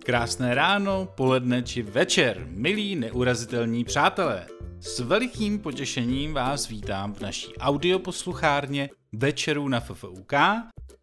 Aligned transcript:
Krásné 0.00 0.54
ráno, 0.54 1.12
poledne 1.12 1.62
či 1.62 1.82
večer, 1.82 2.46
milí 2.48 2.96
neurazitelní 2.96 3.84
přátelé. 3.84 4.46
S 4.80 5.00
velikým 5.00 5.58
potěšením 5.58 6.34
vás 6.34 6.68
vítám 6.68 7.14
v 7.14 7.20
naší 7.20 7.56
audioposluchárně 7.56 8.90
Večerů 9.12 9.68
na 9.68 9.80
FFUK, 9.80 10.32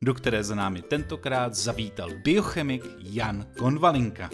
do 0.02 0.14
které 0.14 0.44
za 0.44 0.56
námi 0.56 0.82
tentokrát 0.82 1.54
zavítal 1.54 2.10
biochemik 2.24 2.86
Jan 3.00 3.46
Konvalinka. 3.58 4.30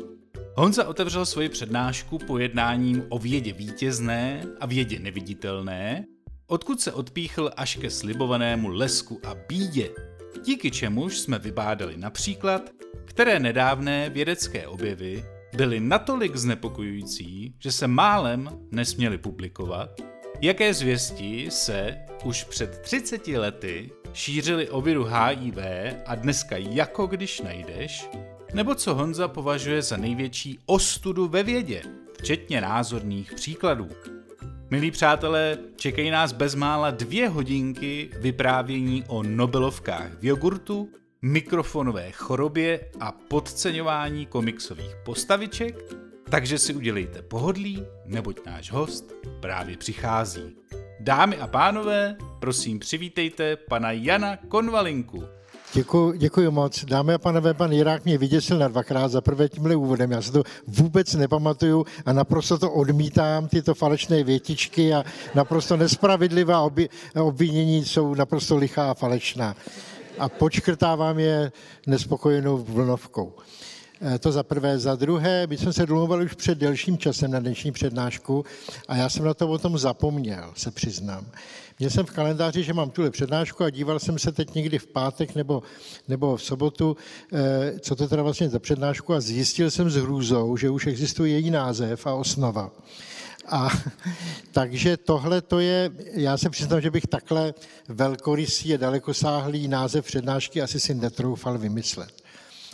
Honza 0.55 0.87
otevřel 0.87 1.25
svoji 1.25 1.49
přednášku 1.49 2.17
pojednáním 2.17 3.03
o 3.09 3.19
vědě 3.19 3.53
vítězné 3.53 4.45
a 4.59 4.65
vědě 4.65 4.99
neviditelné, 4.99 6.05
odkud 6.47 6.81
se 6.81 6.91
odpíchl 6.91 7.51
až 7.57 7.75
ke 7.75 7.89
slibovanému 7.89 8.67
lesku 8.67 9.19
a 9.25 9.35
bídě, 9.47 9.89
díky 10.43 10.71
čemuž 10.71 11.19
jsme 11.19 11.39
vybádali 11.39 11.97
například, 11.97 12.69
které 13.05 13.39
nedávné 13.39 14.09
vědecké 14.09 14.67
objevy 14.67 15.25
byly 15.55 15.79
natolik 15.79 16.35
znepokojující, 16.35 17.55
že 17.59 17.71
se 17.71 17.87
málem 17.87 18.49
nesměly 18.71 19.17
publikovat, 19.17 20.01
jaké 20.41 20.73
zvěsti 20.73 21.47
se 21.51 21.97
už 22.23 22.43
před 22.43 22.79
30 22.81 23.27
lety 23.27 23.91
šířily 24.13 24.69
o 24.69 24.81
viru 24.81 25.03
HIV 25.03 25.57
a 26.05 26.15
dneska 26.15 26.57
jako 26.57 27.07
když 27.07 27.41
najdeš, 27.41 28.09
nebo 28.53 28.75
co 28.75 28.95
Honza 28.95 29.27
považuje 29.27 29.81
za 29.81 29.97
největší 29.97 30.59
ostudu 30.65 31.27
ve 31.27 31.43
vědě, 31.43 31.81
včetně 32.19 32.61
názorných 32.61 33.33
příkladů. 33.33 33.89
Milí 34.73 34.91
přátelé, 34.91 35.57
čekají 35.75 36.11
nás 36.11 36.31
bezmála 36.31 36.91
dvě 36.91 37.29
hodinky 37.29 38.09
vyprávění 38.19 39.03
o 39.07 39.23
Nobelovkách 39.23 40.11
v 40.19 40.25
jogurtu, 40.25 40.89
mikrofonové 41.21 42.11
chorobě 42.11 42.79
a 42.99 43.11
podceňování 43.11 44.25
komiksových 44.25 44.95
postaviček, 45.05 45.75
takže 46.29 46.57
si 46.57 46.73
udělejte 46.73 47.21
pohodlí, 47.21 47.85
neboť 48.05 48.45
náš 48.45 48.71
host 48.71 49.13
právě 49.39 49.77
přichází. 49.77 50.55
Dámy 50.99 51.37
a 51.37 51.47
pánové, 51.47 52.15
prosím 52.39 52.79
přivítejte 52.79 53.55
pana 53.55 53.91
Jana 53.91 54.37
Konvalinku. 54.37 55.23
Děkuji, 55.75 56.13
děkuji 56.17 56.51
moc. 56.51 56.85
Dámy 56.85 57.13
a 57.13 57.17
pánové, 57.17 57.53
pan 57.53 57.71
Jirák 57.71 58.05
mě 58.05 58.17
vyděsil 58.17 58.59
na 58.59 58.67
dvakrát, 58.67 59.07
za 59.07 59.21
prvé 59.21 59.49
tímhle 59.49 59.75
úvodem. 59.75 60.11
Já 60.11 60.21
se 60.21 60.31
to 60.31 60.43
vůbec 60.67 61.13
nepamatuju 61.13 61.85
a 62.05 62.13
naprosto 62.13 62.57
to 62.57 62.71
odmítám, 62.71 63.47
tyto 63.47 63.75
falešné 63.75 64.23
větičky 64.23 64.93
a 64.93 65.03
naprosto 65.35 65.77
nespravedlivá 65.77 66.69
obvinění 67.15 67.85
jsou 67.85 68.15
naprosto 68.15 68.57
lichá 68.57 68.91
a 68.91 68.93
falešná. 68.93 69.55
A 70.19 70.29
počkrtávám 70.29 71.19
je 71.19 71.51
nespokojenou 71.87 72.57
vlnovkou. 72.57 73.33
Eh, 74.01 74.19
to 74.19 74.31
za 74.31 74.43
prvé. 74.43 74.79
Za 74.79 74.95
druhé, 74.95 75.47
my 75.47 75.57
jsme 75.57 75.73
se 75.73 75.85
domluvili 75.85 76.25
už 76.25 76.33
před 76.33 76.57
delším 76.57 76.97
časem 76.97 77.31
na 77.31 77.39
dnešní 77.39 77.71
přednášku 77.71 78.45
a 78.87 78.95
já 78.95 79.09
jsem 79.09 79.25
na 79.25 79.33
to 79.33 79.49
o 79.49 79.57
tom 79.57 79.77
zapomněl, 79.77 80.51
se 80.55 80.71
přiznám. 80.71 81.25
Měl 81.83 81.91
jsem 81.91 82.05
v 82.05 82.11
kalendáři, 82.11 82.63
že 82.63 82.73
mám 82.73 82.89
tuhle 82.89 83.11
přednášku 83.11 83.63
a 83.63 83.69
díval 83.69 83.99
jsem 83.99 84.19
se 84.19 84.31
teď 84.31 84.53
někdy 84.53 84.79
v 84.79 84.87
pátek 84.87 85.35
nebo, 85.35 85.63
nebo 86.07 86.37
v 86.37 86.43
sobotu, 86.43 86.97
eh, 87.33 87.79
co 87.79 87.95
to 87.95 88.07
teda 88.07 88.23
vlastně 88.23 88.49
za 88.49 88.59
přednášku 88.59 89.13
a 89.13 89.21
zjistil 89.21 89.71
jsem 89.71 89.89
s 89.89 89.95
hrůzou, 89.95 90.57
že 90.57 90.69
už 90.69 90.87
existuje 90.87 91.31
její 91.31 91.51
název 91.51 92.07
a 92.07 92.13
osnova. 92.13 92.71
A 93.47 93.69
takže 94.51 94.97
tohle 94.97 95.41
to 95.41 95.59
je, 95.59 95.91
já 96.13 96.37
se 96.37 96.49
přiznám, 96.49 96.81
že 96.81 96.91
bych 96.91 97.07
takhle 97.07 97.53
velkorysý 97.87 98.73
a 98.73 98.77
dalekosáhlý 98.77 99.67
název 99.67 100.05
přednášky 100.05 100.61
asi 100.61 100.79
si 100.79 100.93
netroufal 100.93 101.57
vymyslet. 101.57 102.23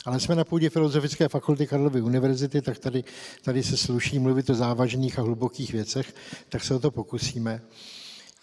Ale 0.06 0.20
jsme 0.20 0.36
na 0.36 0.44
půdě 0.44 0.70
Filozofické 0.70 1.30
fakulty 1.30 1.68
Karlovy 1.68 2.02
univerzity, 2.02 2.62
tak 2.62 2.80
tady, 2.80 3.04
tady 3.42 3.64
se 3.64 3.78
sluší 3.78 4.20
mluvit 4.20 4.50
o 4.50 4.56
závažných 4.56 5.20
a 5.20 5.22
hlubokých 5.22 5.74
věcech, 5.74 6.16
tak 6.50 6.64
se 6.64 6.76
o 6.76 6.80
to 6.80 6.92
pokusíme. 6.92 7.62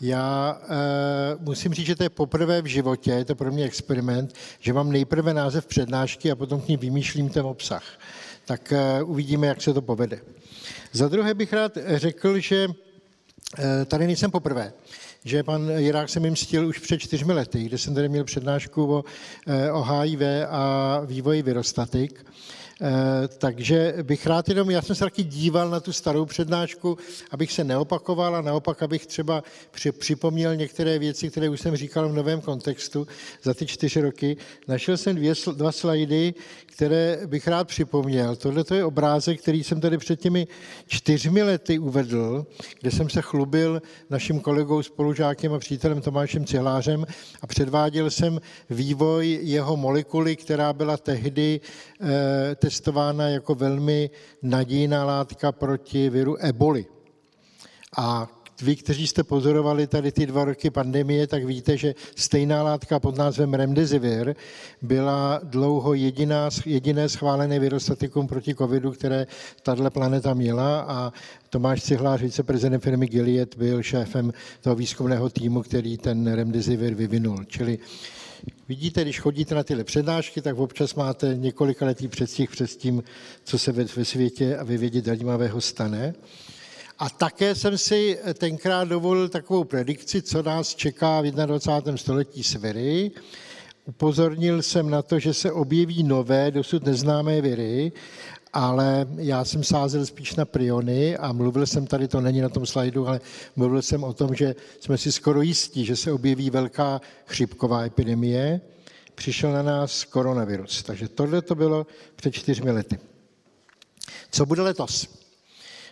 Já 0.01 0.61
e, 0.63 0.75
musím 1.41 1.75
říct, 1.75 1.87
že 1.87 1.97
to 1.97 2.03
je 2.03 2.11
poprvé 2.11 2.63
v 2.63 2.67
životě, 2.67 3.11
je 3.11 3.25
to 3.25 3.35
pro 3.35 3.53
mě 3.53 3.65
experiment, 3.65 4.35
že 4.61 4.73
mám 4.73 4.93
nejprve 4.93 5.35
název 5.35 5.67
přednášky 5.67 6.31
a 6.31 6.37
potom 6.37 6.61
k 6.61 6.69
ní 6.69 6.77
vymýšlím 6.77 7.29
ten 7.29 7.47
obsah. 7.47 7.85
Tak 8.45 8.73
e, 8.73 9.03
uvidíme, 9.03 9.47
jak 9.47 9.63
se 9.63 9.75
to 9.75 9.83
povede. 9.83 10.21
Za 10.93 11.09
druhé 11.09 11.35
bych 11.35 11.53
rád 11.53 11.79
řekl, 11.95 12.39
že 12.39 12.69
e, 13.59 13.85
tady 13.85 14.07
nejsem 14.07 14.31
poprvé 14.31 14.73
že 15.27 15.43
pan 15.43 15.71
Jirák 15.77 16.09
se 16.09 16.21
mi 16.21 16.31
mstil 16.31 16.67
už 16.67 16.79
před 16.79 16.99
čtyřmi 16.99 17.33
lety, 17.33 17.65
kde 17.65 17.79
jsem 17.79 17.95
tady 17.95 18.09
měl 18.09 18.25
přednášku 18.25 18.95
o, 18.95 19.05
o 19.73 19.83
HIV 19.83 20.21
a 20.49 21.01
vývoji 21.05 21.43
virostatik. 21.43 22.27
Eh, 22.83 23.29
takže 23.39 23.95
bych 24.03 24.27
rád 24.27 24.49
jenom, 24.49 24.71
já 24.71 24.83
jsem 24.83 24.97
se 24.97 25.05
taky 25.05 25.23
díval 25.23 25.71
na 25.71 25.81
tu 25.81 25.93
starou 25.93 26.25
přednášku, 26.25 26.99
abych 27.31 27.53
se 27.53 27.65
neopakoval 27.65 28.37
a 28.37 28.41
naopak, 28.41 28.83
abych 28.83 29.07
třeba 29.07 29.45
připomněl 29.99 30.57
některé 30.57 30.99
věci, 30.99 31.31
které 31.31 31.49
už 31.49 31.61
jsem 31.61 31.77
říkal 31.77 32.09
v 32.09 32.15
novém 32.15 32.41
kontextu 32.41 33.07
za 33.43 33.55
ty 33.55 33.67
čtyři 33.67 34.01
roky. 34.01 34.37
Našel 34.69 34.97
jsem 34.97 35.17
dvě, 35.17 35.35
dva 35.53 35.73
slajdy, 35.73 36.35
které 36.77 37.19
bych 37.27 37.49
rád 37.49 37.69
připomněl. 37.69 38.37
Tohle 38.37 38.65
je 38.75 38.85
obrázek, 38.85 39.41
který 39.41 39.65
jsem 39.65 39.81
tady 39.81 39.99
před 39.99 40.21
těmi 40.21 40.47
čtyřmi 40.87 41.43
lety 41.43 41.79
uvedl, 41.79 42.47
kde 42.81 42.91
jsem 42.91 43.11
se 43.11 43.23
chlubil 43.23 43.83
naším 44.11 44.41
kolegou, 44.41 44.83
spolužákem 44.83 45.53
a 45.53 45.59
přítelem 45.59 46.01
Tomášem 46.01 46.45
Cihlářem 46.45 47.07
a 47.43 47.47
předváděl 47.47 48.11
jsem 48.11 48.41
vývoj 48.71 49.39
jeho 49.43 49.77
molekuly, 49.77 50.37
která 50.37 50.73
byla 50.73 50.97
tehdy 50.97 51.61
eh, 52.01 52.55
testována 52.55 53.29
jako 53.29 53.55
velmi 53.55 54.11
nadějná 54.43 55.05
látka 55.05 55.53
proti 55.53 56.11
viru 56.11 56.37
eboli. 56.37 56.87
A 57.99 58.36
vy, 58.63 58.77
kteří 58.77 59.07
jste 59.07 59.25
pozorovali 59.25 59.87
tady 59.87 60.13
ty 60.13 60.27
dva 60.27 60.45
roky 60.45 60.71
pandemie, 60.71 61.27
tak 61.27 61.45
víte, 61.45 61.77
že 61.77 61.95
stejná 62.17 62.63
látka 62.63 63.01
pod 63.01 63.17
názvem 63.19 63.55
Remdesivir 63.55 64.35
byla 64.83 65.41
dlouho 65.43 65.95
jediná, 65.95 66.49
jediné 66.67 67.09
schválené 67.09 67.59
virostatikum 67.59 68.27
proti 68.27 68.55
covidu, 68.55 68.93
které 68.93 69.27
tahle 69.63 69.91
planeta 69.91 70.35
měla 70.35 70.81
a 70.81 71.13
Tomáš 71.51 71.83
Cihlář, 71.83 72.21
viceprezident 72.21 72.83
firmy 72.83 73.07
Gilead, 73.07 73.57
byl 73.57 73.83
šéfem 73.83 74.33
toho 74.61 74.77
výzkumného 74.77 75.31
týmu, 75.31 75.63
který 75.63 75.99
ten 75.99 76.33
Remdesivir 76.33 76.95
vyvinul. 76.95 77.45
Čili 77.45 77.79
Vidíte, 78.69 79.03
když 79.03 79.21
chodíte 79.21 79.55
na 79.55 79.63
tyhle 79.63 79.85
přednášky, 79.85 80.43
tak 80.43 80.59
občas 80.59 80.95
máte 80.95 81.35
několika 81.37 81.87
letý 81.87 82.09
předstih 82.09 82.51
před 82.51 82.71
tím, 82.71 83.03
co 83.45 83.59
se 83.59 83.73
ve 83.73 84.05
světě 84.05 84.57
a 84.57 84.65
ve 84.65 84.77
vědě 84.77 85.01
zajímavého 85.01 85.61
stane. 85.61 86.15
A 86.99 87.11
také 87.11 87.55
jsem 87.55 87.79
si 87.79 88.19
tenkrát 88.35 88.89
dovolil 88.89 89.29
takovou 89.29 89.65
predikci, 89.65 90.23
co 90.23 90.43
nás 90.43 90.75
čeká 90.75 91.21
v 91.21 91.25
21. 91.25 91.97
století 91.97 92.45
s 92.45 92.55
viry. 92.55 93.11
Upozornil 93.85 94.63
jsem 94.63 94.91
na 94.91 95.03
to, 95.03 95.19
že 95.19 95.35
se 95.35 95.53
objeví 95.53 96.03
nové, 96.03 96.51
dosud 96.51 96.85
neznámé 96.85 97.41
viry 97.41 97.93
ale 98.57 99.07
já 99.17 99.45
jsem 99.45 99.65
sázel 99.65 100.07
spíš 100.07 100.35
na 100.35 100.45
priony 100.45 101.17
a 101.17 101.33
mluvil 101.33 101.67
jsem 101.67 101.87
tady, 101.87 102.09
to 102.09 102.21
není 102.21 102.41
na 102.41 102.49
tom 102.49 102.67
slajdu, 102.67 103.09
ale 103.09 103.21
mluvil 103.57 103.83
jsem 103.83 104.05
o 104.05 104.13
tom, 104.13 104.35
že 104.35 104.55
jsme 104.81 104.99
si 104.99 105.13
skoro 105.13 105.43
jistí, 105.43 105.85
že 105.85 105.97
se 105.97 106.13
objeví 106.13 106.51
velká 106.51 107.01
chřipková 107.27 107.85
epidemie. 107.85 108.61
Přišel 109.15 109.53
na 109.53 109.63
nás 109.63 110.05
koronavirus. 110.05 110.83
Takže 110.83 111.09
tohle 111.09 111.43
to 111.43 111.55
bylo 111.55 111.87
před 112.17 112.31
čtyřmi 112.31 112.71
lety. 112.71 112.99
Co 114.31 114.47
bude 114.47 114.63
letos? 114.63 115.26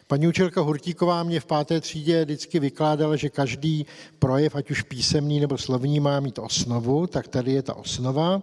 Paní 0.06 0.28
učitelka 0.28 0.60
Hurtíková 0.60 1.22
mě 1.22 1.41
v 1.41 1.47
páté 1.47 1.81
třídě 1.81 2.25
vždycky 2.25 2.59
vykládala, 2.59 3.16
že 3.16 3.28
každý 3.28 3.87
projev, 4.19 4.56
ať 4.56 4.70
už 4.70 4.82
písemný 4.82 5.41
nebo 5.41 5.59
slovní, 5.59 6.00
má 6.00 6.20
mít 6.20 6.38
osnovu, 6.38 7.06
tak 7.06 7.28
tady 7.28 7.53
je 7.53 7.62
ta 7.62 7.75
osnova. 7.75 8.43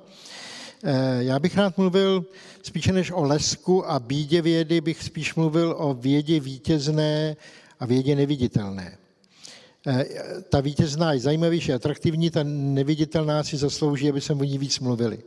Eh, 0.83 1.23
já 1.23 1.39
bych 1.39 1.57
rád 1.57 1.77
mluvil 1.77 2.25
spíše 2.63 2.93
než 2.93 3.11
o 3.11 3.23
lesku 3.23 3.89
a 3.89 3.99
bídě 3.99 4.41
vědy, 4.41 4.81
bych 4.81 5.03
spíš 5.03 5.35
mluvil 5.35 5.75
o 5.77 5.93
vědě 5.93 6.39
vítězné 6.39 7.35
a 7.79 7.85
vědě 7.85 8.15
neviditelné. 8.15 8.97
Eh, 9.87 10.05
ta 10.49 10.61
vítězná 10.61 11.13
je 11.13 11.19
zajímavější, 11.19 11.73
atraktivní, 11.73 12.29
ta 12.29 12.43
neviditelná 12.43 13.43
si 13.43 13.57
zaslouží, 13.57 14.09
aby 14.09 14.21
se 14.21 14.33
o 14.33 14.43
ní 14.43 14.57
víc 14.57 14.79
mluvili. 14.79 15.19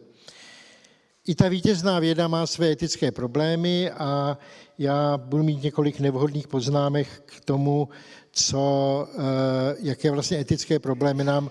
I 1.29 1.35
ta 1.35 1.49
vítězná 1.49 1.99
věda 1.99 2.29
má 2.29 2.47
své 2.47 2.71
etické 2.71 3.13
problémy 3.13 3.91
a 3.91 4.39
já 4.79 5.17
budu 5.17 5.43
mít 5.43 5.63
několik 5.63 6.01
nevhodných 6.01 6.49
poznámek 6.49 7.09
k 7.27 7.41
tomu, 7.45 7.89
co, 8.33 9.09
eh, 9.13 9.77
jaké 9.81 10.11
vlastně 10.11 10.41
etické 10.41 10.79
problémy 10.79 11.25
nám 11.25 11.51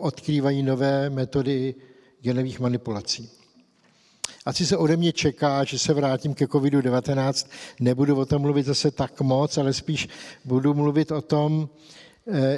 odkrývají 0.00 0.62
nové 0.62 1.10
metody 1.10 1.74
genových 2.20 2.60
manipulací. 2.60 3.30
Asi 4.46 4.66
se 4.66 4.76
ode 4.76 4.96
mě 4.96 5.12
čeká, 5.12 5.64
že 5.64 5.78
se 5.78 5.94
vrátím 5.94 6.34
ke 6.34 6.46
COVID-19. 6.46 7.50
Nebudu 7.80 8.16
o 8.16 8.26
tom 8.26 8.42
mluvit 8.42 8.66
zase 8.66 8.90
tak 8.90 9.20
moc, 9.20 9.58
ale 9.58 9.72
spíš 9.72 10.08
budu 10.44 10.74
mluvit 10.74 11.10
o 11.10 11.22
tom, 11.22 11.68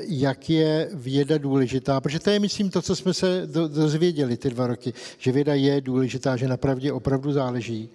jak 0.02 0.50
je 0.50 0.90
věda 0.94 1.38
důležitá, 1.38 2.00
protože 2.00 2.20
to 2.20 2.30
je, 2.30 2.40
myslím, 2.40 2.70
to, 2.70 2.82
co 2.82 2.96
jsme 2.96 3.14
se 3.14 3.46
dozvěděli 3.68 4.36
ty 4.36 4.50
dva 4.50 4.66
roky, 4.66 4.92
že 5.18 5.32
věda 5.32 5.54
je 5.54 5.80
důležitá, 5.80 6.36
že 6.36 6.48
na 6.48 6.56
pravdě 6.56 6.92
opravdu 6.92 7.32
záleží. 7.32 7.90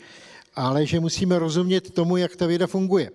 ale 0.56 0.86
že 0.86 1.00
musíme 1.00 1.40
rozumět 1.40 1.92
tomu, 1.92 2.18
jak 2.18 2.36
ta 2.36 2.46
věda 2.46 2.68
funguje. 2.68 3.12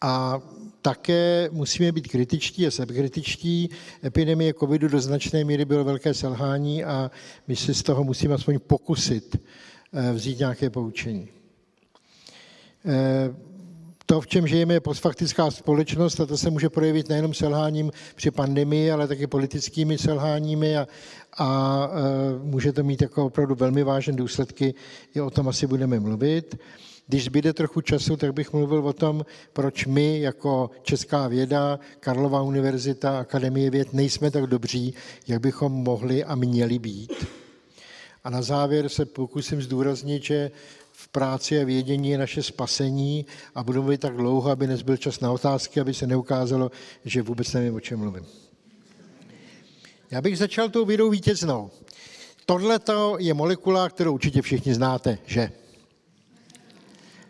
A 0.00 0.40
také 0.82 1.48
musíme 1.52 1.92
být 1.92 2.08
kritičtí 2.08 2.66
a 2.66 2.70
sebekritičtí. 2.70 3.70
Epidemie 4.04 4.54
covidu 4.54 4.88
do 4.88 5.00
značné 5.00 5.44
míry 5.44 5.64
bylo 5.64 5.84
velké 5.84 6.14
selhání 6.14 6.84
a 6.84 7.10
my 7.48 7.56
se 7.56 7.74
z 7.74 7.82
toho 7.82 8.04
musíme 8.04 8.34
aspoň 8.34 8.58
pokusit 8.58 9.36
eh, 9.36 10.12
vzít 10.12 10.38
nějaké 10.38 10.70
poučení. 10.70 11.28
To, 14.12 14.20
v 14.20 14.26
čem 14.26 14.46
žijeme, 14.46 14.74
je 14.74 14.80
postfaktická 14.80 15.50
společnost 15.50 16.20
a 16.20 16.26
to 16.26 16.36
se 16.38 16.50
může 16.50 16.68
projevit 16.68 17.08
nejenom 17.08 17.34
selháním 17.34 17.90
při 18.14 18.30
pandemii, 18.30 18.90
ale 18.90 19.08
také 19.08 19.26
politickými 19.26 19.98
selháními 19.98 20.76
a, 20.76 20.86
a 21.38 21.88
e, 21.88 22.44
může 22.44 22.72
to 22.72 22.84
mít 22.84 23.02
jako 23.02 23.26
opravdu 23.26 23.54
velmi 23.54 23.82
vážné 23.82 24.12
důsledky. 24.12 24.74
I 25.14 25.20
o 25.20 25.30
tom 25.30 25.48
asi 25.48 25.66
budeme 25.66 26.00
mluvit. 26.00 26.58
Když 27.06 27.24
zbyde 27.24 27.52
trochu 27.52 27.80
času, 27.80 28.16
tak 28.16 28.34
bych 28.34 28.52
mluvil 28.52 28.86
o 28.86 28.92
tom, 28.92 29.24
proč 29.52 29.86
my 29.86 30.20
jako 30.20 30.70
Česká 30.82 31.28
věda, 31.28 31.78
Karlova 32.00 32.42
univerzita, 32.42 33.18
Akademie 33.18 33.70
věd 33.70 33.92
nejsme 33.92 34.30
tak 34.30 34.46
dobří, 34.46 34.94
jak 35.28 35.40
bychom 35.40 35.72
mohli 35.72 36.24
a 36.24 36.34
měli 36.34 36.78
být. 36.78 37.12
A 38.24 38.30
na 38.30 38.42
závěr 38.42 38.88
se 38.88 39.04
pokusím 39.04 39.62
zdůraznit, 39.62 40.22
že 40.22 40.50
práci 41.12 41.60
a 41.60 41.64
vědění 41.64 42.10
je 42.10 42.18
naše 42.18 42.42
spasení 42.42 43.26
a 43.54 43.62
budu 43.62 43.82
mluvit 43.82 44.00
tak 44.00 44.16
dlouho, 44.16 44.50
aby 44.50 44.66
nezbyl 44.66 44.96
čas 44.96 45.20
na 45.20 45.32
otázky, 45.32 45.80
aby 45.80 45.94
se 45.94 46.06
neukázalo, 46.06 46.70
že 47.04 47.22
vůbec 47.22 47.52
nevím, 47.52 47.74
o 47.74 47.80
čem 47.80 47.98
mluvím. 47.98 48.26
Já 50.10 50.20
bych 50.20 50.38
začal 50.38 50.68
tou 50.68 50.84
vědou 50.84 51.10
vítěznou. 51.10 51.70
Tohle 52.46 52.80
je 53.18 53.34
molekula, 53.34 53.88
kterou 53.88 54.14
určitě 54.14 54.42
všichni 54.42 54.74
znáte, 54.74 55.18
že? 55.26 55.52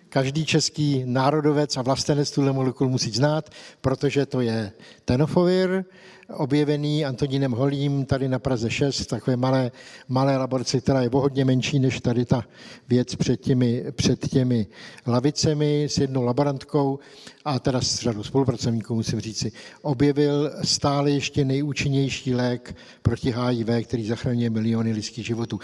Každý 0.09 0.47
český 0.47 1.03
národovec 1.07 1.77
a 1.77 1.83
vlastenec 1.83 2.31
tuhle 2.31 2.53
molekulu 2.53 2.91
musí 2.91 3.11
znát, 3.11 3.51
protože 3.81 4.27
to 4.27 4.41
je 4.41 4.73
tenofovir, 5.05 5.85
objevený 6.35 7.05
Antonínem 7.05 7.53
Holím 7.53 8.05
tady 8.05 8.29
na 8.29 8.39
Praze 8.39 8.71
6, 8.71 9.07
takové 9.07 9.37
malé, 9.37 9.71
malé 10.09 10.37
laborce, 10.37 10.81
která 10.81 11.03
je 11.03 11.11
o 11.11 11.21
hodně 11.21 11.45
menší 11.45 11.79
než 11.79 12.01
tady 12.01 12.25
ta 12.25 12.45
věc 12.89 13.15
před 13.15 13.41
těmi, 13.41 13.85
před 13.91 14.29
těmi 14.29 14.67
lavicemi 15.07 15.85
s 15.85 15.99
jednou 15.99 16.23
laborantkou 16.23 16.99
a 17.45 17.59
teda 17.59 17.81
s 17.81 18.01
řadou 18.01 18.23
spolupracovníků, 18.23 18.95
musím 18.95 19.21
říci, 19.21 19.53
objevil 19.83 20.51
stále 20.65 21.11
ještě 21.11 21.45
nejúčinnější 21.45 22.35
lék 22.35 22.77
proti 23.03 23.35
HIV, 23.39 23.87
který 23.87 24.07
zachraňuje 24.07 24.51
miliony 24.51 24.93
lidských 24.93 25.27
životů. 25.27 25.61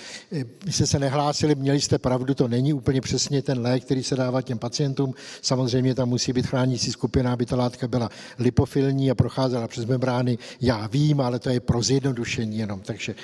My 0.67 0.73
jste 0.73 0.87
se 0.87 0.99
nehlásili, 0.99 1.55
měli 1.55 1.81
jste 1.81 1.99
pravdu, 1.99 2.35
to 2.35 2.49
není 2.49 2.73
úplně 2.73 3.01
přesně 3.01 3.43
ten 3.43 3.61
lék, 3.61 3.85
který 3.85 4.03
se 4.03 4.17
dává 4.17 4.43
těm 4.43 4.59
pacientům. 4.59 5.15
Samozřejmě 5.43 5.95
tam 5.95 6.09
musí 6.09 6.33
být 6.33 6.47
chránící 6.47 6.93
skupina, 6.93 7.33
aby 7.33 7.47
ta 7.47 7.57
látka 7.57 7.89
byla 7.89 8.11
lipofilní 8.39 9.11
a 9.11 9.15
procházela 9.15 9.69
přes 9.69 9.85
membrány 9.85 10.39
já 10.61 10.87
vím, 10.87 11.21
ale 11.21 11.39
to 11.39 11.51
je 11.51 11.61
pro 11.61 11.83
zjednodušení 11.83 12.59
jenom, 12.59 12.81
takže 12.81 13.15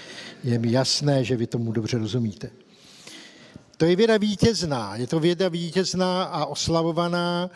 je 0.45 0.59
mi 0.59 0.73
jasné, 0.73 1.25
že 1.25 1.37
vy 1.37 1.47
tomu 1.47 1.73
dobře 1.73 1.99
rozumíte. 1.99 2.51
To 3.77 3.85
je 3.85 3.97
věda 3.97 4.17
vítězná, 4.17 4.97
je 4.97 5.07
to 5.07 5.21
věda 5.21 5.49
vítězná 5.49 6.25
a 6.25 6.47
oslavovaná. 6.47 7.51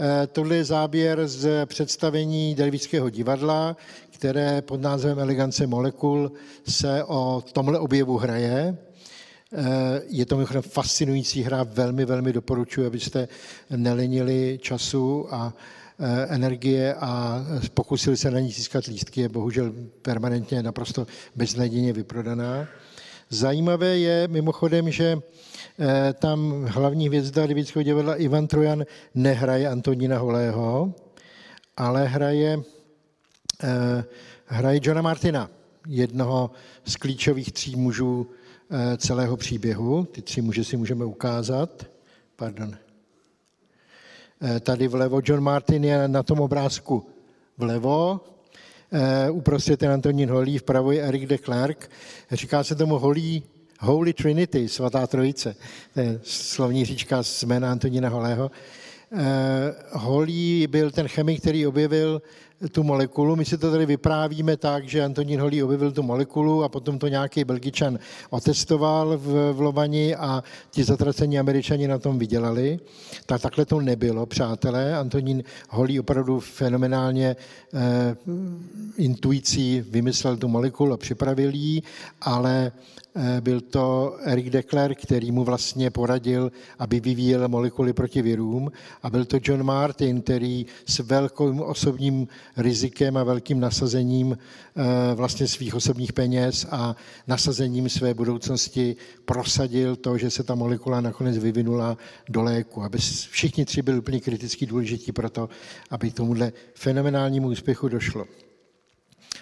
Eh, 0.00 0.26
tohle 0.26 0.56
je 0.56 0.64
záběr 0.64 1.28
z 1.28 1.66
představení 1.66 2.54
Delvického 2.54 3.10
divadla, 3.10 3.76
které 4.10 4.62
pod 4.62 4.80
názvem 4.80 5.18
Elegance 5.18 5.66
molekul 5.66 6.32
se 6.68 7.04
o 7.04 7.44
tomhle 7.52 7.78
objevu 7.78 8.18
hraje. 8.18 8.76
Eh, 9.54 10.02
je 10.08 10.26
to 10.26 10.36
mimochodem 10.36 10.62
fascinující 10.62 11.42
hra, 11.42 11.62
velmi, 11.62 12.04
velmi 12.04 12.32
doporučuji, 12.32 12.86
abyste 12.86 13.28
nelenili 13.70 14.58
času 14.62 15.34
a 15.34 15.54
energie 16.28 16.94
a 16.94 17.40
pokusil 17.74 18.16
se 18.16 18.30
na 18.30 18.40
ní 18.40 18.52
získat 18.52 18.86
lístky, 18.86 19.20
je 19.20 19.28
bohužel 19.28 19.72
permanentně 20.02 20.62
naprosto 20.62 21.06
beznadějně 21.36 21.92
vyprodaná. 21.92 22.68
Zajímavé 23.30 23.98
je 23.98 24.28
mimochodem, 24.28 24.90
že 24.90 25.18
eh, 25.78 26.12
tam 26.12 26.64
hlavní 26.64 27.06
hvězda 27.06 27.44
Libického 27.44 27.82
divadla 27.82 28.16
Ivan 28.16 28.46
Trojan 28.46 28.84
nehraje 29.14 29.68
Antonína 29.68 30.18
Holého, 30.18 30.94
ale 31.76 32.06
hraje, 32.06 32.62
eh, 33.62 34.04
hraje 34.46 34.80
Johna 34.82 35.02
Martina, 35.02 35.50
jednoho 35.86 36.50
z 36.84 36.96
klíčových 36.96 37.52
tří 37.52 37.76
mužů 37.76 38.30
celého 38.96 39.36
příběhu. 39.36 40.04
Ty 40.04 40.22
tři 40.22 40.42
muže 40.42 40.64
si 40.64 40.76
můžeme 40.76 41.04
ukázat. 41.04 41.86
Pardon. 42.36 42.76
Eh, 44.44 44.60
tady 44.60 44.88
vlevo 44.88 45.20
John 45.24 45.40
Martin 45.40 45.84
je 45.84 46.08
na 46.08 46.22
tom 46.22 46.40
obrázku 46.40 47.06
vlevo, 47.58 48.20
eh, 48.92 49.30
uprostřed 49.30 49.80
ten 49.80 49.90
Antonín 49.90 50.30
Holý, 50.30 50.58
vpravo 50.58 50.92
je 50.92 51.02
Eric 51.02 51.28
de 51.28 51.38
Klerk. 51.38 51.90
Říká 52.30 52.64
se 52.64 52.74
tomu 52.74 52.98
Holý, 52.98 53.42
Holy 53.80 54.12
Trinity, 54.12 54.68
svatá 54.68 55.06
trojice. 55.06 55.56
To 55.94 56.00
je 56.00 56.20
slovní 56.22 56.84
říčka 56.84 57.22
z 57.22 57.42
jména 57.42 57.70
Antonína 57.70 58.08
Holého. 58.08 58.50
Eh, 59.12 59.74
Holý 59.92 60.66
byl 60.66 60.90
ten 60.90 61.08
chemik, 61.08 61.40
který 61.40 61.66
objevil 61.66 62.22
tu 62.68 62.82
molekulu. 62.82 63.36
My 63.36 63.44
si 63.44 63.58
to 63.58 63.70
tady 63.70 63.86
vyprávíme 63.86 64.56
tak, 64.56 64.88
že 64.88 65.04
Antonín 65.04 65.40
Holý 65.40 65.62
objevil 65.62 65.92
tu 65.92 66.02
molekulu 66.02 66.64
a 66.64 66.68
potom 66.68 66.98
to 66.98 67.08
nějaký 67.08 67.44
Belgičan 67.44 67.98
otestoval 68.30 69.18
v, 69.18 69.52
v 69.52 69.60
Lovani 69.60 70.16
a 70.16 70.42
ti 70.70 70.84
zatracení 70.84 71.38
Američani 71.38 71.88
na 71.88 71.98
tom 71.98 72.18
vydělali. 72.18 72.78
Tak 73.26 73.42
takhle 73.42 73.64
to 73.64 73.80
nebylo, 73.80 74.26
přátelé. 74.26 74.98
Antonín 74.98 75.44
Holý 75.68 76.00
opravdu 76.00 76.40
fenomenálně 76.40 77.36
eh, 77.74 78.16
intuicí 78.96 79.80
vymyslel 79.80 80.36
tu 80.36 80.48
molekulu 80.48 80.92
a 80.92 80.96
připravil 80.96 81.54
ji, 81.54 81.82
ale 82.20 82.72
byl 83.40 83.60
to 83.60 84.16
Eric 84.24 84.50
Dekler, 84.50 84.94
který 84.94 85.32
mu 85.32 85.44
vlastně 85.44 85.90
poradil, 85.90 86.52
aby 86.78 87.00
vyvíjel 87.00 87.48
molekuly 87.48 87.92
proti 87.92 88.22
virům. 88.22 88.72
A 89.02 89.10
byl 89.10 89.24
to 89.24 89.38
John 89.42 89.62
Martin, 89.62 90.22
který 90.22 90.66
s 90.86 90.98
velkým 90.98 91.60
osobním 91.60 92.28
rizikem 92.56 93.16
a 93.16 93.24
velkým 93.24 93.60
nasazením 93.60 94.38
eh, 94.76 95.14
vlastně 95.14 95.48
svých 95.48 95.74
osobních 95.74 96.12
peněz 96.12 96.66
a 96.70 96.96
nasazením 97.26 97.88
své 97.88 98.14
budoucnosti 98.14 98.96
prosadil 99.24 99.96
to, 99.96 100.18
že 100.18 100.30
se 100.30 100.42
ta 100.42 100.54
molekula 100.54 101.00
nakonec 101.00 101.38
vyvinula 101.38 101.96
do 102.28 102.42
léku. 102.42 102.82
Aby 102.82 102.98
všichni 103.30 103.64
tři 103.64 103.82
byli 103.82 103.98
úplně 103.98 104.20
kriticky 104.20 104.66
důležití 104.66 105.12
pro 105.12 105.30
to, 105.30 105.48
aby 105.90 106.10
tomuhle 106.10 106.52
fenomenálnímu 106.74 107.48
úspěchu 107.48 107.88
došlo. 107.88 108.24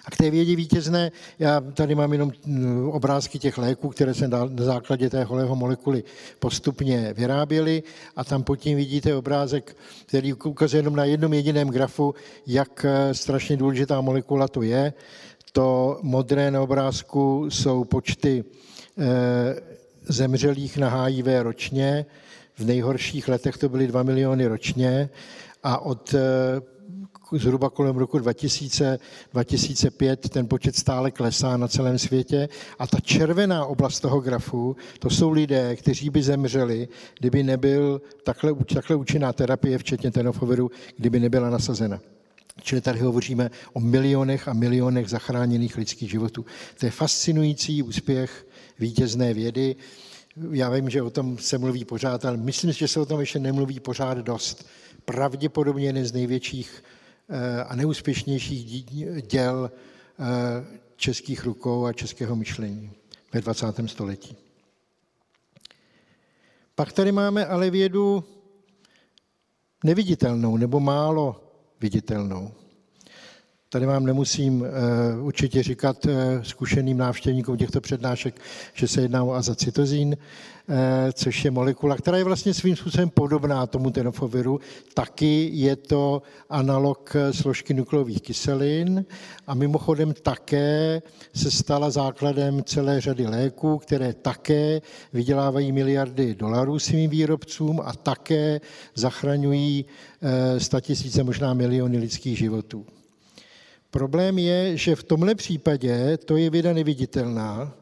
A 0.05 0.11
k 0.11 0.17
té 0.17 0.29
vědě 0.29 0.55
vítězné, 0.55 1.11
já 1.39 1.61
tady 1.61 1.95
mám 1.95 2.11
jenom 2.11 2.31
mm, 2.45 2.89
obrázky 2.89 3.39
těch 3.39 3.57
léků, 3.57 3.89
které 3.89 4.13
se 4.13 4.27
na 4.27 4.49
základě 4.57 5.09
té 5.09 5.23
holého 5.23 5.55
molekuly 5.55 6.03
postupně 6.39 7.13
vyráběly 7.17 7.83
a 8.15 8.23
tam 8.23 8.43
pod 8.43 8.55
tím 8.55 8.77
vidíte 8.77 9.15
obrázek, 9.15 9.77
který 10.05 10.33
ukazuje 10.33 10.79
jenom 10.79 10.95
na 10.95 11.05
jednom 11.05 11.33
jediném 11.33 11.69
grafu, 11.69 12.15
jak 12.47 12.85
eh, 12.85 13.13
strašně 13.13 13.57
důležitá 13.57 14.01
molekula 14.01 14.47
to 14.47 14.61
je. 14.61 14.93
To 15.51 15.99
modré 16.01 16.51
na 16.51 16.61
obrázku 16.61 17.45
jsou 17.49 17.83
počty 17.83 18.43
eh, 18.97 19.61
zemřelých 20.03 20.77
na 20.77 21.03
HIV 21.03 21.25
ročně. 21.41 22.05
V 22.57 22.65
nejhorších 22.65 23.27
letech 23.27 23.57
to 23.57 23.69
byly 23.69 23.87
2 23.87 24.03
miliony 24.03 24.47
ročně 24.47 25.09
a 25.63 25.85
od 25.85 26.13
eh, 26.13 26.61
zhruba 27.39 27.69
kolem 27.69 27.97
roku 27.97 28.19
2000, 28.19 28.99
2005 29.33 30.29
ten 30.29 30.47
počet 30.47 30.75
stále 30.75 31.11
klesá 31.11 31.57
na 31.57 31.67
celém 31.67 31.99
světě 31.99 32.49
a 32.79 32.87
ta 32.87 32.99
červená 32.99 33.65
oblast 33.65 33.99
toho 33.99 34.19
grafu, 34.21 34.75
to 34.99 35.09
jsou 35.09 35.31
lidé, 35.31 35.75
kteří 35.75 36.09
by 36.09 36.23
zemřeli, 36.23 36.87
kdyby 37.19 37.43
nebyl 37.43 38.01
takhle, 38.23 38.53
takhle 38.73 38.95
účinná 38.95 39.33
terapie, 39.33 39.77
včetně 39.77 40.11
tenofoviru, 40.11 40.71
kdyby 40.97 41.19
nebyla 41.19 41.49
nasazena. 41.49 41.99
Čili 42.61 42.81
tady 42.81 42.99
hovoříme 42.99 43.51
o 43.73 43.79
milionech 43.79 44.47
a 44.47 44.53
milionech 44.53 45.09
zachráněných 45.09 45.77
lidských 45.77 46.09
životů. 46.09 46.45
To 46.79 46.85
je 46.85 46.91
fascinující 46.91 47.83
úspěch 47.83 48.47
vítězné 48.79 49.33
vědy. 49.33 49.75
Já 50.51 50.69
vím, 50.69 50.89
že 50.89 51.01
o 51.01 51.09
tom 51.09 51.37
se 51.37 51.57
mluví 51.57 51.85
pořád, 51.85 52.25
ale 52.25 52.37
myslím, 52.37 52.71
že 52.71 52.87
se 52.87 52.99
o 52.99 53.05
tom 53.05 53.19
ještě 53.19 53.39
nemluví 53.39 53.79
pořád 53.79 54.17
dost. 54.17 54.65
Pravděpodobně 55.05 55.85
jeden 55.85 56.05
z 56.05 56.13
největších 56.13 56.83
a 57.67 57.75
neúspěšnějších 57.75 58.83
děl 59.21 59.71
eh, 59.71 60.23
českých 60.95 61.45
rukou 61.45 61.85
a 61.85 61.93
českého 61.93 62.35
myšlení 62.35 62.91
ve 63.33 63.41
20. 63.41 63.65
století. 63.85 64.35
Pak 66.75 66.93
tady 66.93 67.11
máme 67.11 67.45
ale 67.45 67.69
vědu 67.69 68.23
neviditelnou 69.83 70.57
nebo 70.57 70.79
málo 70.79 71.43
viditelnou. 71.81 72.51
Tady 73.69 73.85
vám 73.85 74.05
nemusím 74.05 74.65
určitě 75.21 75.63
říkat 75.63 76.05
zkušeným 76.41 76.97
návštěvníkům 76.97 77.57
těchto 77.57 77.81
přednášek, 77.81 78.41
že 78.73 78.87
se 78.87 79.01
jedná 79.01 79.23
o 79.23 79.31
azacitozín. 79.33 80.17
Eh, 80.73 81.11
což 81.13 81.45
je 81.45 81.51
molekula, 81.51 81.95
která 81.95 82.17
je 82.17 82.23
vlastně 82.23 82.53
svým 82.53 82.75
způsobem 82.75 83.09
podobná 83.09 83.67
tomu 83.67 83.91
tenofoviru. 83.91 84.59
Taky 84.93 85.49
je 85.53 85.75
to 85.75 86.21
analog 86.49 87.15
složky 87.31 87.73
nukleových 87.73 88.21
kyselin 88.21 89.05
a 89.47 89.53
mimochodem 89.53 90.13
také 90.13 91.01
se 91.35 91.51
stala 91.51 91.89
základem 91.89 92.63
celé 92.63 93.01
řady 93.01 93.27
léků, 93.27 93.77
které 93.77 94.13
také 94.13 94.81
vydělávají 95.13 95.71
miliardy 95.71 96.35
dolarů 96.35 96.79
svým 96.79 97.09
výrobcům 97.09 97.81
a 97.83 97.93
také 97.93 98.61
zachraňují 98.95 99.85
eh, 100.75 100.81
tisíce, 100.81 101.23
možná 101.23 101.53
miliony 101.53 101.97
lidských 101.97 102.37
životů. 102.37 102.85
Problém 103.89 104.39
je, 104.39 104.77
že 104.77 104.95
v 104.95 105.03
tomhle 105.03 105.35
případě 105.35 106.17
to 106.17 106.37
je 106.37 106.49
věda 106.49 106.73
neviditelná. 106.73 107.73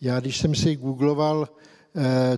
Já, 0.00 0.20
když 0.20 0.38
jsem 0.38 0.54
si 0.54 0.76
googloval 0.76 1.48
Eh, 1.48 1.67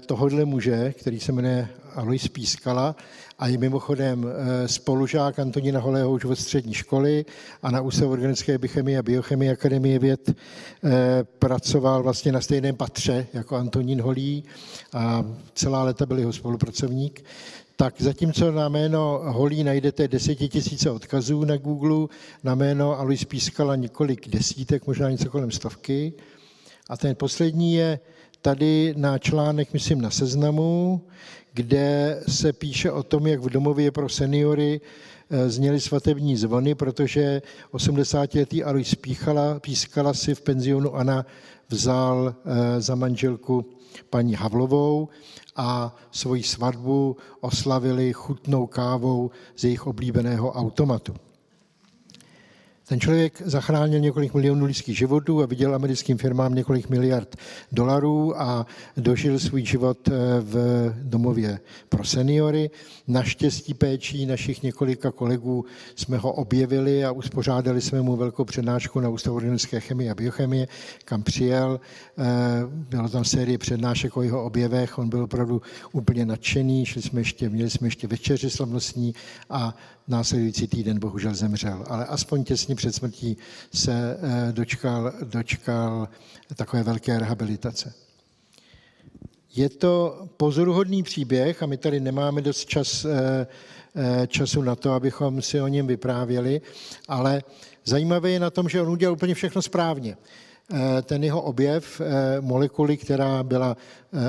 tohohle 0.06 0.44
muže, 0.44 0.92
který 0.92 1.20
se 1.20 1.32
jmenuje 1.32 1.68
Alois 1.94 2.28
Pískala 2.28 2.96
a 3.38 3.46
je 3.46 3.58
mimochodem 3.58 4.26
eh, 4.28 4.68
spolužák 4.68 5.38
Antonína 5.38 5.80
Holého 5.80 6.10
už 6.10 6.24
od 6.24 6.38
střední 6.38 6.74
školy 6.74 7.24
a 7.62 7.70
na 7.70 7.80
Ústavu 7.80 8.12
organické 8.12 8.58
biochemie 8.58 8.98
a 8.98 9.02
biochemie 9.02 9.52
Akademie 9.52 9.98
věd 9.98 10.30
eh, 10.30 11.24
pracoval 11.38 12.02
vlastně 12.02 12.32
na 12.32 12.40
stejném 12.40 12.76
patře 12.76 13.26
jako 13.32 13.56
Antonín 13.56 14.00
Holý 14.00 14.44
a 14.92 15.24
celá 15.54 15.84
léta 15.84 16.06
byl 16.06 16.18
jeho 16.18 16.32
spolupracovník. 16.32 17.24
Tak 17.76 17.94
zatímco 17.98 18.52
na 18.52 18.68
jméno 18.68 19.20
Holí 19.24 19.64
najdete 19.64 20.08
desetitisíce 20.08 20.90
odkazů 20.90 21.44
na 21.44 21.56
Google, 21.56 22.08
na 22.44 22.54
jméno 22.54 22.98
Alois 22.98 23.24
Pískala 23.24 23.76
několik 23.76 24.28
desítek, 24.28 24.86
možná 24.86 25.10
něco 25.10 25.30
kolem 25.30 25.50
stovky. 25.50 26.12
A 26.88 26.96
ten 26.96 27.16
poslední 27.16 27.74
je 27.74 28.00
tady 28.42 28.94
na 28.96 29.18
článek, 29.18 29.72
myslím, 29.72 30.00
na 30.00 30.10
seznamu, 30.10 31.00
kde 31.52 32.22
se 32.28 32.52
píše 32.52 32.92
o 32.92 33.02
tom, 33.02 33.26
jak 33.26 33.40
v 33.40 33.50
domově 33.50 33.90
pro 33.90 34.08
seniory 34.08 34.80
eh, 35.30 35.50
zněly 35.50 35.80
svatební 35.80 36.36
zvony, 36.36 36.74
protože 36.74 37.42
80-letý 37.72 38.64
Alois 38.64 38.94
Píchala, 38.94 39.60
Pískala 39.60 40.14
si 40.14 40.34
v 40.34 40.40
penzionu 40.40 40.94
Ana 40.94 41.26
vzal 41.68 42.34
eh, 42.34 42.80
za 42.80 42.94
manželku 42.94 43.64
paní 44.10 44.34
Havlovou 44.34 45.08
a 45.56 45.96
svoji 46.10 46.42
svatbu 46.42 47.16
oslavili 47.40 48.12
chutnou 48.12 48.66
kávou 48.66 49.30
z 49.56 49.64
jejich 49.64 49.86
oblíbeného 49.86 50.52
automatu. 50.52 51.14
Ten 52.90 53.00
člověk 53.00 53.42
zachránil 53.44 54.00
několik 54.00 54.34
milionů 54.34 54.66
lidských 54.66 54.98
životů 54.98 55.42
a 55.42 55.46
viděl 55.46 55.74
americkým 55.74 56.18
firmám 56.18 56.54
několik 56.54 56.88
miliard 56.88 57.36
dolarů 57.72 58.40
a 58.40 58.66
dožil 58.96 59.38
svůj 59.38 59.64
život 59.64 60.08
eh, 60.08 60.12
v 60.40 60.54
domově 61.02 61.60
pro 61.88 62.04
seniory. 62.04 62.70
Naštěstí 63.08 63.74
péčí 63.74 64.26
našich 64.26 64.62
několika 64.62 65.10
kolegů 65.10 65.64
jsme 65.94 66.18
ho 66.18 66.32
objevili 66.32 67.04
a 67.04 67.12
uspořádali 67.12 67.80
jsme 67.80 68.02
mu 68.02 68.16
velkou 68.16 68.44
přednášku 68.44 69.00
na 69.00 69.08
Ústavu 69.08 69.36
organické 69.36 69.80
chemie 69.80 70.10
a 70.10 70.14
biochemie, 70.14 70.68
kam 71.04 71.22
přijel. 71.22 71.80
Eh, 72.18 72.24
byla 72.66 73.08
tam 73.08 73.24
série 73.24 73.58
přednášek 73.58 74.16
o 74.16 74.22
jeho 74.22 74.44
objevech, 74.44 74.98
on 74.98 75.08
byl 75.08 75.22
opravdu 75.22 75.62
úplně 75.92 76.26
nadšený, 76.26 76.86
šli 76.86 77.02
jsme 77.02 77.20
ještě, 77.20 77.48
měli 77.48 77.70
jsme 77.70 77.86
ještě 77.86 78.06
večeři 78.06 78.50
slavnostní 78.50 79.14
a 79.50 79.74
následující 80.10 80.66
týden 80.66 80.98
bohužel 80.98 81.34
zemřel. 81.34 81.84
Ale 81.88 82.06
aspoň 82.06 82.44
těsně 82.44 82.74
před 82.74 82.94
smrtí 82.94 83.36
se 83.74 84.18
eh, 84.22 84.52
dočkal, 84.52 85.12
dočkal 85.24 86.08
takové 86.56 86.82
velké 86.82 87.18
rehabilitace. 87.18 87.92
Je 89.54 89.68
to 89.68 90.26
pozoruhodný 90.36 91.02
příběh 91.02 91.62
a 91.62 91.66
my 91.66 91.76
tady 91.76 92.00
nemáme 92.00 92.42
dost 92.42 92.64
čas, 92.64 93.04
eh, 93.04 93.46
eh, 93.96 94.26
času 94.26 94.62
na 94.62 94.76
to, 94.76 94.92
abychom 94.92 95.42
si 95.42 95.60
o 95.60 95.68
něm 95.68 95.86
vyprávěli, 95.86 96.60
ale 97.08 97.42
zajímavé 97.84 98.30
je 98.30 98.40
na 98.40 98.50
tom, 98.50 98.68
že 98.68 98.82
on 98.82 98.88
udělal 98.88 99.14
úplně 99.14 99.34
všechno 99.34 99.62
správně. 99.62 100.16
Ten 101.02 101.24
jeho 101.24 101.42
objev 101.42 102.00
molekuly, 102.40 102.96
která 102.96 103.42
byla 103.42 103.76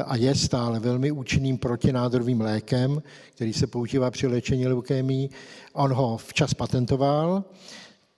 a 0.05 0.15
je 0.15 0.36
stále 0.36 0.79
velmi 0.79 1.12
účinným 1.12 1.57
protinádorovým 1.57 2.41
lékem, 2.41 3.01
který 3.36 3.53
se 3.53 3.67
používá 3.67 4.12
při 4.12 4.27
léčení 4.27 4.67
leukémii, 4.67 5.29
on 5.74 5.93
ho 5.93 6.17
včas 6.17 6.53
patentoval, 6.53 7.43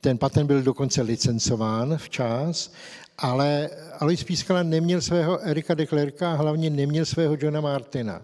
ten 0.02 0.18
patent 0.18 0.48
byl 0.48 0.62
dokonce 0.62 1.02
licencován 1.02 1.98
včas, 1.98 2.72
ale 3.18 3.70
Alois 4.00 4.24
Pískala 4.24 4.64
neměl 4.64 5.02
svého 5.02 5.40
Erika 5.40 5.74
de 5.74 5.86
Klerka 5.86 6.32
a 6.32 6.36
hlavně 6.36 6.70
neměl 6.70 7.06
svého 7.06 7.38
Johna 7.40 7.62
Martina. 7.62 8.22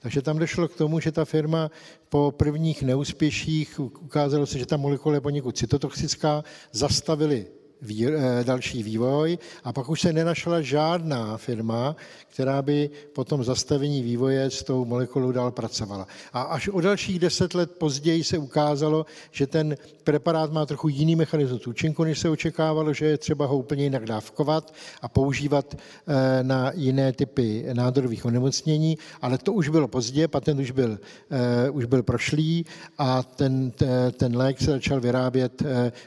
Takže 0.00 0.22
tam 0.22 0.38
došlo 0.38 0.68
k 0.68 0.76
tomu, 0.76 1.00
že 1.00 1.12
ta 1.12 1.24
firma 1.24 1.70
po 2.08 2.34
prvních 2.36 2.82
neúspěších 2.82 3.80
ukázalo 3.80 4.46
se, 4.46 4.58
že 4.58 4.66
ta 4.66 4.76
molekula 4.76 5.14
je 5.14 5.20
poněkud 5.20 5.56
cytotoxická, 5.56 6.44
zastavili 6.72 7.46
Eh, 7.90 8.44
další 8.44 8.82
vývoj 8.82 9.38
a 9.64 9.72
pak 9.72 9.88
už 9.88 10.00
se 10.00 10.12
nenašla 10.12 10.60
žádná 10.60 11.36
firma, 11.36 11.96
která 12.28 12.62
by 12.62 12.90
po 13.12 13.24
tom 13.24 13.44
zastavení 13.44 14.02
vývoje 14.02 14.50
s 14.50 14.62
tou 14.62 14.84
molekulou 14.84 15.32
dál 15.32 15.50
pracovala. 15.50 16.06
A 16.32 16.42
až 16.42 16.68
o 16.68 16.80
dalších 16.80 17.18
deset 17.18 17.54
let 17.54 17.70
později 17.70 18.24
se 18.24 18.38
ukázalo, 18.38 19.06
že 19.30 19.46
ten 19.46 19.76
preparát 20.04 20.52
má 20.52 20.66
trochu 20.66 20.88
jiný 20.88 21.16
mechanismus 21.16 21.66
účinku, 21.66 22.04
než 22.04 22.18
se 22.18 22.28
očekávalo, 22.28 22.92
že 22.92 23.06
je 23.06 23.18
třeba 23.18 23.46
ho 23.46 23.56
úplně 23.56 23.84
jinak 23.84 24.04
dávkovat 24.04 24.74
a 25.02 25.08
používat 25.08 25.74
eh, 25.74 26.42
na 26.42 26.72
jiné 26.74 27.12
typy 27.12 27.66
nádorových 27.72 28.24
onemocnění, 28.24 28.98
ale 29.20 29.38
to 29.38 29.52
už 29.52 29.68
bylo 29.68 29.88
pozdě, 29.88 30.28
patent 30.28 30.60
už 30.60 30.70
byl, 30.70 30.98
eh, 31.30 31.70
už 31.70 31.84
byl 31.84 32.02
prošlý 32.02 32.66
a 32.98 33.22
ten, 33.22 33.72
ten 34.12 34.36
lék 34.36 34.58
se 34.58 34.70
začal 34.70 35.00
vyrábět 35.00 35.62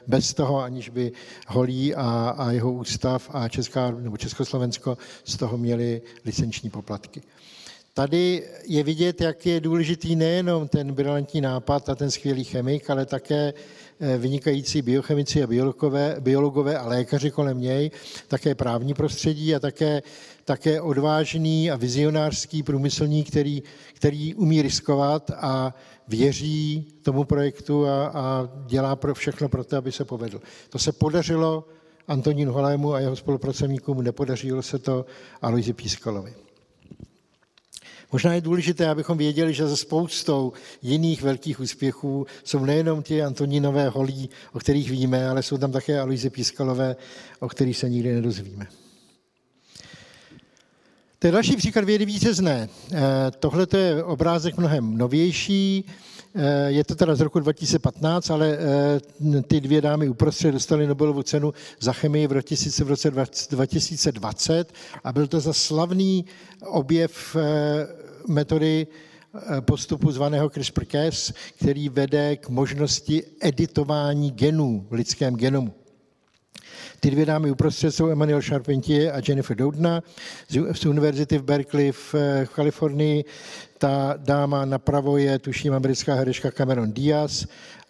bez 0.08 0.34
toho, 0.34 0.60
aniž 0.60 0.90
by 0.90 1.12
ho 1.48 1.66
Holí 1.66 1.96
a, 1.96 2.36
a 2.38 2.52
jeho 2.52 2.74
ústav 2.74 3.30
a 3.34 3.50
Česká, 3.50 3.92
nebo 3.92 4.18
Československo 4.18 4.98
z 5.24 5.38
toho 5.38 5.58
měli 5.58 6.02
licenční 6.26 6.70
poplatky. 6.70 7.22
Tady 7.94 8.44
je 8.68 8.84
vidět, 8.84 9.22
jak 9.22 9.46
je 9.46 9.60
důležitý 9.60 10.16
nejenom 10.16 10.68
ten 10.68 10.94
brilantní 10.94 11.42
nápad 11.42 11.90
a 11.90 11.96
ten 11.96 12.12
skvělý 12.12 12.44
chemik, 12.44 12.90
ale 12.90 13.06
také 13.06 13.54
eh, 13.54 13.54
vynikající 14.18 14.82
biochemici 14.82 15.44
a 15.44 15.48
biologové, 15.48 16.16
biologové 16.20 16.78
a 16.78 16.88
lékaři 16.88 17.32
kolem 17.32 17.62
něj, 17.62 17.92
také 18.28 18.56
právní 18.56 18.94
prostředí 18.94 19.56
a 19.56 19.60
také, 19.60 20.04
také 20.46 20.82
odvážný 20.82 21.72
a 21.72 21.76
vizionářský 21.76 22.64
průmyslní, 22.64 23.24
který, 23.24 23.64
který 23.94 24.36
umí 24.36 24.62
riskovat 24.62 25.32
a 25.36 25.76
věří 26.08 26.88
tomu 27.02 27.24
projektu 27.24 27.86
a, 27.88 28.08
a 28.08 28.50
dělá 28.66 28.96
pro 28.96 29.14
všechno 29.14 29.50
pro 29.50 29.64
to, 29.64 29.78
aby 29.78 29.92
se 29.92 30.06
povedl. 30.06 30.42
To 30.70 30.80
se 30.80 30.92
podařilo 30.92 31.68
Antonínu 32.08 32.54
Holému 32.54 32.94
a 32.94 33.00
jeho 33.00 33.16
spolupracovníkům, 33.16 34.02
nepodařilo 34.02 34.62
se 34.62 34.80
to 34.80 35.06
Aloisi 35.42 35.74
Pískalovi. 35.74 36.45
Možná 38.12 38.34
je 38.34 38.42
důležité, 38.42 38.90
abychom 38.90 39.18
věděli, 39.18 39.54
že 39.54 39.68
za 39.68 39.76
spoustou 39.76 40.54
jiných 40.82 41.22
velkých 41.22 41.60
úspěchů 41.60 42.28
jsou 42.44 42.66
nejenom 42.66 43.04
ty 43.04 43.24
Antonínové 43.24 43.90
holí, 43.90 44.30
o 44.54 44.60
kterých 44.60 44.92
víme, 44.92 45.30
ale 45.30 45.44
jsou 45.44 45.58
tam 45.58 45.72
také 45.72 46.00
Aloise 46.00 46.30
Pískalové, 46.30 46.96
o 47.40 47.50
kterých 47.50 47.78
se 47.78 47.90
nikdy 47.90 48.14
nedozvíme. 48.14 48.68
To 51.20 51.28
je 51.28 51.32
další 51.32 51.56
příklad 51.56 51.86
vědy 51.86 52.06
vítězné. 52.06 52.70
Eh, 52.92 52.98
tohle 53.40 53.68
je 53.78 54.04
obrázek 54.04 54.58
mnohem 54.58 54.98
novější, 54.98 55.86
je 56.68 56.84
to 56.84 56.96
teda 56.96 57.16
z 57.16 57.22
roku 57.22 57.40
2015, 57.40 58.30
ale 58.30 58.58
eh, 58.58 59.42
ty 59.42 59.62
dvě 59.62 59.82
dámy 59.82 60.10
uprostřed 60.10 60.52
dostaly 60.52 60.88
Nobelovu 60.88 61.24
cenu 61.24 61.54
za 61.80 61.94
chemii 61.94 62.28
v 62.28 62.88
roce 62.88 63.12
2020 63.50 64.74
a 65.04 65.14
byl 65.14 65.28
to 65.28 65.40
za 65.40 65.54
slavný 65.54 66.26
objev 66.66 67.36
metody 68.28 68.88
postupu 69.62 70.12
zvaného 70.12 70.48
CRISPR-Cas, 70.48 71.34
který 71.58 71.90
vede 71.90 72.36
k 72.36 72.50
možnosti 72.50 73.24
editování 73.40 74.32
genů 74.32 74.88
v 74.90 74.94
lidském 74.94 75.36
genomu. 75.36 75.85
Ty 77.06 77.12
dvě 77.12 77.26
dámy 77.26 77.52
uprostřed 77.52 77.92
jsou 77.92 78.10
Emmanuel 78.10 78.42
Charpentier 78.42 79.16
a 79.16 79.22
Jennifer 79.28 79.58
Doudna 79.58 80.04
z 80.74 80.86
univerzity 80.86 81.38
v 81.38 81.44
Berkeley 81.44 81.92
v, 81.92 82.14
v 82.46 82.50
Kalifornii. 82.56 83.26
Ta 83.78 84.14
dáma 84.18 84.66
napravo 84.66 85.18
je, 85.18 85.40
tuším, 85.40 85.74
americká 85.74 86.14
herečka 86.14 86.52
Cameron 86.52 86.92
Diaz 86.92 87.46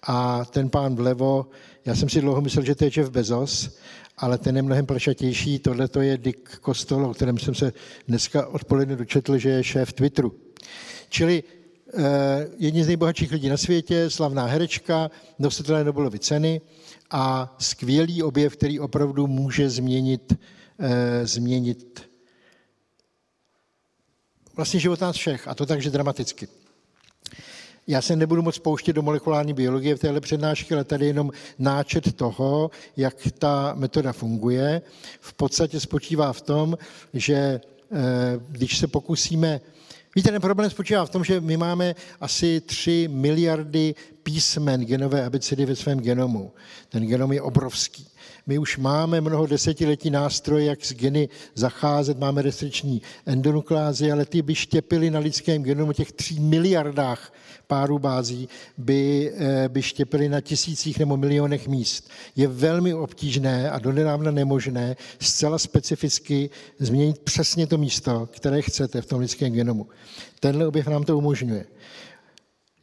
a 0.07 0.45
ten 0.45 0.69
pán 0.69 0.95
vlevo, 0.95 1.45
já 1.85 1.95
jsem 1.95 2.09
si 2.09 2.21
dlouho 2.21 2.41
myslel, 2.41 2.65
že 2.65 2.75
to 2.75 2.83
je 2.83 2.91
Jeff 2.97 3.11
Bezos, 3.11 3.77
ale 4.17 4.37
ten 4.37 4.55
je 4.55 4.61
mnohem 4.61 4.85
plešatější. 4.85 5.59
Tohle 5.59 5.87
to 5.87 6.01
je 6.01 6.17
Dick 6.17 6.57
Kostol, 6.59 7.05
o 7.05 7.13
kterém 7.13 7.37
jsem 7.37 7.55
se 7.55 7.73
dneska 8.07 8.47
odpoledne 8.47 8.95
dočetl, 8.95 9.37
že 9.37 9.49
je 9.49 9.63
šéf 9.63 9.93
Twitteru. 9.93 10.33
Čili 11.09 11.43
jedni 12.57 12.83
z 12.83 12.87
nejbohatších 12.87 13.31
lidí 13.31 13.49
na 13.49 13.57
světě, 13.57 14.09
slavná 14.09 14.45
herečka, 14.45 15.11
nositelé 15.39 15.83
Nobelovy 15.83 16.19
ceny 16.19 16.61
a 17.11 17.55
skvělý 17.59 18.23
objev, 18.23 18.55
který 18.55 18.79
opravdu 18.79 19.27
může 19.27 19.69
změnit, 19.69 20.33
změnit 21.23 22.09
vlastně 24.55 24.79
život 24.79 25.01
nás 25.01 25.15
všech, 25.15 25.47
a 25.47 25.55
to 25.55 25.65
takže 25.65 25.89
dramaticky. 25.89 26.47
Já 27.87 28.01
se 28.01 28.15
nebudu 28.15 28.41
moc 28.41 28.59
pouštět 28.59 28.93
do 28.93 29.01
molekulární 29.01 29.53
biologie 29.53 29.95
v 29.95 29.99
téhle 29.99 30.21
přednášce, 30.21 30.75
ale 30.75 30.83
tady 30.83 31.05
jenom 31.05 31.31
náčet 31.59 32.13
toho, 32.13 32.71
jak 32.97 33.15
ta 33.39 33.73
metoda 33.75 34.13
funguje. 34.13 34.81
V 35.19 35.33
podstatě 35.33 35.79
spočívá 35.79 36.33
v 36.33 36.41
tom, 36.41 36.77
že 37.13 37.35
eh, 37.35 37.61
když 38.49 38.77
se 38.77 38.87
pokusíme 38.87 39.61
Víte, 40.15 40.31
ten 40.31 40.41
problém 40.41 40.69
spočívá 40.69 41.05
v 41.05 41.09
tom, 41.09 41.23
že 41.23 41.41
my 41.41 41.57
máme 41.57 41.95
asi 42.21 42.61
3 42.61 43.07
miliardy 43.11 43.95
písmen 44.23 44.85
genové 44.85 45.25
abecedy 45.25 45.65
ve 45.65 45.75
svém 45.75 45.99
genomu. 45.99 46.53
Ten 46.89 47.07
genom 47.07 47.31
je 47.33 47.41
obrovský. 47.41 48.07
My 48.47 48.57
už 48.57 48.77
máme 48.77 49.21
mnoho 49.21 49.45
desetiletí 49.45 50.09
nástroje, 50.09 50.65
jak 50.65 50.85
s 50.85 50.93
geny 50.93 51.29
zacházet, 51.55 52.19
máme 52.19 52.41
restriční 52.41 53.01
endonukleázy, 53.25 54.11
ale 54.11 54.25
ty 54.25 54.41
by 54.41 54.55
štěpily 54.55 55.11
na 55.11 55.19
lidském 55.19 55.63
genomu 55.63 55.93
těch 55.93 56.11
3 56.11 56.39
miliardách 56.39 57.33
párů 57.67 57.99
bází 57.99 58.49
by, 58.77 59.33
eh, 59.37 59.69
by 59.69 59.81
štěpily 59.81 60.29
na 60.29 60.41
tisících 60.41 60.99
nebo 60.99 61.17
milionech 61.17 61.67
míst. 61.67 62.09
Je 62.35 62.47
velmi 62.47 62.93
obtížné 62.93 63.71
a 63.71 63.79
donedávna 63.79 64.31
nemožné 64.31 64.95
zcela 65.19 65.57
specificky 65.57 66.49
změnit 66.79 67.19
přesně 67.19 67.67
to 67.67 67.77
místo, 67.77 68.29
které 68.31 68.61
chcete 68.61 69.01
v 69.01 69.05
tom 69.05 69.19
lidském 69.19 69.53
genomu. 69.53 69.87
Tenhle 70.39 70.67
objev 70.67 70.87
nám 70.87 71.03
to 71.03 71.17
umožňuje. 71.17 71.65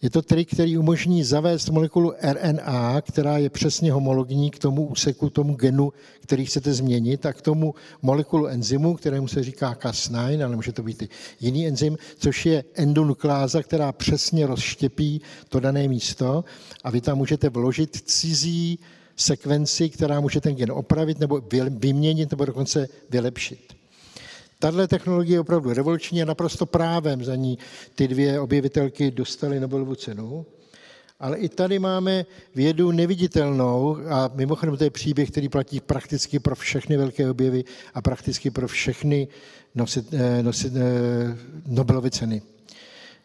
Je 0.02 0.11
to 0.11 0.23
trik, 0.23 0.54
který 0.54 0.78
umožní 0.78 1.25
zavést 1.25 1.68
molekulu 1.68 2.12
RNA, 2.23 3.00
která 3.00 3.38
je 3.38 3.50
přesně 3.50 3.92
homologní 3.92 4.50
k 4.50 4.59
tomu 4.59 4.87
úseku, 4.87 5.30
tomu 5.30 5.54
genu, 5.54 5.92
který 6.21 6.47
chcete 6.47 6.75
změnit, 6.75 7.26
a 7.26 7.32
k 7.32 7.42
tomu 7.42 7.75
molekulu 8.02 8.47
enzymu, 8.47 8.94
kterému 8.94 9.28
se 9.28 9.42
říká 9.42 9.75
Cas9, 9.75 10.44
ale 10.44 10.56
může 10.56 10.73
to 10.73 10.82
být 10.82 11.02
i 11.02 11.09
jiný 11.40 11.66
enzym, 11.66 11.99
což 12.18 12.47
je 12.47 12.64
endonukleáza, 12.75 13.62
která 13.62 13.92
přesně 13.92 14.47
rozštěpí 14.47 15.21
to 15.49 15.61
dané 15.61 15.88
místo 15.88 16.44
a 16.85 16.90
vy 16.90 17.00
tam 17.00 17.18
můžete 17.18 17.49
vložit 17.49 17.97
cizí 18.04 18.78
sekvenci, 19.16 19.90
která 19.90 20.21
může 20.21 20.40
ten 20.40 20.54
gen 20.54 20.73
opravit 20.73 21.18
nebo 21.18 21.42
vyměnit 21.71 22.30
nebo 22.30 22.44
dokonce 22.44 22.88
vylepšit. 23.11 23.82
Tahle 24.62 24.88
technologie 24.88 25.37
je 25.37 25.40
opravdu 25.40 25.73
revoluční 25.73 26.23
a 26.23 26.25
naprosto 26.25 26.66
právem 26.66 27.25
za 27.25 27.37
ní 27.37 27.59
ty 27.95 28.09
dvě 28.09 28.40
objevitelky 28.40 29.11
dostaly 29.11 29.61
Nobelovu 29.61 29.95
cenu. 29.95 30.47
Ale 31.21 31.38
i 31.38 31.49
tady 31.49 31.78
máme 31.78 32.26
vědu 32.54 32.90
neviditelnou 32.90 33.97
a 34.11 34.31
mimochodem 34.35 34.76
to 34.76 34.85
je 34.85 34.90
příběh, 34.90 35.31
který 35.31 35.49
platí 35.49 35.81
prakticky 35.81 36.38
pro 36.38 36.54
všechny 36.54 36.97
velké 36.97 37.31
objevy 37.31 37.64
a 37.95 38.02
prakticky 38.02 38.50
pro 38.50 38.69
všechny 38.69 39.28
nosit, 39.75 40.14
eh, 40.14 40.42
nosit, 40.42 40.73
eh, 40.76 41.37
Nobelovy 41.66 42.11
ceny 42.11 42.42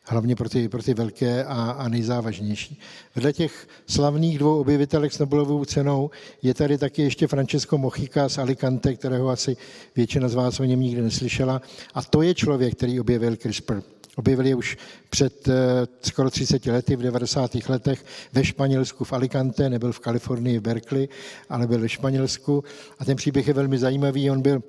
hlavně 0.08 0.36
pro 0.36 0.50
ty, 0.50 0.70
pro 0.70 0.84
ty 0.84 0.94
velké 0.94 1.44
a, 1.44 1.54
a 1.54 1.88
nejzávažnější. 1.88 2.80
Vedle 3.16 3.34
těch 3.34 3.68
slavných 3.88 4.40
dvou 4.40 4.60
objevitelek 4.60 5.14
s 5.14 5.20
Nobelovou 5.20 5.66
cenou 5.66 6.10
je 6.42 6.54
tady 6.54 6.78
taky 6.78 7.02
ještě 7.02 7.28
Francesco 7.28 7.78
Mochica 7.78 8.30
z 8.30 8.38
Alicante, 8.38 8.96
kterého 8.96 9.30
asi 9.30 9.58
většina 9.96 10.28
z 10.28 10.34
vás 10.34 10.60
o 10.60 10.64
něm 10.64 10.80
nikdy 10.80 11.02
neslyšela. 11.02 11.62
A 11.94 12.04
to 12.04 12.22
je 12.22 12.36
člověk, 12.36 12.76
který 12.76 13.00
objevil 13.00 13.36
CRISPR. 13.36 13.82
Objevil 14.16 14.46
je 14.46 14.56
už 14.56 14.78
před 15.10 15.48
uh, 15.48 15.54
skoro 16.02 16.30
30 16.30 16.66
lety, 16.66 16.96
v 16.96 17.02
90. 17.02 17.52
letech 17.70 18.06
ve 18.34 18.44
Španělsku 18.44 19.04
v 19.04 19.14
Alicante, 19.14 19.70
nebyl 19.70 19.92
v 19.92 20.00
Kalifornii 20.00 20.60
v 20.60 20.62
Berkeley, 20.62 21.10
ale 21.50 21.68
byl 21.68 21.80
ve 21.80 21.90
Španělsku. 21.90 22.64
A 23.00 23.06
ten 23.06 23.16
příběh 23.16 23.48
je 23.48 23.54
velmi 23.54 23.78
zajímavý. 23.78 24.32
On 24.32 24.42
byl 24.42 24.64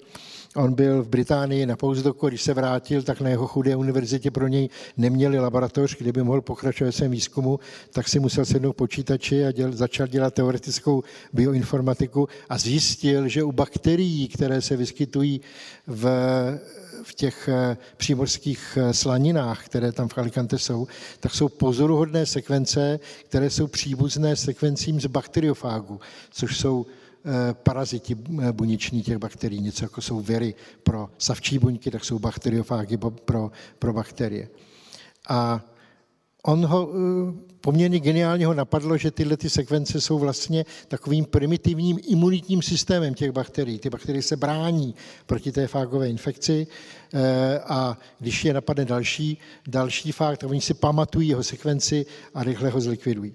On 0.58 0.74
byl 0.74 1.02
v 1.02 1.08
Británii 1.08 1.66
na 1.66 1.76
postdoku, 1.76 2.28
když 2.28 2.42
se 2.42 2.54
vrátil, 2.54 3.02
tak 3.02 3.20
na 3.20 3.30
jeho 3.30 3.46
chudé 3.46 3.76
univerzitě 3.76 4.30
pro 4.30 4.48
něj 4.48 4.68
neměli 4.96 5.38
laboratoř, 5.38 5.96
kde 5.98 6.12
by 6.12 6.22
mohl 6.22 6.40
pokračovat 6.40 6.92
svém 6.92 7.10
výzkumu, 7.10 7.60
tak 7.90 8.08
si 8.08 8.20
musel 8.20 8.44
sednout 8.44 8.72
počítači 8.72 9.44
a 9.44 9.52
děl, 9.52 9.72
začal 9.72 10.06
dělat 10.06 10.34
teoretickou 10.34 11.02
bioinformatiku 11.32 12.28
a 12.48 12.58
zjistil, 12.58 13.28
že 13.28 13.42
u 13.42 13.52
bakterií, 13.52 14.28
které 14.28 14.62
se 14.62 14.76
vyskytují 14.76 15.40
v, 15.86 16.04
v 17.02 17.14
těch 17.14 17.48
eh, 17.48 17.76
přímořských 17.96 18.78
eh, 18.80 18.94
slaninách, 18.94 19.64
které 19.64 19.92
tam 19.92 20.08
v 20.08 20.18
Alicante 20.18 20.58
jsou, 20.58 20.86
tak 21.20 21.34
jsou 21.34 21.48
pozoruhodné 21.48 22.26
sekvence, 22.26 23.00
které 23.28 23.50
jsou 23.50 23.66
příbuzné 23.66 24.36
sekvencím 24.36 25.00
z 25.00 25.06
bakteriofágu, 25.06 26.00
což 26.30 26.58
jsou 26.58 26.86
paraziti 27.52 28.16
eh, 28.42 28.52
buněční 28.52 29.02
těch 29.02 29.18
bakterií, 29.18 29.60
něco 29.60 29.84
jako 29.84 30.00
jsou 30.00 30.20
viry 30.20 30.54
pro 30.82 31.10
savčí 31.18 31.58
buňky, 31.58 31.90
tak 31.90 32.04
jsou 32.04 32.18
bakteriofágy 32.18 32.96
pro, 33.24 33.50
pro 33.78 33.92
bakterie. 33.92 34.48
A 35.28 35.64
on 36.42 36.66
ho 36.66 36.90
eh, 36.92 37.48
poměrně 37.60 38.00
geniálně 38.00 38.46
ho 38.46 38.54
napadlo, 38.54 38.96
že 38.96 39.10
tyhle 39.10 39.36
ty 39.36 39.50
sekvence 39.50 40.00
jsou 40.00 40.18
vlastně 40.18 40.64
takovým 40.88 41.24
primitivním 41.24 41.98
imunitním 42.08 42.62
systémem 42.62 43.14
těch 43.14 43.32
bakterií. 43.32 43.78
Ty 43.78 43.90
bakterie 43.90 44.22
se 44.22 44.36
brání 44.36 44.94
proti 45.26 45.52
té 45.52 45.66
fágové 45.66 46.08
infekci 46.08 46.66
a 47.64 47.98
když 48.18 48.44
je 48.44 48.54
napadne 48.54 48.84
další, 48.84 49.38
další 49.66 50.12
fák, 50.12 50.38
tak 50.38 50.50
oni 50.50 50.60
si 50.60 50.74
pamatují 50.74 51.28
jeho 51.28 51.42
sekvenci 51.42 52.06
a 52.34 52.44
rychle 52.44 52.70
ho 52.70 52.80
zlikvidují. 52.80 53.34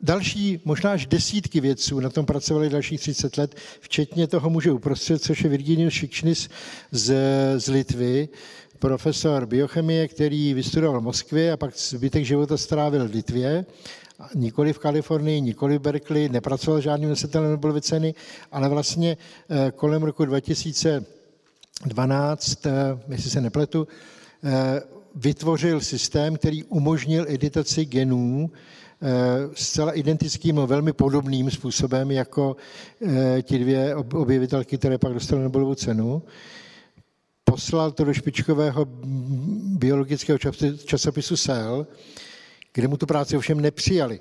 Další, 0.00 0.60
možná 0.64 0.92
až 0.92 1.06
desítky 1.06 1.60
vědců 1.60 2.00
na 2.00 2.10
tom 2.10 2.26
pracovali 2.26 2.68
dalších 2.68 3.00
30 3.00 3.36
let, 3.36 3.54
včetně 3.80 4.26
toho 4.26 4.50
muže 4.50 4.72
uprostřed, 4.72 5.22
což 5.22 5.40
je 5.40 5.50
Virginius 5.50 5.94
Šikšnis 5.94 6.48
z, 6.90 7.16
z 7.56 7.70
Litvy, 7.70 8.28
profesor 8.78 9.46
biochemie, 9.46 10.08
který 10.08 10.54
vystudoval 10.54 11.00
v 11.00 11.04
Moskvě 11.04 11.52
a 11.52 11.56
pak 11.56 11.76
zbytek 11.76 12.24
života 12.24 12.56
strávil 12.56 13.08
v 13.08 13.12
Litvě, 13.12 13.66
nikoli 14.34 14.72
v 14.72 14.78
Kalifornii, 14.78 15.40
nikoli 15.40 15.78
v 15.78 15.80
Berkeley, 15.80 16.28
nepracoval 16.28 16.80
žádným 16.80 17.08
nositelem 17.08 17.50
Nobelovy 17.50 17.80
ceny, 17.80 18.14
ale 18.52 18.68
vlastně 18.68 19.16
eh, 19.50 19.72
kolem 19.76 20.02
roku 20.02 20.24
2012, 20.24 22.66
eh, 22.66 22.70
jestli 23.08 23.30
se 23.30 23.40
nepletu, 23.40 23.88
eh, 24.44 24.80
vytvořil 25.14 25.80
systém, 25.80 26.36
který 26.36 26.64
umožnil 26.64 27.26
editaci 27.28 27.84
genů 27.84 28.50
zcela 29.54 29.92
identickým, 29.92 30.56
velmi 30.56 30.92
podobným 30.92 31.50
způsobem 31.50 32.10
jako 32.10 32.56
eh, 33.06 33.42
ti 33.42 33.58
dvě 33.58 33.94
objevitelky, 33.96 34.78
které 34.78 34.98
pak 34.98 35.12
dostaly 35.14 35.42
Nobelovu 35.42 35.74
cenu. 35.74 36.22
Poslal 37.44 37.90
to 37.90 38.04
do 38.04 38.14
špičkového 38.14 38.86
biologického 39.78 40.38
časopisu 40.84 41.36
Cell, 41.36 41.86
kde 42.72 42.88
mu 42.88 42.96
tu 42.96 43.06
práci 43.06 43.36
ovšem 43.36 43.60
nepřijali. 43.60 44.20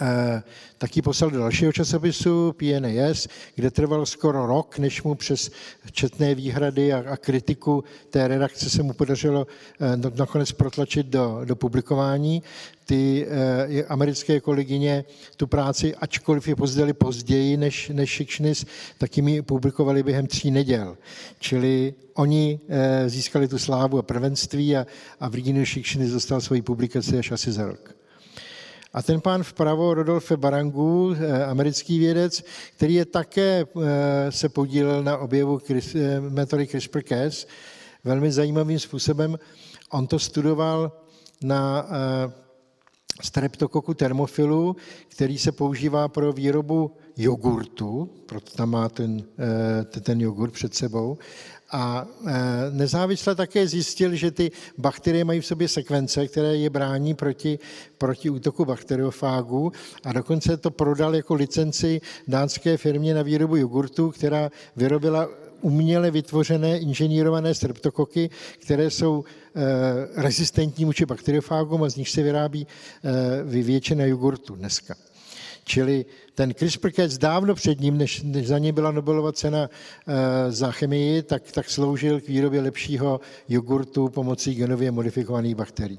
Eh, 0.00 0.42
taky 0.78 1.02
poslal 1.02 1.30
do 1.30 1.38
dalšího 1.38 1.72
časopisu 1.72 2.52
PNAS, 2.52 3.28
kde 3.54 3.70
trval 3.70 4.06
skoro 4.06 4.46
rok, 4.46 4.78
než 4.78 5.02
mu 5.02 5.14
přes 5.14 5.50
četné 5.92 6.34
výhrady 6.34 6.92
a, 6.92 7.12
a 7.12 7.16
kritiku 7.16 7.84
té 8.10 8.28
redakce 8.28 8.70
se 8.70 8.82
mu 8.82 8.92
podařilo 8.92 9.46
eh, 9.80 10.10
nakonec 10.16 10.52
protlačit 10.52 11.06
do, 11.06 11.40
do 11.44 11.56
publikování. 11.56 12.42
Ty 12.84 13.26
eh, 13.28 13.84
americké 13.84 14.40
kolegyně 14.40 15.04
tu 15.36 15.46
práci, 15.46 15.94
ačkoliv 15.94 16.48
je 16.48 16.56
pozdali 16.56 16.92
později 16.92 17.56
než, 17.56 17.88
než 17.88 18.10
Šikšnis, 18.10 18.66
tak 18.98 19.16
jim 19.16 19.28
ji 19.28 19.42
publikovali 19.42 20.02
během 20.02 20.26
tří 20.26 20.50
neděl. 20.50 20.96
Čili 21.38 21.94
oni 22.14 22.60
eh, 22.68 23.08
získali 23.08 23.48
tu 23.48 23.58
slávu 23.58 23.98
a 23.98 24.02
prvenství 24.02 24.76
a, 24.76 24.86
a 25.20 25.28
Virginia 25.28 25.64
Šikšnis 25.64 26.10
dostal 26.10 26.40
svoji 26.40 26.62
publikaci 26.62 27.18
až 27.18 27.32
asi 27.32 27.52
za 27.52 27.66
rok. 27.66 27.95
A 28.96 29.02
ten 29.02 29.20
pán 29.20 29.42
vpravo, 29.42 29.94
Rodolfe 29.94 30.36
Barangu, 30.36 31.12
eh, 31.12 31.44
americký 31.44 31.98
vědec, 31.98 32.44
který 32.76 32.94
je 32.94 33.04
také 33.04 33.64
eh, 33.64 34.32
se 34.32 34.48
podílel 34.48 35.02
na 35.02 35.18
objevu 35.18 35.60
eh, 35.70 36.20
metody 36.20 36.64
CRISPR-Cas, 36.64 37.46
velmi 38.04 38.32
zajímavým 38.32 38.78
způsobem. 38.78 39.38
On 39.90 40.06
to 40.06 40.18
studoval 40.18 40.92
na 41.42 41.86
streptokoku 43.22 43.94
termofilu, 43.94 44.76
který 45.08 45.38
se 45.38 45.52
používá 45.52 46.08
pro 46.08 46.32
výrobu 46.32 46.96
jogurtu, 47.16 48.10
proto 48.26 48.56
tam 48.56 48.70
má 48.70 48.88
ten, 48.88 49.24
ten 50.00 50.20
jogurt 50.20 50.50
před 50.50 50.74
sebou. 50.74 51.18
A 51.70 52.06
e, 52.26 52.32
nezávisle 52.70 53.34
také 53.34 53.68
zjistil, 53.68 54.14
že 54.14 54.30
ty 54.30 54.50
bakterie 54.78 55.24
mají 55.24 55.40
v 55.40 55.46
sobě 55.46 55.68
sekvence, 55.68 56.28
které 56.28 56.56
je 56.56 56.70
brání 56.70 57.14
proti, 57.14 57.58
proti 57.98 58.30
útoku 58.30 58.64
bakteriofágů 58.64 59.72
a 60.04 60.12
dokonce 60.12 60.56
to 60.56 60.70
prodal 60.70 61.16
jako 61.16 61.34
licenci 61.34 62.00
dánské 62.28 62.76
firmě 62.76 63.14
na 63.14 63.22
výrobu 63.22 63.56
jogurtu, 63.56 64.10
která 64.10 64.50
vyrobila 64.76 65.28
uměle 65.60 66.10
vytvořené 66.10 66.78
inženýrované 66.78 67.54
streptokoky, 67.54 68.30
které 68.58 68.90
jsou 68.90 69.24
rezistentní 70.14 70.84
vůči 70.84 71.06
bakteriofágům 71.06 71.82
a 71.82 71.88
z 71.88 71.96
nich 71.96 72.08
se 72.08 72.22
vyrábí 72.22 72.66
většina 73.44 74.04
jogurtu 74.04 74.54
dneska. 74.54 74.94
Čili 75.68 76.06
ten 76.34 76.50
CRISPR-Cas 76.50 77.18
dávno 77.18 77.54
před 77.54 77.80
ním, 77.80 77.98
než, 77.98 78.22
než 78.22 78.46
za 78.46 78.58
něj 78.58 78.72
byla 78.72 78.90
Nobelova 78.90 79.32
cena 79.32 79.70
e, 79.70 80.52
za 80.52 80.72
chemii, 80.72 81.22
tak, 81.22 81.52
tak 81.52 81.70
sloužil 81.70 82.20
k 82.20 82.28
výrobě 82.28 82.60
lepšího 82.60 83.20
jogurtu 83.48 84.08
pomocí 84.08 84.54
genově 84.54 84.90
modifikovaných 84.90 85.54
bakterií. 85.54 85.98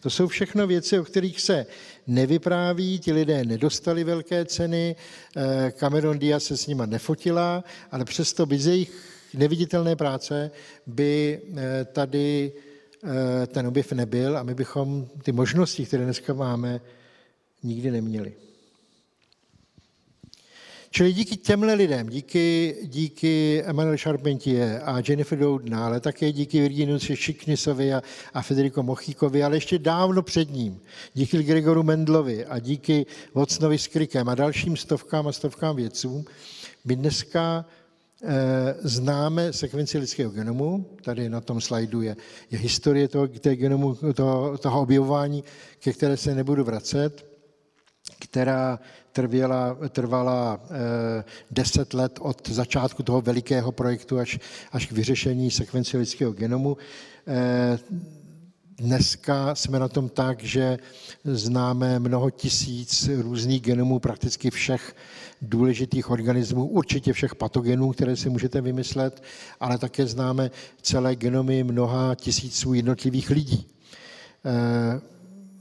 To 0.00 0.10
jsou 0.10 0.26
všechno 0.26 0.66
věci, 0.66 0.98
o 0.98 1.04
kterých 1.04 1.40
se 1.40 1.66
nevypráví, 2.06 2.98
ti 2.98 3.12
lidé 3.12 3.44
nedostali 3.44 4.04
velké 4.04 4.44
ceny, 4.44 4.96
e, 5.36 5.70
Cameron 5.70 6.18
Diaz 6.18 6.44
se 6.44 6.56
s 6.56 6.66
nima 6.66 6.86
nefotila, 6.86 7.64
ale 7.90 8.04
přesto 8.04 8.46
bez 8.46 8.66
jejich 8.66 8.92
neviditelné 9.34 9.96
práce 9.96 10.50
by 10.86 11.40
e, 11.56 11.84
tady 11.84 12.52
ten 13.46 13.66
objev 13.66 13.92
nebyl 13.92 14.38
a 14.38 14.42
my 14.42 14.54
bychom 14.54 15.08
ty 15.22 15.32
možnosti, 15.32 15.86
které 15.86 16.04
dneska 16.04 16.34
máme, 16.34 16.80
nikdy 17.62 17.90
neměli. 17.90 18.32
Čili 20.96 21.12
díky 21.12 21.36
těmhle 21.36 21.74
lidem, 21.74 22.08
díky, 22.08 22.76
díky 22.82 23.62
Emmanuel 23.66 23.98
Charpentier 23.98 24.82
a 24.84 25.02
Jennifer 25.08 25.38
Doudna, 25.38 25.86
ale 25.86 26.00
také 26.00 26.32
díky 26.32 26.60
Virginiu 26.60 26.98
Šiknisovi 26.98 27.94
a, 27.94 28.02
a 28.34 28.42
Federico 28.42 28.82
Mochíkovi, 28.82 29.44
ale 29.44 29.56
ještě 29.56 29.78
dávno 29.78 30.22
před 30.22 30.50
ním, 30.50 30.80
díky 31.14 31.42
Gregoru 31.42 31.82
Mendlovi 31.82 32.46
a 32.46 32.58
díky 32.58 33.06
Vocnovi 33.34 33.78
s 33.78 33.86
Krikem 33.86 34.28
a 34.28 34.34
dalším 34.34 34.76
stovkám 34.76 35.26
a 35.26 35.32
stovkám 35.32 35.76
vědců, 35.76 36.24
my 36.84 36.96
dneska 36.96 37.64
eh, 38.22 38.74
známe 38.80 39.52
sekvenci 39.52 39.98
lidského 39.98 40.30
genomu, 40.30 40.86
tady 41.02 41.28
na 41.28 41.40
tom 41.40 41.60
slajdu 41.60 42.02
je, 42.02 42.16
je 42.50 42.58
historie 42.58 43.08
toho, 43.08 43.28
toho 43.28 43.56
genomu, 43.56 43.94
toho, 44.14 44.58
toho 44.58 44.80
objevování, 44.80 45.44
ke 45.78 45.92
které 45.92 46.16
se 46.16 46.34
nebudu 46.34 46.64
vracet, 46.64 47.26
která 48.18 48.78
trvěla, 49.14 49.76
trvala 49.88 50.60
eh, 50.62 51.24
deset 51.50 51.94
let 51.94 52.18
od 52.20 52.48
začátku 52.48 53.02
toho 53.02 53.20
velikého 53.20 53.72
projektu 53.72 54.18
až, 54.18 54.38
až 54.72 54.86
k 54.86 54.92
vyřešení 54.92 55.50
sekvence 55.50 55.98
lidského 55.98 56.32
genomu. 56.32 56.76
Eh, 57.26 57.78
dneska 58.78 59.54
jsme 59.54 59.78
na 59.78 59.88
tom 59.88 60.08
tak, 60.08 60.42
že 60.42 60.78
známe 61.24 61.98
mnoho 61.98 62.30
tisíc 62.30 63.08
různých 63.22 63.62
genomů 63.62 63.98
prakticky 63.98 64.50
všech 64.50 64.96
důležitých 65.42 66.10
organismů, 66.10 66.66
určitě 66.66 67.12
všech 67.12 67.34
patogenů, 67.34 67.92
které 67.92 68.16
si 68.16 68.30
můžete 68.30 68.60
vymyslet, 68.60 69.22
ale 69.60 69.78
také 69.78 70.06
známe 70.06 70.50
celé 70.82 71.16
genomy 71.16 71.64
mnoha 71.64 72.14
tisíců 72.14 72.74
jednotlivých 72.74 73.30
lidí. 73.30 73.66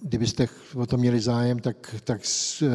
Kdybyste 0.06 0.48
o 0.76 0.86
to 0.86 0.98
měli 0.98 1.20
zájem, 1.20 1.60
tak, 1.60 1.96
tak 2.04 2.22
eh, 2.62 2.68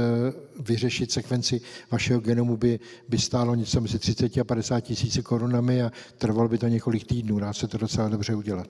vyřešit 0.60 1.12
sekvenci 1.12 1.60
vašeho 1.90 2.20
genomu 2.20 2.56
by, 2.56 2.80
by 3.08 3.18
stálo 3.18 3.54
něco 3.54 3.80
mezi 3.80 3.98
30 3.98 4.38
a 4.38 4.44
50 4.44 4.80
tisíci 4.80 5.22
korunami 5.22 5.82
a 5.82 5.92
trvalo 6.18 6.48
by 6.48 6.58
to 6.58 6.68
několik 6.68 7.04
týdnů. 7.04 7.38
Dá 7.38 7.52
se 7.52 7.68
to 7.68 7.78
docela 7.78 8.08
dobře 8.08 8.34
udělat. 8.34 8.68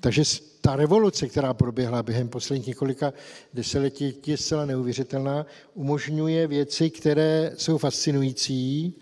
Takže 0.00 0.22
ta 0.60 0.76
revoluce, 0.76 1.28
která 1.28 1.54
proběhla 1.54 2.02
během 2.02 2.28
posledních 2.28 2.66
několika 2.66 3.12
desetiletí, 3.54 4.14
je 4.26 4.36
zcela 4.36 4.66
neuvěřitelná. 4.66 5.46
Umožňuje 5.74 6.46
věci, 6.46 6.90
které 6.90 7.52
jsou 7.56 7.78
fascinující, 7.78 8.94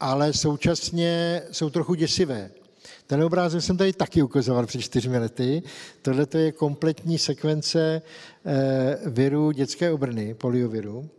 ale 0.00 0.32
současně 0.32 1.42
jsou 1.52 1.70
trochu 1.70 1.94
děsivé. 1.94 2.50
Ten 3.06 3.22
obrázek 3.22 3.62
jsem 3.62 3.76
tady 3.76 3.92
taky 3.92 4.22
ukazoval 4.22 4.66
před 4.66 4.80
čtyřmi 4.80 5.18
lety. 5.18 5.62
Tohle 6.02 6.26
je 6.36 6.52
kompletní 6.52 7.18
sekvence 7.18 8.02
eh, 8.46 9.10
viru 9.10 9.50
dětské 9.50 9.90
obrny, 9.90 10.34
polioviru. 10.34 11.10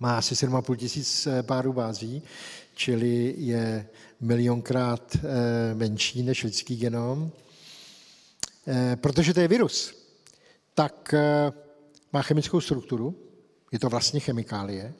Má 0.00 0.18
asi 0.18 0.34
7,5 0.34 0.76
tisíc 0.76 1.26
eh, 1.26 1.42
párů 1.42 1.72
bází, 1.72 2.22
čili 2.74 3.34
je 3.38 3.88
milionkrát 4.20 5.16
eh, 5.16 5.74
menší 5.74 6.22
než 6.22 6.44
lidský 6.44 6.76
genom. 6.76 7.30
Protože 8.94 9.34
to 9.34 9.40
je 9.40 9.48
virus, 9.48 9.94
tak 10.74 11.14
má 12.12 12.22
chemickou 12.22 12.60
strukturu, 12.60 13.14
je 13.72 13.78
to 13.78 13.88
vlastně 13.88 14.20
chemikálie, 14.20 14.94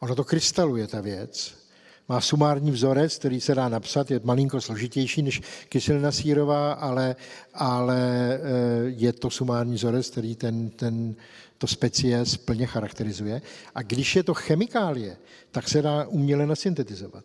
ono 0.00 0.14
to 0.14 0.24
krystaluje, 0.24 0.86
ta 0.86 1.00
věc, 1.00 1.61
má 2.08 2.20
sumární 2.20 2.70
vzorec, 2.70 3.18
který 3.18 3.40
se 3.40 3.54
dá 3.54 3.68
napsat, 3.68 4.10
je 4.10 4.20
malinko 4.24 4.60
složitější 4.60 5.22
než 5.22 5.40
kyselina 5.68 6.12
sírová, 6.12 6.72
ale, 6.72 7.16
ale 7.54 7.98
eh, 8.34 8.40
je 8.84 9.12
to 9.12 9.30
sumární 9.30 9.74
vzorec, 9.74 10.10
který 10.10 10.36
ten, 10.36 10.70
ten, 10.70 11.14
to 11.58 11.66
specie 11.66 12.24
plně 12.44 12.66
charakterizuje. 12.66 13.42
A 13.74 13.82
když 13.82 14.16
je 14.16 14.22
to 14.22 14.34
chemikálie, 14.34 15.16
tak 15.50 15.68
se 15.68 15.82
dá 15.82 16.06
uměle 16.06 16.46
nasyntetizovat. 16.46 17.24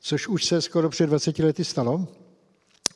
Což 0.00 0.28
už 0.28 0.44
se 0.44 0.62
skoro 0.62 0.88
před 0.88 1.06
20 1.06 1.38
lety 1.38 1.64
stalo. 1.64 2.08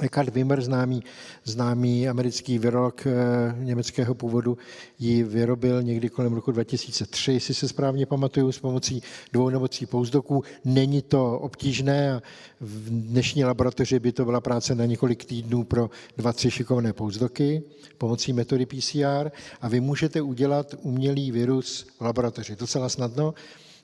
Eckhard 0.01 0.35
Wimmer, 0.35 0.63
známý, 0.63 1.03
známý 1.45 2.09
americký 2.09 2.59
virolog 2.59 3.07
eh, 3.07 3.13
německého 3.59 4.15
původu, 4.15 4.59
ji 4.99 5.23
vyrobil 5.23 5.83
někdy 5.83 6.09
kolem 6.09 6.33
roku 6.33 6.53
2003, 6.53 7.33
jestli 7.33 7.55
se 7.55 7.69
správně 7.69 8.07
pamatuju, 8.07 8.53
s 8.53 8.59
pomocí 8.59 9.03
dvou 9.33 9.49
nebo 9.49 9.69
tří 9.69 9.87
pouzdoků. 9.87 10.45
Není 10.65 11.03
to 11.03 11.39
obtížné 11.39 12.13
a 12.13 12.23
v 12.61 12.91
dnešní 12.91 13.45
laboratoři 13.45 13.99
by 13.99 14.13
to 14.13 14.25
byla 14.25 14.41
práce 14.41 14.75
na 14.75 14.85
několik 14.85 15.25
týdnů 15.25 15.65
pro 15.65 15.91
dva, 16.17 16.33
tři 16.33 16.51
šikovné 16.51 16.93
pouzdoky 16.93 17.63
pomocí 17.99 18.33
metody 18.33 18.67
PCR 18.67 19.31
a 19.61 19.69
vy 19.69 19.81
můžete 19.81 20.23
udělat 20.23 20.75
umělý 20.83 21.33
virus 21.33 21.87
v 21.99 22.01
laboratoři. 22.01 22.57
Docela 22.57 22.89
snadno, 22.89 23.35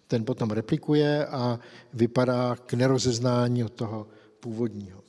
ten 0.09 0.25
potom 0.25 0.51
replikuje 0.51 1.27
a 1.27 1.61
vypadá 1.95 2.57
k 2.67 2.75
nerozeznání 2.75 3.65
od 3.65 3.73
toho 3.73 4.07
původního. 4.41 5.06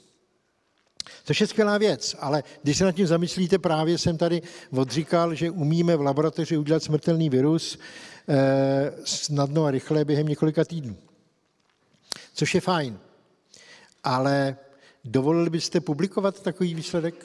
Což 1.24 1.41
je 1.41 1.48
skvělá 1.48 1.78
věc, 1.78 2.15
ale 2.20 2.43
když 2.63 2.78
se 2.78 2.86
nad 2.86 2.91
tím 2.91 3.08
zamyslíte, 3.08 3.60
právě 3.60 3.98
jsem 3.98 4.17
tady 4.17 4.41
odříkal, 4.72 5.36
že 5.36 5.52
umíme 5.52 5.96
v 5.96 6.02
laboratoři 6.02 6.58
udělat 6.58 6.84
smrtelný 6.84 7.30
virus 7.30 7.80
eh, 8.30 8.91
snadno 9.06 9.65
a 9.65 9.72
rychle 9.72 10.06
během 10.06 10.28
několika 10.28 10.65
týdnů. 10.65 10.98
Což 12.34 12.56
je 12.56 12.62
fajn. 12.62 13.00
Ale 14.04 14.58
dovolili 15.06 15.50
byste 15.50 15.82
publikovat 15.82 16.41
takový 16.41 16.76
výsledek? 16.76 17.15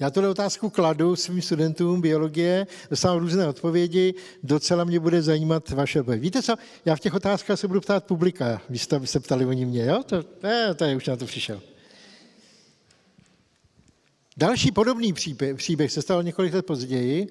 Já 0.00 0.10
tuhle 0.10 0.28
otázku 0.28 0.70
kladu 0.70 1.16
svým 1.16 1.42
studentům 1.42 2.00
biologie, 2.00 2.66
dostávám 2.90 3.18
různé 3.18 3.48
odpovědi, 3.48 4.14
docela 4.42 4.84
mě 4.84 5.00
bude 5.00 5.22
zajímat 5.22 5.70
vaše 5.70 6.00
odpověď. 6.00 6.22
Víte 6.22 6.42
co, 6.42 6.54
já 6.84 6.96
v 6.96 7.00
těch 7.00 7.14
otázkách 7.14 7.58
se 7.58 7.68
budu 7.68 7.80
ptát 7.80 8.04
publika, 8.04 8.60
vy 8.70 8.78
jste 8.78 9.06
se 9.06 9.20
ptali 9.20 9.46
oni 9.46 9.64
mě, 9.64 9.84
jo? 9.84 10.02
To, 10.06 10.24
ne, 10.42 10.74
to 10.74 10.84
je, 10.84 10.96
už 10.96 11.06
na 11.06 11.16
to 11.16 11.26
přišel. 11.26 11.60
Další 14.38 14.72
podobný 14.72 15.12
příběh, 15.12 15.56
příběh 15.56 15.92
se 15.92 16.02
stal 16.02 16.22
několik 16.22 16.54
let 16.54 16.66
později. 16.66 17.28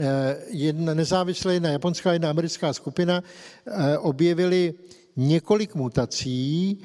Eh, 0.00 0.36
jedna 0.50 0.94
nezávislá, 0.94 1.52
jedna 1.52 1.70
japonská, 1.70 2.12
jedna 2.12 2.30
americká 2.30 2.72
skupina 2.72 3.22
eh, 3.66 3.98
objevili 3.98 4.74
několik 5.16 5.74
mutací, 5.74 6.78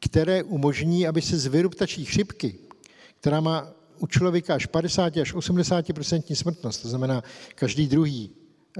které 0.00 0.42
umožní, 0.42 1.06
aby 1.06 1.22
se 1.22 1.38
z 1.38 1.46
viru 1.46 1.70
ptačí 1.70 2.04
chřipky, 2.04 2.58
která 3.20 3.40
má 3.40 3.72
u 3.98 4.06
člověka 4.06 4.54
až 4.54 4.66
50 4.66 5.16
až 5.16 5.34
80% 5.34 6.34
smrtnost, 6.34 6.82
to 6.82 6.88
znamená 6.88 7.22
každý 7.54 7.86
druhý 7.86 8.30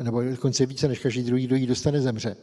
nebo 0.02 0.22
dokonce 0.22 0.66
více 0.66 0.88
než 0.88 0.98
každý 0.98 1.22
druhý, 1.22 1.46
kdo 1.46 1.57
ji 1.57 1.66
dostane, 1.66 2.00
zemře. 2.00 2.37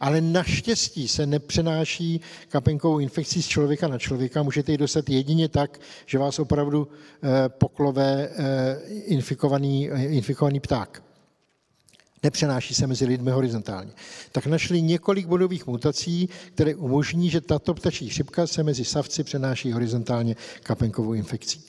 Ale 0.00 0.20
naštěstí 0.20 1.08
se 1.08 1.26
nepřenáší 1.26 2.20
kapenkovou 2.48 2.98
infekcí 2.98 3.42
z 3.42 3.46
člověka 3.46 3.88
na 3.88 3.98
člověka. 3.98 4.42
Můžete 4.42 4.72
ji 4.72 4.78
dostat 4.78 5.08
jedině 5.08 5.48
tak, 5.48 5.80
že 6.06 6.18
vás 6.18 6.38
opravdu 6.38 6.88
eh, 6.88 7.48
poklové 7.48 8.28
eh, 8.28 8.80
infikovaný, 8.88 9.90
eh, 9.90 10.04
infikovaný 10.04 10.60
pták. 10.60 11.02
Nepřenáší 12.22 12.74
se 12.74 12.86
mezi 12.86 13.06
lidmi 13.06 13.30
horizontálně. 13.30 13.92
Tak 14.32 14.46
našli 14.46 14.82
několik 14.82 15.26
bodových 15.26 15.66
mutací, 15.66 16.28
které 16.54 16.74
umožní, 16.74 17.30
že 17.30 17.40
tato 17.40 17.74
ptačí 17.74 18.08
chřipka 18.08 18.46
se 18.46 18.62
mezi 18.62 18.84
savci 18.84 19.24
přenáší 19.24 19.72
horizontálně 19.72 20.36
kapenkovou 20.62 21.12
infekcí. 21.12 21.64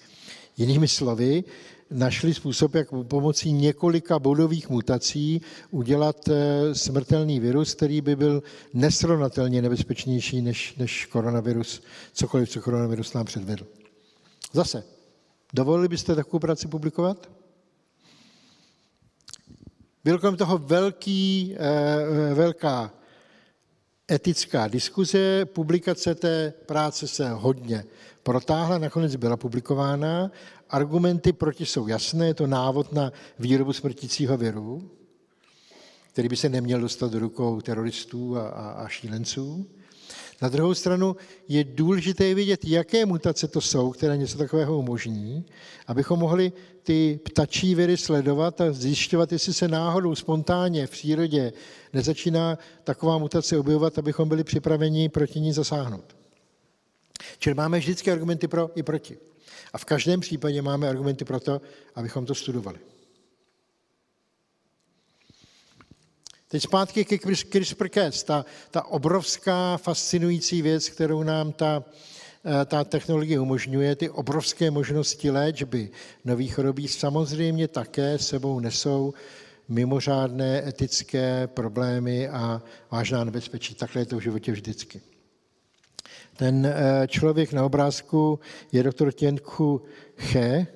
Jinými 0.58 0.88
slovy, 0.88 1.44
našli 1.92 2.34
způsob, 2.34 2.76
jak 2.76 2.88
pomocí 3.08 3.52
několika 3.52 4.20
bodových 4.20 4.70
mutací 4.70 5.42
udělat 5.72 6.30
eh, 6.30 6.76
smrtelný 6.76 7.40
virus, 7.40 7.74
který 7.74 8.02
by 8.02 8.16
byl 8.16 8.44
nesrovnatelně 8.74 9.62
nebezpečnější 9.62 10.42
než, 10.42 10.76
než 10.76 11.06
koronavirus, 11.06 11.82
cokoliv, 12.14 12.50
co 12.50 12.62
koronavirus 12.62 13.14
nám 13.14 13.26
předvedl. 13.26 13.68
Zase, 14.54 14.84
dovolili 15.54 15.88
byste 15.88 16.16
takovou 16.16 16.40
práci 16.40 16.68
publikovat? 16.68 17.30
Byl 20.04 20.20
kolem 20.20 20.38
toho 20.38 20.58
velký, 20.58 21.56
eh, 21.58 22.34
velká 22.34 22.94
etická 24.12 24.68
diskuze, 24.68 25.46
publikace 25.46 26.16
té 26.16 26.54
práce 26.66 27.08
se 27.08 27.30
hodně 27.30 27.84
protáhla, 28.24 28.78
nakonec 28.78 29.16
byla 29.16 29.38
publikována. 29.38 30.32
Argumenty 30.70 31.34
proti 31.34 31.66
jsou 31.66 31.88
jasné, 31.88 32.28
je 32.28 32.34
to 32.34 32.48
návod 32.48 32.92
na 32.92 33.12
výrobu 33.40 33.74
smrtícího 33.74 34.38
viru, 34.38 34.92
který 36.12 36.30
by 36.30 36.36
se 36.36 36.50
neměl 36.50 36.82
dostat 36.82 37.12
do 37.12 37.20
rukou 37.20 37.62
teroristů 37.62 38.38
a, 38.38 38.50
a, 38.50 38.72
a 38.72 38.88
šílenců. 38.88 39.68
Na 40.42 40.50
druhou 40.50 40.74
stranu 40.74 41.16
je 41.48 41.64
důležité 41.64 42.34
vidět, 42.34 42.66
jaké 42.66 43.06
mutace 43.06 43.48
to 43.48 43.62
jsou, 43.62 43.92
které 43.92 44.18
něco 44.18 44.38
takového 44.38 44.78
umožní, 44.78 45.46
abychom 45.88 46.20
mohli 46.20 46.52
ty 46.84 47.20
ptačí 47.26 47.76
viry 47.76 47.98
sledovat 47.98 48.62
a 48.62 48.72
zjišťovat, 48.72 49.32
jestli 49.32 49.54
se 49.54 49.68
náhodou 49.68 50.16
spontánně 50.16 50.88
v 50.88 50.92
přírodě 50.92 51.54
nezačíná 51.94 52.58
taková 52.84 53.18
mutace 53.18 53.58
objevovat, 53.58 53.98
abychom 53.98 54.30
byli 54.30 54.44
připraveni 54.44 55.10
proti 55.10 55.40
ní 55.40 55.54
zasáhnout. 55.54 56.16
Čili 57.40 57.54
máme 57.54 57.80
vždycky 57.80 58.12
argumenty 58.12 58.48
pro 58.48 58.70
i 58.76 58.84
proti. 58.84 59.18
A 59.74 59.78
v 59.78 59.86
každém 59.86 60.20
případě 60.20 60.62
máme 60.62 60.90
argumenty 60.90 61.26
pro 61.26 61.40
to, 61.40 61.62
abychom 61.96 62.26
to 62.26 62.36
studovali. 62.36 62.80
Teď 66.48 66.64
zpátky 66.64 67.06
ke 67.06 67.16
CRISPR-Cas, 67.16 68.24
ta, 68.24 68.46
ta 68.72 68.86
obrovská 68.86 69.78
fascinující 69.78 70.62
věc, 70.62 70.90
kterou 70.90 71.24
nám 71.24 71.52
ta, 71.52 71.84
eh, 72.46 72.66
ta 72.66 72.84
technologie 72.84 73.40
umožňuje, 73.40 73.96
ty 73.96 74.10
obrovské 74.10 74.72
možnosti 74.72 75.32
léčby 75.32 75.90
nových 76.26 76.56
chorobí 76.56 76.88
samozřejmě 76.88 77.68
také 77.68 78.20
sebou 78.20 78.60
nesou 78.60 79.14
mimořádné 79.68 80.68
etické 80.68 81.48
problémy 81.48 82.30
a 82.30 82.62
vážná 82.92 83.24
nebezpečí. 83.24 83.76
Takhle 83.76 84.02
je 84.02 84.06
to 84.06 84.18
v 84.18 84.22
životě 84.22 84.52
vždycky. 84.52 85.02
Ten 86.38 86.66
eh, 86.66 87.08
člověk 87.08 87.54
na 87.54 87.66
obrázku 87.66 88.40
je 88.72 88.84
doktor 88.84 89.14
Tienku 89.14 89.82
Che, 90.16 90.68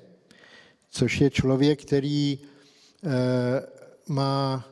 což 0.89 1.21
je 1.21 1.29
člověk, 1.29 1.81
který 1.81 2.39
eh, 2.39 3.09
má 4.07 4.65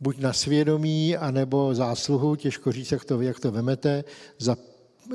buď 0.00 0.18
na 0.18 0.32
svědomí, 0.32 1.16
anebo 1.16 1.74
zásluhu, 1.74 2.36
těžko 2.36 2.72
říct, 2.72 2.92
jak 2.92 3.04
to, 3.04 3.20
jak 3.20 3.40
to 3.40 3.52
vemete, 3.52 4.04
za, 4.38 4.56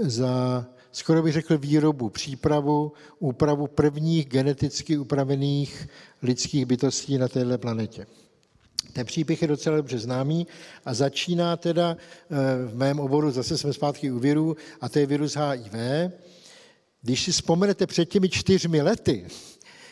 za 0.01 0.65
skoro 0.91 1.23
bych 1.23 1.33
řekl 1.33 1.57
výrobu, 1.57 2.09
přípravu, 2.09 2.91
úpravu 3.19 3.67
prvních 3.67 4.25
geneticky 4.25 4.97
upravených 4.97 5.87
lidských 6.21 6.65
bytostí 6.65 7.17
na 7.17 7.27
této 7.27 7.57
planetě. 7.57 8.05
Ten 8.93 9.05
příběh 9.05 9.41
je 9.41 9.47
docela 9.47 9.77
dobře 9.77 9.99
známý 9.99 10.47
a 10.85 10.93
začíná 10.93 11.57
teda 11.57 11.97
eh, 11.97 12.35
v 12.67 12.75
mém 12.75 12.99
oboru, 12.99 13.31
zase 13.31 13.57
jsme 13.57 13.73
zpátky 13.73 14.11
u 14.11 14.19
viru, 14.19 14.57
a 14.81 14.89
to 14.89 14.99
je 14.99 15.05
virus 15.05 15.37
HIV. 15.37 15.73
Když 17.01 17.23
si 17.23 17.31
vzpomenete 17.31 17.87
před 17.87 18.05
těmi 18.05 18.29
čtyřmi 18.29 18.81
lety, 18.81 19.25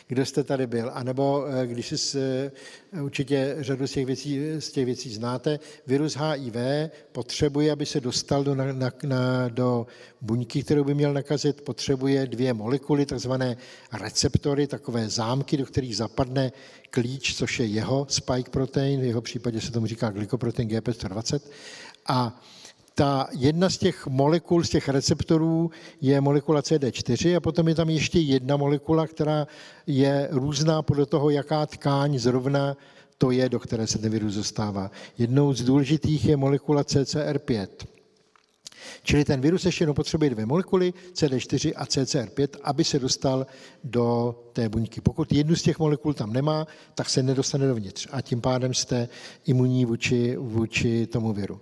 kdo 0.06 0.26
jste 0.26 0.44
tady 0.44 0.66
byl, 0.66 0.90
anebo 0.94 1.46
eh, 1.46 1.66
když 1.66 1.94
si 1.96 2.18
eh, 2.18 3.02
určitě 3.02 3.56
řadu 3.58 3.86
z 3.86 3.92
těch, 3.92 4.06
věcí, 4.06 4.40
z 4.58 4.70
těch 4.70 4.84
věcí 4.84 5.14
znáte, 5.14 5.58
virus 5.86 6.16
HIV 6.16 6.56
potřebuje, 7.12 7.72
aby 7.72 7.86
se 7.86 8.00
dostal 8.00 8.44
do, 8.44 8.54
na, 8.54 8.72
na, 8.72 8.90
na, 9.02 9.48
do 9.48 9.86
buňky, 10.20 10.62
kterou 10.62 10.84
by 10.84 10.94
měl 10.94 11.12
nakazit, 11.12 11.60
potřebuje 11.60 12.26
dvě 12.26 12.54
molekuly, 12.54 13.06
takzvané 13.06 13.56
receptory, 13.92 14.66
takové 14.66 15.08
zámky, 15.08 15.56
do 15.56 15.66
kterých 15.66 15.96
zapadne 15.96 16.52
klíč, 16.90 17.34
což 17.36 17.60
je 17.60 17.66
jeho 17.66 18.06
spike 18.10 18.50
protein, 18.50 19.00
v 19.00 19.04
jeho 19.04 19.20
případě 19.20 19.60
se 19.60 19.72
tomu 19.72 19.86
říká 19.86 20.10
glykoprotein 20.10 20.68
GP120. 20.68 21.40
A 22.06 22.42
ta 22.94 23.28
jedna 23.32 23.70
z 23.70 23.78
těch 23.78 24.06
molekul, 24.06 24.64
z 24.64 24.68
těch 24.68 24.88
receptorů 24.88 25.70
je 26.00 26.20
molekula 26.20 26.60
CD4 26.60 27.36
a 27.36 27.40
potom 27.40 27.68
je 27.68 27.74
tam 27.74 27.90
ještě 27.90 28.18
jedna 28.18 28.56
molekula, 28.56 29.06
která 29.06 29.46
je 29.86 30.28
různá 30.30 30.82
podle 30.82 31.06
toho, 31.06 31.30
jaká 31.30 31.66
tkáň 31.66 32.18
zrovna 32.18 32.76
to 33.18 33.30
je, 33.30 33.48
do 33.48 33.60
které 33.60 33.86
se 33.86 33.98
ten 33.98 34.12
virus 34.12 34.34
dostává. 34.34 34.90
Jednou 35.18 35.52
z 35.52 35.62
důležitých 35.62 36.24
je 36.24 36.36
molekula 36.36 36.82
CCR5. 36.82 37.68
Čili 39.02 39.24
ten 39.24 39.40
virus 39.40 39.64
ještě 39.64 39.82
jenom 39.82 39.94
potřebuje 39.94 40.30
dvě 40.30 40.46
molekuly, 40.46 40.92
CD4 41.12 41.72
a 41.76 41.84
CCR5, 41.84 42.48
aby 42.62 42.84
se 42.84 42.98
dostal 42.98 43.46
do 43.84 44.34
té 44.52 44.68
buňky. 44.68 45.00
Pokud 45.00 45.32
jednu 45.32 45.56
z 45.56 45.62
těch 45.62 45.78
molekul 45.78 46.14
tam 46.14 46.32
nemá, 46.32 46.66
tak 46.94 47.08
se 47.08 47.22
nedostane 47.22 47.66
dovnitř 47.66 48.08
a 48.12 48.20
tím 48.20 48.40
pádem 48.40 48.74
jste 48.74 49.08
imunní 49.46 49.84
vůči, 49.84 50.36
vůči 50.36 51.06
tomu 51.06 51.32
viru. 51.32 51.60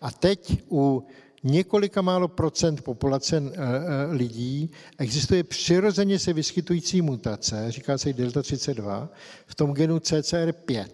A 0.00 0.10
teď 0.10 0.62
u 0.70 1.06
několika 1.42 2.02
málo 2.02 2.28
procent 2.28 2.82
populace 2.82 3.36
eh, 3.36 3.52
eh, 3.56 4.12
lidí 4.12 4.70
existuje 4.98 5.44
přirozeně 5.44 6.18
se 6.18 6.32
vyskytující 6.32 7.02
mutace, 7.02 7.72
říká 7.72 7.98
se 7.98 8.12
delta 8.12 8.42
32, 8.42 9.08
v 9.46 9.54
tom 9.54 9.72
genu 9.72 9.98
CCR5, 9.98 10.86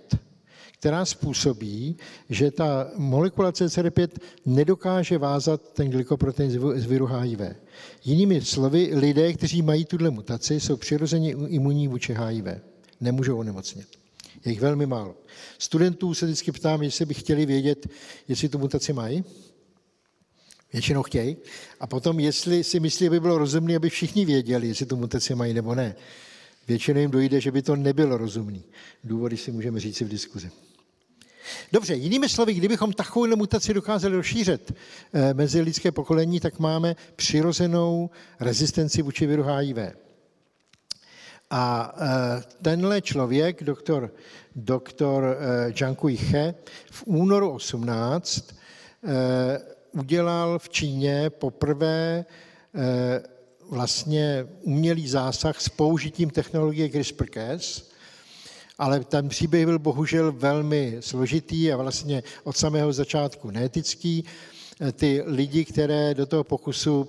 která 0.78 1.04
způsobí, 1.04 1.96
že 2.30 2.50
ta 2.50 2.90
molekula 2.96 3.50
CCR5 3.50 4.08
nedokáže 4.46 5.18
vázat 5.18 5.72
ten 5.72 5.90
glykoprotein 5.90 6.50
z 6.50 6.86
viru 6.86 7.06
HIV. 7.06 7.40
Jinými 8.04 8.40
slovy, 8.40 8.90
lidé, 8.94 9.32
kteří 9.32 9.62
mají 9.62 9.84
tuhle 9.84 10.10
mutaci, 10.10 10.60
jsou 10.60 10.76
přirozeně 10.76 11.30
imunní 11.30 11.88
vůči 11.88 12.14
HIV. 12.14 12.44
Nemůžou 13.00 13.38
onemocnit. 13.38 14.05
Je 14.46 14.52
jich 14.52 14.60
velmi 14.60 14.86
málo. 14.86 15.14
Studentů 15.58 16.14
se 16.14 16.26
vždycky 16.26 16.52
ptám, 16.52 16.82
jestli 16.82 17.06
by 17.06 17.14
chtěli 17.14 17.46
vědět, 17.46 17.86
jestli 18.28 18.48
tu 18.48 18.58
mutaci 18.58 18.92
mají. 18.92 19.24
Většinou 20.72 21.02
chtějí. 21.02 21.36
A 21.80 21.86
potom, 21.86 22.20
jestli 22.20 22.64
si 22.64 22.80
myslí, 22.80 23.06
aby 23.06 23.20
bylo 23.20 23.38
rozumné, 23.38 23.76
aby 23.76 23.90
všichni 23.90 24.24
věděli, 24.24 24.68
jestli 24.68 24.86
tu 24.86 24.96
mutaci 24.96 25.34
mají 25.34 25.54
nebo 25.54 25.74
ne. 25.74 25.96
Většinou 26.68 27.00
jim 27.00 27.10
dojde, 27.10 27.40
že 27.40 27.52
by 27.52 27.62
to 27.62 27.76
nebylo 27.76 28.16
rozumné. 28.16 28.60
Důvody 29.04 29.36
si 29.36 29.52
můžeme 29.52 29.80
říct 29.80 30.00
v 30.00 30.08
diskuzi. 30.08 30.50
Dobře, 31.72 31.94
jinými 31.94 32.28
slovy, 32.28 32.54
kdybychom 32.54 32.92
takovou 32.92 33.36
mutaci 33.36 33.74
dokázali 33.74 34.16
rozšířit 34.16 34.72
eh, 35.12 35.34
mezi 35.34 35.60
lidské 35.60 35.92
pokolení, 35.92 36.40
tak 36.40 36.58
máme 36.58 36.96
přirozenou 37.16 38.10
rezistenci 38.40 39.02
vůči 39.02 39.26
viru 39.26 39.42
HIV. 39.42 39.76
A 41.50 41.94
e, 41.98 42.42
tenhle 42.62 43.02
člověk, 43.02 43.64
doktor, 43.64 44.12
doktor 44.56 45.36
Zhang 45.78 45.98
Kuiche, 45.98 46.54
v 46.90 47.02
únoru 47.06 47.50
18 47.50 48.54
e, 49.04 49.76
udělal 49.92 50.58
v 50.58 50.68
Číně 50.68 51.30
poprvé 51.30 52.24
e, 52.74 53.22
vlastně 53.70 54.46
umělý 54.62 55.08
zásah 55.08 55.60
s 55.60 55.68
použitím 55.68 56.30
technologie 56.30 56.88
CRISPR-Cas, 56.88 57.82
ale 58.78 59.00
ten 59.00 59.28
příběh 59.28 59.66
byl 59.66 59.78
bohužel 59.78 60.32
velmi 60.32 60.96
složitý 61.00 61.72
a 61.72 61.76
vlastně 61.76 62.22
od 62.44 62.56
samého 62.56 62.92
začátku 62.92 63.50
neetický. 63.50 64.24
Ty 64.92 65.22
lidi, 65.26 65.64
které 65.64 66.14
do 66.14 66.26
toho 66.26 66.44
pokusu 66.44 67.08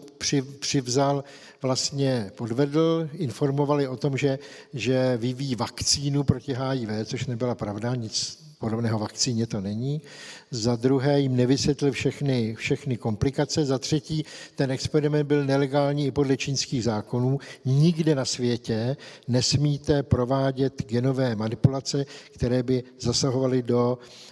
přivzal, 0.59 1.23
vlastně 1.61 2.31
podvedl, 2.35 3.09
informovali 3.13 3.87
o 3.87 3.97
tom, 3.97 4.17
že, 4.17 4.39
že 4.73 5.17
vyvíjí 5.17 5.55
vakcínu 5.55 6.23
proti 6.23 6.53
HIV, 6.53 6.89
což 7.05 7.25
nebyla 7.25 7.55
pravda, 7.55 7.95
nic 7.95 8.47
podobného 8.59 8.99
vakcíně 8.99 9.47
to 9.47 9.61
není. 9.61 10.01
Za 10.51 10.75
druhé 10.75 11.19
jim 11.19 11.35
nevysvětlil 11.35 11.91
všechny, 11.91 12.55
všechny 12.55 12.97
komplikace. 12.97 13.65
Za 13.65 13.79
třetí, 13.79 14.25
ten 14.55 14.71
experiment 14.71 15.27
byl 15.27 15.45
nelegální 15.45 16.07
i 16.07 16.11
podle 16.11 16.37
čínských 16.37 16.83
zákonů. 16.83 17.39
Nikde 17.65 18.15
na 18.15 18.25
světě 18.25 18.97
nesmíte 19.27 20.03
provádět 20.03 20.85
genové 20.87 21.35
manipulace, 21.35 22.05
které 22.31 22.63
by 22.63 22.83
zasahovaly 22.99 23.63
do, 23.63 23.97
eh, 24.01 24.26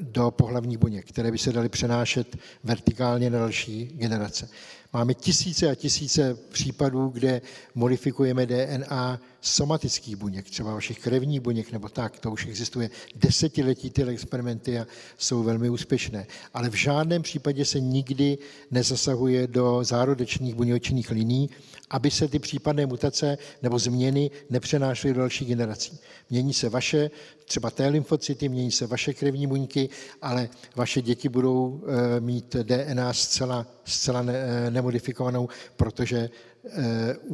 do 0.00 0.30
pohlavních 0.30 0.78
buněk, 0.78 1.08
které 1.08 1.30
by 1.30 1.38
se 1.38 1.52
daly 1.52 1.68
přenášet 1.68 2.36
vertikálně 2.64 3.30
na 3.30 3.38
další 3.38 3.86
generace. 3.86 4.48
Máme 4.92 5.14
tisíce 5.14 5.70
a 5.70 5.74
tisíce 5.74 6.34
případů, 6.34 7.08
kde 7.08 7.42
modifikujeme 7.74 8.46
DNA 8.46 9.20
somatických 9.40 10.16
buněk, 10.16 10.50
třeba 10.50 10.74
vašich 10.74 10.98
krevních 10.98 11.40
buněk 11.40 11.72
nebo 11.72 11.88
tak. 11.88 12.18
To 12.18 12.30
už 12.30 12.46
existuje 12.46 12.90
desetiletí 13.14 13.90
ty 13.90 14.02
experimenty 14.04 14.78
a 14.78 14.86
jsou 15.18 15.42
velmi 15.42 15.70
úspěšné. 15.70 16.26
Ale 16.54 16.70
v 16.70 16.74
žádném 16.74 17.22
případě 17.22 17.64
se 17.64 17.80
nikdy 17.80 18.38
nezasahuje 18.70 19.46
do 19.46 19.84
zárodečných 19.84 20.54
buněčných 20.54 21.10
liní, 21.10 21.50
aby 21.90 22.10
se 22.10 22.28
ty 22.28 22.38
případné 22.38 22.86
mutace 22.86 23.38
nebo 23.62 23.78
změny 23.78 24.30
nepřenášely 24.50 25.14
do 25.14 25.20
dalších 25.20 25.48
generací. 25.48 25.98
Mění 26.30 26.54
se 26.54 26.68
vaše, 26.68 27.10
třeba 27.44 27.70
té 27.70 27.88
lymfocyty, 27.88 28.48
mění 28.48 28.70
se 28.70 28.86
vaše 28.86 29.14
krevní 29.14 29.46
buňky, 29.46 29.88
ale 30.22 30.48
vaše 30.76 31.02
děti 31.02 31.28
budou 31.28 31.82
eh, 31.86 32.20
mít 32.20 32.56
DNA 32.56 33.12
zcela, 33.12 33.66
zcela 33.84 34.24
eh, 34.28 34.70
nemodifikovanou, 34.70 35.48
protože 35.76 36.30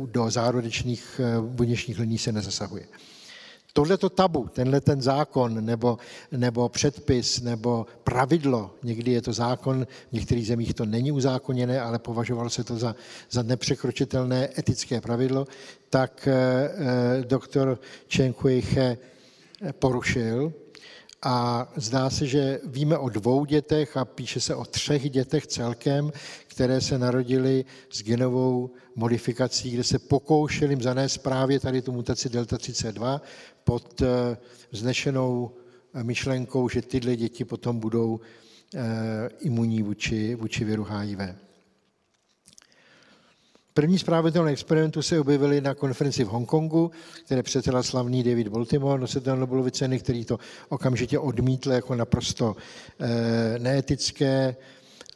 do 0.07 0.31
zárodečných 0.31 1.21
buněčních 1.41 1.99
liní 1.99 2.19
se 2.19 2.33
nezasahuje. 2.33 2.87
tohleto 3.73 4.09
tabu, 4.09 4.49
tenhle 4.53 4.81
ten 4.81 5.03
zákon 5.03 5.65
nebo, 5.65 5.99
nebo 6.33 6.69
předpis 6.69 7.41
nebo 7.41 7.87
pravidlo, 8.05 8.75
někdy 8.83 9.13
je 9.13 9.23
to 9.23 9.33
zákon, 9.33 9.87
v 10.09 10.13
některých 10.13 10.47
zemích 10.47 10.75
to 10.75 10.87
není 10.87 11.13
uzákoněné, 11.13 11.81
ale 11.81 11.99
považovalo 11.99 12.51
se 12.51 12.65
to 12.65 12.77
za, 12.77 12.97
za 13.31 13.43
nepřekročitelné 13.43 14.49
etické 14.59 15.01
pravidlo, 15.01 15.47
tak 15.91 16.29
eh, 16.29 17.25
doktor 17.25 17.79
Chen 18.09 18.33
Kuiche 18.33 18.99
porušil 19.73 20.53
a 21.23 21.69
zdá 21.77 22.11
se, 22.11 22.27
že 22.27 22.61
víme 22.65 22.99
o 22.99 23.09
dvou 23.09 23.45
dětech 23.45 23.97
a 23.97 24.05
píše 24.05 24.41
se 24.41 24.55
o 24.55 24.65
třech 24.65 25.11
dětech 25.11 25.47
celkem, 25.47 26.13
které 26.47 26.81
se 26.81 26.99
narodily 26.99 27.65
s 27.91 28.03
genovou 28.03 28.71
modifikací, 28.95 29.71
kde 29.71 29.85
se 29.85 29.99
pokoušeli 29.99 30.77
zanést 30.81 31.23
právě 31.23 31.61
tady 31.61 31.83
tu 31.83 31.93
mutaci 31.93 32.29
delta 32.29 32.59
32 32.59 33.23
pod 33.65 34.03
eh, 34.03 34.37
vznešenou 34.71 35.51
myšlenkou, 36.03 36.69
že 36.69 36.83
tyhle 36.83 37.17
děti 37.17 37.45
potom 37.45 37.79
budou 37.79 38.21
eh, 38.75 38.81
imunní 39.41 39.83
vůči, 39.83 40.35
vůči 40.35 40.65
viru 40.65 40.87
HIV. 40.91 41.19
První 43.77 43.99
zprávy 43.99 44.33
toho 44.33 44.47
experimentu 44.47 45.03
se 45.03 45.21
objevily 45.21 45.61
na 45.61 45.75
konferenci 45.75 46.25
v 46.25 46.29
Hongkongu, 46.29 46.91
které 47.25 47.43
předsedal 47.43 47.83
slavný 47.83 48.23
David 48.23 48.49
Baltimore, 48.49 49.01
nositel 49.01 49.37
Nobelovy 49.37 49.71
ceny, 49.71 49.99
který 49.99 50.25
to 50.25 50.39
okamžitě 50.69 51.19
odmítl 51.19 51.73
jako 51.73 51.95
naprosto 51.95 52.57
eh, 53.01 53.59
neetické 53.59 54.57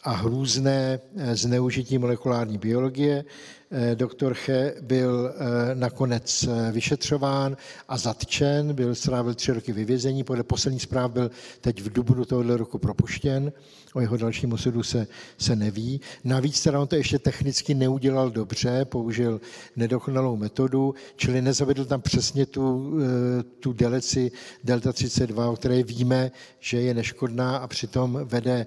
a 0.02 0.10
hrůzné 0.10 1.00
eh, 1.16 1.36
zneužití 1.36 1.98
molekulární 1.98 2.58
biologie. 2.58 3.24
Eh, 3.72 3.94
doktor 3.96 4.34
Che 4.34 4.74
byl 4.80 5.34
nakonec 5.74 6.48
vyšetřován 6.72 7.56
a 7.88 7.98
zatčen, 7.98 8.74
byl 8.74 8.94
strávil 8.94 9.34
tři 9.34 9.52
roky 9.52 9.72
vyvězení, 9.72 10.24
podle 10.24 10.44
posledních 10.44 10.82
zpráv 10.82 11.10
byl 11.10 11.30
teď 11.60 11.82
v 11.82 11.92
dubnu 11.92 12.24
tohoto 12.24 12.56
roku 12.56 12.78
propuštěn 12.78 13.52
o 13.94 14.00
jeho 14.00 14.16
dalším 14.16 14.52
osudu 14.52 14.82
se, 14.82 15.06
se 15.38 15.56
neví. 15.56 16.00
Navíc 16.24 16.62
teda 16.62 16.80
on 16.80 16.86
to 16.86 16.96
ještě 16.96 17.18
technicky 17.18 17.74
neudělal 17.74 18.30
dobře, 18.30 18.84
použil 18.84 19.40
nedokonalou 19.76 20.36
metodu, 20.36 20.94
čili 21.16 21.42
nezavedl 21.42 21.84
tam 21.84 22.00
přesně 22.00 22.46
tu, 22.46 22.94
eh, 23.00 23.42
tu 23.42 23.72
deleci 23.72 24.32
delta 24.64 24.92
32, 24.92 25.50
o 25.50 25.56
které 25.56 25.82
víme, 25.82 26.30
že 26.60 26.80
je 26.80 26.94
neškodná 26.94 27.56
a 27.56 27.66
přitom 27.66 28.20
vede 28.24 28.66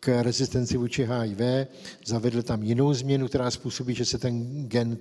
k 0.00 0.22
rezistenci 0.22 0.76
vůči 0.76 1.04
HIV, 1.04 1.68
zavedl 2.06 2.42
tam 2.42 2.62
jinou 2.62 2.94
změnu, 2.94 3.28
která 3.28 3.50
způsobí, 3.50 3.94
že 3.94 4.04
se 4.04 4.18
ten 4.18 4.66
gen, 4.68 4.98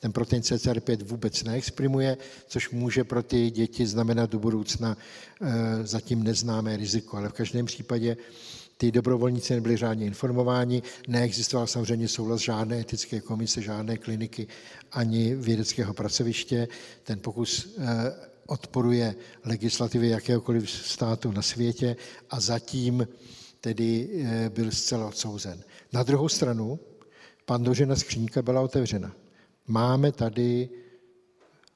ten 0.00 0.12
protein 0.12 0.42
CCR5 0.42 1.04
vůbec 1.04 1.44
neexprimuje, 1.44 2.16
což 2.48 2.70
může 2.70 3.04
pro 3.04 3.22
ty 3.22 3.50
děti 3.50 3.86
znamenat 3.86 4.30
do 4.30 4.38
budoucna 4.38 4.96
e, 4.96 5.86
zatím 5.86 6.22
neznámé 6.22 6.76
riziko. 6.76 7.16
Ale 7.16 7.28
v 7.28 7.32
každém 7.32 7.66
případě 7.66 8.16
ty 8.76 8.92
dobrovolníci 8.92 9.54
nebyli 9.54 9.76
řádně 9.76 10.06
informováni, 10.06 10.82
neexistoval 11.08 11.66
samozřejmě 11.66 12.08
souhlas 12.08 12.40
žádné 12.40 12.80
etické 12.80 13.20
komise, 13.20 13.62
žádné 13.62 13.96
kliniky 13.96 14.46
ani 14.92 15.34
vědeckého 15.34 15.94
pracoviště. 15.94 16.68
Ten 17.02 17.18
pokus 17.18 17.76
eh, 17.78 17.84
odporuje 18.46 19.14
legislativě 19.44 20.10
jakéhokoliv 20.10 20.70
státu 20.70 21.32
na 21.32 21.42
světě 21.42 21.96
a 22.30 22.40
zatím 22.40 23.06
tedy 23.66 24.08
eh, 24.14 24.50
byl 24.50 24.70
zcela 24.70 25.08
odsouzen. 25.08 25.64
Na 25.92 26.02
druhou 26.02 26.28
stranu, 26.28 26.78
pandořina 27.44 27.96
skříňka 27.96 28.42
byla 28.42 28.60
otevřena. 28.60 29.12
Máme 29.66 30.12
tady 30.12 30.68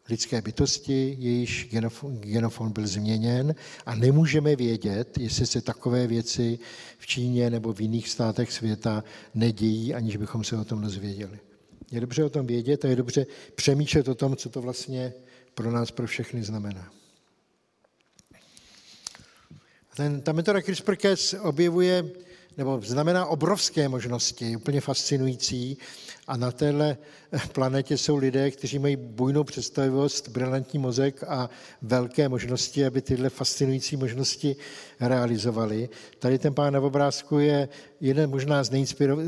lidské 0.09 0.43
bytosti, 0.43 1.17
jejíž 1.19 1.69
genofon 2.21 2.73
byl 2.73 2.87
změněn 2.87 3.55
a 3.87 3.95
nemůžeme 3.95 4.57
vědět, 4.57 5.19
jestli 5.19 5.47
se 5.47 5.61
takové 5.61 6.07
věci 6.07 6.59
v 6.99 7.07
Číně 7.07 7.51
nebo 7.51 7.73
v 7.73 7.81
jiných 7.81 8.09
státech 8.09 8.53
světa 8.53 9.05
nedějí, 9.35 9.95
aniž 9.95 10.17
bychom 10.17 10.45
se 10.45 10.57
o 10.57 10.65
tom 10.65 10.81
dozvěděli. 10.81 11.39
Je 11.91 12.01
dobře 12.01 12.25
o 12.25 12.31
tom 12.31 12.47
vědět 12.47 12.85
a 12.85 12.89
je 12.89 12.97
dobře 12.97 13.27
přemýšlet 13.55 14.09
o 14.09 14.15
tom, 14.15 14.37
co 14.37 14.49
to 14.49 14.63
vlastně 14.63 15.13
pro 15.55 15.71
nás, 15.71 15.91
pro 15.91 16.07
všechny 16.07 16.43
znamená. 16.43 17.00
Ten, 20.01 20.21
ta 20.21 20.33
metoda 20.33 20.61
CRISPR-Cas 20.61 21.35
objevuje 21.43 22.05
nebo 22.57 22.81
znamená 22.85 23.27
obrovské 23.27 23.89
možnosti, 23.89 24.57
úplně 24.57 24.81
fascinující. 24.81 25.79
A 26.27 26.37
na 26.37 26.53
téhle 26.53 26.97
planetě 27.53 27.99
jsou 27.99 28.17
lidé, 28.17 28.51
kteří 28.51 28.79
mají 28.79 28.97
bujnou 28.97 29.45
představivost, 29.45 30.29
brilantní 30.29 30.79
mozek 30.79 31.25
a 31.29 31.51
velké 31.83 32.29
možnosti, 32.29 32.87
aby 32.87 33.03
tyhle 33.03 33.29
fascinující 33.29 33.97
možnosti 33.97 34.57
realizovali. 35.01 35.89
Tady 36.19 36.39
ten 36.39 36.55
pán 36.55 36.73
na 36.73 36.81
obrázku 36.81 37.39
je 37.39 37.69
jeden 38.01 38.31
možná 38.31 38.65
z 38.65 38.71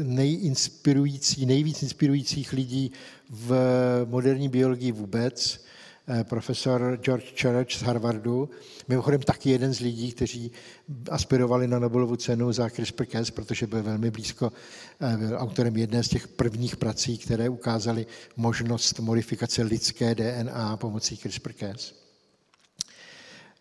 nejinspirující, 0.05 1.47
nejvíc 1.47 1.83
inspirujících 1.83 2.53
lidí 2.53 2.93
v 3.31 3.57
moderní 4.05 4.49
biologii 4.49 4.93
vůbec 4.93 5.61
Eh, 6.09 6.25
profesor 6.25 6.99
George 7.01 7.33
Church 7.43 7.73
z 7.73 7.83
Harvardu, 7.83 8.51
mimochodem 8.89 9.21
taky 9.21 9.51
jeden 9.51 9.75
z 9.75 9.81
lidí, 9.81 10.13
kteří 10.13 10.53
aspirovali 11.11 11.69
na 11.69 11.79
Nobelovu 11.79 12.17
cenu 12.17 12.53
za 12.53 12.67
CRISPR-Cas, 12.67 13.31
protože 13.31 13.67
byl 13.67 13.83
velmi 13.83 14.11
blízko, 14.11 14.53
eh, 15.01 15.17
byl 15.17 15.37
autorem 15.37 15.77
jedné 15.77 16.03
z 16.03 16.09
těch 16.09 16.29
prvních 16.29 16.77
prací, 16.77 17.19
které 17.19 17.49
ukázaly 17.49 18.07
možnost 18.37 18.99
modifikace 19.01 19.63
lidské 19.63 20.15
DNA 20.15 20.77
pomocí 20.77 21.17
CRISPR-Cas. 21.17 22.03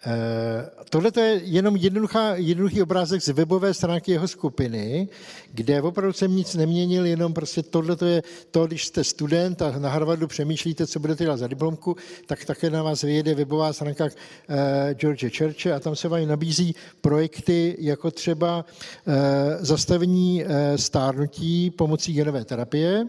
Eh, 0.05 0.69
tohle 0.89 1.11
je 1.17 1.41
jenom 1.43 1.75
jednoduchá, 1.75 2.35
jednoduchý 2.35 2.81
obrázek 2.81 3.21
z 3.21 3.27
webové 3.27 3.73
stránky 3.73 4.11
jeho 4.11 4.27
skupiny, 4.27 5.07
kde 5.53 5.81
opravdu 5.81 6.13
jsem 6.13 6.35
nic 6.35 6.55
neměnil, 6.55 7.05
jenom 7.05 7.33
prostě 7.33 7.63
tohle 7.63 7.97
je 8.05 8.23
to, 8.51 8.67
když 8.67 8.85
jste 8.85 9.03
student 9.03 9.61
a 9.61 9.79
na 9.79 9.89
Harvardu 9.89 10.27
přemýšlíte, 10.27 10.87
co 10.87 10.99
budete 10.99 11.23
dělat 11.23 11.37
za 11.37 11.47
diplomku, 11.47 11.95
tak 12.25 12.45
také 12.45 12.69
na 12.69 12.83
vás 12.83 13.01
vyjede 13.01 13.35
webová 13.35 13.73
stránka 13.73 14.05
eh, 14.05 14.93
George 14.93 15.37
Churche 15.37 15.73
a 15.73 15.79
tam 15.79 15.95
se 15.95 16.07
vám 16.07 16.27
nabízí 16.27 16.75
projekty 17.01 17.75
jako 17.79 18.11
třeba 18.11 18.65
eh, 19.07 19.13
zastavení 19.59 20.43
stárnutí 20.75 21.69
pomocí 21.69 22.13
genové 22.13 22.45
terapie 22.45 23.07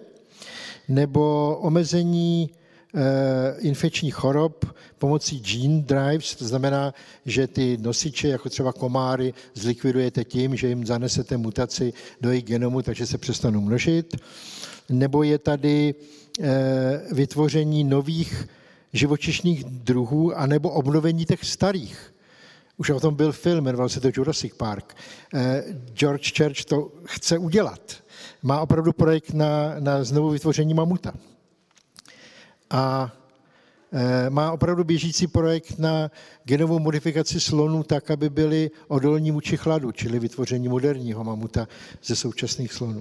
nebo 0.88 1.56
omezení 1.56 2.50
infekčních 3.58 4.14
chorob 4.14 4.64
pomocí 4.98 5.40
gene 5.40 5.82
drives, 5.82 6.34
to 6.34 6.44
znamená, 6.44 6.94
že 7.26 7.46
ty 7.46 7.76
nosiče, 7.80 8.28
jako 8.28 8.48
třeba 8.48 8.72
komáry, 8.72 9.34
zlikvidujete 9.54 10.24
tím, 10.24 10.56
že 10.56 10.68
jim 10.68 10.86
zanesete 10.86 11.36
mutaci 11.36 11.92
do 12.20 12.30
jejich 12.30 12.44
genomu, 12.44 12.82
takže 12.82 13.06
se 13.06 13.18
přestanou 13.18 13.60
množit. 13.60 14.16
Nebo 14.88 15.22
je 15.22 15.38
tady 15.38 15.94
eh, 16.40 17.00
vytvoření 17.12 17.84
nových 17.84 18.48
živočišných 18.92 19.64
druhů, 19.64 20.38
anebo 20.38 20.70
obnovení 20.70 21.24
těch 21.24 21.44
starých. 21.44 22.14
Už 22.76 22.90
o 22.90 23.00
tom 23.00 23.14
byl 23.14 23.32
film, 23.32 23.64
jmenoval 23.64 23.88
se 23.88 24.00
to 24.00 24.08
Jurassic 24.14 24.54
Park. 24.54 24.96
Eh, 25.34 25.64
George 25.94 26.32
Church 26.38 26.64
to 26.64 26.92
chce 27.04 27.38
udělat. 27.38 27.80
Má 28.42 28.60
opravdu 28.60 28.92
projekt 28.92 29.34
na, 29.34 29.74
na 29.78 30.04
znovu 30.04 30.30
vytvoření 30.30 30.74
mamuta 30.74 31.12
a 32.72 33.12
e, 33.92 34.30
má 34.30 34.52
opravdu 34.52 34.84
běžící 34.84 35.26
projekt 35.26 35.78
na 35.78 36.10
genovou 36.44 36.78
modifikaci 36.78 37.40
slonů 37.40 37.82
tak, 37.82 38.10
aby 38.10 38.30
byly 38.30 38.70
odolní 38.88 39.30
vůči 39.30 39.56
chladu, 39.56 39.92
čili 39.92 40.18
vytvoření 40.18 40.68
moderního 40.68 41.24
mamuta 41.24 41.68
ze 42.04 42.16
současných 42.16 42.72
slonů. 42.72 43.00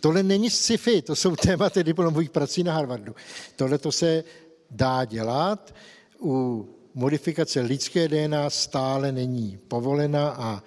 Tohle 0.00 0.22
není 0.22 0.50
sci-fi, 0.50 1.02
to 1.02 1.16
jsou 1.16 1.36
tématy 1.46 1.84
diplomových 1.84 2.30
prací 2.30 2.62
na 2.62 2.74
Harvardu. 2.74 3.14
Tohle 3.56 3.78
to 3.78 3.92
se 3.92 4.24
dá 4.70 5.04
dělat. 5.04 5.74
U 6.20 6.66
modifikace 6.94 7.60
lidské 7.60 8.08
DNA 8.08 8.50
stále 8.50 9.12
není 9.12 9.58
povolena 9.68 10.28
a 10.28 10.62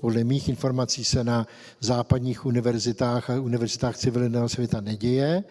podle 0.00 0.24
mých 0.24 0.48
informací 0.48 1.04
se 1.04 1.24
na 1.24 1.46
západních 1.80 2.46
univerzitách 2.46 3.30
a 3.30 3.40
univerzitách 3.40 3.96
civilního 3.96 4.48
světa 4.48 4.80
neděje 4.80 5.44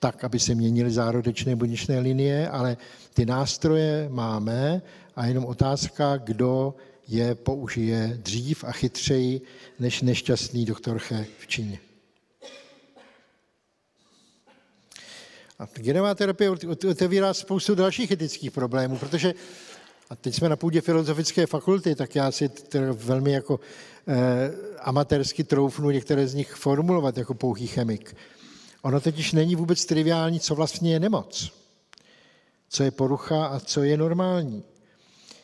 tak, 0.00 0.24
aby 0.24 0.38
se 0.38 0.54
měnily 0.54 0.90
zárodečné 0.90 1.56
buněčné 1.56 1.98
linie, 1.98 2.48
ale 2.48 2.76
ty 3.14 3.26
nástroje 3.26 4.08
máme 4.08 4.82
a 5.16 5.26
jenom 5.26 5.44
otázka, 5.44 6.16
kdo 6.16 6.74
je 7.08 7.34
použije 7.34 8.18
dřív 8.22 8.64
a 8.64 8.72
chytřeji 8.72 9.40
než 9.78 10.02
nešťastný 10.02 10.64
doktor 10.64 10.98
Che 10.98 11.26
v 11.38 11.46
Číně. 11.46 11.78
A 15.58 15.68
genová 15.74 16.14
terapie 16.14 16.50
otevírá 16.90 17.34
spoustu 17.34 17.74
dalších 17.74 18.10
etických 18.10 18.50
problémů, 18.50 18.98
protože 18.98 19.34
a 20.10 20.16
teď 20.16 20.34
jsme 20.34 20.48
na 20.48 20.56
půdě 20.56 20.80
filozofické 20.80 21.46
fakulty, 21.46 21.94
tak 21.94 22.14
já 22.14 22.32
si 22.32 22.50
velmi 22.92 23.32
jako 23.32 23.60
eh, 24.08 24.50
amatérsky 24.80 25.44
troufnu 25.44 25.90
některé 25.90 26.28
z 26.28 26.34
nich 26.34 26.52
formulovat 26.52 27.18
jako 27.18 27.34
pouhý 27.34 27.66
chemik. 27.66 28.16
Ono 28.82 29.00
totiž 29.00 29.32
není 29.32 29.56
vůbec 29.56 29.84
triviální, 29.84 30.40
co 30.40 30.54
vlastně 30.54 30.92
je 30.92 31.00
nemoc, 31.00 31.52
co 32.68 32.82
je 32.82 32.90
porucha 32.90 33.46
a 33.46 33.60
co 33.60 33.82
je 33.82 33.96
normální. 33.96 34.62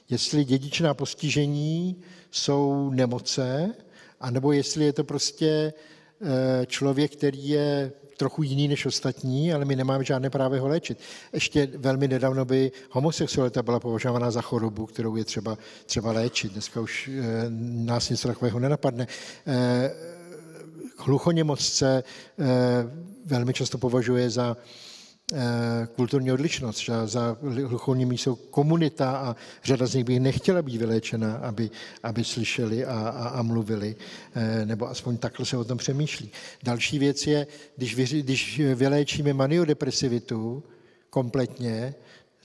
jestli 0.08 0.44
dědičná 0.44 0.94
postižení 0.94 2.02
jsou 2.30 2.90
nemoce, 2.90 3.74
anebo 4.20 4.52
jestli 4.52 4.84
je 4.84 4.92
to 4.92 5.04
prostě 5.04 5.72
eh, 6.22 6.66
člověk, 6.66 7.12
který 7.12 7.48
je 7.48 7.92
trochu 8.16 8.42
jiný 8.42 8.68
než 8.68 8.86
ostatní, 8.86 9.52
ale 9.52 9.64
my 9.64 9.76
nemáme 9.76 10.04
žádné 10.04 10.30
právo 10.30 10.56
ho 10.56 10.68
léčit. 10.68 10.98
Ještě 11.32 11.68
velmi 11.76 12.08
nedávno 12.08 12.44
by 12.44 12.72
homosexualita 12.90 13.62
byla 13.62 13.80
považována 13.80 14.30
za 14.30 14.40
chorobu, 14.40 14.86
kterou 14.86 15.16
je 15.16 15.24
třeba, 15.24 15.58
třeba 15.86 16.12
léčit. 16.12 16.52
Dneska 16.52 16.80
už 16.80 17.08
e, 17.08 17.22
nás 17.84 18.10
něco 18.10 18.28
takového 18.28 18.58
nenapadne. 18.58 19.06
Hluchoněmocce 20.96 21.98
e, 21.98 22.04
velmi 23.26 23.52
často 23.52 23.78
považuje 23.78 24.30
za 24.30 24.56
Eh, 25.32 25.88
kulturní 25.96 26.32
odlišnost. 26.32 26.78
Že 26.78 26.92
za 27.04 27.36
hluchoními 27.42 28.18
jsou 28.18 28.34
komunita 28.34 29.16
a 29.16 29.36
řada 29.64 29.86
z 29.86 29.94
nich 29.94 30.04
by 30.04 30.20
nechtěla 30.20 30.62
být 30.62 30.76
vyléčena, 30.76 31.36
aby, 31.36 31.70
aby 32.02 32.24
slyšeli 32.24 32.84
a, 32.84 33.08
a, 33.08 33.28
a 33.28 33.42
mluvili, 33.42 33.96
eh, 34.34 34.66
nebo 34.66 34.88
aspoň 34.88 35.16
takhle 35.16 35.46
se 35.46 35.56
o 35.56 35.64
tom 35.64 35.78
přemýšlí. 35.78 36.30
Další 36.62 36.98
věc 36.98 37.26
je, 37.26 37.46
když, 37.76 37.94
vy, 37.94 38.22
když 38.22 38.60
vyléčíme 38.74 39.32
maniodepresivitu 39.32 40.62
kompletně, 41.10 41.94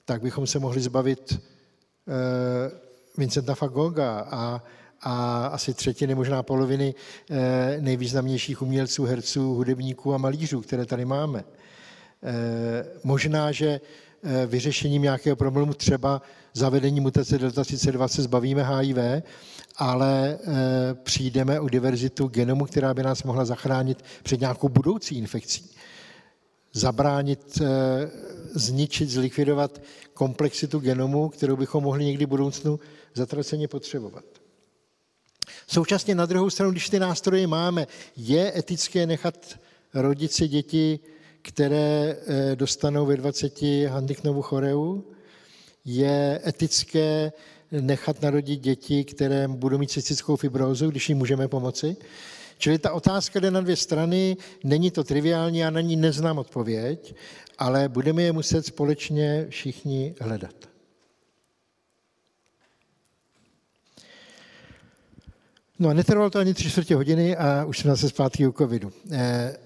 tak 0.06 0.22
bychom 0.22 0.48
se 0.48 0.60
mohli 0.60 0.82
zbavit 0.82 1.40
Vincenta 3.18 3.56
Fagoga 3.56 4.20
a, 4.20 4.64
a 5.02 5.46
asi 5.46 5.74
třetiny, 5.74 6.16
možná 6.16 6.44
poloviny 6.44 6.96
nejvýznamnějších 7.80 8.62
umělců, 8.62 9.06
herců, 9.06 9.54
hudebníků 9.54 10.14
a 10.14 10.18
malířů, 10.18 10.62
které 10.62 10.86
tady 10.86 11.06
máme. 11.06 11.44
Eh, 12.24 12.86
možná, 13.04 13.52
že 13.52 13.82
eh, 14.24 14.46
vyřešením 14.46 15.02
nějakého 15.02 15.36
problému 15.36 15.74
třeba 15.74 16.22
zavedení 16.54 17.00
mutace 17.00 17.38
delta 17.38 17.64
32 17.64 18.08
se 18.08 18.22
zbavíme 18.22 18.64
HIV, 18.64 18.98
ale 19.76 20.40
eh, 20.42 20.94
přijdeme 20.94 21.60
o 21.60 21.70
diverzitu 21.70 22.28
genomu, 22.28 22.66
která 22.66 22.94
by 22.94 23.04
nás 23.04 23.24
mohla 23.24 23.46
zachránit 23.46 24.04
před 24.24 24.40
nějakou 24.40 24.70
budoucí 24.70 25.18
infekcí. 25.18 25.70
Zabránit, 26.74 27.62
zničit, 28.54 29.10
zlikvidovat 29.10 29.82
komplexitu 30.14 30.80
genomu, 30.80 31.30
kterou 31.30 31.56
bychom 31.56 31.84
mohli 31.84 32.06
někdy 32.06 32.26
v 32.26 32.30
budoucnu 32.30 32.80
zatraceně 33.14 33.68
potřebovat. 33.68 34.41
Současně 35.68 36.16
na 36.16 36.26
druhou 36.26 36.50
stranu, 36.50 36.72
když 36.72 36.90
ty 36.90 37.00
nástroje 37.00 37.48
máme, 37.48 37.88
je 38.18 38.58
etické 38.58 39.08
nechat 39.08 39.60
rodiče 39.94 40.48
děti 40.48 41.00
které 41.42 42.18
eh, 42.28 42.56
dostanou 42.56 43.06
ve 43.06 43.18
20 43.18 43.62
Handiknovu 43.88 44.42
choreu. 44.42 45.02
Je 45.86 46.42
etické 46.48 47.32
nechat 47.72 48.22
narodit 48.22 48.60
děti, 48.60 49.04
které 49.04 49.48
budou 49.48 49.78
mít 49.78 49.92
cystickou 49.92 50.36
fibrózu, 50.36 50.90
když 50.90 51.10
jim 51.10 51.18
můžeme 51.18 51.48
pomoci. 51.48 51.96
Čili 52.58 52.80
ta 52.80 52.92
otázka 52.92 53.40
jde 53.40 53.52
na 53.52 53.62
dvě 53.62 53.76
strany, 53.76 54.38
není 54.64 54.92
to 54.92 55.04
triviální, 55.04 55.60
já 55.60 55.70
na 55.70 55.82
ní 55.82 55.96
neznám 55.96 56.38
odpověď, 56.38 57.16
ale 57.58 57.90
budeme 57.90 58.24
je 58.24 58.32
muset 58.32 58.66
společně 58.66 59.46
všichni 59.50 60.16
hledat. 60.20 60.71
No 65.82 65.90
a 65.90 65.94
netrvalo 65.94 66.30
to 66.30 66.40
ani 66.40 66.54
tři 66.54 66.70
čtvrtě 66.70 66.96
hodiny 66.96 67.38
a 67.38 67.66
už 67.66 67.80
jsme 67.80 67.92
zase 67.92 68.10
zpátky 68.10 68.48
u 68.48 68.52
covidu. 68.52 68.94
Eh, 69.12 69.58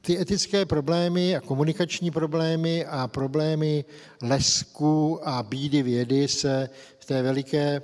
ty 0.00 0.18
etické 0.20 0.66
problémy 0.66 1.36
a 1.36 1.40
komunikační 1.40 2.10
problémy 2.10 2.86
a 2.86 3.08
problémy 3.08 3.84
lesku 4.22 5.20
a 5.28 5.42
bídy 5.42 5.82
vědy 5.82 6.28
se 6.28 6.70
v 6.98 7.04
té 7.04 7.22
veliké 7.22 7.82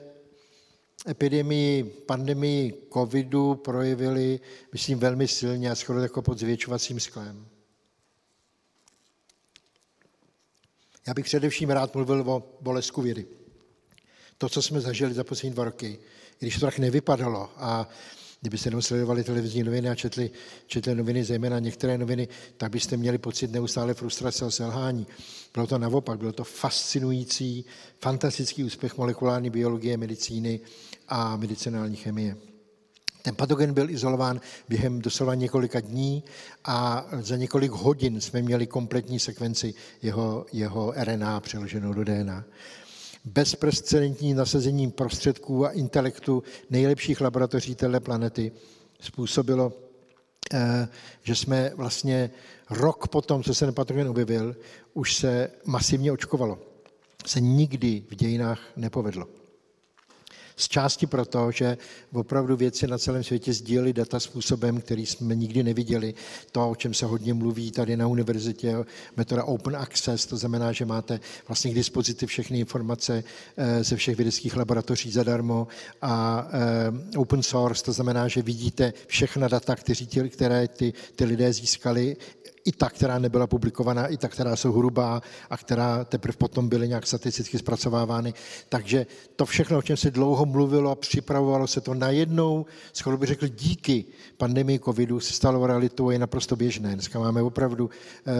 epidemii, 1.08 1.84
pandemii 1.84 2.88
covidu 2.92 3.54
projevily, 3.54 4.40
myslím, 4.72 4.98
velmi 4.98 5.28
silně 5.28 5.70
a 5.70 5.74
skoro 5.74 6.02
jako 6.02 6.22
pod 6.22 6.38
zvětšovacím 6.38 7.00
sklem. 7.00 7.46
Já 11.06 11.14
bych 11.14 11.24
především 11.24 11.70
rád 11.70 11.94
mluvil 11.94 12.30
o, 12.30 12.42
o 12.64 12.72
lesku 12.72 13.02
vědy. 13.02 13.41
To, 14.42 14.48
co 14.48 14.62
jsme 14.62 14.80
zažili 14.80 15.14
za 15.14 15.24
poslední 15.24 15.54
dva 15.54 15.64
roky, 15.64 15.98
když 16.38 16.54
to 16.54 16.66
tak 16.66 16.78
nevypadalo 16.78 17.50
a 17.56 17.88
Kdybyste 18.40 18.68
jenom 18.68 18.82
sledovali 18.82 19.24
televizní 19.24 19.62
noviny 19.62 19.88
a 19.88 19.94
četli, 19.94 20.30
četli 20.66 20.94
noviny, 20.94 21.24
zejména 21.24 21.58
některé 21.58 21.98
noviny, 21.98 22.28
tak 22.56 22.70
byste 22.70 22.96
měli 22.96 23.18
pocit 23.18 23.52
neustále 23.52 23.94
frustrace 23.94 24.44
a 24.44 24.50
selhání. 24.50 25.06
Bylo 25.54 25.66
to 25.66 25.78
naopak, 25.78 26.18
bylo 26.18 26.32
to 26.32 26.44
fascinující, 26.44 27.64
fantastický 28.00 28.64
úspěch 28.64 28.96
molekulární 28.96 29.50
biologie, 29.50 29.96
medicíny 29.96 30.60
a 31.08 31.36
medicinální 31.36 31.96
chemie. 31.96 32.36
Ten 33.22 33.34
patogen 33.34 33.74
byl 33.74 33.90
izolován 33.90 34.40
během 34.68 35.00
doslova 35.00 35.34
několika 35.34 35.80
dní 35.80 36.24
a 36.64 37.06
za 37.20 37.36
několik 37.36 37.70
hodin 37.70 38.20
jsme 38.20 38.42
měli 38.42 38.66
kompletní 38.66 39.20
sekvenci 39.20 39.74
jeho, 40.02 40.46
jeho 40.52 40.94
RNA 40.96 41.40
přeloženou 41.40 41.92
do 41.92 42.04
DNA 42.04 42.44
bezprecedentní 43.24 44.34
nasazení 44.34 44.90
prostředků 44.90 45.66
a 45.66 45.70
intelektu 45.70 46.42
nejlepších 46.70 47.20
laboratoří 47.20 47.74
téhle 47.74 48.00
planety 48.00 48.52
způsobilo, 49.00 49.72
eh, 50.54 50.88
že 51.22 51.34
jsme 51.34 51.72
vlastně 51.74 52.30
rok 52.70 53.08
potom, 53.08 53.42
co 53.42 53.54
se 53.54 53.72
patogen 53.72 54.08
objevil, 54.08 54.56
už 54.94 55.14
se 55.14 55.50
masivně 55.64 56.12
očkovalo. 56.12 56.58
Se 57.26 57.40
nikdy 57.40 58.04
v 58.10 58.14
dějinách 58.14 58.60
nepovedlo. 58.76 59.41
Z 60.56 60.68
části 60.68 61.06
proto, 61.06 61.50
že 61.50 61.78
opravdu 62.12 62.56
věci 62.56 62.86
na 62.86 62.98
celém 62.98 63.24
světě 63.24 63.52
sdíleli 63.52 63.92
data 63.92 64.20
způsobem, 64.20 64.80
který 64.80 65.06
jsme 65.06 65.34
nikdy 65.34 65.62
neviděli. 65.62 66.14
To, 66.52 66.70
o 66.70 66.74
čem 66.74 66.94
se 66.94 67.06
hodně 67.06 67.34
mluví 67.34 67.70
tady 67.70 67.96
na 67.96 68.06
univerzitě, 68.06 68.76
metoda 69.16 69.44
open 69.44 69.76
access, 69.76 70.26
to 70.26 70.36
znamená, 70.36 70.72
že 70.72 70.84
máte 70.84 71.20
vlastně 71.48 71.70
k 71.70 71.74
dispozici 71.74 72.26
všechny 72.26 72.58
informace 72.58 73.24
eh, 73.56 73.84
ze 73.84 73.96
všech 73.96 74.16
vědeckých 74.16 74.56
laboratoří 74.56 75.10
zadarmo 75.10 75.68
a 76.02 76.46
eh, 77.14 77.18
open 77.18 77.42
source, 77.42 77.84
to 77.84 77.92
znamená, 77.92 78.28
že 78.28 78.42
vidíte 78.42 78.92
všechna 79.06 79.48
data, 79.48 79.76
které 80.28 80.68
ty, 80.68 80.92
ty 81.16 81.24
lidé 81.24 81.52
získali 81.52 82.16
i 82.64 82.72
ta, 82.72 82.90
která 82.90 83.18
nebyla 83.18 83.46
publikovaná, 83.46 84.06
i 84.06 84.16
ta, 84.16 84.28
která 84.28 84.56
jsou 84.56 84.72
hrubá 84.72 85.22
a 85.50 85.56
která 85.56 86.04
teprve 86.04 86.36
potom 86.36 86.68
byly 86.68 86.88
nějak 86.88 87.06
statisticky 87.06 87.58
zpracovávány. 87.58 88.34
Takže 88.68 89.06
to 89.36 89.46
všechno, 89.46 89.78
o 89.78 89.82
čem 89.82 89.96
se 89.96 90.10
dlouho 90.10 90.46
mluvilo 90.46 90.90
a 90.90 90.94
připravovalo 90.94 91.66
se 91.66 91.80
to 91.80 91.94
najednou, 91.94 92.66
skoro 92.92 93.16
bych 93.16 93.28
řekl 93.28 93.48
díky 93.48 94.04
pandemii 94.36 94.78
covidu, 94.78 95.20
se 95.20 95.32
stalo 95.32 95.66
realitou 95.66 96.08
a 96.08 96.12
je 96.12 96.18
naprosto 96.18 96.56
běžné. 96.56 96.94
Dneska 96.94 97.18
máme 97.18 97.42
opravdu 97.42 97.90
e, 97.90 98.32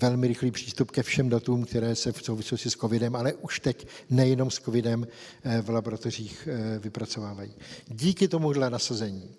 velmi 0.00 0.28
rychlý 0.28 0.50
přístup 0.50 0.90
ke 0.90 1.02
všem 1.02 1.28
datům, 1.28 1.64
které 1.64 1.94
se 1.94 2.12
v 2.12 2.22
souvislosti 2.22 2.70
s 2.70 2.76
covidem, 2.76 3.16
ale 3.16 3.32
už 3.32 3.60
teď 3.60 3.86
nejenom 4.10 4.50
s 4.50 4.60
covidem 4.60 5.06
e, 5.44 5.62
v 5.62 5.70
laboratořích 5.70 6.48
e, 6.48 6.78
vypracovávají. 6.78 7.52
Díky 7.88 8.28
tomuhle 8.28 8.70
nasazení 8.70 9.30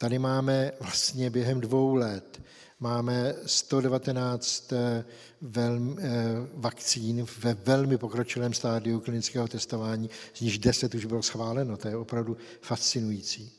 tady 0.00 0.18
máme 0.18 0.72
vlastně 0.80 1.30
během 1.30 1.60
dvou 1.60 1.94
let 1.94 2.42
máme 2.80 3.34
119 3.46 4.72
eh, 4.72 5.04
velmi, 5.40 5.96
eh, 5.98 6.08
vakcín 6.54 7.26
ve 7.38 7.54
velmi 7.54 7.98
pokročilém 7.98 8.52
stádiu 8.52 9.00
klinického 9.00 9.48
testování, 9.48 10.10
z 10.34 10.40
nich 10.40 10.58
10 10.58 10.94
už 10.94 11.04
bylo 11.04 11.22
schváleno, 11.22 11.76
to 11.76 11.88
je 11.88 11.96
opravdu 11.96 12.36
fascinující. 12.60 13.52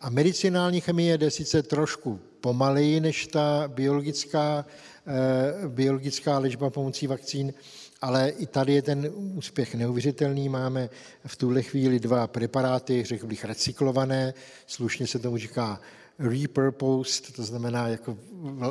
A 0.00 0.10
medicinální 0.10 0.80
chemie 0.80 1.18
jde 1.18 1.30
sice 1.30 1.62
trošku 1.62 2.20
pomaleji 2.40 3.00
než 3.00 3.26
ta 3.26 3.64
biologická, 3.68 4.66
eh, 5.06 5.68
biologická 5.68 6.38
léčba 6.38 6.70
pomocí 6.70 7.06
vakcín, 7.06 7.54
ale 8.00 8.28
i 8.28 8.46
tady 8.46 8.74
je 8.74 8.82
ten 8.82 9.12
úspěch 9.14 9.74
neuvěřitelný. 9.74 10.48
Máme 10.48 10.90
v 11.26 11.36
tuhle 11.36 11.62
chvíli 11.62 12.00
dva 12.00 12.26
preparáty, 12.26 13.04
řekl 13.04 13.26
bych, 13.26 13.44
recyklované, 13.44 14.34
slušně 14.66 15.06
se 15.06 15.18
tomu 15.18 15.36
říká 15.36 15.80
repurposed, 16.18 17.36
to 17.36 17.42
znamená 17.42 17.88
jako 17.88 18.18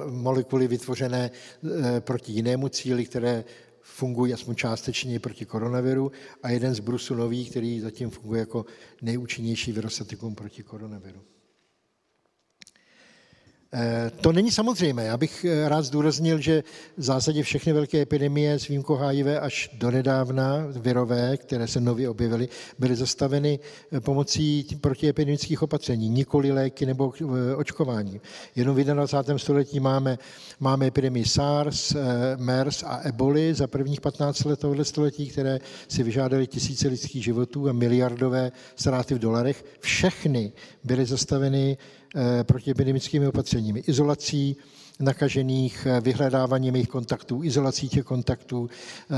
molekuly 0.10 0.68
vytvořené 0.68 1.32
eh, 1.32 2.02
proti 2.02 2.32
jinému 2.32 2.70
cíli, 2.70 3.06
které 3.06 3.44
fungují 3.82 4.34
aspoň 4.34 4.56
částečně 4.56 5.20
proti 5.20 5.46
koronaviru 5.46 6.12
a 6.44 6.50
jeden 6.50 6.76
z 6.76 6.80
brusu 6.80 7.16
nový, 7.16 7.50
který 7.50 7.80
zatím 7.80 8.10
funguje 8.10 8.40
jako 8.40 8.66
nejúčinnější 9.02 9.72
virostatikum 9.72 10.36
proti 10.36 10.64
koronaviru. 10.64 11.22
Eh, 13.74 14.12
to 14.22 14.32
není 14.32 14.52
samozřejmé. 14.52 15.04
Já 15.04 15.18
bych 15.18 15.46
eh, 15.46 15.70
rád 15.70 15.82
zdůraznil, 15.82 16.40
že 16.40 16.64
v 16.98 17.04
zásadě 17.04 17.44
všechny 17.44 17.74
velké 17.74 18.02
epidemie 18.02 18.60
s 18.60 18.68
výjimkou 18.68 18.96
HIV 18.96 19.26
až 19.42 19.70
do 19.74 19.92
nedávna, 19.92 20.68
virové, 20.70 21.38
které 21.38 21.68
se 21.68 21.82
nově 21.82 22.10
objevily, 22.10 22.50
byly 22.80 22.96
zastaveny 22.96 23.60
eh, 23.92 24.00
pomocí 24.00 24.68
protiepidemických 24.82 25.64
opatření, 25.64 26.10
nikoli 26.10 26.52
léky 26.52 26.86
nebo 26.86 27.14
očkování. 27.56 28.22
Jenom 28.56 28.76
v 28.76 28.84
21. 28.84 29.38
století 29.38 29.80
máme, 29.80 30.18
máme 30.60 30.88
epidemii 30.88 31.26
SARS, 31.26 31.96
MERS 32.38 32.84
a 32.84 32.98
eboli 32.98 33.54
za 33.54 33.68
prvních 33.68 34.02
15 34.02 34.44
let 34.44 34.60
tohoto 34.60 34.86
století, 34.86 35.28
které 35.28 35.60
si 35.88 36.04
vyžádaly 36.04 36.48
tisíce 36.48 36.88
lidských 36.88 37.24
životů 37.24 37.70
a 37.70 37.74
miliardové 37.74 38.52
ztráty 38.76 39.16
v 39.16 39.20
dolarech. 39.20 39.66
Všechny 39.80 40.52
byly 40.84 41.06
zastaveny 41.06 41.78
protiepidemickými 42.44 43.28
opatřeními, 43.28 43.80
izolací 43.80 44.58
nakažených, 45.00 45.88
eh, 45.90 46.02
vyhledáváním 46.02 46.76
jejich 46.76 46.88
kontaktů, 46.88 47.44
izolací 47.44 47.90
těch 47.90 48.06
kontaktů, 48.06 48.70
eh, 48.70 49.16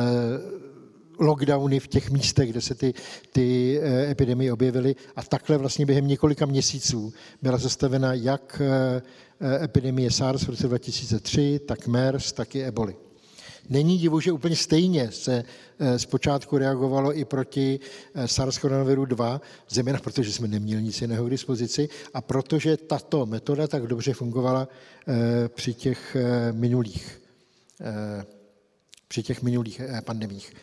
lockdowny 1.20 1.80
v 1.80 1.88
těch 1.88 2.12
místech, 2.12 2.50
kde 2.50 2.62
se 2.62 2.76
ty, 2.76 2.94
ty 3.32 3.80
epidemie 4.12 4.54
objevily. 4.54 4.96
A 5.16 5.24
takhle 5.24 5.58
vlastně 5.58 5.86
během 5.86 6.08
několika 6.08 6.46
měsíců 6.46 7.14
byla 7.42 7.58
zastavena 7.58 8.14
jak 8.14 8.62
epidemie 9.64 10.12
SARS 10.12 10.44
v 10.44 10.50
roce 10.50 10.68
2003, 10.68 11.60
tak 11.68 11.88
MERS, 11.88 12.32
tak 12.32 12.56
i 12.56 12.64
eboli. 12.64 12.96
Není 13.70 13.98
divu, 13.98 14.20
že 14.20 14.32
úplně 14.32 14.56
stejně 14.56 15.12
se 15.12 15.44
eh, 15.80 16.00
zpočátku 16.00 16.58
reagovalo 16.58 17.18
i 17.18 17.26
proti 17.26 17.80
eh, 18.14 18.26
SARS-CoV-2, 18.26 19.06
2, 19.06 19.42
zejména 19.70 20.00
protože 20.00 20.34
jsme 20.34 20.48
neměli 20.48 20.84
nic 20.84 21.02
jiného 21.02 21.26
k 21.26 21.30
dispozici 21.30 21.90
a 22.14 22.22
protože 22.22 22.78
tato 22.78 23.26
metoda 23.26 23.68
tak 23.68 23.88
dobře 23.88 24.14
fungovala 24.14 24.68
eh, 25.08 25.50
při 25.50 25.74
těch 25.74 26.18
minulých, 26.52 27.22
při 29.08 29.24
těch 29.24 29.42
minulých 29.42 29.82
pandemích. 30.06 30.54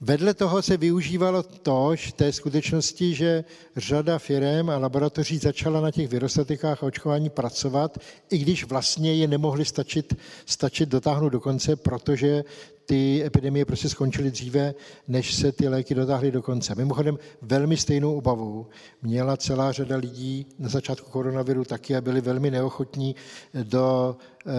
Vedle 0.00 0.34
toho 0.34 0.62
se 0.62 0.76
využívalo 0.76 1.42
to, 1.42 1.94
že 1.96 2.12
té 2.12 2.32
skutečnosti, 2.32 3.14
že 3.14 3.44
řada 3.76 4.18
firm 4.18 4.70
a 4.70 4.78
laboratoří 4.78 5.38
začala 5.38 5.80
na 5.80 5.90
těch 5.90 6.08
virostatikách 6.08 6.82
a 6.82 6.86
očkování 6.86 7.30
pracovat, 7.30 7.98
i 8.30 8.38
když 8.38 8.64
vlastně 8.64 9.14
je 9.14 9.28
nemohli 9.28 9.64
stačit, 9.64 10.14
stačit 10.46 10.88
dotáhnout 10.88 11.28
do 11.28 11.40
konce, 11.40 11.76
protože 11.76 12.44
ty 12.86 13.24
epidemie 13.24 13.64
prostě 13.64 13.88
skončily 13.88 14.30
dříve, 14.30 14.74
než 15.08 15.34
se 15.34 15.52
ty 15.52 15.68
léky 15.68 15.94
dotáhly 15.94 16.30
do 16.30 16.42
konce. 16.42 16.74
Mimochodem 16.74 17.18
velmi 17.42 17.76
stejnou 17.76 18.16
obavu 18.16 18.66
měla 19.02 19.36
celá 19.36 19.72
řada 19.72 19.96
lidí 19.96 20.46
na 20.58 20.68
začátku 20.68 21.10
koronaviru 21.10 21.64
taky 21.64 21.96
a 21.96 22.00
byli 22.00 22.20
velmi 22.20 22.50
neochotní 22.50 23.16
do 23.62 24.16
eh, 24.46 24.50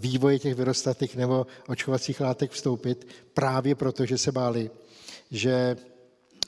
vývoje 0.00 0.38
těch 0.38 0.54
virostatik 0.54 1.14
nebo 1.14 1.46
očkovacích 1.68 2.20
látek 2.20 2.50
vstoupit, 2.50 3.06
právě 3.34 3.74
proto, 3.74 4.06
že 4.06 4.18
se 4.18 4.32
báli, 4.32 4.70
že 5.30 5.76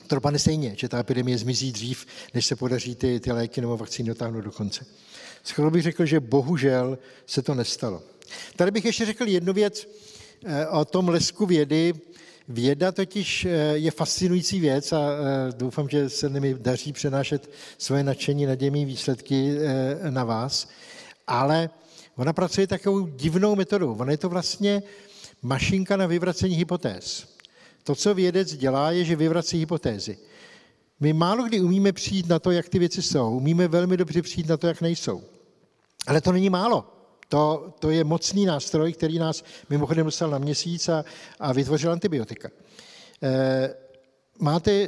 to 0.07 0.15
dopadne 0.15 0.39
stejně, 0.39 0.73
že 0.77 0.89
ta 0.89 0.99
epidemie 0.99 1.37
zmizí 1.37 1.71
dřív, 1.71 2.05
než 2.33 2.45
se 2.45 2.55
podaří 2.55 2.95
ty, 2.95 3.19
ty 3.19 3.31
léky 3.31 3.61
nebo 3.61 3.77
vakcíny 3.77 4.09
dotáhnout 4.09 4.41
do 4.41 4.51
konce. 4.51 4.85
Skoro 5.43 5.71
bych 5.71 5.83
řekl, 5.83 6.05
že 6.05 6.19
bohužel 6.19 6.97
se 7.25 7.41
to 7.41 7.55
nestalo. 7.55 8.03
Tady 8.55 8.71
bych 8.71 8.85
ještě 8.85 9.05
řekl 9.05 9.27
jednu 9.27 9.53
věc, 9.53 9.87
o 10.69 10.85
tom 10.85 11.09
lesku 11.09 11.45
vědy. 11.45 11.93
Věda 12.47 12.91
totiž 12.91 13.45
eh, 13.45 13.49
je 13.73 13.91
fascinující 13.91 14.59
věc 14.59 14.93
a 14.93 14.99
eh, 14.99 15.51
doufám, 15.57 15.89
že 15.89 16.09
se 16.09 16.29
mi 16.29 16.53
daří 16.53 16.93
přenášet 16.93 17.49
svoje 17.77 18.03
nadšení, 18.03 18.45
nadějné 18.45 18.85
výsledky 18.85 19.55
na 20.09 20.23
vás, 20.23 20.69
ale 21.27 21.69
ona 22.15 22.33
pracuje 22.33 22.67
takovou 22.67 23.07
divnou 23.07 23.55
metodou. 23.55 23.95
Ona 23.95 24.11
je 24.11 24.17
to 24.17 24.29
vlastně 24.29 24.83
mašinka 25.41 25.97
na 25.97 26.05
vyvracení 26.05 26.55
hypotéz. 26.55 27.27
To, 27.83 27.95
co 27.95 28.13
vědec 28.13 28.55
dělá, 28.55 28.91
je, 28.91 29.03
že 29.05 29.15
vyvrací 29.15 29.57
hypotézy. 29.57 30.17
My 30.99 31.13
málo 31.13 31.43
kdy 31.43 31.61
umíme 31.61 31.91
přijít 31.91 32.27
na 32.27 32.39
to, 32.39 32.51
jak 32.51 32.69
ty 32.69 32.79
věci 32.79 33.01
jsou. 33.01 33.37
Umíme 33.37 33.67
velmi 33.67 33.97
dobře 33.97 34.21
přijít 34.21 34.47
na 34.47 34.57
to, 34.57 34.67
jak 34.67 34.81
nejsou. 34.81 35.23
Ale 36.07 36.21
to 36.21 36.31
není 36.31 36.49
málo. 36.49 36.98
To, 37.29 37.73
to 37.79 37.89
je 37.89 38.03
mocný 38.03 38.45
nástroj, 38.45 38.93
který 38.93 39.19
nás 39.19 39.43
mimochodem 39.69 40.05
dostal 40.05 40.29
na 40.29 40.37
měsíc 40.37 40.89
a, 40.89 41.05
a 41.39 41.53
vytvořil 41.53 41.91
antibiotika. 41.91 42.49
E, 43.23 43.75
máte 44.39 44.87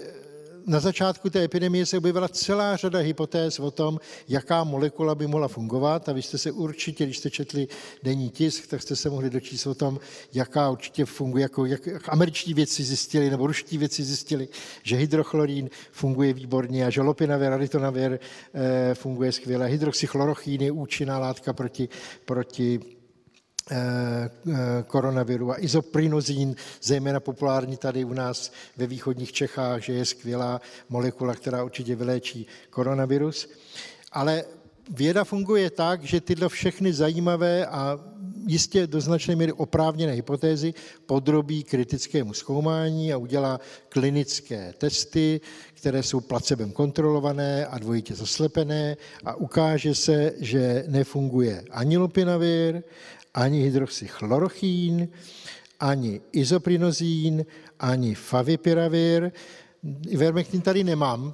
na 0.65 0.79
začátku 0.79 1.29
té 1.29 1.43
epidemie 1.43 1.85
se 1.85 1.97
objevila 1.97 2.27
celá 2.27 2.75
řada 2.75 2.99
hypotéz 2.99 3.59
o 3.59 3.71
tom, 3.71 3.99
jaká 4.27 4.63
molekula 4.63 5.15
by 5.15 5.27
mohla 5.27 5.47
fungovat 5.47 6.09
a 6.09 6.13
vy 6.13 6.21
jste 6.21 6.37
se 6.37 6.51
určitě, 6.51 7.05
když 7.05 7.17
jste 7.17 7.29
četli 7.29 7.67
denní 8.03 8.29
tisk, 8.29 8.67
tak 8.67 8.81
jste 8.81 8.95
se 8.95 9.09
mohli 9.09 9.29
dočíst 9.29 9.67
o 9.67 9.75
tom, 9.75 9.99
jaká 10.33 10.69
určitě 10.69 11.05
funguje, 11.05 11.41
jako 11.41 11.65
jak, 11.65 12.09
američtí 12.09 12.53
věci 12.53 12.83
zjistili, 12.83 13.29
nebo 13.29 13.47
ruští 13.47 13.77
věci 13.77 14.03
zjistili, 14.03 14.47
že 14.83 14.95
hydrochlorín 14.95 15.69
funguje 15.91 16.33
výborně 16.33 16.85
a 16.85 16.89
že 16.89 17.01
lopinavir, 17.01 17.53
aritonavir 17.53 18.19
e, 18.53 18.95
funguje 18.95 19.31
skvěle. 19.31 19.67
Hydroxychlorochín 19.67 20.61
je 20.61 20.71
účinná 20.71 21.19
látka 21.19 21.53
proti, 21.53 21.89
proti 22.25 22.79
Eh, 22.79 22.83
eh, 22.83 23.00
koronaviru 24.87 25.51
a 25.51 25.61
izoprinozín, 25.63 26.55
zejména 26.81 27.19
populární 27.19 27.77
tady 27.77 28.05
u 28.05 28.13
nás 28.13 28.51
ve 28.77 28.87
východních 28.87 29.31
Čechách, 29.31 29.81
že 29.81 29.93
je 29.93 30.05
skvělá 30.05 30.61
molekula, 30.89 31.35
která 31.35 31.63
určitě 31.63 31.95
vyléčí 31.95 32.47
koronavirus. 32.69 33.49
Ale 34.11 34.43
věda 34.89 35.23
funguje 35.23 35.69
tak, 35.69 36.03
že 36.03 36.21
tyhle 36.21 36.49
všechny 36.49 36.93
zajímavé 36.93 37.65
a 37.65 37.99
jistě 38.47 38.87
do 38.87 39.01
značné 39.01 39.35
míry 39.35 39.51
oprávněné 39.51 40.13
hypotézy 40.13 40.73
podrobí 41.05 41.63
kritickému 41.63 42.33
zkoumání 42.33 43.13
a 43.13 43.17
udělá 43.17 43.59
klinické 43.89 44.73
testy, 44.77 45.41
které 45.73 46.03
jsou 46.03 46.19
placebem 46.19 46.71
kontrolované 46.71 47.65
a 47.65 47.77
dvojitě 47.77 48.15
zaslepené 48.15 48.97
a 49.25 49.35
ukáže 49.35 49.95
se, 49.95 50.33
že 50.37 50.83
nefunguje 50.87 51.63
ani 51.71 51.97
lopinavir, 51.97 52.83
ani 53.33 53.63
hydroxychlorochín, 53.63 55.07
ani 55.79 56.21
izoprinozín, 56.31 57.45
ani 57.79 58.15
favipiravir. 58.15 59.31
Ivermectin 60.07 60.61
tady 60.61 60.83
nemám, 60.83 61.33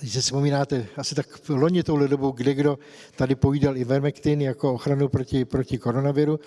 když 0.00 0.12
si 0.12 0.20
vzpomínáte, 0.20 0.86
asi 0.96 1.14
tak 1.14 1.26
v 1.26 1.50
loni 1.50 1.82
touhle 1.82 2.08
dobou, 2.08 2.32
kde 2.32 2.54
kdo 2.54 2.78
tady 3.16 3.34
pojídal 3.34 3.76
Ivermectin 3.76 4.40
jako 4.42 4.74
ochranu 4.74 5.08
proti, 5.08 5.44
proti 5.44 5.78
koronaviru, 5.78 6.40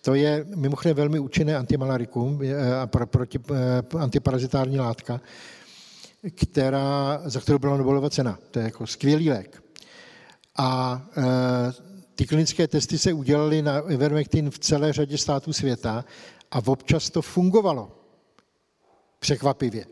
to 0.00 0.14
je 0.14 0.46
mimochodem 0.56 0.96
velmi 0.96 1.18
účinné 1.18 1.56
antimalarikum, 1.56 2.40
eh, 2.42 2.74
a 2.74 2.86
proti, 2.86 3.38
eh, 3.38 3.98
antiparazitární 3.98 4.78
látka, 4.78 5.20
která, 6.34 7.22
za 7.24 7.40
kterou 7.40 7.58
byla 7.58 7.76
Nobelova 7.76 8.10
cena. 8.10 8.38
To 8.50 8.58
je 8.58 8.64
jako 8.64 8.86
skvělý 8.86 9.30
lék. 9.30 9.62
A 10.56 11.02
e, 11.16 11.22
ty 12.14 12.26
klinické 12.26 12.68
testy 12.68 12.98
se 12.98 13.12
udělaly 13.12 13.62
na 13.62 13.78
Ivermectin 13.78 14.50
v 14.50 14.58
celé 14.58 14.92
řadě 14.92 15.18
států 15.18 15.52
světa 15.52 16.04
a 16.50 16.58
občas 16.66 17.10
to 17.10 17.22
fungovalo. 17.22 17.92
Překvapivě. 19.18 19.86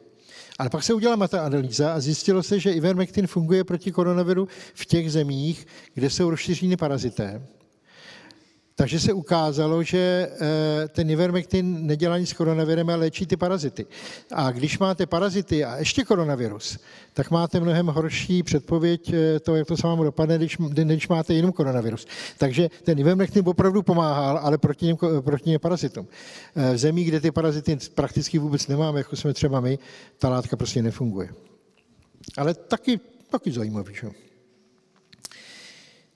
Ale 0.59 0.71
pak 0.71 0.83
se 0.83 0.95
udělala 0.95 1.17
meta-analýza 1.17 1.95
a 1.95 2.01
zjistilo 2.01 2.43
se, 2.43 2.61
že 2.61 2.73
Ivermectin 2.73 3.27
funguje 3.27 3.65
proti 3.65 3.93
koronaviru 3.93 4.49
v 4.75 4.87
těch 4.87 5.13
zemích, 5.13 5.67
kde 5.95 6.11
jsou 6.11 6.31
rozšířeny 6.31 6.77
parazité. 6.77 7.47
Takže 8.75 9.01
se 9.01 9.13
ukázalo, 9.13 9.83
že 9.83 9.99
eh, 10.33 10.89
ten 10.89 11.11
Ivermectin 11.11 11.87
nedělá 11.87 12.19
nic 12.19 12.29
s 12.29 12.33
koronavirem, 12.33 12.89
ale 12.89 12.99
léčí 12.99 13.27
ty 13.27 13.37
parazity. 13.37 13.87
A 14.33 14.51
když 14.51 14.79
máte 14.79 15.07
parazity 15.07 15.65
a 15.65 15.77
ještě 15.77 16.05
koronavirus, 16.05 16.79
tak 17.13 17.31
máte 17.31 17.61
mnohem 17.61 17.87
horší 17.87 18.43
předpověď 18.43 19.13
eh, 19.13 19.41
toho, 19.41 19.57
jak 19.57 19.67
to 19.67 19.77
se 19.77 19.87
vám 19.87 19.99
dopadne, 19.99 20.37
když, 20.37 20.57
když 20.69 21.09
máte 21.09 21.35
jenom 21.35 21.53
koronavirus. 21.53 22.07
Takže 22.39 22.69
ten 22.83 22.99
Ivermectin 22.99 23.43
opravdu 23.47 23.83
pomáhal, 23.83 24.39
ale 24.43 24.59
proti 24.59 24.87
něm, 24.87 24.97
proti 25.21 25.51
něm 25.51 25.61
parazitům. 25.61 26.09
Eh, 26.57 26.75
v 26.75 26.79
zemí, 26.79 27.05
kde 27.05 27.21
ty 27.21 27.31
parazity 27.31 27.79
prakticky 27.95 28.39
vůbec 28.39 28.69
nemáme, 28.69 29.01
jako 29.01 29.17
jsme 29.17 29.35
třeba 29.35 29.61
my, 29.61 29.79
ta 30.19 30.29
látka 30.29 30.57
prostě 30.57 30.83
nefunguje. 30.83 31.29
Ale 32.37 32.55
taky, 32.55 33.01
taky 33.31 33.53
zajímavý, 33.53 33.95
že? 33.95 34.32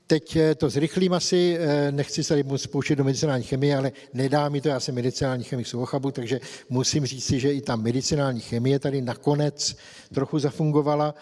Teď 0.06 0.36
eh, 0.36 0.54
to 0.54 0.70
zrychlím 0.70 1.12
asi, 1.12 1.58
eh, 1.60 1.92
nechci 1.92 2.24
se 2.24 2.28
tady 2.28 2.42
moc 2.42 2.66
pouštět 2.66 2.96
do 2.96 3.04
medicinální 3.04 3.44
chemie, 3.44 3.76
ale 3.76 3.92
nedá 4.14 4.48
mi 4.48 4.60
to, 4.60 4.68
já 4.68 4.80
jsem 4.80 4.94
medicinální 4.94 5.44
chemik 5.44 5.66
z 5.66 5.74
Ochabu, 5.74 6.10
takže 6.10 6.40
musím 6.68 7.06
říct 7.06 7.24
si, 7.24 7.40
že 7.40 7.52
i 7.52 7.60
ta 7.60 7.76
medicinální 7.76 8.40
chemie 8.40 8.78
tady 8.78 9.02
nakonec 9.02 9.76
trochu 10.14 10.38
zafungovala. 10.38 11.14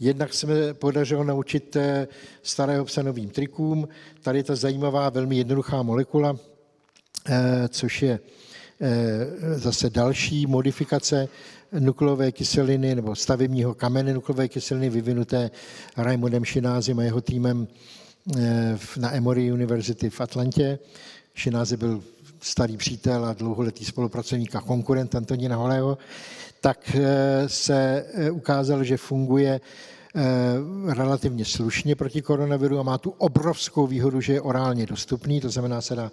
Jednak 0.00 0.34
jsme 0.34 0.74
podařilo 0.74 1.24
naučit 1.24 1.76
eh, 1.76 2.08
starého 2.42 2.84
psa 2.84 3.02
novým 3.02 3.30
trikům. 3.30 3.88
Tady 4.22 4.38
je 4.38 4.44
ta 4.44 4.56
zajímavá, 4.56 5.10
velmi 5.10 5.36
jednoduchá 5.36 5.82
molekula, 5.82 6.36
což 7.68 8.02
je 8.02 8.20
zase 9.54 9.90
další 9.90 10.46
modifikace 10.46 11.28
nukleové 11.72 12.32
kyseliny 12.32 12.94
nebo 12.94 13.14
stavebního 13.14 13.74
kamene 13.74 14.14
nukleové 14.14 14.48
kyseliny 14.48 14.90
vyvinuté 14.90 15.50
Raimondem 15.96 16.44
Šinázem 16.44 16.98
a 16.98 17.02
jeho 17.02 17.20
týmem 17.20 17.68
na 18.96 19.14
Emory 19.14 19.52
University 19.52 20.10
v 20.10 20.20
Atlantě. 20.20 20.78
Šináze 21.34 21.76
byl 21.76 22.02
starý 22.40 22.76
přítel 22.76 23.24
a 23.24 23.32
dlouholetý 23.32 23.84
spolupracovník 23.84 24.54
a 24.54 24.60
konkurent 24.60 25.14
Antonína 25.14 25.56
Holého, 25.56 25.98
tak 26.60 26.96
se 27.46 28.04
ukázalo, 28.32 28.84
že 28.84 28.96
funguje 28.96 29.60
Eh, 30.18 30.94
relativně 30.94 31.44
slušně 31.44 31.96
proti 31.96 32.22
koronaviru 32.22 32.78
a 32.78 32.82
má 32.82 32.98
tu 32.98 33.10
obrovskou 33.10 33.86
výhodu, 33.86 34.20
že 34.20 34.32
je 34.32 34.40
orálně 34.40 34.86
dostupný, 34.86 35.40
to 35.40 35.50
znamená, 35.50 35.80
se 35.80 35.94
dá 35.94 36.12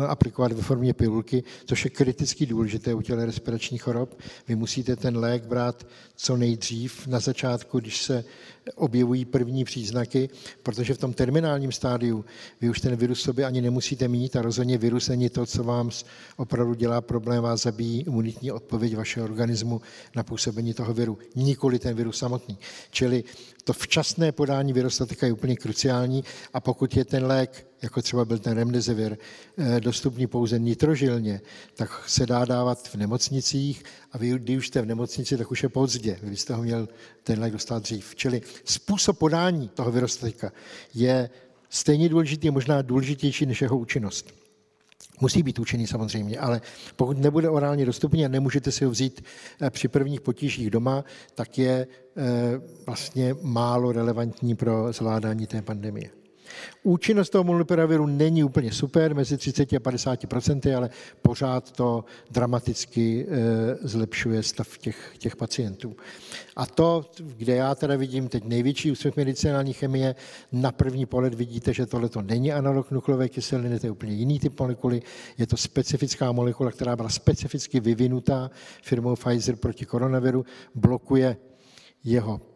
aplikovat 0.00 0.52
ve 0.52 0.62
formě 0.62 0.94
pilulky, 0.94 1.44
což 1.64 1.84
je 1.84 1.90
kriticky 1.90 2.46
důležité 2.46 2.94
u 2.94 3.02
těle 3.02 3.26
respiračních 3.26 3.82
chorob. 3.82 4.18
Vy 4.48 4.54
musíte 4.54 4.96
ten 4.96 5.16
lék 5.16 5.44
brát 5.44 5.86
co 6.16 6.36
nejdřív 6.36 7.06
na 7.06 7.20
začátku, 7.20 7.80
když 7.80 8.02
se 8.02 8.24
objevují 8.74 9.24
první 9.24 9.64
příznaky, 9.64 10.28
protože 10.62 10.94
v 10.94 10.98
tom 10.98 11.12
terminálním 11.12 11.72
stádiu 11.72 12.24
vy 12.60 12.70
už 12.70 12.80
ten 12.80 12.96
virus 12.96 13.20
sobě 13.22 13.44
ani 13.44 13.60
nemusíte 13.60 14.08
mít 14.08 14.36
a 14.36 14.42
rozhodně 14.42 14.78
virus 14.78 15.08
není 15.08 15.28
to, 15.28 15.46
co 15.46 15.64
vám 15.64 15.90
opravdu 16.36 16.74
dělá 16.74 17.00
problém, 17.00 17.42
vás 17.42 17.62
zabíjí 17.62 18.00
imunitní 18.00 18.52
odpověď 18.52 18.96
vašeho 18.96 19.24
organismu 19.24 19.80
na 20.16 20.22
působení 20.22 20.74
toho 20.74 20.94
viru, 20.94 21.18
nikoli 21.34 21.78
ten 21.78 21.96
virus 21.96 22.18
samotný. 22.18 22.58
Čili 22.90 23.24
to 23.64 23.72
včasné 23.72 24.32
podání 24.32 24.72
virostatika 24.72 25.26
je 25.26 25.32
úplně 25.32 25.56
kruciální 25.56 26.24
a 26.54 26.60
pokud 26.60 26.96
je 26.96 27.04
ten 27.04 27.26
lék, 27.26 27.66
jako 27.82 28.02
třeba 28.02 28.24
byl 28.24 28.38
ten 28.38 28.56
remdesivir, 28.56 29.18
eh, 29.58 29.80
dostupný 29.80 30.26
pouze 30.26 30.58
nitrožilně, 30.58 31.40
tak 31.74 32.08
se 32.08 32.26
dá 32.26 32.44
dávat 32.44 32.88
v 32.88 32.94
nemocnicích 32.94 33.82
a 34.12 34.18
vy, 34.18 34.30
když 34.30 34.58
už 34.58 34.68
jste 34.68 34.82
v 34.82 34.86
nemocnici, 34.86 35.36
tak 35.36 35.50
už 35.50 35.62
je 35.62 35.68
pozdě. 35.68 36.18
Vy 36.22 36.36
jste 36.36 36.54
ho 36.54 36.62
měl 36.62 36.88
ten 37.24 37.40
lék 37.40 37.52
dostat 37.52 37.82
dřív. 37.82 38.14
Čili 38.14 38.42
způsob 38.64 39.18
podání 39.18 39.68
toho 39.68 39.92
virostatika 39.92 40.52
je 40.94 41.30
stejně 41.70 42.08
důležitý, 42.08 42.50
možná 42.50 42.82
důležitější 42.82 43.46
než 43.46 43.62
jeho 43.62 43.78
účinnost. 43.78 44.34
Musí 45.20 45.42
být 45.42 45.58
účinný 45.58 45.86
samozřejmě, 45.86 46.38
ale 46.38 46.60
pokud 46.96 47.18
nebude 47.18 47.48
orálně 47.48 47.86
dostupný 47.86 48.24
a 48.24 48.28
nemůžete 48.28 48.72
si 48.72 48.84
ho 48.84 48.90
vzít 48.90 49.24
eh, 49.60 49.70
při 49.70 49.88
prvních 49.88 50.20
potížích 50.20 50.70
doma, 50.70 51.04
tak 51.34 51.58
je 51.58 51.86
eh, 52.16 52.60
vlastně 52.86 53.34
málo 53.42 53.92
relevantní 53.92 54.56
pro 54.56 54.92
zvládání 54.92 55.46
té 55.46 55.62
pandemie. 55.62 56.21
Účinnost 56.82 57.30
toho 57.30 57.44
molnupiraviru 57.44 58.06
není 58.06 58.44
úplně 58.44 58.72
super, 58.72 59.14
mezi 59.14 59.36
30 59.36 59.72
a 59.72 59.80
50 59.80 60.26
procenty, 60.26 60.74
ale 60.74 60.90
pořád 61.22 61.72
to 61.72 62.04
dramaticky 62.30 63.26
eh, 63.28 63.36
zlepšuje 63.82 64.42
stav 64.42 64.78
těch, 64.78 65.14
těch 65.18 65.36
pacientů. 65.36 65.96
A 66.56 66.66
to, 66.66 67.10
kde 67.36 67.54
já 67.54 67.74
teda 67.74 67.96
vidím 67.96 68.28
teď 68.28 68.44
největší 68.44 68.92
úspěch 68.92 69.16
medicinální 69.16 69.72
chemie, 69.72 70.14
na 70.52 70.72
první 70.72 71.06
pohled 71.06 71.34
vidíte, 71.34 71.74
že 71.74 71.86
tohle 71.86 72.08
to 72.08 72.22
není 72.22 72.52
analog 72.52 72.90
nukleové 72.90 73.28
kyseliny, 73.28 73.80
to 73.80 73.86
je 73.86 73.90
úplně 73.90 74.12
jiný 74.12 74.38
typ 74.38 74.60
molekuly, 74.60 75.02
je 75.38 75.46
to 75.46 75.56
specifická 75.56 76.32
molekula, 76.32 76.70
která 76.70 76.96
byla 76.96 77.08
specificky 77.08 77.80
vyvinutá 77.80 78.50
firmou 78.82 79.16
Pfizer 79.16 79.56
proti 79.56 79.86
koronaviru, 79.86 80.44
blokuje 80.74 81.36
jeho 82.04 82.51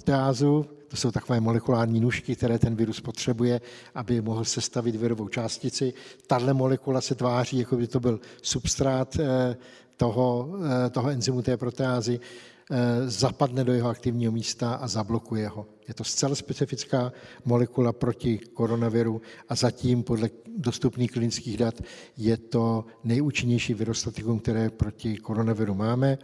proteázu, 0.00 0.66
to 0.88 0.96
jsou 0.96 1.10
takové 1.10 1.40
molekulární 1.40 2.00
nůžky, 2.00 2.36
které 2.36 2.58
ten 2.58 2.76
virus 2.76 3.00
potřebuje, 3.00 3.60
aby 3.94 4.20
mohl 4.20 4.44
sestavit 4.44 4.96
virovou 4.96 5.28
částici. 5.28 5.92
Tahle 6.26 6.54
molekula 6.54 7.00
se 7.00 7.14
tváří, 7.14 7.58
jako 7.58 7.76
by 7.76 7.86
to 7.86 8.00
byl 8.00 8.20
substrát 8.42 9.16
eh, 9.20 9.56
toho, 9.96 10.48
eh, 10.86 10.90
toho 10.90 11.10
enzymu 11.10 11.42
té 11.42 11.56
proteázy, 11.56 12.20
eh, 12.20 12.76
zapadne 13.10 13.64
do 13.64 13.72
jeho 13.72 13.88
aktivního 13.88 14.32
místa 14.32 14.74
a 14.74 14.88
zablokuje 14.88 15.48
ho. 15.48 15.66
Je 15.88 15.94
to 15.94 16.04
zcela 16.04 16.34
specifická 16.34 17.12
molekula 17.44 17.92
proti 17.92 18.38
koronaviru 18.38 19.20
a 19.48 19.54
zatím 19.54 20.02
podle 20.02 20.30
dostupných 20.56 21.10
klinických 21.10 21.56
dat 21.56 21.74
je 22.16 22.36
to 22.36 22.84
nejúčinnější 23.04 23.74
virostatikum, 23.74 24.38
které 24.38 24.70
proti 24.70 25.16
koronaviru 25.16 25.74
máme 25.74 26.18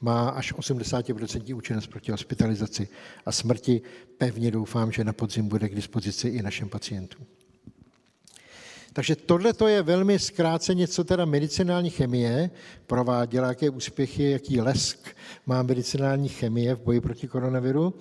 má 0.00 0.28
až 0.28 0.54
80% 0.54 1.56
účinnost 1.56 1.86
proti 1.86 2.12
hospitalizaci 2.12 2.88
a 3.26 3.32
smrti. 3.32 3.82
Pevně 4.18 4.50
doufám, 4.50 4.92
že 4.92 5.04
na 5.04 5.12
podzim 5.12 5.48
bude 5.48 5.68
k 5.68 5.74
dispozici 5.74 6.28
i 6.28 6.42
našim 6.42 6.68
pacientům. 6.68 7.26
Takže 8.92 9.16
tohle 9.16 9.52
je 9.66 9.82
velmi 9.82 10.18
zkráceně, 10.18 10.88
co 10.88 11.04
teda 11.04 11.24
medicinální 11.24 11.90
chemie 11.90 12.50
prováděla, 12.86 13.48
jaké 13.48 13.70
úspěchy, 13.70 14.30
jaký 14.30 14.60
lesk 14.60 15.16
má 15.46 15.62
medicinální 15.62 16.28
chemie 16.28 16.74
v 16.74 16.80
boji 16.80 17.00
proti 17.00 17.28
koronaviru. 17.28 17.94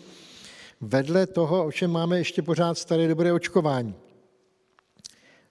Vedle 0.81 1.27
toho 1.27 1.65
ovšem 1.65 1.91
máme 1.91 2.17
ještě 2.17 2.41
pořád 2.41 2.77
staré 2.77 3.07
dobré 3.07 3.33
očkování. 3.33 3.95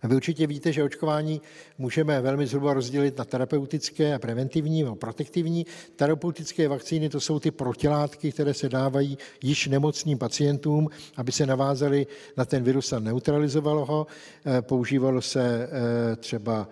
A 0.05 0.09
vy 0.09 0.16
určitě 0.16 0.46
víte, 0.46 0.72
že 0.72 0.82
očkování 0.82 1.40
můžeme 1.78 2.20
velmi 2.20 2.46
zhruba 2.46 2.74
rozdělit 2.74 3.18
na 3.18 3.24
terapeutické 3.24 4.14
a 4.14 4.18
preventivní 4.18 4.82
nebo 4.82 4.96
protektivní. 4.96 5.66
Terapeutické 5.96 6.68
vakcíny 6.68 7.09
to 7.09 7.20
jsou 7.20 7.40
ty 7.40 7.50
protilátky, 7.50 8.32
které 8.32 8.55
se 8.55 8.68
dávají 8.68 9.18
již 9.42 9.66
nemocným 9.66 10.18
pacientům, 10.18 10.88
aby 11.16 11.32
se 11.32 11.46
navázaly 11.46 12.07
na 12.36 12.44
ten 12.44 12.62
virus 12.62 12.92
a 12.92 12.98
neutralizovalo 12.98 13.84
ho. 13.84 14.07
Eh, 14.46 14.62
používalo 14.62 15.22
se 15.22 15.68
eh, 15.72 16.16
třeba 16.16 16.68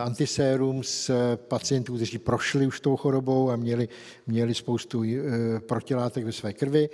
antisérum 0.00 0.82
z 0.82 1.10
pacientů, 1.36 1.96
kteří 1.96 2.18
prošli 2.18 2.66
už 2.66 2.80
tou 2.80 2.96
chorobou 2.96 3.50
a 3.50 3.56
měli, 3.56 3.88
měli 4.26 4.54
spoustu 4.54 5.02
eh, 5.02 5.60
protilátek 5.60 6.24
ve 6.24 6.32
své 6.32 6.52
krvi 6.52 6.88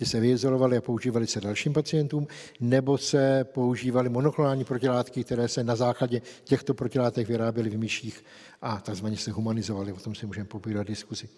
ty 0.00 0.06
se 0.06 0.20
vyizolovaly 0.20 0.76
a 0.76 0.80
používaly 0.80 1.26
se 1.26 1.40
dalším 1.40 1.72
pacientům, 1.72 2.26
nebo 2.60 2.98
se 2.98 3.44
používaly 3.44 4.08
monoklonální 4.08 4.64
protilátky, 4.64 5.24
které 5.24 5.48
se 5.48 5.64
na 5.64 5.76
základě 5.76 6.22
těchto 6.44 6.74
protilátek 6.74 7.28
vyráběly 7.28 7.70
v 7.70 7.78
myších 7.78 8.24
a 8.62 8.80
takzvaně 8.80 9.16
se 9.16 9.30
humanizovaly. 9.30 9.92
O 9.92 9.96
tom 9.96 10.14
si 10.14 10.26
můžeme 10.26 10.46
popírat 10.46 10.86
diskuzi. 10.86 11.28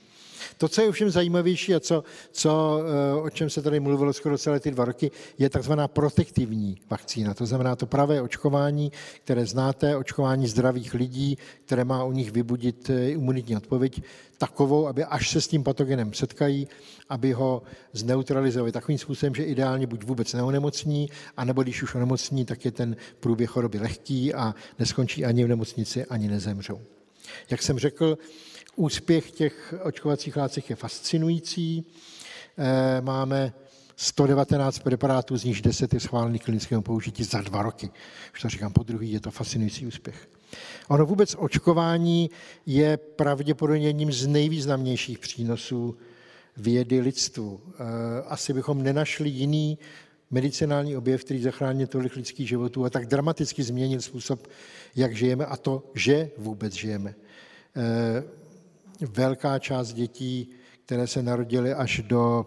To, 0.59 0.69
co 0.69 0.83
je 0.83 0.89
ovšem 0.89 1.11
zajímavější 1.11 1.75
a 1.75 1.81
co, 1.81 2.05
co, 2.33 2.81
eh, 2.81 3.21
o 3.21 3.31
čem 3.31 3.51
se 3.51 3.63
tady 3.63 3.81
mluvilo 3.81 4.13
skoro 4.13 4.39
celé 4.39 4.61
ty 4.61 4.71
dva 4.71 4.85
roky, 4.85 5.11
je 5.39 5.51
takzvaná 5.51 5.89
protektivní 5.89 6.79
vakcína. 6.91 7.35
To 7.35 7.47
znamená 7.47 7.77
to 7.77 7.87
pravé 7.87 8.23
očkování, 8.23 8.93
které 9.25 9.47
znáte, 9.47 9.97
očkování 9.97 10.47
zdravých 10.47 10.95
lidí, 10.95 11.39
které 11.65 11.85
má 11.85 12.05
u 12.05 12.13
nich 12.13 12.33
vybudit 12.33 12.91
eh, 12.91 13.11
imunitní 13.11 13.57
odpověď, 13.57 14.03
takovou, 14.39 14.87
aby 14.87 15.05
až 15.05 15.31
se 15.31 15.41
s 15.41 15.49
tím 15.49 15.63
patogenem 15.63 16.13
setkají, 16.13 16.69
aby 17.09 17.33
ho 17.33 17.63
zneutralizovali 17.93 18.73
takovým 18.73 18.99
způsobem, 18.99 19.35
že 19.35 19.45
ideálně 19.45 19.87
buď 19.87 20.05
vůbec 20.05 20.33
neonemocní, 20.33 21.09
anebo 21.37 21.63
když 21.63 21.83
už 21.83 21.95
onemocní, 21.95 22.45
tak 22.45 22.65
je 22.65 22.71
ten 22.71 22.97
průběh 23.21 23.51
choroby 23.51 23.79
lehký 23.79 24.35
a 24.35 24.55
neskončí 24.79 25.25
ani 25.25 25.45
v 25.45 25.49
nemocnici, 25.49 26.05
ani 26.05 26.29
nezemřou. 26.29 26.81
Jak 27.51 27.63
jsem 27.63 27.79
řekl, 27.79 28.19
Úspěch 28.77 29.31
těch 29.31 29.75
očkovacích 29.83 30.37
látek 30.37 30.71
je 30.71 30.77
fascinující. 30.77 31.87
Eh, 32.59 33.01
máme 33.01 33.53
119 33.97 34.79
preparátů, 34.79 35.37
z 35.37 35.45
nich 35.45 35.63
10 35.63 35.95
je 35.95 36.01
schválených 36.01 36.43
klinickému 36.43 36.83
použití 36.83 37.25
za 37.25 37.41
dva 37.41 37.63
roky. 37.63 37.91
Už 38.35 38.41
to 38.41 38.49
říkám 38.49 38.73
po 38.73 38.83
druhý, 38.83 39.13
je 39.13 39.21
to 39.21 39.31
fascinující 39.31 39.87
úspěch. 39.87 40.29
Ono 40.89 41.07
vůbec 41.07 41.37
očkování 41.39 42.31
je 42.67 42.97
pravděpodobně 42.97 43.87
jedním 43.87 44.13
z 44.13 44.27
nejvýznamnějších 44.27 45.19
přínosů 45.19 45.97
vědy 46.57 47.01
lidstvu. 47.01 47.61
Eh, 47.75 48.23
asi 48.27 48.53
bychom 48.53 48.83
nenašli 48.83 49.29
jiný 49.29 49.79
medicinální 50.31 50.97
objev, 50.97 51.25
který 51.25 51.43
zachránil 51.43 51.87
tolik 51.87 52.17
lidských 52.17 52.49
životů 52.49 52.85
a 52.85 52.91
tak 52.91 53.07
dramaticky 53.07 53.63
změnil 53.63 54.01
způsob, 54.01 54.47
jak 54.97 55.17
žijeme 55.17 55.47
a 55.47 55.57
to, 55.57 55.91
že 55.95 56.31
vůbec 56.39 56.73
žijeme. 56.73 57.15
Velká 59.11 59.59
část 59.59 59.93
dětí, 59.93 60.51
které 60.85 61.07
se 61.07 61.23
narodily 61.23 61.75
až 61.75 62.03
do 62.07 62.47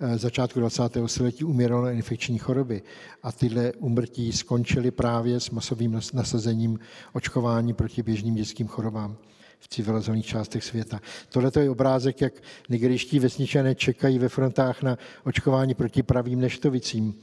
eh, 0.00 0.18
začátku 0.18 0.60
20. 0.60 0.82
století, 1.06 1.44
umíralo 1.44 1.84
na 1.84 1.90
infekční 1.90 2.38
choroby. 2.38 2.82
A 3.22 3.32
tyhle 3.32 3.72
umrtí 3.72 4.32
skončily 4.32 4.90
právě 4.90 5.40
s 5.40 5.50
masovým 5.50 6.00
nasazením 6.12 6.78
očkování 7.12 7.74
proti 7.74 8.02
běžným 8.02 8.34
dětským 8.34 8.66
chorobám 8.66 9.16
v 9.58 9.68
civilizovaných 9.68 10.26
částech 10.26 10.64
světa. 10.64 11.00
Tohle 11.28 11.50
je 11.60 11.70
obrázek, 11.70 12.20
jak 12.20 12.32
nigerijští 12.68 13.18
vesničané 13.18 13.74
čekají 13.74 14.18
ve 14.18 14.28
frontách 14.28 14.82
na 14.82 14.98
očkování 15.24 15.74
proti 15.74 16.02
pravým 16.02 16.40
neštovicím 16.40 17.14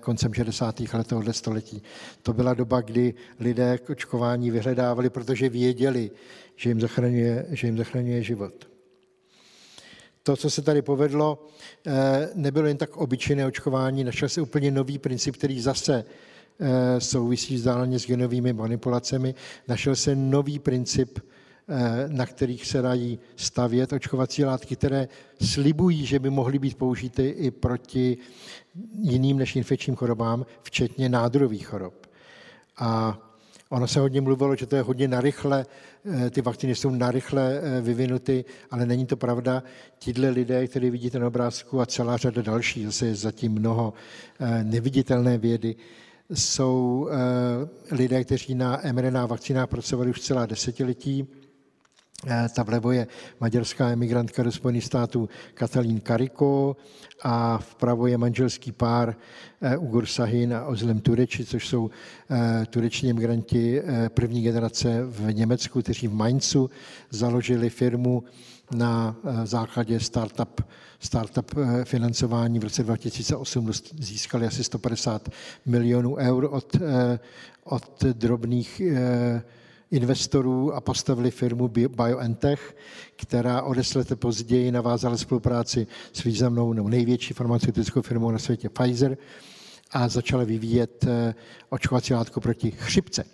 koncem 0.00 0.34
60. 0.34 0.80
let 0.80 1.06
tohoto 1.06 1.32
století. 1.32 1.82
To 2.22 2.32
byla 2.32 2.54
doba, 2.54 2.80
kdy 2.80 3.14
lidé 3.40 3.78
k 3.78 3.90
očkování 3.90 4.50
vyhledávali, 4.50 5.10
protože 5.10 5.48
věděli, 5.48 6.10
že 6.56 6.70
jim 6.70 6.80
zachraňuje, 6.80 7.46
že 7.50 7.66
jim 7.66 7.78
zachraňuje 7.78 8.22
život. 8.22 8.68
To, 10.22 10.36
co 10.36 10.50
se 10.50 10.62
tady 10.62 10.82
povedlo, 10.82 11.46
eh, 11.86 12.28
nebylo 12.34 12.66
jen 12.66 12.76
tak 12.76 12.96
obyčejné 12.96 13.46
očkování, 13.46 14.04
našel 14.04 14.28
se 14.28 14.40
úplně 14.40 14.70
nový 14.70 14.98
princip, 14.98 15.36
který 15.36 15.60
zase 15.60 16.04
eh, 16.60 17.00
souvisí 17.00 17.54
vzdáleně 17.54 17.98
s 17.98 18.06
genovými 18.06 18.52
manipulacemi. 18.52 19.34
Našel 19.68 19.96
se 19.96 20.16
nový 20.16 20.58
princip 20.58 21.18
na 22.08 22.26
kterých 22.26 22.66
se 22.66 22.82
dají 22.82 23.18
stavět 23.36 23.92
očkovací 23.92 24.44
látky, 24.44 24.76
které 24.76 25.08
slibují, 25.42 26.06
že 26.06 26.18
by 26.18 26.30
mohly 26.30 26.58
být 26.58 26.78
použity 26.78 27.28
i 27.28 27.50
proti 27.50 28.18
jiným 28.92 29.38
než 29.38 29.56
infekčním 29.56 29.96
chorobám, 29.96 30.46
včetně 30.62 31.08
nádorových 31.08 31.66
chorob. 31.66 32.06
A 32.78 33.18
Ono 33.70 33.86
se 33.86 34.00
hodně 34.00 34.20
mluvilo, 34.20 34.56
že 34.56 34.66
to 34.66 34.76
je 34.76 34.82
hodně 34.82 35.08
narychle, 35.08 35.66
eh, 36.26 36.30
ty 36.30 36.42
vakcíny 36.42 36.74
jsou 36.74 36.90
narychle 36.90 37.60
eh, 37.62 37.80
vyvinuty, 37.80 38.44
ale 38.70 38.86
není 38.86 39.06
to 39.06 39.16
pravda. 39.16 39.62
Tidle 39.98 40.28
lidé, 40.28 40.66
které 40.66 40.90
vidíte 40.90 41.18
na 41.18 41.26
obrázku 41.26 41.80
a 41.80 41.86
celá 41.86 42.16
řada 42.16 42.42
dalších, 42.42 42.86
zase 42.86 43.06
je 43.06 43.14
zatím 43.14 43.52
mnoho 43.52 43.92
eh, 44.40 44.64
neviditelné 44.64 45.38
vědy, 45.38 45.76
jsou 46.34 47.08
lidé, 47.90 48.24
kteří 48.24 48.54
na 48.54 48.80
mRNA 48.92 49.26
vakcínách 49.26 49.68
pracovali 49.68 50.10
už 50.10 50.20
celá 50.20 50.46
desetiletí, 50.46 51.26
Eh, 52.26 52.48
ta 52.54 52.62
vlevo 52.62 52.92
je 52.92 53.06
maďarská 53.40 53.88
emigrantka 53.88 54.42
do 54.42 54.52
Spojených 54.52 54.84
států 54.84 55.28
Katalín 55.54 56.00
Kariko 56.00 56.76
a 57.22 57.58
vpravo 57.58 58.06
je 58.06 58.18
manželský 58.18 58.72
pár 58.72 59.16
eh, 59.60 59.76
Ugur 59.76 60.06
Sahin 60.06 60.54
a 60.54 60.64
Ozlem 60.64 61.00
Tureči, 61.00 61.44
což 61.44 61.68
jsou 61.68 61.90
eh, 62.30 62.66
tureční 62.66 63.10
emigranti 63.10 63.82
první 64.08 64.42
generace 64.42 65.02
v 65.04 65.32
Německu, 65.32 65.82
kteří 65.82 66.08
v 66.08 66.14
Mainzu 66.14 66.70
založili 67.10 67.70
firmu 67.70 68.24
na 68.74 69.16
základě 69.44 70.00
startup, 70.00 70.60
startup 71.00 71.54
financování. 71.84 72.58
V 72.58 72.64
roce 72.64 72.82
2008 72.82 73.72
získali 73.98 74.46
asi 74.46 74.64
150 74.64 75.28
milionů 75.66 76.16
eur 76.16 76.48
od, 76.50 76.76
od 77.64 78.04
drobných 78.04 78.82
investorů 79.90 80.74
a 80.74 80.80
postavili 80.80 81.30
firmu 81.30 81.68
BioNTech, 81.68 82.76
která 83.16 83.62
o 83.62 83.74
deset 83.74 84.10
let 84.10 84.20
později 84.20 84.72
navázala 84.72 85.16
spolupráci 85.16 85.86
s 86.12 86.24
významnou 86.24 86.72
nebo 86.72 86.88
největší 86.88 87.34
farmaceutickou 87.34 88.02
firmou 88.02 88.30
na 88.30 88.38
světě 88.38 88.68
Pfizer 88.68 89.18
a 89.90 90.08
začala 90.08 90.44
vyvíjet 90.44 91.04
eh, 91.08 91.34
očkovací 91.68 92.14
látku 92.14 92.40
proti 92.40 92.70
chřipce. 92.70 93.24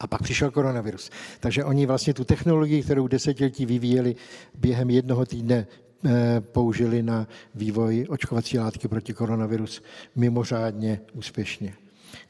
A 0.00 0.06
pak 0.06 0.22
přišel 0.22 0.50
koronavirus. 0.50 1.10
Takže 1.40 1.64
oni 1.64 1.86
vlastně 1.86 2.14
tu 2.14 2.24
technologii, 2.24 2.82
kterou 2.82 3.06
desetiletí 3.06 3.66
vyvíjeli, 3.66 4.16
během 4.54 4.90
jednoho 4.90 5.26
týdne 5.26 5.66
eh, 6.06 6.40
použili 6.40 7.02
na 7.02 7.28
vývoj 7.54 8.06
očkovací 8.08 8.58
látky 8.58 8.88
proti 8.88 9.14
koronavirus 9.14 9.82
mimořádně 10.16 11.00
úspěšně. 11.12 11.81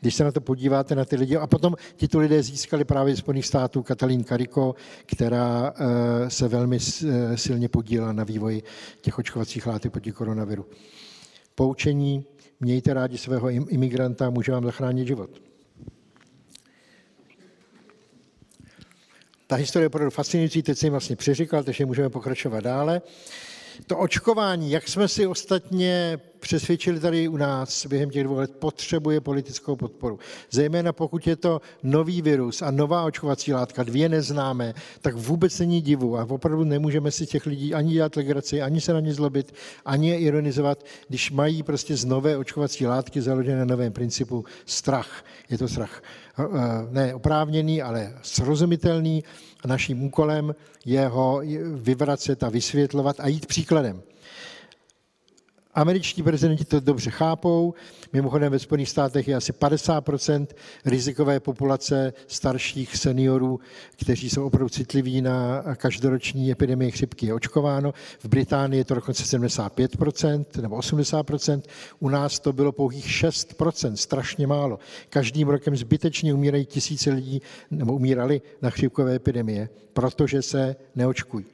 Když 0.03 0.15
se 0.15 0.25
na 0.25 0.33
to 0.33 0.41
podíváte 0.41 0.95
na 0.95 1.05
ty 1.05 1.17
lidi, 1.17 1.37
a 1.37 1.47
potom 1.47 1.75
tito 1.97 2.19
lidé 2.19 2.43
získali 2.43 2.85
právě 2.85 3.17
z 3.17 3.19
Spojených 3.19 3.47
států 3.47 3.83
Katalín 3.83 4.25
Kariko, 4.25 4.75
která 5.07 5.75
eh, 5.77 6.31
se 6.31 6.49
velmi 6.49 6.79
eh, 6.79 7.37
silně 7.37 7.69
podílela 7.69 8.13
na 8.13 8.25
vývoji 8.25 8.63
těch 9.01 9.19
očkovacích 9.19 9.67
látek 9.67 9.93
proti 9.93 10.13
koronaviru. 10.13 10.67
Poučení, 11.55 12.25
mějte 12.61 12.95
rádi 12.95 13.19
svého 13.19 13.51
imigranta, 13.51 14.31
může 14.31 14.53
vám 14.53 14.65
zachránit 14.65 15.07
život. 15.07 15.31
Ta 19.47 19.57
historie 19.57 19.85
je 19.85 19.89
opravdu 19.89 20.11
fascinující, 20.11 20.63
teď 20.63 20.79
jsem 20.79 20.91
vlastně 20.91 21.17
přeříkal, 21.17 21.65
takže 21.65 21.87
můžeme 21.87 22.11
pokračovat 22.11 22.65
dále. 22.65 23.03
To 23.87 23.99
očkování, 23.99 24.71
jak 24.71 24.89
jsme 24.89 25.09
si 25.09 25.27
ostatně 25.27 26.21
přesvědčili 26.43 27.01
tady 27.01 27.29
u 27.29 27.37
nás 27.37 27.87
během 27.87 28.11
těch 28.11 28.25
dvou 28.25 28.35
let, 28.35 28.51
potřebuje 28.59 29.21
politickou 29.21 29.77
podporu. 29.77 30.19
Zejména 30.51 30.93
pokud 30.93 31.27
je 31.27 31.37
to 31.37 31.61
nový 31.83 32.23
virus 32.23 32.63
a 32.63 32.71
nová 32.71 33.05
očkovací 33.05 33.53
látka, 33.53 33.83
dvě 33.83 34.09
neznámé, 34.09 34.75
tak 35.01 35.15
vůbec 35.15 35.59
není 35.59 35.83
divu 35.83 36.19
a 36.19 36.27
opravdu 36.31 36.65
nemůžeme 36.65 37.11
si 37.11 37.27
těch 37.27 37.47
lidí 37.47 37.75
ani 37.75 37.93
dělat 37.93 38.17
legraci, 38.17 38.63
ani 38.63 38.81
se 38.81 38.93
na 38.93 39.01
ně 39.01 39.15
zlobit, 39.15 39.55
ani 39.85 40.09
je 40.09 40.19
ironizovat, 40.19 40.85
když 41.09 41.31
mají 41.31 41.63
prostě 41.63 41.97
z 41.97 42.05
nové 42.05 42.37
očkovací 42.37 42.87
látky 42.87 43.23
založené 43.23 43.59
na 43.59 43.65
novém 43.65 43.93
principu 43.93 44.45
strach. 44.67 45.25
Je 45.51 45.59
to 45.59 45.69
strach 45.69 46.03
eh, 46.39 46.45
ne 46.91 47.15
oprávněný, 47.15 47.83
ale 47.83 48.19
srozumitelný 48.23 49.25
a 49.63 49.69
naším 49.69 50.03
úkolem 50.05 50.55
je 50.85 51.07
ho 51.07 51.41
vyvracet 51.75 52.43
a 52.43 52.49
vysvětlovat 52.49 53.21
a 53.21 53.29
jít 53.29 53.47
příkladem. 53.47 54.03
Američtí 55.75 56.23
prezidenti 56.23 56.65
to 56.65 56.81
dobře 56.81 57.11
chápou. 57.11 57.75
Mimochodem 58.13 58.53
ve 58.53 58.59
Spojených 58.59 58.89
státech 58.89 59.29
je 59.29 59.35
asi 59.35 59.53
50% 59.53 60.47
rizikové 60.85 61.41
populace 61.41 62.13
starších 62.27 62.97
seniorů, 62.97 63.61
kteří 63.97 64.31
jsou 64.31 64.47
opravdu 64.47 64.69
citliví 64.69 65.23
na 65.23 65.63
každoroční 65.77 66.51
epidemii 66.51 66.91
chřipky, 66.91 67.27
je 67.27 67.35
očkováno. 67.35 67.93
V 68.19 68.29
Británii 68.29 68.81
je 68.81 68.85
to 68.85 68.95
dokonce 68.95 69.39
75% 69.39 70.45
nebo 70.63 70.77
80% 70.79 71.63
U 72.01 72.09
nás 72.09 72.41
to 72.41 72.53
bylo 72.53 72.73
pouhých 72.73 73.07
6% 73.07 73.93
strašně 73.93 74.47
málo. 74.47 74.79
Každým 75.09 75.49
rokem 75.49 75.77
zbytečně 75.77 76.35
umírají 76.35 76.67
tisíce 76.67 77.11
lidí, 77.11 77.43
nebo 77.71 77.95
umírali 77.95 78.43
na 78.63 78.71
chřipkové 78.71 79.15
epidemie, 79.15 79.69
protože 79.93 80.43
se 80.43 80.77
neočkují. 80.95 81.52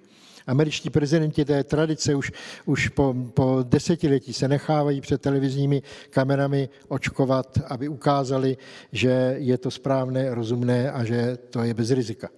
Američtí 0.48 0.90
prezidenti 0.90 1.44
té 1.44 1.64
tradice 1.64 2.14
už, 2.14 2.32
už 2.64 2.88
po, 2.88 3.14
po 3.34 3.64
desetiletí 3.68 4.32
se 4.32 4.48
nechávají 4.48 5.00
před 5.00 5.20
televizními 5.20 5.82
kamerami 6.10 6.68
očkovat, 6.88 7.58
aby 7.66 7.88
ukázali, 7.88 8.56
že 8.92 9.36
je 9.38 9.58
to 9.58 9.70
správné, 9.70 10.34
rozumné 10.34 10.92
a 10.92 11.04
že 11.04 11.36
to 11.50 11.62
je 11.62 11.74
bez 11.74 11.90
rizika. 11.90 12.28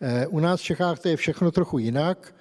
Eh, 0.00 0.26
u 0.26 0.40
nás 0.40 0.60
v 0.60 0.64
Čechách 0.64 0.98
to 0.98 1.08
je 1.08 1.16
všechno 1.16 1.50
trochu 1.50 1.78
jinak. 1.78 2.34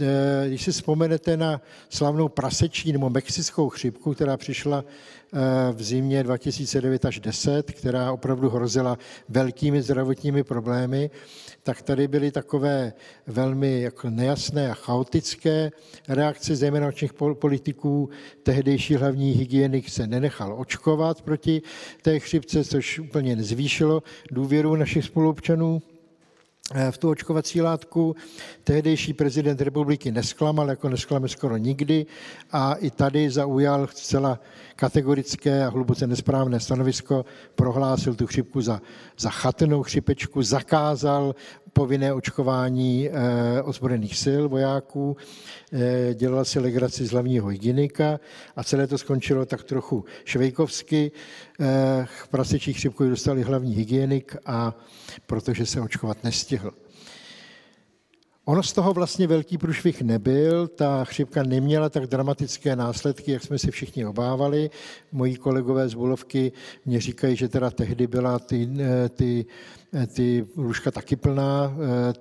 Eh, 0.00 0.48
když 0.48 0.62
si 0.62 0.72
vzpomenete 0.72 1.36
na 1.36 1.60
slavnou 1.88 2.28
praseční 2.28 2.92
nebo 2.92 3.10
mexickou 3.10 3.68
chřipku, 3.68 4.14
která 4.14 4.36
přišla 4.36 4.84
eh, 4.84 5.38
v 5.72 5.82
zimě 5.82 6.22
2009 6.22 7.04
až 7.04 7.20
10, 7.20 7.72
která 7.72 8.12
opravdu 8.12 8.50
hrozila 8.50 8.98
velkými 9.28 9.82
zdravotními 9.82 10.44
problémy, 10.44 11.10
tak 11.70 11.82
tady 11.82 12.08
byly 12.08 12.30
takové 12.30 12.92
velmi 13.26 13.80
jako 13.80 14.10
nejasné 14.10 14.70
a 14.70 14.74
chaotické 14.74 15.70
reakce, 16.08 16.56
zejména 16.56 16.88
od 16.88 16.94
těch 16.94 17.12
politiků. 17.32 18.10
Tehdejší 18.42 18.94
hlavní 18.94 19.32
hygienik 19.32 19.88
se 19.88 20.06
nenechal 20.06 20.54
očkovat 20.58 21.22
proti 21.22 21.62
té 22.02 22.18
chřipce, 22.18 22.64
což 22.64 22.98
úplně 22.98 23.36
nezvýšilo 23.36 24.02
důvěru 24.30 24.76
našich 24.76 25.04
spoluobčanů. 25.04 25.82
Eh, 26.74 26.90
v 26.90 26.98
tu 26.98 27.10
očkovací 27.10 27.60
látku. 27.60 28.16
Tehdejší 28.64 29.12
prezident 29.12 29.60
republiky 29.60 30.12
nesklamal, 30.12 30.68
jako 30.68 30.88
nesklame 30.88 31.28
skoro 31.28 31.56
nikdy 31.56 32.06
a 32.52 32.74
i 32.74 32.90
tady 32.90 33.30
zaujal 33.30 33.86
zcela 33.86 34.40
kategorické 34.76 35.64
a 35.64 35.68
hluboce 35.68 36.06
nesprávné 36.06 36.60
stanovisko, 36.60 37.24
prohlásil 37.54 38.14
tu 38.14 38.26
chřipku 38.26 38.60
za, 38.60 38.80
za 39.18 39.30
chatrnou 39.30 39.82
chřipečku, 39.82 40.42
zakázal 40.42 41.34
povinné 41.72 42.12
očkování 42.12 43.08
eh, 43.08 43.62
ozbrojených 43.62 44.16
sil 44.22 44.42
vojáků, 44.48 45.16
eh, 45.72 46.14
dělal 46.14 46.44
si 46.44 46.58
legraci 46.58 47.06
z 47.06 47.10
hlavního 47.10 47.48
hygienika 47.48 48.20
a 48.56 48.64
celé 48.64 48.86
to 48.86 48.98
skončilo 48.98 49.46
tak 49.46 49.62
trochu 49.62 50.04
švejkovsky. 50.24 51.12
Eh, 51.60 52.06
prasečí 52.30 52.72
chřipku 52.72 53.08
dostali 53.08 53.42
hlavní 53.42 53.74
hygienik 53.74 54.36
a 54.46 54.74
protože 55.26 55.66
se 55.66 55.80
očkovat 55.80 56.24
nestihl. 56.24 56.70
Ono 58.44 58.62
z 58.62 58.72
toho 58.72 58.92
vlastně 58.92 59.26
velký 59.26 59.58
průšvih 59.58 60.02
nebyl, 60.02 60.68
ta 60.68 61.04
chřipka 61.04 61.42
neměla 61.42 61.88
tak 61.88 62.06
dramatické 62.06 62.76
následky, 62.76 63.32
jak 63.32 63.42
jsme 63.42 63.58
si 63.58 63.70
všichni 63.70 64.06
obávali. 64.06 64.70
Moji 65.12 65.36
kolegové 65.36 65.88
z 65.88 65.94
Bulovky 65.94 66.52
mě 66.86 67.00
říkají, 67.00 67.36
že 67.36 67.48
teda 67.48 67.70
tehdy 67.70 68.06
byla 68.06 68.38
ty, 68.38 68.68
ty 69.14 69.46
ty 70.06 70.46
lůžka 70.56 70.90
taky 70.90 71.16
plná, 71.16 71.76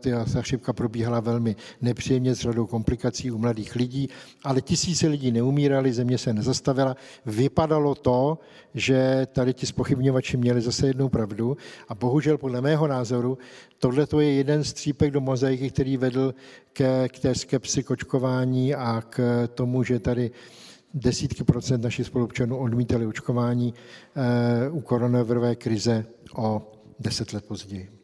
eh, 0.08 0.26
ta 0.34 0.42
chřipka 0.42 0.74
probíhala 0.74 1.20
velmi 1.20 1.56
nepříjemně 1.82 2.36
s 2.36 2.40
řadou 2.40 2.68
komplikací 2.68 3.32
u 3.32 3.38
mladých 3.38 3.76
lidí, 3.76 4.10
ale 4.44 4.62
tisíce 4.62 5.08
lidí 5.08 5.32
neumírali, 5.32 5.94
země 5.94 6.18
se 6.18 6.34
nezastavila. 6.34 6.96
Vypadalo 7.26 7.96
to, 7.96 8.38
že 8.74 9.28
tady 9.32 9.54
ti 9.54 9.66
spochybňovači 9.66 10.38
měli 10.38 10.62
zase 10.62 10.88
jednou 10.88 11.10
pravdu 11.10 11.58
a 11.88 11.96
bohužel 11.96 12.38
podle 12.38 12.62
mého 12.62 12.88
názoru 12.88 13.38
tohle 13.80 14.08
je 14.20 14.34
jeden 14.34 14.64
z 14.64 14.74
třípek 14.74 15.12
do 15.12 15.22
mozaiky, 15.22 15.70
který 15.70 15.98
vedl 15.98 16.34
ke, 16.74 17.10
k 17.10 17.20
té 17.20 17.36
skepsi 17.36 17.84
kočkování 17.84 18.76
a 18.76 19.02
k 19.10 19.48
tomu, 19.48 19.84
že 19.84 20.00
tady 20.00 20.32
desítky 20.94 21.44
procent 21.44 21.84
našich 21.84 22.08
spolupčanů 22.08 22.58
odmítali 22.58 23.06
očkování 23.06 23.74
eh, 24.16 24.70
u 24.70 24.82
koronavirové 24.82 25.56
krize 25.56 26.06
o 26.36 26.72
deset 27.00 27.34
let 27.34 27.45
později. 27.45 28.00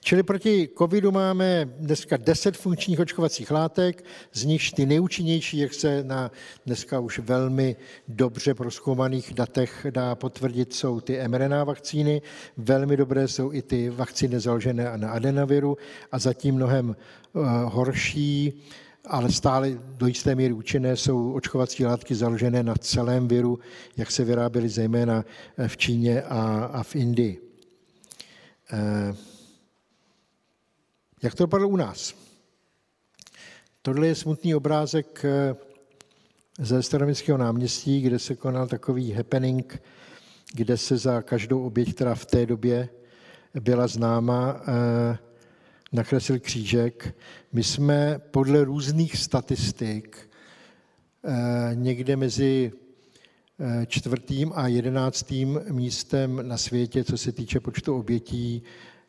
Čili 0.00 0.22
proti 0.22 0.68
covidu 0.78 1.10
máme 1.10 1.68
dneska 1.78 2.16
10 2.16 2.56
funkčních 2.56 3.00
očkovacích 3.00 3.50
látek, 3.50 4.04
z 4.32 4.44
nichž 4.44 4.72
ty 4.72 4.86
nejúčinnější, 4.86 5.58
jak 5.58 5.74
se 5.74 6.04
na 6.04 6.30
dneska 6.66 7.00
už 7.00 7.18
velmi 7.18 7.76
dobře 8.08 8.54
proskoumaných 8.54 9.34
datech 9.34 9.86
dá 9.90 10.14
potvrdit, 10.14 10.74
jsou 10.74 11.00
ty 11.00 11.28
mRNA 11.28 11.64
vakcíny. 11.64 12.22
Velmi 12.56 12.96
dobré 12.96 13.28
jsou 13.28 13.52
i 13.52 13.62
ty 13.62 13.90
vakcíny 13.90 14.40
založené 14.40 14.92
na 14.96 15.10
adenoviru 15.10 15.76
a 16.12 16.18
zatím 16.18 16.54
mnohem 16.54 16.88
uh, 16.88 17.46
horší 17.64 18.62
ale 19.08 19.32
stále 19.32 19.70
do 19.96 20.06
jisté 20.06 20.34
míry 20.34 20.52
účinné 20.52 20.96
jsou 20.96 21.32
očkovací 21.32 21.84
látky 21.84 22.14
založené 22.14 22.62
na 22.62 22.74
celém 22.74 23.28
viru, 23.28 23.58
jak 23.96 24.10
se 24.10 24.24
vyráběly 24.24 24.68
zejména 24.68 25.24
v 25.66 25.76
Číně 25.76 26.22
a, 26.22 26.70
a 26.72 26.82
v 26.82 26.96
Indii. 26.96 27.40
Uh, 28.72 29.16
jak 31.22 31.34
to 31.34 31.42
dopadlo 31.42 31.68
u 31.68 31.76
nás? 31.76 32.14
Tohle 33.82 34.06
je 34.06 34.14
smutný 34.14 34.54
obrázek 34.54 35.24
eh, 35.24 35.56
ze 36.58 36.82
Staroměstského 36.82 37.38
náměstí, 37.38 38.00
kde 38.00 38.18
se 38.18 38.34
konal 38.34 38.66
takový 38.66 39.12
happening, 39.12 39.82
kde 40.54 40.76
se 40.76 40.96
za 40.96 41.22
každou 41.22 41.66
oběť, 41.66 41.94
která 41.94 42.14
v 42.14 42.26
té 42.26 42.46
době 42.46 42.88
byla 43.60 43.86
známa, 43.86 44.60
eh, 44.60 45.18
nakreslil 45.92 46.38
křížek. 46.38 47.14
My 47.52 47.64
jsme 47.64 48.20
podle 48.30 48.64
různých 48.64 49.16
statistik 49.16 50.30
eh, 51.24 51.70
někde 51.74 52.16
mezi 52.16 52.72
čtvrtým 53.86 54.52
a 54.54 54.68
jedenáctým 54.68 55.60
místem 55.70 56.48
na 56.48 56.56
světě, 56.56 57.04
co 57.04 57.18
se 57.18 57.32
týče 57.32 57.60
počtu 57.60 57.96
obětí 57.96 58.62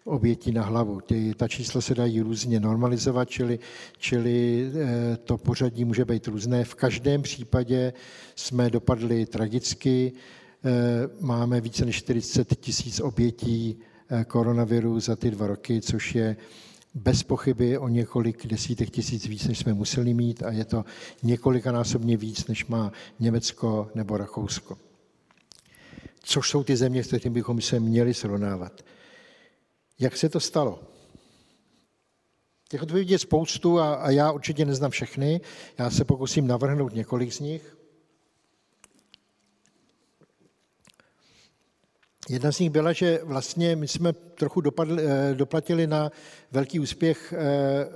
obětí 0.09 0.51
na 0.51 0.63
hlavu. 0.63 1.01
Ty, 1.01 1.33
ta 1.37 1.47
čísla 1.47 1.81
se 1.81 1.95
dají 1.95 2.21
různě 2.21 2.59
normalizovat, 2.59 3.29
čili, 3.29 3.59
čili 3.97 4.67
eh, 4.73 5.17
to 5.17 5.37
pořadí 5.37 5.85
může 5.85 6.05
být 6.05 6.27
různé. 6.27 6.63
V 6.63 6.75
každém 6.75 7.21
případě 7.21 7.93
jsme 8.35 8.69
dopadli 8.69 9.25
tragicky. 9.25 10.11
Eh, 10.65 10.69
máme 11.19 11.61
více 11.61 11.85
než 11.85 11.95
40 11.95 12.59
tisíc 12.59 12.99
obětí 12.99 13.77
eh, 14.09 14.25
koronaviru 14.25 14.99
za 14.99 15.15
ty 15.15 15.31
dva 15.31 15.47
roky, 15.47 15.81
což 15.81 16.15
je 16.15 16.35
bez 16.93 17.23
pochyby 17.23 17.77
o 17.77 17.87
několik 17.87 18.47
desítek 18.47 18.89
tisíc 18.89 19.25
víc, 19.25 19.47
než 19.47 19.59
jsme 19.59 19.73
museli 19.73 20.13
mít 20.13 20.43
a 20.43 20.51
je 20.51 20.65
to 20.65 20.85
několikanásobně 21.23 22.17
víc, 22.17 22.47
než 22.47 22.65
má 22.65 22.91
Německo 23.19 23.89
nebo 23.95 24.17
Rakousko. 24.17 24.77
Což 26.23 26.49
jsou 26.49 26.63
ty 26.63 26.77
země, 26.77 27.03
s 27.03 27.07
kterými 27.07 27.33
bychom 27.33 27.61
se 27.61 27.79
měli 27.79 28.13
srovnávat. 28.13 28.85
Jak 29.99 30.17
se 30.17 30.29
to 30.29 30.39
stalo? 30.39 30.79
Těch 32.69 32.81
odpovědí 32.83 33.11
je 33.11 33.19
spoustu 33.19 33.79
a, 33.79 33.95
a 33.95 34.09
já 34.09 34.31
určitě 34.31 34.65
neznám 34.65 34.91
všechny. 34.91 35.41
Já 35.77 35.89
se 35.89 36.05
pokusím 36.05 36.47
navrhnout 36.47 36.93
několik 36.93 37.33
z 37.33 37.39
nich. 37.39 37.78
Jedna 42.29 42.51
z 42.51 42.59
nich 42.59 42.69
byla, 42.69 42.93
že 42.93 43.19
vlastně 43.23 43.75
my 43.75 43.87
jsme 43.87 44.13
trochu 44.13 44.61
dopadli, 44.61 45.03
eh, 45.05 45.35
doplatili 45.35 45.87
na 45.87 46.11
velký 46.51 46.79
úspěch 46.79 47.33
eh, 47.33 47.87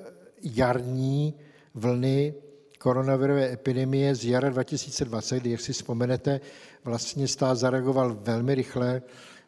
jarní 0.44 1.34
vlny 1.74 2.34
koronavirové 2.80 3.52
epidemie 3.52 4.16
z 4.16 4.26
jara 4.26 4.50
2020, 4.50 5.40
kdy, 5.40 5.52
jak 5.52 5.62
si 5.62 5.74
vzpomenete, 5.74 6.40
vlastně 6.84 7.28
stát 7.28 7.56
zareagoval 7.56 8.18
velmi 8.22 8.56
rychle, 8.56 9.02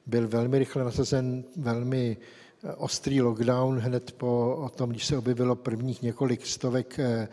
byl 0.06 0.28
velmi 0.28 0.60
rychle 0.60 0.84
nasazen 0.84 1.44
velmi 1.56 2.18
ostrý 2.78 3.22
lockdown 3.22 3.80
hned 3.80 4.12
po 4.12 4.58
o 4.66 4.70
tom, 4.70 4.90
když 4.90 5.06
se 5.06 5.18
objevilo 5.18 5.56
prvních 5.56 6.02
několik 6.02 6.46
stovek 6.46 7.00
eh, 7.00 7.28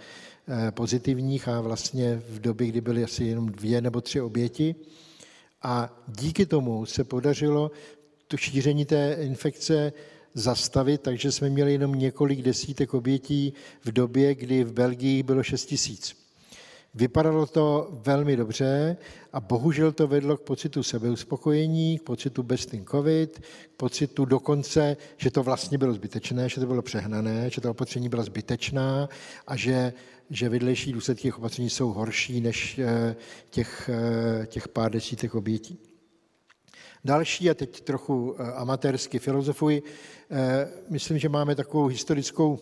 eh, 0.48 0.70
pozitivních 0.70 1.48
a 1.48 1.60
vlastně 1.60 2.22
v 2.28 2.40
době, 2.40 2.66
kdy 2.66 2.80
byly 2.80 3.04
asi 3.04 3.24
jenom 3.24 3.46
dvě 3.46 3.80
nebo 3.80 4.00
tři 4.00 4.20
oběti. 4.20 4.74
A 5.62 6.02
díky 6.08 6.46
tomu 6.46 6.86
se 6.86 7.04
podařilo 7.04 7.70
to 8.28 8.36
šíření 8.36 8.84
té 8.84 9.16
infekce 9.20 9.92
zastavit, 10.34 11.00
takže 11.00 11.32
jsme 11.32 11.50
měli 11.50 11.72
jenom 11.72 11.94
několik 11.94 12.42
desítek 12.42 12.94
obětí 12.94 13.52
v 13.84 13.92
době, 13.92 14.34
kdy 14.34 14.64
v 14.64 14.72
Belgii 14.72 15.22
bylo 15.22 15.42
6 15.42 15.66
tisíc. 15.66 16.22
Vypadalo 16.94 17.46
to 17.46 17.88
velmi 17.92 18.36
dobře 18.36 18.96
a 19.32 19.40
bohužel 19.40 19.92
to 19.92 20.06
vedlo 20.06 20.36
k 20.36 20.40
pocitu 20.40 20.82
sebeuspokojení, 20.82 21.98
k 21.98 22.02
pocitu 22.02 22.42
bez 22.42 22.66
ten 22.66 22.84
covid, 22.84 23.38
k 23.74 23.76
pocitu 23.76 24.24
dokonce, 24.24 24.96
že 25.16 25.30
to 25.30 25.42
vlastně 25.42 25.78
bylo 25.78 25.92
zbytečné, 25.94 26.48
že 26.48 26.60
to 26.60 26.66
bylo 26.66 26.82
přehnané, 26.82 27.50
že 27.50 27.60
ta 27.60 27.70
opatření 27.70 28.08
byla 28.08 28.22
zbytečná 28.22 29.08
a 29.46 29.56
že, 29.56 29.92
že 30.32 30.48
vedlejší 30.48 30.92
důsledky 30.92 31.22
těch 31.22 31.38
opatření 31.38 31.70
jsou 31.70 31.92
horší 31.92 32.40
než 32.40 32.78
eh, 32.78 33.16
těch, 33.50 33.90
eh, 33.92 34.46
těch 34.46 34.68
pár 34.68 34.92
desítek 34.92 35.34
obětí. 35.34 35.78
Další, 37.04 37.50
a 37.50 37.54
teď 37.54 37.80
trochu 37.80 38.36
eh, 38.38 38.52
amatérsky 38.52 39.18
filozofuji, 39.18 39.82
myslím, 40.88 41.18
že 41.18 41.28
máme 41.28 41.54
takovou 41.54 41.86
historickou 41.86 42.58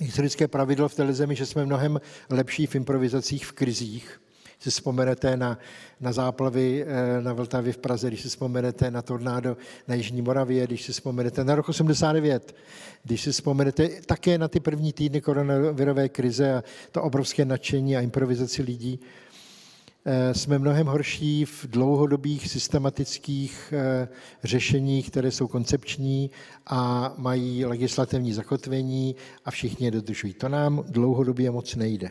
historické 0.00 0.48
pravidlo 0.48 0.88
v 0.88 0.94
této 0.94 1.12
zemi, 1.12 1.34
že 1.36 1.46
jsme 1.46 1.66
mnohem 1.66 2.00
lepší 2.30 2.66
v 2.66 2.74
improvizacích 2.74 3.46
v 3.46 3.52
krizích. 3.52 4.20
Si 4.58 4.70
vzpomenete 4.70 5.36
na, 5.36 5.58
na 6.00 6.12
záplavy 6.12 6.84
eh, 6.86 7.20
na 7.22 7.32
Vltavě 7.32 7.72
v 7.72 7.78
Praze, 7.78 8.08
když 8.08 8.20
si 8.22 8.28
vzpomenete 8.28 8.90
na 8.90 9.02
tornádo 9.02 9.56
na 9.88 9.94
Jižní 9.94 10.22
Moravě, 10.22 10.66
když 10.66 10.82
si 10.82 10.92
vzpomenete 10.92 11.44
na 11.44 11.54
rok 11.54 11.68
89, 11.68 12.54
když 13.04 13.20
si 13.20 13.32
vzpomenete 13.32 13.88
také 14.06 14.38
na 14.38 14.48
ty 14.48 14.60
první 14.60 14.92
týdny 14.92 15.20
koronavirové 15.20 16.08
krize 16.08 16.54
a 16.54 16.64
to 16.92 17.02
obrovské 17.02 17.44
nadšení 17.44 17.96
a 17.96 18.00
improvizaci 18.00 18.62
lidí, 18.62 19.00
Eh, 20.06 20.34
jsme 20.34 20.58
mnohem 20.58 20.86
horší 20.86 21.44
v 21.44 21.66
dlouhodobých 21.66 22.48
systematických 22.48 23.74
eh, 23.76 24.08
řešeních, 24.44 25.10
které 25.10 25.30
jsou 25.30 25.48
koncepční 25.48 26.30
a 26.66 27.14
mají 27.16 27.64
legislativní 27.64 28.32
zakotvení 28.32 29.16
a 29.44 29.50
všichni 29.50 29.86
je 29.86 29.90
dodržují. 29.90 30.34
To 30.34 30.48
nám 30.48 30.84
dlouhodobě 30.88 31.50
moc 31.50 31.76
nejde. 31.76 32.10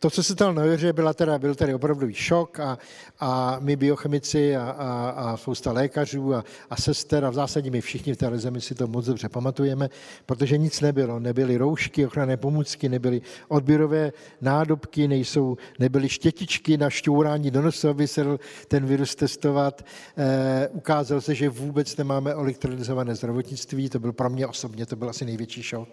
To, 0.00 0.10
co 0.10 0.22
se 0.22 0.32
stalo 0.32 0.52
na 0.52 0.64
jaře, 0.64 0.92
byla 0.92 1.14
teda, 1.14 1.38
byl 1.38 1.54
tady 1.54 1.74
opravdový 1.74 2.14
šok 2.14 2.60
a, 2.60 2.78
a 3.20 3.56
my 3.60 3.76
biochemici 3.76 4.56
a, 4.56 4.70
a, 4.70 5.10
a 5.10 5.36
spousta 5.36 5.72
lékařů 5.72 6.34
a, 6.34 6.44
a 6.70 6.76
sester 6.76 7.24
a 7.24 7.30
v 7.30 7.34
zásadě 7.34 7.70
my 7.70 7.80
všichni 7.80 8.14
v 8.14 8.16
té 8.16 8.38
zemi 8.38 8.60
si 8.60 8.74
to 8.74 8.86
moc 8.86 9.06
dobře 9.06 9.28
pamatujeme, 9.28 9.88
protože 10.26 10.58
nic 10.58 10.80
nebylo. 10.80 11.20
Nebyly 11.20 11.56
roušky, 11.56 12.06
ochranné 12.06 12.36
pomůcky, 12.36 12.88
nebyly 12.88 13.22
odběrové 13.48 14.12
nádobky, 14.40 15.08
nejsou, 15.08 15.56
nebyly 15.78 16.08
štětičky 16.08 16.76
na 16.76 16.90
šťourání 16.90 17.50
do 17.50 17.62
nosu, 17.62 17.88
aby 17.88 18.08
se 18.08 18.24
ten 18.68 18.86
virus 18.86 19.14
testovat. 19.14 19.84
E, 20.16 20.68
ukázalo 20.68 21.20
se, 21.20 21.34
že 21.34 21.48
vůbec 21.48 21.96
nemáme 21.96 22.32
elektronizované 22.32 23.14
zdravotnictví, 23.14 23.88
to 23.88 23.98
byl 23.98 24.12
pro 24.12 24.30
mě 24.30 24.46
osobně, 24.46 24.86
to 24.86 24.96
byl 24.96 25.10
asi 25.10 25.24
největší 25.24 25.62
šok 25.62 25.88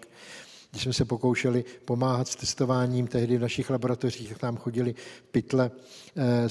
když 0.70 0.82
jsme 0.82 0.92
se 0.92 1.04
pokoušeli 1.04 1.64
pomáhat 1.84 2.28
s 2.28 2.36
testováním, 2.36 3.06
tehdy 3.06 3.36
v 3.36 3.40
našich 3.40 3.70
laboratořích 3.70 4.38
tam 4.38 4.56
chodili 4.56 4.94
pytle 5.30 5.70
eh, 6.16 6.48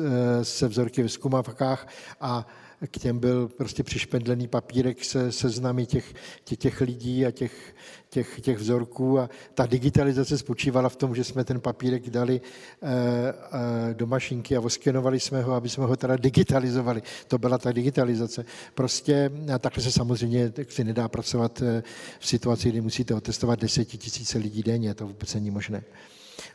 eh, 0.00 0.44
se 0.44 0.68
vzorky 0.68 1.02
ve 1.02 1.08
zkumavkách 1.08 1.88
a 2.20 2.46
k 2.86 2.98
těm 2.98 3.18
byl 3.18 3.48
prostě 3.48 3.82
přišpendlený 3.82 4.48
papírek 4.48 5.04
se 5.04 5.32
seznamy 5.32 5.86
těch, 5.86 6.14
těch, 6.44 6.58
těch 6.58 6.80
lidí 6.80 7.26
a 7.26 7.30
těch, 7.30 7.74
těch, 8.10 8.40
těch 8.40 8.58
vzorků 8.58 9.18
a 9.18 9.30
ta 9.54 9.66
digitalizace 9.66 10.38
spočívala 10.38 10.88
v 10.88 10.96
tom, 10.96 11.14
že 11.14 11.24
jsme 11.24 11.44
ten 11.44 11.60
papírek 11.60 12.10
dali 12.10 12.40
eh, 12.40 12.88
eh, 12.90 13.94
do 13.94 14.06
mašinky 14.06 14.56
a 14.56 14.60
oskenovali 14.60 15.20
jsme 15.20 15.42
ho, 15.42 15.52
aby 15.52 15.68
jsme 15.68 15.84
ho 15.84 15.96
teda 15.96 16.16
digitalizovali. 16.16 17.02
To 17.28 17.38
byla 17.38 17.58
ta 17.58 17.72
digitalizace. 17.72 18.44
Prostě 18.74 19.30
takhle 19.58 19.82
se 19.82 19.92
samozřejmě 19.92 20.52
si 20.68 20.84
nedá 20.84 21.08
pracovat 21.08 21.62
eh, 21.62 21.82
v 22.18 22.26
situaci, 22.26 22.68
kdy 22.68 22.80
musíte 22.80 23.14
otestovat 23.14 23.60
desetitisíce 23.60 24.38
lidí 24.38 24.62
denně, 24.62 24.94
to 24.94 25.06
vůbec 25.06 25.34
není 25.34 25.50
možné. 25.50 25.82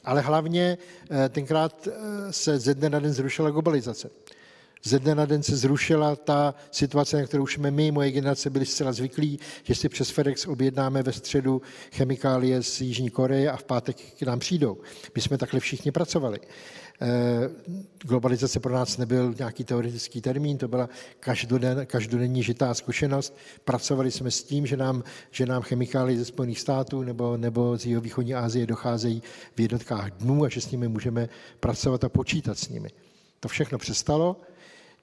Ale 0.03 0.21
hlavně 0.21 0.77
tenkrát 1.29 1.87
se 2.31 2.59
ze 2.59 2.73
dne 2.73 2.89
na 2.89 2.99
den 2.99 3.13
zrušila 3.13 3.49
globalizace 3.49 4.09
ze 4.85 4.99
dne 4.99 5.15
na 5.15 5.25
den 5.25 5.43
se 5.43 5.55
zrušila 5.55 6.15
ta 6.15 6.55
situace, 6.71 7.17
na 7.17 7.27
kterou 7.27 7.43
už 7.43 7.53
jsme 7.53 7.71
my, 7.71 7.91
moje 7.91 8.11
generace, 8.11 8.49
byli 8.49 8.65
zcela 8.65 8.91
zvyklí, 8.91 9.39
že 9.63 9.75
si 9.75 9.89
přes 9.89 10.09
FedEx 10.09 10.47
objednáme 10.47 11.03
ve 11.03 11.13
středu 11.13 11.61
chemikálie 11.91 12.63
z 12.63 12.81
Jižní 12.81 13.09
Koreje 13.09 13.51
a 13.51 13.57
v 13.57 13.63
pátek 13.63 13.97
k 14.19 14.21
nám 14.21 14.39
přijdou. 14.39 14.77
My 15.15 15.21
jsme 15.21 15.37
takhle 15.37 15.59
všichni 15.59 15.91
pracovali. 15.91 16.39
Eh, 17.01 17.49
globalizace 18.01 18.59
pro 18.59 18.73
nás 18.73 18.97
nebyl 18.97 19.35
nějaký 19.37 19.63
teoretický 19.63 20.21
termín, 20.21 20.57
to 20.57 20.67
byla 20.67 20.89
každoden, 21.19 21.85
každodenní 21.85 22.43
žitá 22.43 22.73
zkušenost. 22.73 23.37
Pracovali 23.65 24.11
jsme 24.11 24.31
s 24.31 24.43
tím, 24.43 24.65
že 24.65 24.77
nám, 24.77 25.03
že 25.31 25.45
nám 25.45 25.61
chemikálie 25.61 26.19
ze 26.19 26.25
Spojených 26.25 26.59
států 26.59 27.03
nebo, 27.03 27.37
nebo 27.37 27.77
z 27.77 27.85
jihovýchodní 27.85 28.35
Asie 28.35 28.67
docházejí 28.67 29.23
v 29.55 29.61
jednotkách 29.61 30.11
dnů 30.11 30.43
a 30.43 30.49
že 30.49 30.61
s 30.61 30.71
nimi 30.71 30.87
můžeme 30.87 31.29
pracovat 31.59 32.03
a 32.03 32.09
počítat 32.09 32.59
s 32.59 32.69
nimi. 32.69 32.89
To 33.39 33.47
všechno 33.47 33.77
přestalo 33.77 34.41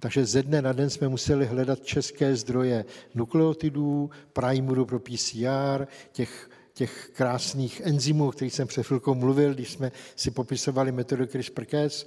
Takže 0.00 0.26
ze 0.26 0.42
dne 0.42 0.62
na 0.62 0.72
den 0.72 0.90
jsme 0.90 1.08
museli 1.08 1.46
hledat 1.46 1.84
české 1.84 2.36
zdroje 2.36 2.84
nukleotidů, 3.14 4.10
primuru 4.32 4.86
pro 4.86 5.00
PCR, 5.00 5.86
těch, 6.12 6.50
těch 6.72 7.10
krásných 7.14 7.80
enzymů, 7.84 8.28
o 8.28 8.32
kterých 8.32 8.54
jsem 8.54 8.68
před 8.68 8.86
chvilkou 8.86 9.14
mluvil, 9.14 9.54
když 9.54 9.72
jsme 9.72 9.92
si 10.16 10.30
popisovali 10.30 10.92
metodu 10.92 11.24
CRISPR-Cas. 11.24 12.06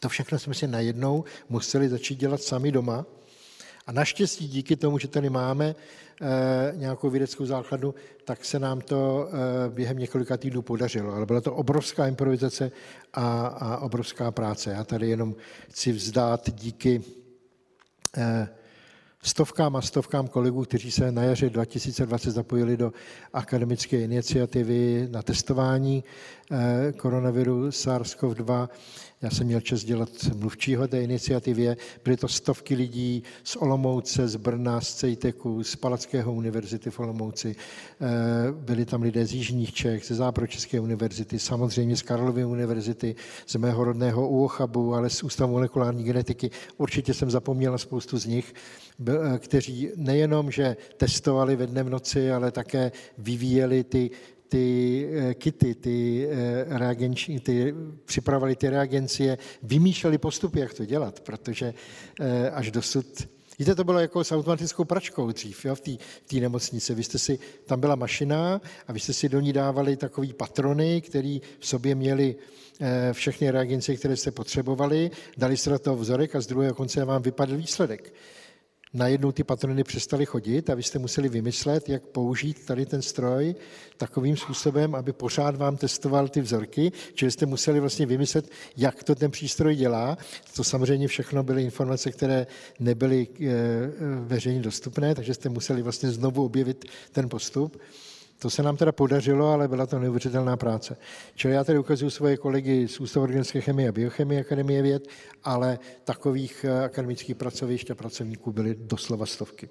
To 0.00 0.08
všechno 0.08 0.38
jsme 0.38 0.54
si 0.54 0.66
najednou 0.66 1.24
museli 1.48 1.88
začít 1.88 2.18
dělat 2.18 2.42
sami 2.42 2.72
doma. 2.72 3.06
A 3.86 3.92
naštěstí 3.92 4.48
díky 4.48 4.76
tomu, 4.76 4.98
že 4.98 5.08
tady 5.08 5.30
máme 5.30 5.66
e, 5.68 5.74
nějakou 6.76 7.10
vědeckou 7.10 7.46
základnu, 7.46 7.94
tak 8.24 8.44
se 8.44 8.58
nám 8.58 8.80
to 8.80 9.28
e, 9.28 9.70
během 9.70 9.98
několika 9.98 10.36
týdnů 10.36 10.62
podařilo. 10.62 11.14
Ale 11.14 11.26
byla 11.26 11.40
to 11.40 11.54
obrovská 11.54 12.06
improvizace 12.06 12.70
a, 13.12 13.46
a 13.46 13.78
obrovská 13.78 14.30
práce. 14.30 14.70
Já 14.70 14.84
tady 14.84 15.08
jenom 15.08 15.34
chci 15.70 15.92
vzdát 15.92 16.50
díky 16.50 17.02
e, 18.16 18.48
stovkám 19.22 19.76
a 19.76 19.82
stovkám 19.82 20.28
kolegů, 20.28 20.64
kteří 20.64 20.90
se 20.90 21.12
na 21.12 21.22
jaře 21.22 21.50
2020 21.50 22.30
zapojili 22.30 22.76
do 22.76 22.92
akademické 23.32 24.00
iniciativy 24.00 25.08
na 25.10 25.22
testování 25.22 26.04
koronaviru 26.96 27.68
SARS-CoV-2. 27.68 28.68
Já 29.22 29.30
jsem 29.30 29.46
měl 29.46 29.60
čas 29.60 29.84
dělat 29.84 30.08
mluvčího 30.36 30.88
té 30.88 31.02
iniciativě. 31.02 31.76
Byly 32.04 32.16
to 32.16 32.28
stovky 32.28 32.74
lidí 32.74 33.22
z 33.44 33.56
Olomouce, 33.56 34.28
z 34.28 34.36
Brna, 34.36 34.80
z 34.80 34.94
Cejteku, 34.94 35.64
z 35.64 35.76
Palackého 35.76 36.32
univerzity 36.32 36.90
v 36.90 37.00
Olomouci. 37.00 37.56
Eh, 37.56 38.06
byli 38.52 38.84
tam 38.84 39.02
lidé 39.02 39.26
z 39.26 39.32
Jižních 39.32 39.74
Čech, 39.74 40.06
ze 40.06 40.14
Zápročeské 40.14 40.80
univerzity, 40.80 41.38
samozřejmě 41.38 41.96
z 41.96 42.02
Karlovy 42.02 42.44
univerzity, 42.44 43.14
z 43.46 43.56
mého 43.56 43.84
rodného 43.84 44.28
UOCHABu, 44.28 44.94
ale 44.94 45.10
z 45.10 45.22
Ústavu 45.22 45.52
molekulární 45.52 46.04
genetiky. 46.04 46.50
Určitě 46.76 47.14
jsem 47.14 47.30
zapomněl 47.30 47.78
spoustu 47.78 48.18
z 48.18 48.26
nich, 48.26 48.54
kteří 49.38 49.90
nejenom, 49.96 50.50
že 50.50 50.76
testovali 50.96 51.56
ve 51.56 51.66
dne 51.66 51.82
v 51.82 51.90
noci, 51.90 52.32
ale 52.32 52.50
také 52.50 52.92
vyvíjeli 53.18 53.84
ty 53.84 54.10
ty 54.52 55.08
eh, 55.12 55.34
kity, 55.34 55.74
ty, 55.74 56.28
eh, 56.30 56.78
reagenční, 56.78 57.40
ty 57.40 57.74
připravovali 58.04 58.56
ty 58.56 58.68
reagencie, 58.68 59.38
vymýšleli 59.62 60.18
postupy, 60.18 60.60
jak 60.60 60.74
to 60.74 60.84
dělat, 60.84 61.20
protože 61.20 61.74
eh, 62.20 62.50
až 62.50 62.70
dosud 62.70 63.06
Víte, 63.58 63.74
to 63.74 63.84
bylo 63.84 63.98
jako 63.98 64.24
s 64.24 64.32
automatickou 64.32 64.84
pračkou 64.84 65.32
dřív 65.32 65.64
jo, 65.64 65.74
v 65.74 65.80
té 66.26 66.36
nemocnici. 66.36 66.94
Vy 66.94 67.02
jste 67.02 67.18
si, 67.18 67.38
tam 67.66 67.80
byla 67.80 67.94
mašina 67.94 68.60
a 68.88 68.92
vy 68.92 69.00
jste 69.00 69.12
si 69.12 69.28
do 69.28 69.40
ní 69.40 69.52
dávali 69.52 69.96
takový 69.96 70.32
patrony, 70.32 71.00
které 71.00 71.38
v 71.58 71.66
sobě 71.66 71.94
měli 71.94 72.36
všechny 73.12 73.50
reagencie, 73.50 73.96
které 73.96 74.16
jste 74.16 74.30
potřebovali, 74.30 75.10
dali 75.36 75.56
jste 75.56 75.70
do 75.70 75.78
toho 75.78 75.96
vzorek 75.96 76.36
a 76.36 76.40
z 76.40 76.46
druhého 76.46 76.74
konce 76.74 77.04
vám 77.04 77.22
vypadl 77.22 77.56
výsledek 77.56 78.12
najednou 78.94 79.32
ty 79.32 79.44
patrony 79.44 79.84
přestaly 79.84 80.26
chodit 80.26 80.70
a 80.70 80.74
vy 80.74 80.82
jste 80.82 80.98
museli 80.98 81.28
vymyslet, 81.28 81.88
jak 81.88 82.02
použít 82.02 82.66
tady 82.66 82.86
ten 82.86 83.02
stroj 83.02 83.54
takovým 83.96 84.36
způsobem, 84.36 84.94
aby 84.94 85.12
pořád 85.12 85.56
vám 85.56 85.76
testoval 85.76 86.28
ty 86.28 86.40
vzorky, 86.40 86.92
čili 87.14 87.30
jste 87.30 87.46
museli 87.46 87.80
vlastně 87.80 88.06
vymyslet, 88.06 88.50
jak 88.76 89.04
to 89.04 89.14
ten 89.14 89.30
přístroj 89.30 89.76
dělá. 89.76 90.18
To 90.56 90.64
samozřejmě 90.64 91.08
všechno 91.08 91.42
byly 91.42 91.62
informace, 91.62 92.12
které 92.12 92.46
nebyly 92.80 93.28
eh, 93.40 93.50
veřejně 94.20 94.60
dostupné, 94.60 95.14
takže 95.14 95.34
jste 95.34 95.48
museli 95.48 95.82
vlastně 95.82 96.10
znovu 96.10 96.44
objevit 96.44 96.84
ten 97.12 97.28
postup. 97.28 97.80
To 98.42 98.50
se 98.50 98.62
nám 98.62 98.76
teda 98.76 98.92
podařilo, 98.92 99.48
ale 99.48 99.68
byla 99.68 99.86
to 99.86 99.98
neuvěřitelná 99.98 100.56
práce. 100.56 100.96
Čili 101.34 101.54
já 101.54 101.64
tady 101.64 101.78
ukazuju 101.78 102.10
svoje 102.10 102.36
kolegy 102.36 102.88
z 102.88 103.00
Ústavu 103.00 103.24
organické 103.24 103.60
chemie 103.60 103.88
a 103.88 103.92
biochemie 103.92 104.40
Akademie 104.40 104.82
věd, 104.82 105.08
ale 105.44 105.78
takových 106.04 106.64
eh, 106.64 106.84
akademických 106.84 107.36
pracovišť 107.36 107.90
a 107.90 107.94
pracovníků 107.94 108.52
byly 108.52 108.74
doslova 108.78 109.26
stovky. 109.26 109.68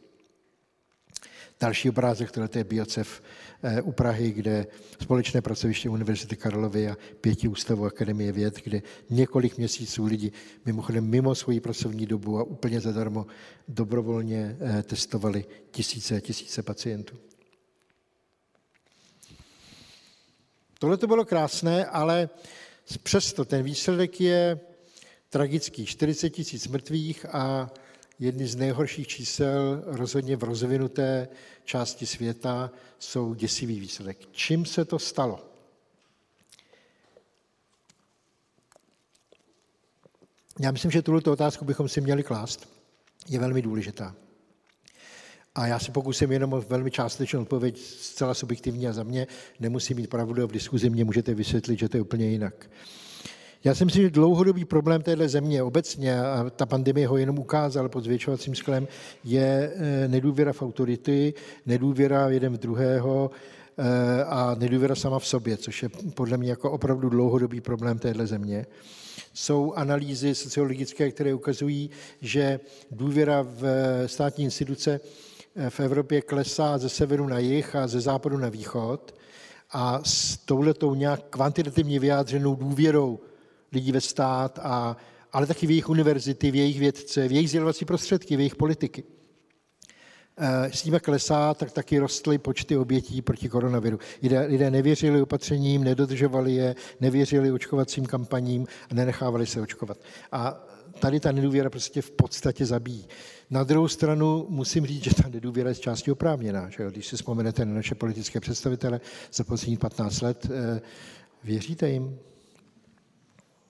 Další 1.59 1.89
obrázek, 1.89 2.31
to 2.31 2.41
je 2.57 2.63
Biocev 2.63 3.21
eh, 3.63 3.81
u 3.81 3.91
Prahy, 3.91 4.31
kde 4.31 4.67
společné 5.01 5.41
pracoviště 5.41 5.89
Univerzity 5.89 6.35
Karlovy 6.35 6.89
a 6.89 6.97
pěti 7.21 7.47
ústavů 7.47 7.85
Akademie 7.85 8.31
věd, 8.31 8.61
kde 8.63 8.81
několik 9.09 9.57
měsíců 9.57 10.05
lidi 10.05 10.31
mimochodem 10.65 11.09
mimo 11.09 11.35
svoji 11.35 11.59
pracovní 11.59 12.05
dobu 12.05 12.39
a 12.39 12.43
úplně 12.43 12.79
zadarmo 12.79 13.25
dobrovolně 13.67 14.57
eh, 14.59 14.83
testovali 14.83 15.45
tisíce 15.71 16.15
a 16.15 16.19
tisíce 16.19 16.63
pacientů. 16.63 17.30
Tohle 20.81 20.97
to 20.97 21.07
bylo 21.07 21.25
krásné, 21.25 21.85
ale 21.85 22.29
přesto 23.03 23.45
ten 23.45 23.63
výsledek 23.63 24.21
je 24.21 24.59
tragický. 25.29 25.85
40 25.85 26.29
tisíc 26.29 26.67
mrtvých 26.67 27.25
a 27.25 27.71
jedny 28.19 28.47
z 28.47 28.55
nejhorších 28.55 29.07
čísel 29.07 29.83
rozhodně 29.85 30.35
v 30.35 30.43
rozvinuté 30.43 31.27
části 31.63 32.05
světa 32.05 32.71
jsou 32.99 33.33
děsivý 33.33 33.79
výsledek. 33.79 34.17
Čím 34.31 34.65
se 34.65 34.85
to 34.85 34.99
stalo? 34.99 35.45
Já 40.59 40.71
myslím, 40.71 40.91
že 40.91 41.01
tuto 41.01 41.31
otázku 41.31 41.65
bychom 41.65 41.89
si 41.89 42.01
měli 42.01 42.23
klást. 42.23 42.69
Je 43.27 43.39
velmi 43.39 43.61
důležitá. 43.61 44.15
A 45.55 45.67
já 45.67 45.79
se 45.79 45.91
pokusím 45.91 46.31
jenom 46.31 46.53
o 46.53 46.61
velmi 46.61 46.91
částečnou 46.91 47.41
odpověď, 47.41 47.77
zcela 47.77 48.33
subjektivní 48.33 48.87
a 48.87 48.93
za 48.93 49.03
mě 49.03 49.27
nemusí 49.59 49.93
mít 49.93 50.09
pravdu 50.09 50.43
a 50.43 50.45
v 50.45 50.51
diskuzi 50.51 50.89
mě 50.89 51.05
můžete 51.05 51.33
vysvětlit, 51.33 51.79
že 51.79 51.89
to 51.89 51.97
je 51.97 52.01
úplně 52.01 52.25
jinak. 52.25 52.69
Já 53.63 53.75
si 53.75 53.85
myslím, 53.85 54.03
že 54.03 54.09
dlouhodobý 54.09 54.65
problém 54.65 55.01
téhle 55.01 55.29
země 55.29 55.63
obecně, 55.63 56.21
a 56.21 56.49
ta 56.49 56.65
pandemie 56.65 57.07
ho 57.07 57.17
jenom 57.17 57.39
ukázala 57.39 57.89
pod 57.89 58.03
zvětšovacím 58.03 58.55
sklem, 58.55 58.87
je 59.23 59.73
eh, 59.75 60.07
nedůvěra 60.07 60.53
v 60.53 60.61
autority, 60.61 61.33
nedůvěra 61.65 62.29
jeden 62.29 62.53
v 62.53 62.57
druhého 62.57 63.31
eh, 63.77 64.23
a 64.23 64.55
nedůvěra 64.59 64.95
sama 64.95 65.19
v 65.19 65.27
sobě, 65.27 65.57
což 65.57 65.83
je 65.83 65.89
podle 65.89 66.37
mě 66.37 66.49
jako 66.49 66.71
opravdu 66.71 67.09
dlouhodobý 67.09 67.61
problém 67.61 67.99
téhle 67.99 68.27
země. 68.27 68.65
Jsou 69.33 69.73
analýzy 69.73 70.35
sociologické, 70.35 71.11
které 71.11 71.33
ukazují, 71.33 71.89
že 72.21 72.59
důvěra 72.91 73.41
v 73.41 73.63
státní 74.05 74.43
instituce 74.43 74.99
v 75.69 75.79
Evropě 75.79 76.21
klesá 76.21 76.77
ze 76.77 76.89
severu 76.89 77.27
na 77.27 77.39
jih 77.39 77.75
a 77.75 77.87
ze 77.87 78.01
západu 78.01 78.37
na 78.37 78.49
východ 78.49 79.15
a 79.71 80.01
s 80.03 80.37
touhletou 80.37 80.95
nějak 80.95 81.21
kvantitativně 81.29 81.99
vyjádřenou 81.99 82.55
důvěrou 82.55 83.19
lidí 83.71 83.91
ve 83.91 84.01
stát, 84.01 84.59
a, 84.63 84.97
ale 85.31 85.47
taky 85.47 85.67
v 85.67 85.69
jejich 85.69 85.89
univerzity, 85.89 86.51
v 86.51 86.55
jejich 86.55 86.79
vědce, 86.79 87.27
v 87.27 87.31
jejich 87.31 87.49
sdělovací 87.49 87.85
prostředky, 87.85 88.35
v 88.35 88.39
jejich 88.39 88.55
politiky. 88.55 89.03
Eh, 90.37 90.71
s 90.73 90.81
tím, 90.81 90.93
jak 90.93 91.03
klesá, 91.03 91.53
tak 91.53 91.71
taky 91.71 91.99
rostly 91.99 92.37
počty 92.37 92.77
obětí 92.77 93.21
proti 93.21 93.49
koronaviru. 93.49 93.99
Lidé, 94.23 94.39
lidé 94.39 94.71
nevěřili 94.71 95.21
opatřením, 95.21 95.83
nedodržovali 95.83 96.53
je, 96.53 96.75
nevěřili 96.99 97.51
očkovacím 97.51 98.05
kampaním 98.05 98.67
a 98.89 98.93
nenechávali 98.93 99.45
se 99.45 99.61
očkovat. 99.61 99.97
A 100.31 100.67
tady 100.99 101.19
ta 101.19 101.31
nedůvěra 101.31 101.69
prostě 101.69 102.01
v 102.01 102.11
podstatě 102.11 102.65
zabíjí. 102.65 103.07
Na 103.49 103.63
druhou 103.63 103.87
stranu 103.87 104.45
musím 104.49 104.85
říct, 104.85 105.03
že 105.03 105.11
ta 105.23 105.29
nedůvěra 105.29 105.69
je 105.69 105.75
z 105.75 105.79
části 105.79 106.11
oprávněná. 106.11 106.69
Že 106.69 106.91
Když 106.91 107.07
si 107.07 107.15
vzpomenete 107.15 107.65
na 107.65 107.73
naše 107.73 107.95
politické 107.95 108.39
představitele 108.39 109.01
za 109.33 109.43
posledních 109.43 109.79
15 109.79 110.21
let, 110.21 110.47
eh, 110.51 110.81
věříte 111.43 111.89
jim? 111.89 112.19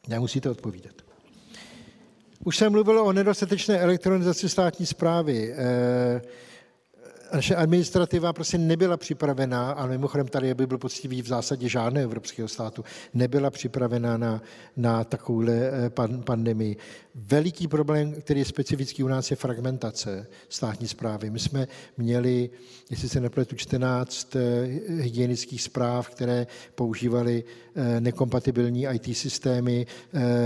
Nemusíte 0.07 0.49
odpovídat. 0.49 0.93
Už 2.43 2.57
jsem 2.57 2.71
mluvil 2.71 2.99
o 2.99 3.13
nedostatečné 3.13 3.79
elektronizaci 3.79 4.49
státní 4.49 4.85
zprávy. 4.85 5.53
Eh, 5.53 6.21
naše 7.33 7.55
administrativa 7.55 8.33
prostě 8.33 8.57
nebyla 8.57 8.97
připravená, 8.97 9.71
a 9.71 9.85
mimochodem 9.85 10.27
tady 10.27 10.53
by 10.53 10.67
byl 10.67 10.77
poctivý 10.77 11.21
v 11.21 11.27
zásadě 11.27 11.69
žádného 11.69 12.03
evropského 12.03 12.47
státu, 12.47 12.83
nebyla 13.13 13.49
připravená 13.49 14.17
na, 14.17 14.41
na 14.77 15.03
takovouhle 15.03 15.53
eh, 15.53 15.89
pan, 15.89 16.23
pandemii. 16.23 16.77
Veliký 17.15 17.67
problém, 17.67 18.13
který 18.13 18.39
je 18.39 18.45
specifický 18.45 19.03
u 19.03 19.07
nás, 19.07 19.31
je 19.31 19.37
fragmentace 19.37 20.27
státní 20.49 20.87
zprávy. 20.87 21.29
My 21.29 21.39
jsme 21.39 21.67
měli, 21.97 22.49
jestli 22.89 23.09
se 23.09 23.19
nepletu, 23.19 23.55
14 23.55 24.35
eh, 24.35 24.39
hygienických 24.87 25.61
zpráv, 25.61 26.09
které 26.09 26.47
používaly 26.75 27.43
eh, 27.75 28.01
nekompatibilní 28.01 28.85
IT 28.93 29.17
systémy, 29.17 29.85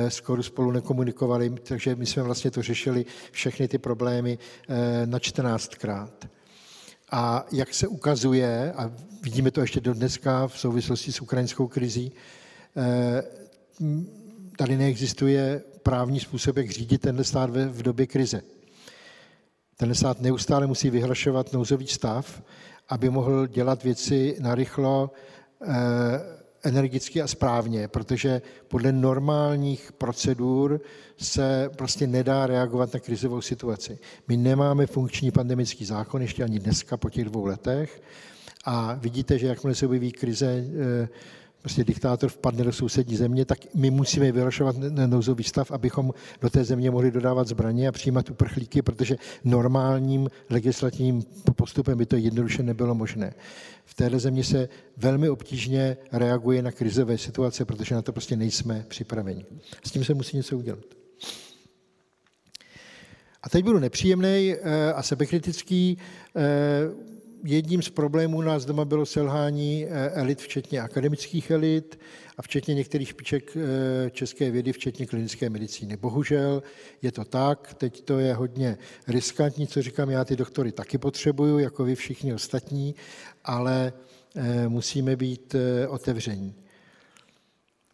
skoro 0.07 0.43
spolu 0.43 0.71
nekomunikovali, 0.71 1.49
takže 1.49 1.95
my 1.95 2.05
jsme 2.05 2.23
vlastně 2.23 2.51
to 2.51 2.61
řešili 2.61 3.05
všechny 3.31 3.67
ty 3.67 3.77
problémy 3.77 4.38
na 5.05 5.17
14krát. 5.19 6.09
A 7.18 7.45
jak 7.51 7.74
se 7.74 7.88
ukazuje, 7.88 8.74
a 8.74 8.91
vidíme 9.22 9.51
to 9.51 9.61
ještě 9.61 9.80
do 9.82 9.93
dneska 9.93 10.47
v 10.47 10.59
souvislosti 10.59 11.11
s 11.11 11.22
ukrajinskou 11.22 11.68
krizí, 11.68 12.11
eh, 12.78 13.24
tady 14.57 14.78
neexistuje 14.78 15.61
právní 15.84 16.20
způsob, 16.20 16.57
jak 16.57 16.70
řídit 16.70 17.01
tenhle 17.01 17.24
stát 17.24 17.49
v 17.49 17.82
době 17.82 18.07
krize. 18.07 18.41
Ten 19.78 19.95
stát 19.95 20.22
neustále 20.22 20.68
musí 20.68 20.89
vyhlašovat 20.89 21.53
nouzový 21.53 21.88
stav, 21.88 22.41
aby 22.89 23.09
mohl 23.09 23.47
dělat 23.47 23.84
věci 23.84 24.38
narychlo, 24.39 25.11
eh, 25.61 25.68
energicky 26.66 27.22
a 27.22 27.28
správně, 27.28 27.88
protože 27.88 28.41
podle 28.68 28.91
normálních 28.91 29.91
procedur 29.91 30.82
se 31.18 31.70
prostě 31.78 32.07
nedá 32.07 32.47
reagovat 32.47 32.93
na 32.93 32.99
krizovou 32.99 33.41
situaci. 33.41 33.99
My 34.28 34.38
nemáme 34.38 34.88
funkční 34.88 35.32
pandemický 35.32 35.86
zákon 35.86 36.22
ještě 36.22 36.43
ani 36.43 36.59
dneska 36.59 36.97
po 36.97 37.09
těch 37.09 37.26
dvou 37.26 37.45
letech 37.45 38.01
a 38.66 38.93
vidíte, 38.93 39.39
že 39.39 39.47
jakmile 39.47 39.76
se 39.76 39.86
objeví 39.86 40.11
krize, 40.11 40.66
eh, 41.03 41.07
prostě 41.66 41.84
diktátor 41.84 42.30
vpadne 42.30 42.63
do 42.63 42.72
sousední 42.72 43.16
země, 43.16 43.45
tak 43.45 43.59
my 43.74 43.91
musíme 43.91 44.32
vyhlašovat 44.32 44.76
nouzový 45.05 45.43
stav, 45.43 45.72
abychom 45.72 46.13
do 46.41 46.49
té 46.49 46.63
země 46.63 46.91
mohli 46.91 47.11
dodávat 47.11 47.47
zbraně 47.47 47.88
a 47.88 47.91
přijímat 47.91 48.30
uprchlíky, 48.30 48.82
protože 48.82 49.16
normálním 49.43 50.30
legislativním 50.49 51.24
postupem 51.55 51.97
by 51.97 52.05
to 52.05 52.16
jednoduše 52.16 52.63
nebylo 52.63 52.95
možné. 52.95 53.34
V 53.86 53.93
této 53.93 54.20
zemi 54.20 54.43
se 54.43 54.70
velmi 54.97 55.30
obtížně 55.30 55.97
reaguje 56.11 56.61
na 56.61 56.72
krizové 56.72 57.18
situace, 57.18 57.66
protože 57.66 57.95
na 57.95 58.01
to 58.01 58.13
prostě 58.13 58.36
nejsme 58.36 58.86
připraveni. 58.88 59.45
S 59.84 59.91
tím 59.91 60.03
se 60.03 60.13
musí 60.13 60.38
něco 60.38 60.57
udělat. 60.57 60.86
A 63.43 63.49
teď 63.49 63.66
budu 63.66 63.80
nepříjemný 63.80 64.53
eh, 64.53 64.93
a 64.93 65.03
sebekritický. 65.03 65.97
Jedním 67.43 67.81
z 67.81 67.89
problémů 67.89 68.41
nás 68.41 68.65
doma 68.65 68.86
bylo 68.86 69.05
selhání 69.05 69.86
eh, 69.86 70.09
elit, 70.09 70.41
včetně 70.41 70.81
akademických 70.81 71.51
elit 71.51 71.99
a 72.38 72.41
včetně 72.41 72.75
některých 72.75 73.09
špiček 73.09 73.57
eh, 73.57 74.09
české 74.09 74.51
vědy, 74.51 74.73
včetně 74.73 75.05
klinické 75.05 75.49
medicíny. 75.49 75.97
Bohužel 75.97 76.63
je 77.01 77.11
to 77.11 77.25
tak, 77.25 77.73
teď 77.73 78.01
to 78.01 78.19
je 78.19 78.33
hodně 78.33 78.77
riskantní, 79.07 79.67
co 79.67 79.81
říkám, 79.81 80.09
já 80.09 80.25
ty 80.25 80.36
doktory 80.36 80.71
taky 80.71 80.97
potřebuju, 80.97 81.59
jako 81.59 81.83
vy 81.83 81.95
všichni 81.95 82.33
ostatní, 82.33 82.95
ale 83.43 83.93
eh, 84.36 84.67
musíme 84.67 85.15
být 85.15 85.55
otevření. 85.88 86.55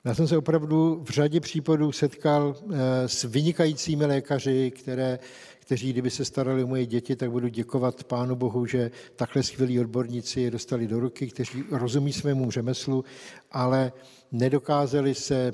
Já 0.05 0.15
jsem 0.15 0.27
se 0.27 0.37
opravdu 0.37 1.01
v 1.03 1.09
řadě 1.09 1.39
případů 1.39 1.91
setkal 1.91 2.55
s 3.05 3.23
vynikajícími 3.23 4.05
lékaři, 4.05 4.71
které 4.71 5.19
kteří, 5.71 5.89
kdyby 5.89 6.09
se 6.09 6.25
starali 6.25 6.63
o 6.63 6.67
moje 6.67 6.85
děti, 6.85 7.15
tak 7.15 7.31
budu 7.31 7.47
děkovat 7.47 8.03
Pánu 8.03 8.35
Bohu, 8.35 8.65
že 8.65 8.91
takhle 9.15 9.43
skvělí 9.43 9.79
odborníci 9.79 10.41
je 10.41 10.51
dostali 10.51 10.87
do 10.87 10.99
ruky, 10.99 11.27
kteří 11.27 11.63
rozumí 11.71 12.13
svému 12.13 12.51
řemeslu, 12.51 13.05
ale 13.51 13.93
nedokázali 14.31 15.15
se 15.15 15.51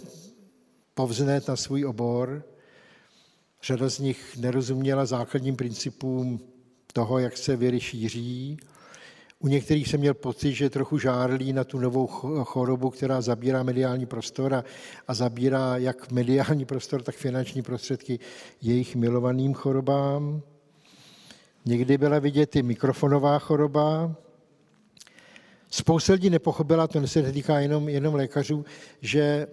povznet 0.93 1.47
na 1.47 1.55
svůj 1.55 1.85
obor. 1.85 2.43
Řada 3.63 3.89
z 3.89 3.99
nich 3.99 4.37
nerozuměla 4.37 5.05
základním 5.05 5.55
principům 5.55 6.39
toho, 6.93 7.19
jak 7.19 7.37
se 7.37 7.55
věry 7.55 7.79
šíří 7.79 8.57
u 9.39 9.47
některých 9.47 9.87
jsem 9.87 9.99
měl 9.99 10.13
pocit, 10.13 10.53
že 10.53 10.69
trochu 10.69 10.97
žárlí 10.97 11.53
na 11.53 11.63
tu 11.63 11.79
novou 11.79 12.07
chorobu, 12.43 12.89
která 12.89 13.21
zabírá 13.21 13.63
mediální 13.63 14.05
prostor 14.05 14.53
a, 14.53 14.63
a 15.07 15.13
zabírá 15.13 15.77
jak 15.77 16.11
mediální 16.11 16.65
prostor, 16.65 17.03
tak 17.03 17.15
finanční 17.15 17.61
prostředky 17.61 18.19
jejich 18.61 18.95
milovaným 18.95 19.53
chorobám. 19.53 20.41
Někdy 21.65 21.97
byla 21.97 22.19
vidět 22.19 22.55
i 22.55 22.63
mikrofonová 22.63 23.39
choroba. 23.39 24.15
Spousta 25.69 26.13
lidí 26.13 26.29
nepochopila, 26.29 26.87
to 26.87 27.07
se 27.07 27.21
netýká 27.21 27.59
jenom, 27.59 27.89
jenom 27.89 28.15
lékařů, 28.15 28.65
že 29.01 29.47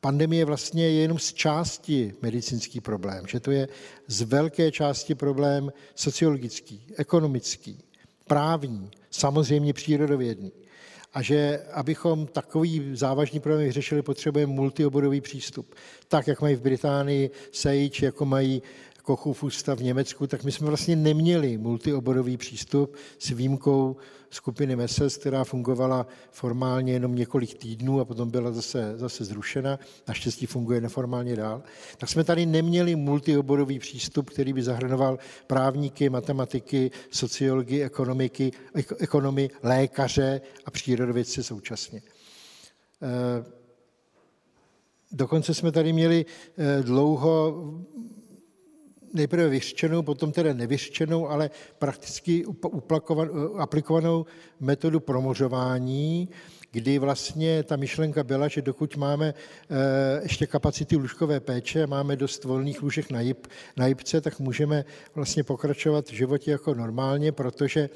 pandemie 0.00 0.44
vlastně 0.44 0.84
je 0.84 1.00
jenom 1.00 1.18
z 1.18 1.32
části 1.32 2.14
medicínský 2.22 2.80
problém, 2.80 3.26
že 3.26 3.40
to 3.40 3.50
je 3.50 3.68
z 4.06 4.22
velké 4.22 4.72
části 4.72 5.14
problém 5.14 5.72
sociologický, 5.94 6.86
ekonomický, 6.96 7.84
právní, 8.26 8.90
samozřejmě 9.10 9.72
přírodovědný. 9.72 10.52
A 11.14 11.22
že 11.22 11.62
abychom 11.72 12.26
takový 12.26 12.90
závažný 12.96 13.40
problém 13.40 13.66
vyřešili, 13.66 14.02
potřebujeme 14.02 14.52
multioborový 14.52 15.20
přístup. 15.20 15.74
Tak, 16.08 16.26
jak 16.26 16.40
mají 16.40 16.56
v 16.56 16.60
Británii 16.60 17.30
Sage, 17.52 18.06
jako 18.06 18.24
mají 18.24 18.62
Kochův 19.04 19.42
ústav 19.42 19.78
v 19.78 19.82
Německu, 19.82 20.26
tak 20.26 20.44
my 20.44 20.52
jsme 20.52 20.66
vlastně 20.66 20.96
neměli 20.96 21.58
multioborový 21.58 22.36
přístup 22.36 22.96
s 23.18 23.28
výjimkou 23.28 23.96
skupiny 24.30 24.76
MESES, 24.76 25.16
která 25.16 25.44
fungovala 25.44 26.06
formálně 26.30 26.92
jenom 26.92 27.14
několik 27.14 27.54
týdnů 27.54 28.00
a 28.00 28.04
potom 28.04 28.30
byla 28.30 28.52
zase, 28.52 28.92
zase 28.96 29.24
zrušena. 29.24 29.78
Naštěstí 30.08 30.46
funguje 30.46 30.80
neformálně 30.80 31.36
dál. 31.36 31.62
Tak 31.98 32.08
jsme 32.08 32.24
tady 32.24 32.46
neměli 32.46 32.96
multioborový 32.96 33.78
přístup, 33.78 34.30
který 34.30 34.52
by 34.52 34.62
zahrnoval 34.62 35.18
právníky, 35.46 36.08
matematiky, 36.08 36.90
sociologii, 37.10 37.82
ekonomiky, 37.84 38.52
ekonomy, 38.98 39.50
lékaře 39.62 40.40
a 40.64 40.70
přírodovědce 40.70 41.42
současně. 41.42 42.02
Eh, 43.02 43.44
dokonce 45.12 45.54
jsme 45.54 45.72
tady 45.72 45.92
měli 45.92 46.24
eh, 46.56 46.82
dlouho 46.82 47.64
nejprve 49.14 49.48
vyřčenou, 49.48 50.02
potom 50.02 50.32
teda 50.32 50.52
nevyřčenou, 50.52 51.28
ale 51.28 51.50
prakticky 51.78 52.44
aplikovanou 53.58 54.26
metodu 54.60 55.00
promořování, 55.00 56.28
kdy 56.74 56.98
vlastně 56.98 57.62
ta 57.62 57.76
myšlenka 57.76 58.24
byla, 58.24 58.48
že 58.48 58.62
dokud 58.62 58.96
máme 58.96 59.34
eh, 59.34 60.20
ještě 60.22 60.46
kapacity 60.46 60.96
lůžkové 60.96 61.40
péče, 61.40 61.86
máme 61.86 62.16
dost 62.16 62.44
volných 62.44 62.82
lůžek 62.82 63.10
na, 63.10 63.20
jib, 63.20 63.46
na 63.76 63.86
jibce, 63.86 64.20
tak 64.20 64.40
můžeme 64.40 64.84
vlastně 65.14 65.44
pokračovat 65.44 66.08
v 66.08 66.12
životě 66.12 66.50
jako 66.50 66.74
normálně, 66.74 67.32
protože 67.32 67.90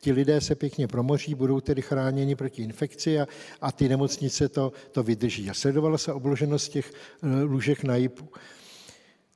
ti 0.00 0.12
lidé 0.12 0.40
se 0.40 0.54
pěkně 0.54 0.88
promoří, 0.88 1.34
budou 1.34 1.60
tedy 1.60 1.82
chráněni 1.82 2.36
proti 2.36 2.62
infekci 2.62 3.20
a, 3.20 3.26
a 3.60 3.72
ty 3.72 3.88
nemocnice 3.88 4.48
to, 4.48 4.72
to 4.92 5.02
vydrží. 5.02 5.50
A 5.50 5.54
sledovala 5.54 5.98
se 5.98 6.12
obloženost 6.12 6.72
těch 6.72 6.92
eh, 6.92 7.42
lůžek 7.42 7.84
na 7.84 7.96
jibu. 7.96 8.28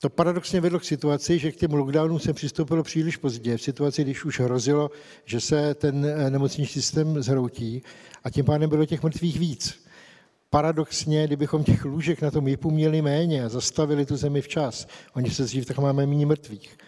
To 0.00 0.10
paradoxně 0.10 0.60
vedlo 0.60 0.78
k 0.78 0.84
situaci, 0.84 1.38
že 1.38 1.52
k 1.52 1.56
těm 1.56 1.72
lockdownům 1.72 2.20
se 2.20 2.32
přistoupilo 2.32 2.82
příliš 2.82 3.16
pozdě, 3.16 3.56
v 3.56 3.62
situaci, 3.62 4.04
když 4.04 4.24
už 4.24 4.40
hrozilo, 4.40 4.90
že 5.24 5.40
se 5.40 5.74
ten 5.74 6.04
eh, 6.04 6.30
nemocniční 6.30 6.82
systém 6.82 7.22
zhroutí 7.22 7.82
a 8.24 8.30
tím 8.30 8.44
pádem 8.44 8.70
bylo 8.70 8.86
těch 8.86 9.02
mrtvých 9.02 9.38
víc. 9.38 9.86
Paradoxně, 10.50 11.26
kdybychom 11.26 11.64
těch 11.64 11.84
lůžek 11.84 12.22
na 12.22 12.30
tom 12.30 12.48
JIPu 12.48 12.70
měli 12.70 13.02
méně 13.02 13.44
a 13.44 13.48
zastavili 13.48 14.06
tu 14.06 14.16
zemi 14.16 14.40
včas, 14.40 14.86
oni 15.14 15.30
se 15.30 15.44
dřív, 15.44 15.66
tak 15.66 15.78
máme 15.78 16.06
méně 16.06 16.26
mrtvých. 16.26 16.78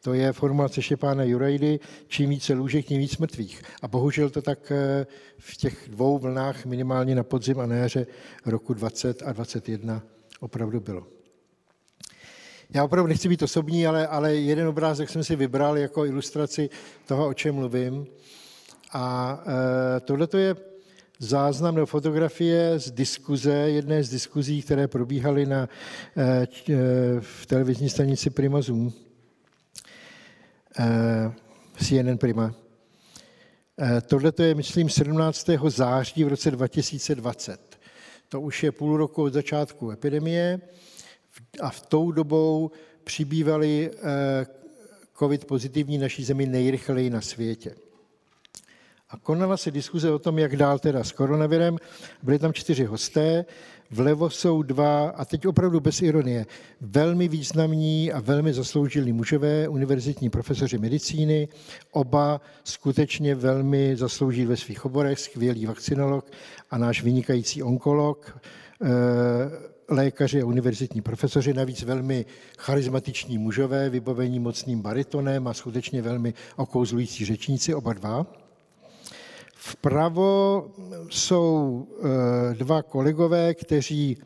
To 0.00 0.14
je 0.14 0.32
formulace 0.32 0.82
Šepána 0.82 1.24
Jurajdy, 1.24 1.80
čím 2.08 2.30
více 2.30 2.54
lůžek, 2.54 2.86
tím 2.86 2.98
víc 2.98 3.18
mrtvých. 3.18 3.62
A 3.82 3.88
bohužel 3.88 4.30
to 4.30 4.42
tak 4.42 4.72
eh, 4.72 5.06
v 5.38 5.56
těch 5.56 5.88
dvou 5.88 6.18
vlnách, 6.18 6.66
minimálně 6.66 7.14
na 7.14 7.22
podzim 7.22 7.60
a 7.60 7.66
na 7.66 7.74
jaře 7.74 8.06
roku 8.46 8.74
20 8.74 9.22
a 9.26 9.32
21 9.32 10.02
opravdu 10.40 10.80
bylo. 10.80 11.21
Já 12.74 12.84
opravdu 12.84 13.08
nechci 13.08 13.28
být 13.28 13.42
osobní, 13.42 13.86
ale, 13.86 14.06
ale 14.06 14.34
jeden 14.34 14.68
obrázek 14.68 15.10
jsem 15.10 15.24
si 15.24 15.36
vybral 15.36 15.78
jako 15.78 16.06
ilustraci 16.06 16.70
toho, 17.06 17.28
o 17.28 17.34
čem 17.34 17.54
mluvím. 17.54 18.06
A 18.92 19.38
e, 19.96 20.00
tohle 20.00 20.28
je 20.36 20.56
záznam 21.18 21.74
nebo 21.74 21.86
fotografie 21.86 22.78
z 22.78 22.90
diskuze, 22.90 23.52
jedné 23.52 24.04
z 24.04 24.10
diskuzí, 24.10 24.62
které 24.62 24.88
probíhaly 24.88 25.46
na, 25.46 25.68
e, 26.16 26.22
e, 26.22 26.46
v 27.20 27.46
televizní 27.46 27.88
stanici 27.88 28.30
Prima 28.30 28.62
Zoom, 28.62 28.92
e, 30.78 31.32
CNN 31.84 32.18
Prima. 32.18 32.54
E, 33.80 34.00
tohle 34.00 34.32
je, 34.42 34.54
myslím, 34.54 34.88
17. 34.88 35.48
září 35.68 36.24
v 36.24 36.28
roce 36.28 36.50
2020. 36.50 37.78
To 38.28 38.40
už 38.40 38.62
je 38.62 38.72
půl 38.72 38.96
roku 38.96 39.22
od 39.22 39.32
začátku 39.32 39.90
epidemie 39.90 40.60
a 41.60 41.70
v 41.70 41.86
tou 41.86 42.12
dobou 42.12 42.70
přibývali 43.04 43.90
eh, 43.92 44.46
covid 45.18 45.44
pozitivní 45.44 45.98
naší 45.98 46.24
zemi 46.24 46.46
nejrychleji 46.46 47.10
na 47.10 47.20
světě. 47.20 47.74
A 49.10 49.16
konala 49.16 49.56
se 49.56 49.70
diskuze 49.70 50.10
o 50.10 50.18
tom, 50.18 50.38
jak 50.38 50.56
dál 50.56 50.78
teda 50.78 51.04
s 51.04 51.12
koronavirem. 51.12 51.78
Byli 52.22 52.38
tam 52.38 52.52
čtyři 52.52 52.84
hosté, 52.84 53.44
vlevo 53.90 54.30
jsou 54.30 54.62
dva, 54.62 55.08
a 55.08 55.24
teď 55.24 55.46
opravdu 55.46 55.80
bez 55.80 56.02
ironie, 56.02 56.46
velmi 56.80 57.28
významní 57.28 58.12
a 58.12 58.20
velmi 58.20 58.52
zasloužilí 58.52 59.12
mužové, 59.12 59.68
univerzitní 59.68 60.30
profesoři 60.30 60.78
medicíny, 60.78 61.48
oba 61.90 62.40
skutečně 62.64 63.34
velmi 63.34 63.96
zaslouží 63.96 64.46
ve 64.46 64.56
svých 64.56 64.84
oborech, 64.84 65.18
skvělý 65.18 65.66
vakcinolog 65.66 66.30
a 66.70 66.78
náš 66.78 67.02
vynikající 67.02 67.62
onkolog, 67.62 68.38
eh, 68.82 68.88
lékaři 69.92 70.42
a 70.42 70.46
univerzitní 70.46 71.02
profesoři, 71.02 71.54
navíc 71.54 71.82
velmi 71.82 72.24
charismatiční 72.58 73.38
mužové, 73.38 73.90
vybavení 73.90 74.38
mocným 74.38 74.80
baritonem 74.80 75.48
a 75.48 75.54
skutečně 75.54 76.02
velmi 76.02 76.34
okouzlující 76.56 77.24
řečníci, 77.24 77.74
oba 77.74 77.92
dva. 77.92 78.26
Vpravo 79.54 80.66
jsou 81.10 81.86
eh, 82.50 82.54
dva 82.54 82.82
kolegové, 82.82 83.54
kteří 83.54 84.16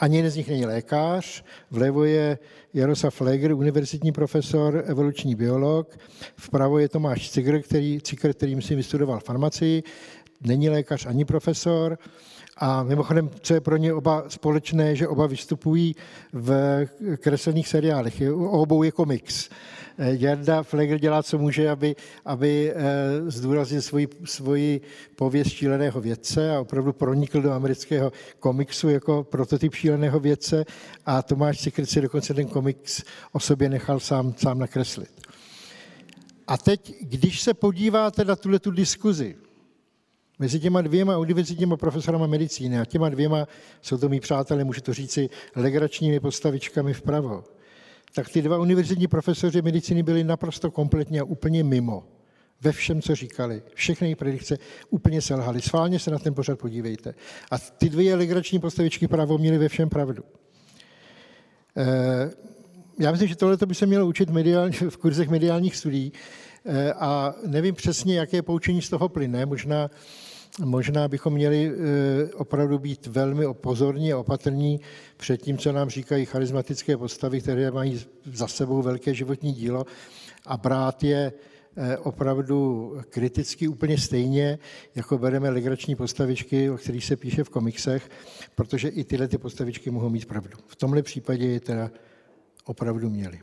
ani 0.00 0.16
jeden 0.16 0.30
z 0.30 0.36
nich 0.36 0.48
není 0.48 0.66
lékař, 0.66 1.44
vlevo 1.70 2.04
je 2.04 2.38
Jaroslav 2.74 3.20
Leger, 3.20 3.52
univerzitní 3.52 4.12
profesor, 4.12 4.84
evoluční 4.86 5.34
biolog, 5.34 5.98
vpravo 6.36 6.78
je 6.78 6.88
Tomáš 6.88 7.30
Cikr, 7.30 7.62
který, 7.62 8.00
Cikr, 8.00 8.32
který 8.32 8.56
myslím 8.56 8.76
vystudoval 8.76 9.20
farmacii, 9.20 9.82
není 10.40 10.68
lékař 10.68 11.06
ani 11.06 11.24
profesor, 11.24 11.98
A 12.60 12.82
mimochodem, 12.82 13.30
co 13.40 13.54
je 13.54 13.60
pro 13.60 13.76
ně 13.76 13.94
oba 13.94 14.24
společné, 14.28 14.96
že 14.96 15.08
oba 15.08 15.26
vystupují 15.26 15.96
v 16.32 16.86
kreslených 17.16 17.68
seriálech. 17.68 18.22
Obou 18.34 18.82
je 18.82 18.92
komiks. 18.92 19.48
Jarda 19.98 20.62
Flegel 20.62 20.98
dělá, 20.98 21.22
co 21.22 21.38
může, 21.38 21.70
aby, 21.70 21.96
aby 22.24 22.72
eh, 22.74 22.80
zdůraznil 23.30 23.82
svoji, 23.82 24.08
svoji 24.24 24.80
pověst 25.16 25.48
šíleného 25.48 26.00
vědce 26.00 26.56
a 26.56 26.60
opravdu 26.60 26.92
pronikl 26.92 27.42
do 27.42 27.52
amerického 27.52 28.12
komiksu 28.38 28.88
jako 28.88 29.24
prototyp 29.24 29.74
šíleného 29.74 30.20
vědce 30.20 30.64
a 31.06 31.22
Tomáš 31.22 31.60
Cikr 31.60 31.86
si 31.86 32.00
dokonce 32.00 32.34
ten 32.34 32.46
komiks 32.46 33.02
o 33.32 33.40
sobě 33.40 33.68
nechal 33.68 34.00
sám, 34.00 34.34
sám 34.36 34.58
nakreslit. 34.58 35.10
A 36.46 36.58
teď, 36.58 36.94
když 37.00 37.40
se 37.40 37.54
podíváte 37.54 38.24
na 38.24 38.36
tuhle 38.36 38.58
tu 38.58 38.70
diskuzi, 38.70 39.36
mezi 40.38 40.60
těma 40.60 40.82
dvěma 40.82 41.18
univerzitníma 41.18 41.76
profesorama 41.76 42.26
medicíny 42.26 42.80
a 42.80 42.84
těma 42.84 43.08
dvěma, 43.08 43.48
jsou 43.82 43.98
to 43.98 44.08
mý 44.08 44.20
přátelé, 44.20 44.64
můžu 44.64 44.80
to 44.80 44.94
říci, 44.94 45.28
legračními 45.56 46.20
postavičkami 46.20 46.94
vpravo, 46.94 47.44
tak 48.14 48.28
ty 48.28 48.42
dva 48.42 48.58
univerzitní 48.58 49.06
profesoři 49.06 49.62
medicíny 49.62 50.02
byli 50.02 50.24
naprosto 50.24 50.70
kompletně 50.70 51.20
a 51.20 51.24
úplně 51.24 51.64
mimo. 51.64 52.04
Ve 52.60 52.72
všem, 52.72 53.02
co 53.02 53.14
říkali. 53.14 53.62
Všechny 53.74 54.06
jejich 54.06 54.16
predikce 54.16 54.58
úplně 54.90 55.22
selhaly. 55.22 55.60
Sválně 55.60 55.98
se 55.98 56.10
na 56.10 56.18
ten 56.18 56.34
pořad 56.34 56.58
podívejte. 56.58 57.14
A 57.50 57.58
ty 57.58 57.88
dvě 57.88 58.14
legrační 58.14 58.58
postavičky 58.58 59.08
právo 59.08 59.38
měly 59.38 59.58
ve 59.58 59.68
všem 59.68 59.88
pravdu. 59.88 60.22
Eh, 61.76 62.30
já 62.98 63.10
myslím, 63.10 63.28
že 63.28 63.36
tohle 63.36 63.56
by 63.66 63.74
se 63.74 63.86
mělo 63.86 64.06
učit 64.06 64.30
v 64.88 64.96
kurzech 64.96 65.28
mediálních 65.28 65.76
studií 65.76 66.12
eh, 66.64 66.92
a 66.92 67.34
nevím 67.46 67.74
přesně, 67.74 68.18
jaké 68.18 68.42
poučení 68.42 68.82
z 68.82 68.88
toho 68.88 69.08
plyne. 69.08 69.46
Možná 69.46 69.90
Možná 70.64 71.08
bychom 71.08 71.32
měli 71.32 71.72
eh, 71.72 72.34
opravdu 72.34 72.78
být 72.78 73.06
velmi 73.06 73.44
pozorní 73.52 74.12
a 74.12 74.18
opatrní 74.18 74.80
před 75.16 75.42
tím, 75.42 75.58
co 75.58 75.72
nám 75.72 75.90
říkají 75.90 76.24
charismatické 76.24 76.96
postavy, 76.96 77.40
které 77.40 77.70
mají 77.70 78.00
za 78.24 78.48
sebou 78.48 78.82
velké 78.82 79.14
životní 79.14 79.52
dílo 79.52 79.86
a 80.46 80.56
brát 80.56 81.04
je 81.04 81.32
eh, 81.76 81.98
opravdu 81.98 82.92
kriticky 83.08 83.68
úplně 83.68 83.98
stejně, 83.98 84.58
jako 84.94 85.18
bereme 85.18 85.50
legrační 85.50 85.96
postavičky, 85.96 86.70
o 86.70 86.76
kterých 86.76 87.04
se 87.04 87.16
píše 87.16 87.44
v 87.44 87.50
komiksech, 87.50 88.10
protože 88.54 88.88
i 88.88 89.04
tyhle 89.04 89.28
ty 89.28 89.38
postavičky 89.38 89.90
mohou 89.90 90.10
mít 90.10 90.26
pravdu. 90.26 90.58
V 90.66 90.76
tomhle 90.76 91.02
případě 91.02 91.46
je 91.46 91.60
teda 91.60 91.90
opravdu 92.64 93.10
měli. 93.10 93.40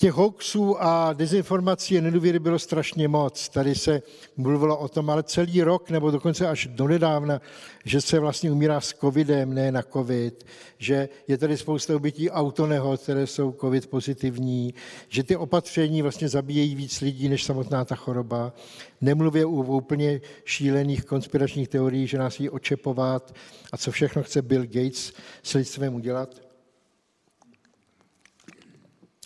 Těch 0.00 0.12
hoaxů 0.12 0.82
a 0.82 1.12
dezinformací 1.12 1.98
a 1.98 2.00
nedůvěry 2.00 2.38
bylo 2.38 2.58
strašně 2.58 3.08
moc. 3.08 3.48
Tady 3.48 3.74
se 3.74 4.02
mluvilo 4.36 4.78
o 4.78 4.88
tom, 4.88 5.10
ale 5.10 5.22
celý 5.22 5.62
rok, 5.62 5.90
nebo 5.90 6.10
dokonce 6.10 6.48
až 6.48 6.66
do 6.66 6.88
nedávna, 6.88 7.40
že 7.84 8.00
se 8.00 8.18
vlastně 8.18 8.52
umírá 8.52 8.80
s 8.80 8.94
covidem, 8.94 9.54
ne 9.54 9.72
na 9.72 9.82
covid, 9.82 10.46
že 10.78 11.08
je 11.28 11.38
tady 11.38 11.56
spousta 11.56 11.96
obětí 11.96 12.30
autonehod, 12.30 13.00
které 13.00 13.26
jsou 13.26 13.52
covid 13.52 13.86
pozitivní, 13.86 14.74
že 15.08 15.22
ty 15.22 15.36
opatření 15.36 16.02
vlastně 16.02 16.28
zabíjejí 16.28 16.74
víc 16.74 17.00
lidí 17.00 17.28
než 17.28 17.44
samotná 17.44 17.84
ta 17.84 17.94
choroba. 17.94 18.52
Nemluvě 19.00 19.46
o 19.46 19.50
úplně 19.50 20.20
šílených 20.44 21.04
konspiračních 21.04 21.68
teoriích, 21.68 22.10
že 22.10 22.18
nás 22.18 22.40
jí 22.40 22.50
očepovat 22.50 23.34
a 23.72 23.76
co 23.76 23.90
všechno 23.90 24.22
chce 24.22 24.42
Bill 24.42 24.62
Gates 24.62 25.12
s 25.42 25.54
lidstvem 25.54 25.94
udělat. 25.94 26.47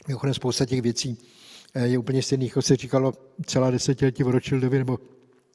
Mimochodem 0.08 0.34
spousta 0.34 0.66
těch 0.66 0.82
věcí 0.82 1.18
eh, 1.74 1.86
je 1.86 1.98
úplně 1.98 2.22
stejných, 2.22 2.50
jako 2.50 2.62
se 2.62 2.76
říkalo 2.76 3.12
celá 3.46 3.70
desetiletí 3.70 4.24
o 4.24 4.30
Rothschildovi 4.30 4.78
nebo 4.78 4.98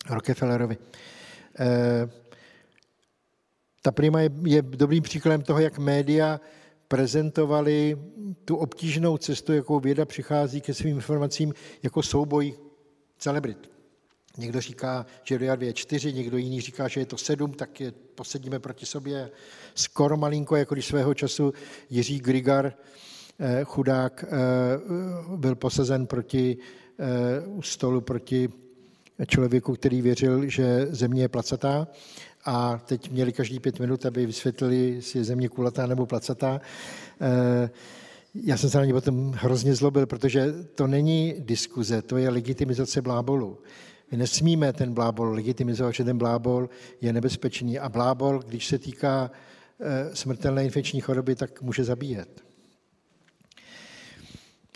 Rockefellerovi. 0.09 0.77
Eh, 1.59 2.09
ta 3.81 3.91
prima 3.91 4.21
je, 4.21 4.29
je 4.43 4.61
dobrým 4.61 5.03
příkladem 5.03 5.41
toho, 5.41 5.59
jak 5.59 5.77
média 5.77 6.41
prezentovali 6.87 7.97
tu 8.45 8.55
obtížnou 8.55 9.17
cestu, 9.17 9.53
jakou 9.53 9.79
věda 9.79 10.05
přichází 10.05 10.61
ke 10.61 10.73
svým 10.73 10.95
informacím 10.95 11.53
jako 11.83 12.03
souboj 12.03 12.53
celebrit. 13.17 13.71
Někdo 14.37 14.61
říká, 14.61 15.05
že 15.23 15.37
RIA 15.37 15.57
je 15.59 15.73
čtyři, 15.73 16.13
někdo 16.13 16.37
jiný 16.37 16.61
říká, 16.61 16.87
že 16.87 16.99
je 16.99 17.05
to 17.05 17.17
sedm, 17.17 17.53
tak 17.53 17.79
je 17.79 17.91
posedíme 17.91 18.59
proti 18.59 18.85
sobě. 18.85 19.31
Skoro 19.75 20.17
malinko, 20.17 20.55
jako 20.55 20.75
když 20.75 20.85
svého 20.85 21.13
času 21.13 21.53
Jiří 21.89 22.19
Grigar 22.19 22.73
chudák 23.63 24.25
eh, 24.27 24.37
byl 25.35 25.55
posazen 25.55 26.07
proti 26.07 26.57
eh, 26.99 27.61
stolu 27.61 28.01
proti 28.01 28.49
člověku, 29.27 29.73
který 29.73 30.01
věřil, 30.01 30.49
že 30.49 30.87
země 30.89 31.21
je 31.21 31.27
placatá 31.27 31.87
a 32.45 32.81
teď 32.85 33.11
měli 33.11 33.33
každý 33.33 33.59
pět 33.59 33.79
minut, 33.79 34.05
aby 34.05 34.25
vysvětlili, 34.25 34.75
jestli 34.75 35.19
je 35.19 35.23
země 35.23 35.49
kulatá 35.49 35.87
nebo 35.87 36.05
placatá. 36.05 36.61
Já 38.35 38.57
jsem 38.57 38.69
se 38.69 38.77
na 38.77 38.85
ně 38.85 38.93
potom 38.93 39.31
hrozně 39.31 39.75
zlobil, 39.75 40.05
protože 40.05 40.53
to 40.75 40.87
není 40.87 41.35
diskuze, 41.39 42.01
to 42.01 42.17
je 42.17 42.29
legitimizace 42.29 43.01
blábolu. 43.01 43.57
My 44.11 44.17
nesmíme 44.17 44.73
ten 44.73 44.93
blábol 44.93 45.33
legitimizovat, 45.33 45.93
že 45.93 46.03
ten 46.03 46.17
blábol 46.17 46.69
je 47.01 47.13
nebezpečný 47.13 47.79
a 47.79 47.89
blábol, 47.89 48.39
když 48.39 48.67
se 48.67 48.79
týká 48.79 49.31
smrtelné 50.13 50.63
infekční 50.63 51.01
choroby, 51.01 51.35
tak 51.35 51.61
může 51.61 51.83
zabíjet. 51.83 52.46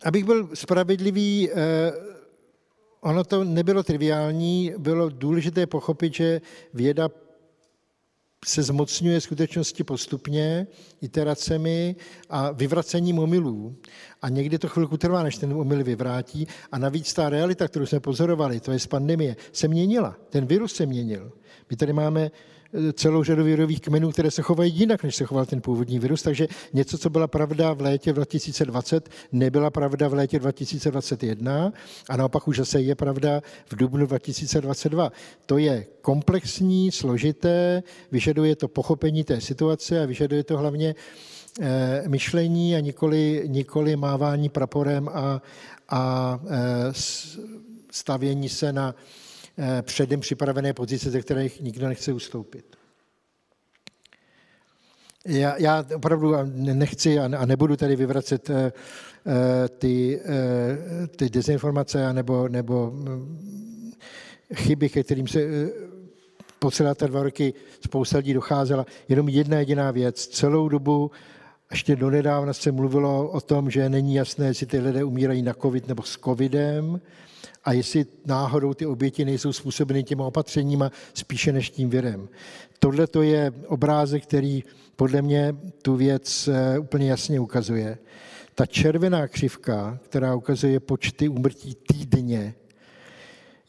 Abych 0.04 0.26
byl 0.26 0.50
spravedlivý, 0.54 1.50
eh, 1.52 1.56
ono 3.02 3.24
to 3.24 3.44
nebylo 3.44 3.84
triviální, 3.84 4.74
bylo 4.78 5.10
důležité 5.10 5.68
pochopit, 5.68 6.14
že 6.14 6.42
věda 6.74 7.10
se 8.46 8.64
zmocňuje 8.64 9.22
skutečnosti 9.22 9.84
postupně, 9.84 10.68
iteracemi 11.02 11.96
a 12.30 12.52
vyvracením 12.52 13.20
omylů. 13.20 13.76
A 14.22 14.30
někdy 14.30 14.60
to 14.60 14.68
chvilku 14.68 14.98
trvá, 14.98 15.24
než 15.24 15.38
ten 15.38 15.54
omyl 15.54 15.84
vyvrátí. 15.84 16.48
A 16.72 16.78
navíc 16.78 17.14
ta 17.14 17.30
realita, 17.30 17.68
kterou 17.68 17.86
jsme 17.86 18.00
pozorovali, 18.00 18.60
to 18.60 18.72
je 18.72 18.80
z 18.80 18.88
pandemie, 18.88 19.36
se 19.52 19.68
měnila. 19.68 20.18
Ten 20.30 20.46
virus 20.46 20.74
se 20.74 20.86
měnil. 20.86 21.32
My 21.70 21.78
tady 21.78 21.94
máme 21.94 22.32
celou 22.94 23.24
řadu 23.24 23.44
virových 23.44 23.82
kmenů, 23.82 24.12
které 24.12 24.32
se 24.32 24.42
chovají 24.42 24.74
jinak, 24.74 25.04
než 25.04 25.16
se 25.16 25.26
choval 25.26 25.46
ten 25.46 25.62
původní 25.62 26.00
virus. 26.00 26.22
Takže 26.22 26.48
něco, 26.74 26.98
co 26.98 27.10
byla 27.10 27.28
pravda 27.28 27.74
v 27.74 27.82
létě 27.82 28.14
2020, 28.14 29.10
nebyla 29.32 29.70
pravda 29.70 30.08
v 30.08 30.14
létě 30.14 30.40
2021 30.40 31.74
a 32.10 32.18
naopak 32.18 32.48
už 32.48 32.58
zase 32.58 32.82
je 32.82 32.96
pravda 32.96 33.42
v 33.66 33.76
dubnu 33.76 34.06
2022. 34.06 35.12
To 35.46 35.58
je 35.58 35.86
komplexní, 36.02 36.92
složité, 36.92 37.84
vyžaduje 38.12 38.56
to 38.56 38.68
pochopení 38.68 39.24
té 39.24 39.42
situace 39.42 40.04
a 40.04 40.06
vyžaduje 40.06 40.44
to 40.44 40.58
hlavně 40.58 40.96
eh, 41.62 42.04
myšlení 42.08 42.76
a 42.76 42.80
nikoli, 42.80 43.44
nikoli 43.48 43.96
mávání 43.96 44.50
praporem 44.50 45.10
a, 45.10 45.42
a 45.90 46.40
eh, 46.46 46.94
stavění 47.92 48.50
se 48.50 48.74
na 48.74 48.96
předem 49.82 50.20
připravené 50.20 50.74
pozice, 50.74 51.12
ze 51.12 51.22
kterých 51.22 51.62
nikdo 51.62 51.88
nechce 51.88 52.14
ustoupit. 52.14 52.76
Já, 55.26 55.56
já 55.58 55.86
opravdu 55.96 56.34
nechci 56.54 57.20
a 57.20 57.46
nebudu 57.46 57.76
tady 57.76 57.96
vyvracet 57.96 58.50
eh, 58.50 58.72
eh, 59.28 59.70
ty, 59.70 60.22
ty 61.16 61.30
dezinformace 61.30 62.14
nebo, 62.14 62.48
nebo 62.48 62.92
mm, 62.92 63.94
chyby, 64.56 64.90
ke 64.90 65.04
kterým 65.04 65.28
se 65.28 65.40
po 66.60 66.72
celé 66.72 66.96
ty 66.96 67.08
dva 67.08 67.24
roky 67.24 67.54
spousta 67.86 68.18
lidí 68.18 68.34
docházela. 68.34 68.86
Jenom 69.10 69.30
jedna 69.30 69.60
jediná 69.60 69.92
věc. 69.92 70.28
Celou 70.28 70.70
dobu 70.70 71.12
ještě 71.72 71.96
donedávna 71.96 72.54
se 72.54 72.72
mluvilo 72.72 73.30
o 73.30 73.42
tom, 73.42 73.70
že 73.70 73.90
není 73.90 74.16
jasné, 74.16 74.46
jestli 74.46 74.66
ty 74.66 74.80
lidé 74.80 75.04
umírají 75.04 75.42
na 75.42 75.54
covid 75.54 75.88
nebo 75.88 76.04
s 76.04 76.18
covidem 76.18 77.02
a 77.64 77.74
jestli 77.74 78.06
náhodou 78.26 78.74
ty 78.74 78.86
oběti 78.86 79.26
nejsou 79.26 79.54
způsobeny 79.54 80.04
těma 80.04 80.26
opatřeníma 80.26 80.92
spíše 81.14 81.52
než 81.52 81.70
tím 81.70 81.90
virem. 81.90 82.30
Tohle 82.80 83.08
to 83.08 83.22
je 83.22 83.52
obrázek, 83.68 84.24
který 84.24 84.64
podle 84.96 85.22
mě 85.22 85.56
tu 85.82 85.96
věc 85.96 86.48
eh, 86.48 86.80
úplně 86.80 87.10
jasně 87.10 87.40
ukazuje. 87.40 87.98
Ta 88.56 88.66
červená 88.66 89.28
křivka, 89.28 90.00
která 90.04 90.36
ukazuje 90.36 90.80
počty 90.80 91.30
úmrtí 91.30 91.76
týdně, 91.76 92.54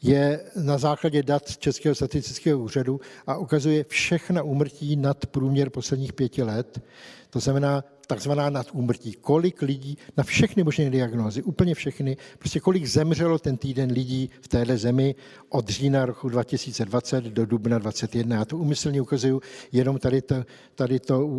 je 0.01 0.43
na 0.55 0.77
základě 0.77 1.23
dat 1.23 1.57
Českého 1.57 1.95
statistického 1.95 2.59
úřadu 2.59 3.01
a 3.27 3.37
ukazuje 3.37 3.85
všechna 3.87 4.43
úmrtí 4.43 4.95
nad 4.95 5.25
průměr 5.25 5.69
posledních 5.69 6.13
pěti 6.13 6.43
let. 6.43 6.81
To 7.29 7.39
znamená 7.39 7.83
takzvaná 8.07 8.49
nadúmrtí. 8.49 9.13
Kolik 9.21 9.61
lidí 9.61 9.97
na 10.17 10.23
všechny 10.23 10.63
možné 10.63 10.89
diagnózy, 10.89 11.43
úplně 11.43 11.75
všechny, 11.75 12.17
prostě 12.39 12.59
kolik 12.59 12.85
zemřelo 12.85 13.39
ten 13.39 13.57
týden 13.57 13.91
lidí 13.91 14.29
v 14.41 14.47
téhle 14.47 14.77
zemi 14.77 15.15
od 15.49 15.69
října 15.69 16.05
roku 16.05 16.29
2020 16.29 17.23
do 17.23 17.45
dubna 17.45 17.77
2021. 17.77 18.35
Já 18.35 18.45
to 18.45 18.57
umyslně 18.57 19.01
ukazuju, 19.01 19.41
jenom 19.71 19.99
tady 19.99 20.21
to, 20.21 20.35
tady 20.75 20.99
to, 20.99 21.29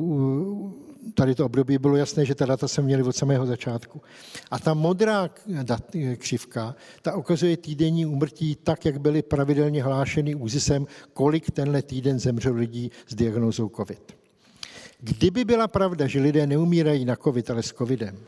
tady 1.14 1.34
to 1.34 1.46
období 1.46 1.78
bylo 1.78 1.96
jasné, 1.96 2.24
že 2.24 2.34
ta 2.34 2.46
data 2.46 2.68
jsme 2.68 2.82
měli 2.82 3.02
od 3.02 3.16
samého 3.16 3.46
začátku. 3.46 4.02
A 4.50 4.58
ta 4.58 4.74
modrá 4.74 5.30
křivka, 6.16 6.74
ta 7.02 7.16
ukazuje 7.16 7.56
týdenní 7.56 8.06
úmrtí 8.06 8.56
tak, 8.56 8.84
jak 8.84 9.00
byly 9.00 9.22
pravidelně 9.22 9.82
hlášeny 9.82 10.34
úzisem, 10.34 10.86
kolik 11.12 11.50
tenhle 11.50 11.82
týden 11.82 12.18
zemřelo 12.18 12.56
lidí 12.56 12.90
s 13.06 13.14
diagnózou 13.14 13.68
COVID. 13.68 14.23
Kdyby 15.04 15.44
byla 15.44 15.68
pravda, 15.68 16.06
že 16.06 16.20
lidé 16.20 16.46
neumírají 16.46 17.04
na 17.04 17.16
covid, 17.16 17.50
ale 17.50 17.62
s 17.62 17.72
covidem, 17.72 18.18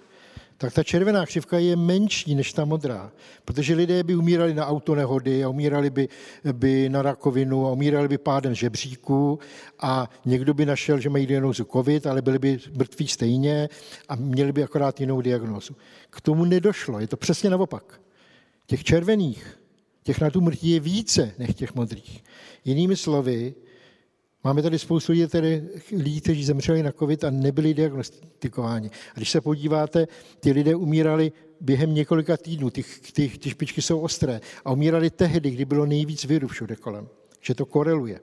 tak 0.58 0.72
ta 0.72 0.82
červená 0.82 1.26
křivka 1.26 1.58
je 1.58 1.76
menší 1.76 2.34
než 2.34 2.52
ta 2.52 2.64
modrá, 2.64 3.12
protože 3.44 3.74
lidé 3.74 4.02
by 4.02 4.16
umírali 4.16 4.54
na 4.54 4.66
autonehody 4.66 5.44
a 5.44 5.48
umírali 5.48 5.90
by, 5.90 6.08
by 6.52 6.88
na 6.88 7.02
rakovinu 7.02 7.66
a 7.66 7.72
umírali 7.72 8.08
by 8.08 8.18
pádem 8.18 8.54
žebříků 8.54 9.38
a 9.80 10.10
někdo 10.24 10.54
by 10.54 10.66
našel, 10.66 11.00
že 11.00 11.10
mají 11.10 11.26
diagnózu 11.26 11.64
covid, 11.64 12.06
ale 12.06 12.22
byli 12.22 12.38
by 12.38 12.58
mrtví 12.76 13.08
stejně 13.08 13.68
a 14.08 14.16
měli 14.16 14.52
by 14.52 14.62
akorát 14.62 15.00
jinou 15.00 15.20
diagnózu. 15.20 15.76
K 16.10 16.20
tomu 16.20 16.44
nedošlo, 16.44 17.00
je 17.00 17.06
to 17.06 17.16
přesně 17.16 17.50
naopak. 17.50 18.00
Těch 18.66 18.84
červených, 18.84 19.58
těch 20.02 20.20
na 20.20 20.30
tu 20.30 20.40
mrtví 20.40 20.70
je 20.70 20.80
více 20.80 21.32
než 21.38 21.54
těch 21.54 21.74
modrých. 21.74 22.24
Jinými 22.64 22.96
slovy, 22.96 23.54
Máme 24.46 24.62
tady 24.62 24.78
spoustu 24.78 25.12
lidí, 25.12 25.26
tady, 25.26 25.62
lidí, 25.92 26.20
kteří 26.20 26.44
zemřeli 26.44 26.82
na 26.82 26.92
COVID 26.92 27.24
a 27.24 27.30
nebyli 27.30 27.74
diagnostikováni. 27.74 28.90
A 29.14 29.16
když 29.16 29.30
se 29.30 29.40
podíváte, 29.40 30.06
ty 30.40 30.52
lidé 30.52 30.74
umírali 30.74 31.32
během 31.60 31.94
několika 31.94 32.36
týdnů, 32.36 32.70
ty, 32.70 32.84
ty, 33.12 33.28
ty 33.28 33.50
špičky 33.50 33.82
jsou 33.82 34.00
ostré, 34.00 34.40
a 34.64 34.72
umírali 34.72 35.10
tehdy, 35.10 35.50
kdy 35.50 35.64
bylo 35.64 35.86
nejvíc 35.86 36.24
viru 36.24 36.48
všude 36.48 36.76
kolem, 36.76 37.08
že 37.40 37.54
to 37.54 37.66
koreluje. 37.66 38.20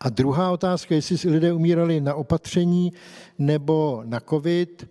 A 0.00 0.08
druhá 0.08 0.52
otázka, 0.52 0.94
jestli 0.94 1.30
lidé 1.30 1.52
umírali 1.52 2.00
na 2.00 2.14
opatření 2.14 2.92
nebo 3.38 4.02
na 4.06 4.20
COVID, 4.20 4.88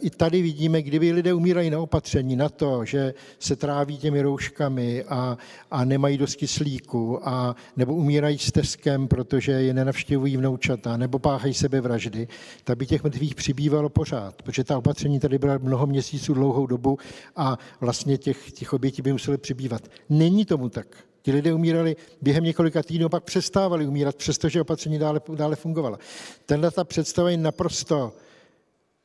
I 0.00 0.10
tady 0.10 0.42
vidíme, 0.42 0.82
kdyby 0.82 1.12
lidé 1.12 1.34
umírají 1.34 1.70
na 1.70 1.80
opatření, 1.80 2.36
na 2.36 2.48
to, 2.48 2.84
že 2.84 3.14
se 3.38 3.56
tráví 3.56 3.98
těmi 3.98 4.22
rouškami 4.22 5.04
a, 5.04 5.38
a 5.70 5.84
nemají 5.84 6.18
dost 6.18 6.34
kyslíku, 6.34 7.28
a, 7.28 7.56
nebo 7.76 7.94
umírají 7.94 8.38
s 8.38 8.52
teskem, 8.52 9.08
protože 9.08 9.52
je 9.52 9.74
nenavštěvují 9.74 10.36
vnoučata, 10.36 10.96
nebo 10.96 11.18
páchají 11.18 11.54
sebevraždy, 11.54 12.28
tak 12.64 12.78
by 12.78 12.86
těch 12.86 13.04
mrtvých 13.04 13.34
přibývalo 13.34 13.88
pořád, 13.88 14.42
protože 14.42 14.64
ta 14.64 14.78
opatření 14.78 15.20
tady 15.20 15.38
byla 15.38 15.58
mnoho 15.58 15.86
měsíců, 15.86 16.34
dlouhou 16.34 16.66
dobu 16.66 16.98
a 17.36 17.58
vlastně 17.80 18.18
těch, 18.18 18.52
těch 18.52 18.72
obětí 18.72 19.02
by 19.02 19.12
museli 19.12 19.38
přibývat. 19.38 19.82
Není 20.08 20.44
tomu 20.44 20.68
tak. 20.68 20.86
Ti 21.22 21.32
lidé 21.32 21.54
umírali 21.54 21.96
během 22.22 22.44
několika 22.44 22.82
týdnů, 22.82 23.08
pak 23.08 23.24
přestávali 23.24 23.86
umírat, 23.86 24.16
přestože 24.16 24.60
opatření 24.60 24.98
dále, 24.98 25.20
dále 25.34 25.56
fungovala. 25.56 25.98
Tenhle 26.46 26.70
ta 26.70 26.84
představa 26.84 27.30
je 27.30 27.36
naprosto 27.36 28.12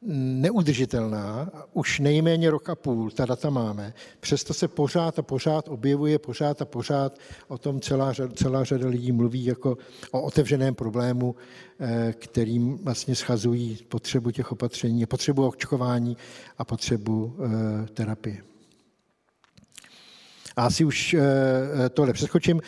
neudržitelná, 0.01 1.51
už 1.73 1.99
nejméně 1.99 2.51
rok 2.51 2.69
a 2.69 2.75
půl, 2.75 3.11
ta 3.11 3.25
data 3.25 3.49
máme, 3.49 3.93
přesto 4.19 4.53
se 4.53 4.67
pořád 4.67 5.19
a 5.19 5.21
pořád 5.21 5.67
objevuje, 5.67 6.19
pořád 6.19 6.61
a 6.61 6.65
pořád 6.65 7.19
o 7.47 7.57
tom 7.57 7.81
celá, 7.81 8.13
celá 8.33 8.63
řada 8.63 8.87
lidí 8.87 9.11
mluví 9.11 9.45
jako 9.45 9.77
o 10.11 10.21
otevřeném 10.21 10.75
problému, 10.75 11.35
eh, 11.79 12.13
kterým 12.19 12.77
vlastně 12.77 13.15
schazují 13.15 13.77
potřebu 13.87 14.31
těch 14.31 14.51
opatření, 14.51 15.05
potřebu 15.05 15.47
očkování 15.47 16.17
a 16.57 16.65
potřebu 16.65 17.35
eh, 17.39 17.87
terapie. 17.93 18.43
A 20.55 20.65
asi 20.65 20.85
už 20.85 21.13
eh, 21.13 21.89
tohle 21.89 22.13
přeskočím. 22.13 22.61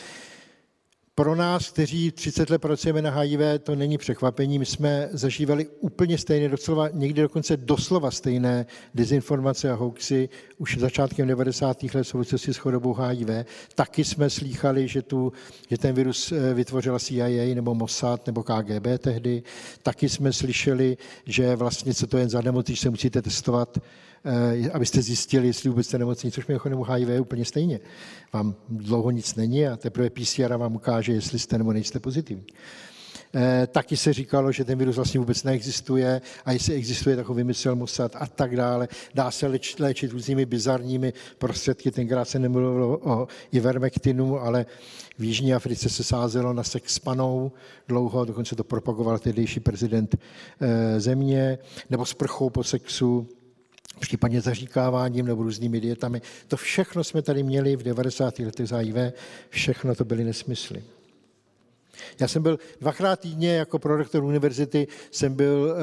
Pro 1.15 1.35
nás, 1.35 1.69
kteří 1.69 2.11
30 2.11 2.49
let 2.49 2.61
pracujeme 2.61 3.02
na 3.02 3.11
HIV, 3.11 3.40
to 3.64 3.76
není 3.76 3.98
překvapení. 3.98 4.60
My 4.60 4.65
jsme 4.65 5.10
zažívali 5.11 5.68
úplně 5.80 6.18
stejné, 6.18 6.49
docela, 6.49 6.90
někdy 6.94 7.22
dokonce 7.22 7.57
doslova 7.57 8.11
stejné 8.11 8.65
dezinformace 8.94 9.72
a 9.72 9.76
hoaxy 9.76 10.30
už 10.57 10.77
začátkem 10.77 11.27
90. 11.27 11.84
let 11.84 12.03
v 12.03 12.07
souvislosti 12.07 12.53
s 12.53 12.57
chorobou 12.57 12.94
HIV. 12.94 13.30
Taky 13.76 14.03
jsme 14.03 14.30
slýchali, 14.30 14.88
že, 14.88 15.02
tu, 15.02 15.34
že 15.69 15.77
ten 15.77 15.95
virus 15.95 16.31
eh, 16.31 16.53
vytvořila 16.53 16.99
CIA 16.99 17.56
nebo 17.56 17.76
Mossad 17.76 18.27
nebo 18.27 18.44
KGB 18.44 18.88
tehdy. 18.98 19.44
Taky 19.84 20.10
jsme 20.10 20.34
slyšeli, 20.34 20.98
že 21.26 21.56
vlastně 21.56 21.94
co 21.94 22.07
to 22.07 22.18
je 22.18 22.30
za 22.30 22.41
nemoc, 22.41 22.65
když 22.65 22.80
se 22.80 22.90
musíte 22.90 23.22
testovat 23.22 23.77
abyste 24.74 25.02
zjistili, 25.02 25.48
jestli 25.48 25.70
vůbec 25.70 25.88
jste 25.88 25.98
nemocní, 25.98 26.32
což 26.32 26.48
mimochodem 26.48 26.84
HIV 26.84 27.10
je 27.10 27.20
úplně 27.20 27.45
stejně. 27.45 27.80
Vám 28.34 28.56
dlouho 28.70 29.12
nic 29.12 29.36
není 29.36 29.68
a 29.68 29.78
teprve 29.78 30.10
PCR 30.10 30.56
vám 30.58 30.76
ukáže, 30.76 31.14
jestli 31.14 31.40
jste 31.40 31.58
nebo 31.58 31.74
nejste 31.74 32.00
pozitivní. 32.00 32.45
Eh, 33.36 33.68
taky 33.68 33.98
se 33.98 34.14
říkalo, 34.14 34.52
že 34.52 34.66
ten 34.66 34.78
virus 34.78 34.95
vlastně 34.95 35.20
vůbec 35.20 35.44
neexistuje 35.44 36.22
a 36.45 36.52
jestli 36.52 36.74
existuje, 36.74 37.16
tak 37.16 37.26
ho 37.26 37.34
vymyslel 37.34 37.76
Mossad 37.76 38.16
a 38.16 38.28
tak 38.28 38.56
dále. 38.56 38.88
Dá 39.14 39.32
se 39.32 39.48
léčit, 39.48 39.80
léčit 39.80 40.12
různými 40.12 40.45
bizarními 40.45 41.14
prostředky. 41.38 41.91
Tenkrát 41.91 42.26
se 42.26 42.40
nemluvilo 42.40 42.98
o 42.98 43.28
ivermektinu, 43.52 44.40
ale 44.40 44.66
v 45.18 45.24
Jižní 45.24 45.54
Africe 45.54 45.90
se 45.90 46.04
sázelo 46.04 46.54
na 46.54 46.64
sex 46.64 46.94
s 46.94 47.00
panou 47.00 47.52
dlouho, 47.88 48.26
dokonce 48.26 48.56
to 48.56 48.64
propagoval 48.64 49.20
tehdejší 49.20 49.60
prezident 49.60 50.16
eh, 50.16 51.00
země, 51.00 51.58
nebo 51.90 52.06
s 52.06 52.14
prchou 52.14 52.50
po 52.50 52.64
sexu 52.64 53.28
případně 53.99 54.41
zaříkáváním 54.41 55.26
nebo 55.26 55.44
různými 55.44 55.82
dietami. 55.82 56.22
To 56.48 56.57
všechno 56.57 57.03
jsme 57.03 57.22
tady 57.22 57.44
měli 57.44 57.76
v 57.76 57.84
90. 57.84 58.40
letech 58.40 58.68
za 58.68 58.78
HIV, 58.78 58.95
všechno 59.49 59.95
to 59.95 60.06
byly 60.06 60.24
nesmysly. 60.24 60.84
Já 62.20 62.28
jsem 62.28 62.44
byl 62.44 62.60
dvakrát 62.82 63.20
týdně 63.20 63.56
jako 63.56 63.80
prorektor 63.80 64.24
univerzity, 64.24 64.88
jsem 65.11 65.34
byl 65.34 65.76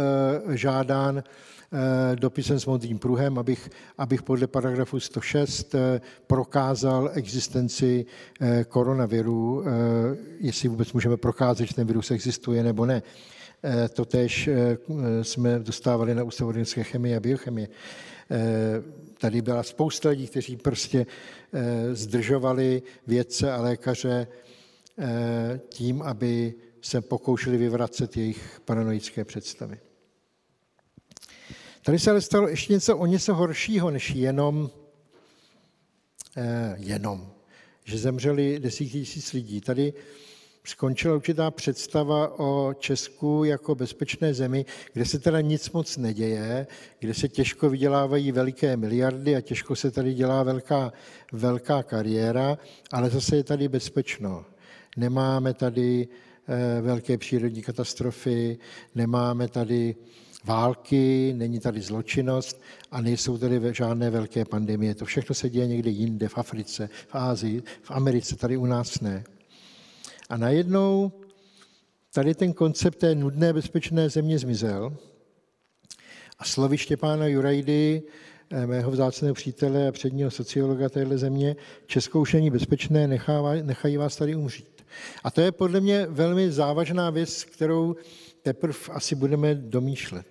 uh, 0.46 0.52
žádán 0.54 1.16
uh, 1.16 1.80
dopisem 2.14 2.60
s 2.60 2.66
modrým 2.66 2.98
pruhem, 2.98 3.38
abych, 3.38 3.70
abych 3.98 4.22
podle 4.22 4.46
paragrafu 4.46 5.00
106 5.00 5.74
uh, 5.74 5.80
eh, 5.80 6.00
prokázal 6.26 7.10
existenci 7.14 8.06
uh, 8.40 8.62
koronaviru, 8.62 9.58
uh, 9.58 9.66
jestli 10.38 10.68
vůbec 10.68 10.92
můžeme 10.92 11.16
prokázat, 11.16 11.66
že 11.66 11.74
ten 11.74 11.86
virus 11.86 12.10
existuje 12.10 12.62
nebo 12.62 12.86
ne. 12.86 13.02
Uh, 13.02 13.08
totež 13.92 14.48
uh, 14.48 14.96
jsme 15.22 15.58
dostávali 15.58 16.14
na 16.14 16.22
Ústavu 16.22 16.52
chemie 16.82 17.16
a 17.16 17.20
biochemie. 17.20 17.68
Eh, 18.30 18.82
tady 19.18 19.42
byla 19.42 19.62
spousta 19.62 20.08
lidí, 20.08 20.26
kteří 20.26 20.56
prostě 20.56 21.06
eh, 21.52 21.94
zdržovali 21.94 22.82
vědce 23.06 23.52
a 23.52 23.60
lékaře 23.60 24.26
eh, 24.98 25.60
tím, 25.68 26.02
aby 26.02 26.54
se 26.80 27.00
pokoušeli 27.00 27.56
vyvracet 27.56 28.16
jejich 28.16 28.60
paranoické 28.64 29.24
představy. 29.24 29.80
Tady 31.82 31.98
se 31.98 32.10
ale 32.10 32.20
stalo 32.20 32.48
ještě 32.48 32.72
něco 32.72 32.96
o 32.96 33.06
něco 33.06 33.34
horšího, 33.34 33.90
než 33.90 34.10
jenom, 34.10 34.70
jenom, 36.76 37.32
že 37.84 37.98
zemřeli 37.98 38.58
desítky 38.58 38.98
tisíc 38.98 39.32
lidí. 39.32 39.60
Tady 39.60 39.92
skončila 40.70 41.14
určitá 41.14 41.50
představa 41.50 42.38
o 42.38 42.74
Česku 42.74 43.44
jako 43.44 43.74
bezpečné 43.74 44.34
zemi, 44.34 44.64
kde 44.92 45.04
se 45.04 45.18
teda 45.18 45.40
nic 45.40 45.70
moc 45.70 45.96
neděje, 45.96 46.66
kde 46.98 47.14
se 47.14 47.28
těžko 47.28 47.70
vydělávají 47.70 48.32
veliké 48.32 48.76
miliardy 48.76 49.36
a 49.36 49.40
těžko 49.40 49.76
se 49.76 49.90
tady 49.90 50.14
dělá 50.14 50.42
velká, 50.42 50.92
velká 51.32 51.82
kariéra, 51.82 52.58
ale 52.92 53.10
zase 53.10 53.36
je 53.36 53.44
tady 53.44 53.68
bezpečno. 53.68 54.44
Nemáme 54.96 55.54
tady 55.54 56.08
eh, 56.08 56.80
velké 56.80 57.18
přírodní 57.18 57.62
katastrofy, 57.62 58.58
nemáme 58.94 59.48
tady 59.48 59.96
války, 60.44 61.32
není 61.36 61.60
tady 61.60 61.80
zločinnost 61.80 62.62
a 62.90 63.00
nejsou 63.00 63.38
tady 63.38 63.60
žádné 63.72 64.10
velké 64.10 64.44
pandemie. 64.44 64.94
To 64.94 65.04
všechno 65.04 65.34
se 65.34 65.50
děje 65.50 65.66
někde 65.66 65.90
jinde, 65.90 66.28
v 66.28 66.38
Africe, 66.38 66.88
v 67.08 67.14
Ázii, 67.14 67.62
v 67.82 67.90
Americe, 67.90 68.36
tady 68.36 68.56
u 68.56 68.66
nás 68.66 69.00
ne. 69.00 69.24
A 70.30 70.36
najednou 70.36 71.12
tady 72.14 72.34
ten 72.34 72.52
koncept 72.52 72.98
té 72.98 73.14
nudné 73.14 73.52
bezpečné 73.52 74.10
země 74.10 74.38
zmizel 74.38 74.96
a 76.38 76.44
slovy 76.44 76.78
Štěpána 76.78 77.26
Jurajdy, 77.26 78.02
eh, 78.50 78.66
mého 78.66 78.90
vzácného 78.90 79.34
přítele 79.34 79.88
a 79.88 79.92
předního 79.92 80.30
sociologa 80.30 80.88
téhle 80.88 81.18
země, 81.18 81.56
Českou 81.86 82.20
už 82.20 82.32
není 82.32 82.50
bezpečné, 82.50 83.08
nechává, 83.08 83.54
nechají 83.54 83.96
vás 83.96 84.16
tady 84.16 84.34
umřít. 84.34 84.84
A 85.24 85.30
to 85.30 85.40
je 85.40 85.52
podle 85.52 85.80
mě 85.80 86.06
velmi 86.06 86.52
závažná 86.52 87.10
věc, 87.10 87.44
kterou 87.44 87.96
teprve 88.42 88.78
asi 88.90 89.14
budeme 89.14 89.54
domýšlet. 89.54 90.26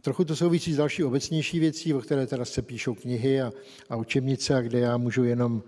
Trochu 0.00 0.24
to 0.24 0.36
souvisí 0.36 0.72
s 0.72 0.76
další 0.76 1.04
obecnější 1.04 1.58
věcí, 1.58 1.94
o 1.94 2.00
které 2.00 2.26
teda 2.26 2.44
se 2.44 2.62
píšou 2.62 2.94
knihy 2.94 3.40
a, 3.40 3.52
a 3.88 3.96
učebnice, 3.96 4.54
a 4.54 4.60
kde 4.60 4.78
já 4.78 4.96
můžu 4.96 5.24
jenom 5.24 5.62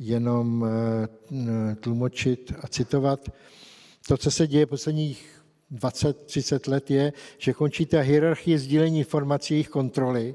jenom 0.00 0.66
eh, 0.66 1.74
tlumočit 1.74 2.52
a 2.62 2.68
citovat. 2.68 3.28
to, 4.08 4.16
co 4.16 4.30
se 4.30 4.46
děje 4.46 4.66
posledních 4.66 5.42
20-30 5.72 6.70
let, 6.70 6.90
je, 6.90 7.12
že 7.38 7.52
končí 7.52 7.86
ta 7.86 8.00
hierarchie 8.00 8.58
sdílení 8.58 8.98
informací, 8.98 9.54
jejich 9.54 9.68
kontroly. 9.68 10.34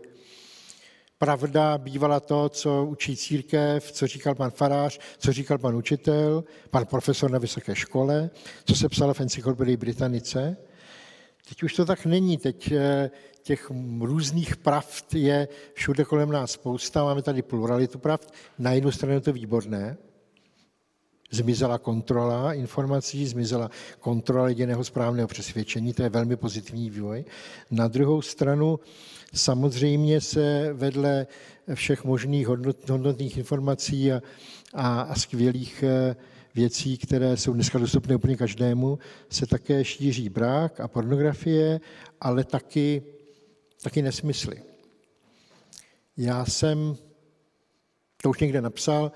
Pravda 1.18 1.78
bývala 1.78 2.20
to, 2.20 2.50
co 2.50 2.86
učí 2.86 3.18
církev, 3.18 3.92
co 3.92 4.08
říkal 4.08 4.36
pan 4.36 4.52
farář, 4.52 5.00
co 5.18 5.34
říkal 5.34 5.58
pan 5.58 5.76
učitel, 5.76 6.44
pan 6.70 6.86
profesor 6.86 7.32
na 7.32 7.40
vysoké 7.40 7.76
škole, 7.76 8.30
co 8.66 8.76
se 8.76 8.90
psalo 8.90 9.14
v 9.14 9.22
encyklopedii 9.22 9.78
Britannice. 9.78 10.58
Teď 11.50 11.64
už 11.64 11.74
to 11.74 11.86
tak 11.86 12.06
není. 12.06 12.38
Teď 12.38 12.72
eh, 12.72 13.12
těch 13.46 13.72
různých 14.00 14.58
pravd 14.58 15.14
je 15.14 15.48
všude 15.74 16.06
kolem 16.06 16.32
nás 16.32 16.52
spousta. 16.52 17.04
Máme 17.04 17.22
tady 17.22 17.42
pluralitu 17.42 18.00
pravd. 18.00 18.34
Na 18.60 18.72
jednu 18.72 18.92
stranu 18.92 19.14
je 19.14 19.22
to 19.22 19.34
výborné, 19.34 19.98
Zmizela 21.32 21.78
kontrola 21.78 22.54
informací, 22.54 23.28
zmizela 23.28 23.70
kontrola 24.00 24.50
jediného 24.50 24.84
správného 24.84 25.28
přesvědčení, 25.28 25.94
to 25.94 26.04
je 26.04 26.10
velmi 26.10 26.36
pozitivní 26.36 26.90
vývoj. 26.90 27.26
Na 27.72 27.88
druhou 27.88 28.22
stranu 28.22 28.80
samozřejmě 29.34 30.22
se 30.22 30.74
vedle 30.74 31.28
všech 31.74 32.04
možných 32.04 32.48
hodnot, 32.48 32.90
hodnotných 32.90 33.38
informací 33.38 34.12
a, 34.12 34.22
a, 34.74 35.02
a 35.02 35.16
skvělých 35.16 35.84
eh, 35.84 36.16
věcí, 36.56 36.98
které 36.98 37.38
jsou 37.38 37.54
dneska 37.54 37.80
dostupné 37.80 38.16
úplně 38.16 38.38
každému, 38.38 39.00
se 39.30 39.46
také 39.46 39.86
šíří 39.86 40.30
brák 40.30 40.80
a 40.80 40.88
pornografie, 40.88 41.80
ale 42.22 42.44
taky, 42.44 43.04
taky 43.86 44.02
nesmysly. 44.02 44.62
Já 46.18 46.46
jsem 46.46 46.98
to 48.22 48.30
už 48.30 48.40
někde 48.40 48.62
napsal, 48.62 49.12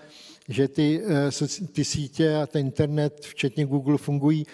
že 0.49 0.67
ty, 0.67 1.01
eh, 1.07 1.67
ty 1.73 1.85
sítě 1.85 2.35
a 2.35 2.47
ten 2.47 2.65
internet, 2.65 3.25
včetně 3.25 3.65
Google, 3.65 3.97
fungují 3.97 4.45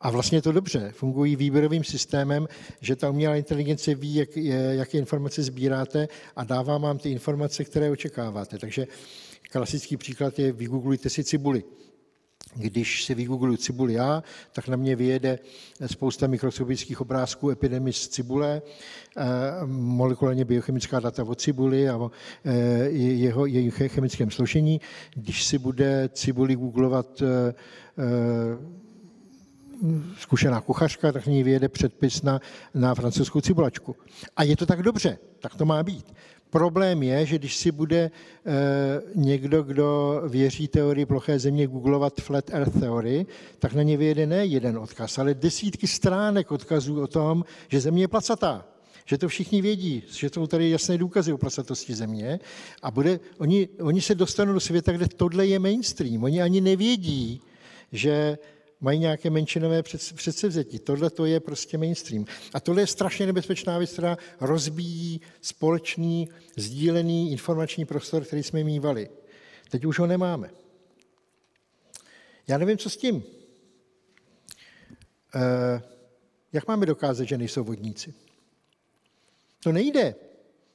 a 0.00 0.10
vlastně 0.10 0.38
je 0.38 0.42
to 0.42 0.52
dobře, 0.52 0.92
fungují 0.92 1.36
výběrovým 1.36 1.84
systémem, 1.84 2.48
že 2.80 2.96
ta 2.96 3.10
umělá 3.10 3.36
inteligence 3.36 3.94
ví, 3.94 4.14
jak, 4.14 4.36
jaké 4.70 4.98
informace 4.98 5.42
sbíráte 5.42 6.08
a 6.36 6.44
dává 6.44 6.78
vám 6.78 6.98
ty 6.98 7.10
informace, 7.10 7.64
které 7.64 7.90
očekáváte. 7.90 8.58
Takže 8.58 8.86
klasický 9.50 9.96
příklad 9.96 10.38
je, 10.38 10.52
vygooglujte 10.52 11.10
si 11.10 11.24
cibuli. 11.24 11.64
Když 12.54 13.04
si 13.04 13.14
vygoogluji 13.14 13.58
cibuli 13.58 13.92
já, 13.92 14.22
tak 14.52 14.68
na 14.68 14.76
mě 14.76 14.96
vyjede 14.96 15.38
spousta 15.86 16.26
mikroskopických 16.26 17.00
obrázků 17.00 17.50
epidemii 17.50 17.92
z 17.92 18.08
cibule, 18.08 18.62
eh, 19.16 19.24
molekulárně 19.66 20.44
biochemická 20.44 21.00
data 21.00 21.24
o 21.24 21.34
cibuli 21.34 21.88
a 21.88 21.96
o 21.96 22.10
eh, 22.44 22.52
jeho, 22.90 23.46
jejich 23.46 23.82
chemickém 23.86 24.30
složení. 24.30 24.80
Když 25.14 25.44
si 25.44 25.58
bude 25.58 26.08
cibuli 26.12 26.54
googlovat 26.56 27.22
eh, 27.22 27.54
zkušená 30.18 30.60
kuchařka, 30.60 31.12
tak 31.12 31.26
ní 31.26 31.42
vyjede 31.42 31.68
předpis 31.68 32.22
na, 32.22 32.40
na 32.74 32.94
francouzskou 32.94 33.40
cibulačku. 33.40 33.96
A 34.36 34.42
je 34.42 34.56
to 34.56 34.66
tak 34.66 34.82
dobře, 34.82 35.18
tak 35.40 35.54
to 35.54 35.64
má 35.64 35.82
být. 35.82 36.14
Problém 36.50 37.02
je, 37.02 37.26
že 37.26 37.38
když 37.38 37.56
si 37.56 37.72
bude 37.72 37.98
e, 37.98 38.10
někdo, 39.14 39.62
kdo 39.62 40.20
věří 40.28 40.68
teorii 40.68 41.06
ploché 41.06 41.38
země, 41.38 41.66
googlovat 41.66 42.20
Flat 42.20 42.50
Earth 42.50 42.80
Theory, 42.80 43.26
tak 43.58 43.72
na 43.72 43.82
ně 43.82 43.96
vyjede 43.96 44.26
ne 44.26 44.46
jeden 44.46 44.78
odkaz, 44.78 45.18
ale 45.18 45.34
desítky 45.34 45.86
stránek 45.86 46.52
odkazů 46.52 47.02
o 47.02 47.06
tom, 47.06 47.44
že 47.68 47.80
země 47.80 48.02
je 48.02 48.08
placatá 48.08 48.66
že 49.10 49.18
to 49.18 49.28
všichni 49.28 49.62
vědí, 49.62 50.02
že 50.12 50.30
jsou 50.34 50.46
tady 50.46 50.70
jasné 50.70 50.98
důkazy 50.98 51.32
o 51.32 51.38
placatosti 51.38 51.94
země 51.94 52.40
a 52.82 52.90
bude, 52.90 53.20
oni, 53.38 53.68
oni 53.82 54.00
se 54.00 54.14
dostanou 54.14 54.52
do 54.52 54.60
světa, 54.60 54.92
kde 54.92 55.08
tohle 55.08 55.46
je 55.46 55.58
mainstream. 55.58 56.24
Oni 56.24 56.42
ani 56.42 56.60
nevědí, 56.60 57.40
že 57.92 58.38
mají 58.80 58.98
nějaké 58.98 59.30
menšinové 59.30 59.82
předsevzetí. 60.14 60.78
Tohle 60.78 61.10
to 61.10 61.24
je 61.24 61.40
prostě 61.40 61.78
mainstream. 61.78 62.24
A 62.54 62.60
tohle 62.60 62.82
je 62.82 62.86
strašně 62.86 63.26
nebezpečná 63.26 63.78
věc, 63.78 63.92
která 63.92 64.18
rozbíjí 64.40 65.20
společný, 65.40 66.28
sdílený 66.56 67.32
informační 67.32 67.84
prostor, 67.84 68.24
který 68.24 68.42
jsme 68.42 68.64
mývali. 68.64 69.08
Teď 69.70 69.84
už 69.84 69.98
ho 69.98 70.06
nemáme. 70.06 70.50
Já 72.48 72.58
nevím, 72.58 72.78
co 72.78 72.90
s 72.90 72.96
tím. 72.96 73.22
E, 75.34 75.82
jak 76.52 76.68
máme 76.68 76.86
dokázat, 76.86 77.24
že 77.24 77.38
nejsou 77.38 77.64
vodníci? 77.64 78.14
To 79.62 79.72
nejde. 79.72 80.14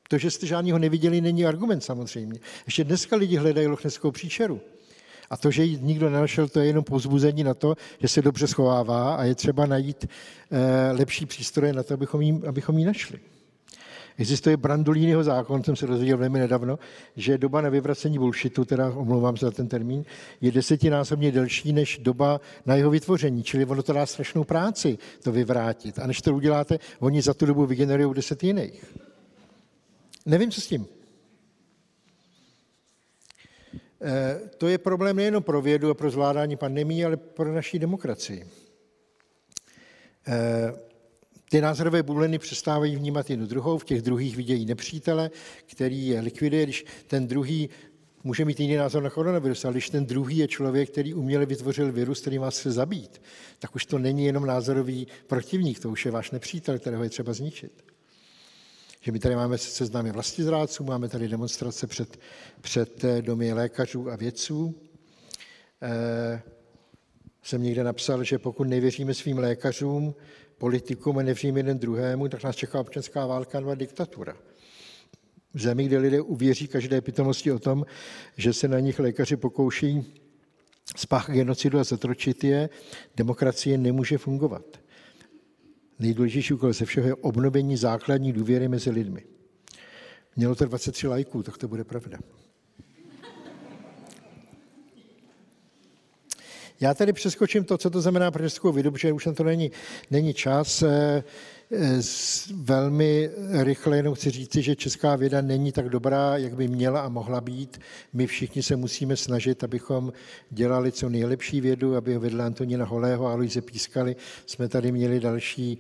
To, 0.10 0.18
že 0.18 0.32
jste 0.32 0.48
žádného 0.48 0.80
neviděli, 0.80 1.22
není 1.22 1.45
argument 1.45 1.82
samozřejmě. 1.82 2.40
Ještě 2.65 2.84
dneska 2.84 3.15
lidi 3.15 3.38
hledají 3.38 3.68
lochneskou 3.68 4.11
příčeru. 4.11 4.61
A 5.30 5.38
to, 5.38 5.52
že 5.52 5.64
ji 5.64 5.80
nikdo 5.81 6.10
nenašel, 6.10 6.47
to 6.47 6.60
je 6.60 6.65
jenom 6.65 6.84
pozbuzení 6.84 7.43
na 7.43 7.53
to, 7.53 7.76
že 7.99 8.07
se 8.07 8.22
dobře 8.22 8.47
schovává 8.47 9.15
a 9.15 9.23
je 9.23 9.35
třeba 9.35 9.65
najít 9.65 10.06
eh, 10.06 10.91
lepší 10.91 11.26
přístroje 11.26 11.73
na 11.73 11.84
to, 11.84 11.93
abychom 11.93 12.22
ji, 12.22 12.41
abychom 12.47 12.77
ji 12.77 12.85
našli. 12.85 13.19
Existuje 14.18 14.57
Brandolínyho 14.57 15.23
zákon, 15.23 15.64
jsem 15.64 15.76
se 15.76 15.88
dozvěděl 15.88 16.18
velmi 16.18 16.39
nedávno, 16.39 16.80
že 17.15 17.38
doba 17.38 17.61
na 17.61 17.69
vyvracení 17.69 18.19
bullshitu, 18.19 18.65
teda 18.65 18.89
omlouvám 18.89 19.38
se 19.38 19.45
za 19.45 19.52
ten 19.52 19.68
termín, 19.68 20.06
je 20.41 20.52
desetinásobně 20.52 21.31
delší 21.31 21.73
než 21.73 21.97
doba 21.97 22.41
na 22.65 22.76
jeho 22.76 22.89
vytvoření. 22.89 23.43
Čili 23.43 23.65
ono 23.65 23.84
to 23.84 23.93
dá 23.93 24.06
strašnou 24.06 24.43
práci 24.43 24.97
to 25.23 25.31
vyvrátit. 25.31 25.99
A 25.99 26.07
než 26.07 26.22
to 26.22 26.35
uděláte, 26.35 26.80
oni 26.99 27.22
za 27.22 27.34
tu 27.34 27.45
dobu 27.45 27.65
vygenerují 27.65 28.14
deset 28.14 28.43
jiných. 28.43 28.85
Nevím, 30.26 30.52
co 30.52 30.61
s 30.61 30.68
tím. 30.68 30.88
Eh, 33.76 33.80
to 34.58 34.68
je 34.68 34.78
problém 34.78 35.16
nejen 35.16 35.44
pro 35.44 35.62
vědu 35.62 35.90
a 35.90 35.94
pro 35.94 36.12
zvládání 36.12 36.56
pandemí, 36.56 37.06
ale 37.06 37.18
pro 37.18 37.54
naší 37.54 37.80
demokracii. 37.80 38.48
Eh, 40.28 40.74
ty 41.50 41.62
názorové 41.62 42.04
bubliny 42.04 42.40
přestávají 42.40 42.96
vnímat 42.96 43.30
jednu 43.30 43.46
druhou, 43.46 43.78
v 43.78 43.86
těch 43.86 44.02
druhých 44.02 44.36
vidějí 44.36 44.66
nepřítele, 44.66 45.32
který 45.66 46.08
je 46.08 46.20
likviduje, 46.20 46.64
když 46.64 46.86
ten 47.08 47.28
druhý 47.28 47.70
může 48.24 48.46
mít 48.46 48.60
jiný 48.60 48.76
názor 48.76 49.04
na 49.04 49.10
koronavirus, 49.10 49.66
ale 49.66 49.74
když 49.74 49.90
ten 49.90 50.06
druhý 50.06 50.38
je 50.38 50.48
člověk, 50.48 50.90
který 50.90 51.14
uměle 51.14 51.46
vytvořil 51.46 51.92
virus, 51.92 52.22
který 52.22 52.38
vás 52.38 52.60
chce 52.60 52.72
zabít, 52.72 53.22
tak 53.60 53.76
už 53.76 53.86
to 53.86 54.00
není 54.00 54.26
jenom 54.26 54.46
názorový 54.46 55.08
protivník, 55.28 55.80
to 55.80 55.90
už 55.90 56.06
je 56.06 56.12
váš 56.12 56.32
nepřítel, 56.32 56.80
kterého 56.80 57.04
je 57.04 57.10
třeba 57.10 57.34
zničit 57.34 57.85
že 59.06 59.11
my 59.11 59.19
tady 59.19 59.36
máme 59.36 59.57
seznamy 59.57 60.11
vlastizrádců, 60.11 60.84
máme 60.84 61.10
tady 61.10 61.27
demonstrace 61.27 61.88
před, 61.88 62.19
před 62.61 63.03
eh, 63.03 63.22
domy 63.22 63.53
lékařů 63.53 64.11
a 64.11 64.15
vědců. 64.15 64.76
E, 65.82 66.41
jsem 67.44 67.64
někde 67.64 67.84
napsal, 67.84 68.23
že 68.23 68.40
pokud 68.40 68.64
nevěříme 68.64 69.14
svým 69.14 69.38
lékařům, 69.38 70.15
politikům 70.57 71.18
a 71.18 71.22
nevěříme 71.22 71.60
jeden 71.60 71.80
druhému, 71.80 72.27
tak 72.27 72.44
nás 72.44 72.56
čeká 72.56 72.80
občanská 72.80 73.26
válka 73.26 73.61
a 73.72 73.76
diktatura. 73.76 74.38
V 75.53 75.61
zemi, 75.61 75.86
kde 75.86 75.98
lidé 75.98 76.22
uvěří 76.22 76.68
každé 76.68 77.02
pitomosti 77.02 77.52
o 77.52 77.60
tom, 77.60 77.86
že 78.38 78.53
se 78.53 78.68
na 78.68 78.80
nich 78.80 78.99
lékaři 78.99 79.36
pokouší 79.36 80.22
spáchat 80.95 81.36
genocidu 81.36 81.80
a 81.80 81.84
zatročit 81.84 82.44
je, 82.44 82.69
demokracie 83.15 83.77
nemůže 83.77 84.18
fungovat 84.18 84.85
nejdůležitější 86.00 86.54
úkol 86.54 86.74
ze 86.74 86.86
všeho 86.86 87.08
je 87.08 87.16
obnovení 87.16 87.78
základní 87.78 88.34
důvěry 88.34 88.68
mezi 88.68 88.90
lidmi. 88.90 89.24
Mělo 90.36 90.56
to 90.56 90.66
23 90.66 91.08
lajků, 91.08 91.44
tak 91.44 91.58
to 91.58 91.68
bude 91.68 91.84
pravda. 91.84 92.18
Já 96.80 96.94
tady 96.94 97.14
přeskočím 97.14 97.64
to, 97.64 97.78
co 97.78 97.90
to 97.90 98.02
znamená 98.02 98.32
pro 98.32 98.44
českou 98.44 98.72
vědu, 98.72 98.92
protože 98.92 99.12
už 99.12 99.26
na 99.26 99.34
to 99.34 99.44
není, 99.44 99.72
není 100.12 100.34
čas. 100.34 100.84
Eh, 101.72 102.02
velmi 102.56 103.30
rychle 103.64 103.98
jenom 103.98 104.14
chci 104.14 104.32
říci, 104.32 104.62
že 104.62 104.76
česká 104.76 105.16
věda 105.16 105.42
není 105.42 105.72
tak 105.72 105.90
dobrá, 105.90 106.38
jak 106.38 106.56
by 106.56 106.68
měla 106.68 107.02
a 107.02 107.10
mohla 107.10 107.42
být. 107.42 107.80
My 108.14 108.28
všichni 108.28 108.64
se 108.64 108.76
musíme 108.76 109.18
snažit, 109.18 109.64
abychom 109.64 110.14
dělali 110.50 110.92
co 110.92 111.10
nejlepší 111.10 111.62
vědu, 111.62 111.96
aby 111.96 112.18
vedle 112.18 112.46
Antonína 112.46 112.86
Holého 112.86 113.28
a 113.28 113.32
Aloise 113.32 113.62
Pískali 113.62 114.16
jsme 114.46 114.68
tady 114.68 114.92
měli 114.92 115.20
další 115.20 115.78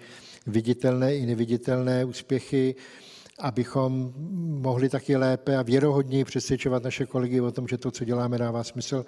viditelné 0.47 1.15
i 1.15 1.25
neviditelné 1.25 2.05
úspěchy 2.05 2.75
abychom 3.39 4.13
mohli 4.61 4.89
taky 4.89 5.15
lépe 5.15 5.57
a 5.57 5.61
věrohodněji 5.61 6.25
přesvědčovat 6.25 6.83
naše 6.83 7.05
kolegy 7.05 7.41
o 7.41 7.51
tom, 7.51 7.67
že 7.67 7.77
to, 7.77 7.91
co 7.91 8.05
děláme, 8.05 8.37
dává 8.37 8.63
smysl 8.63 9.05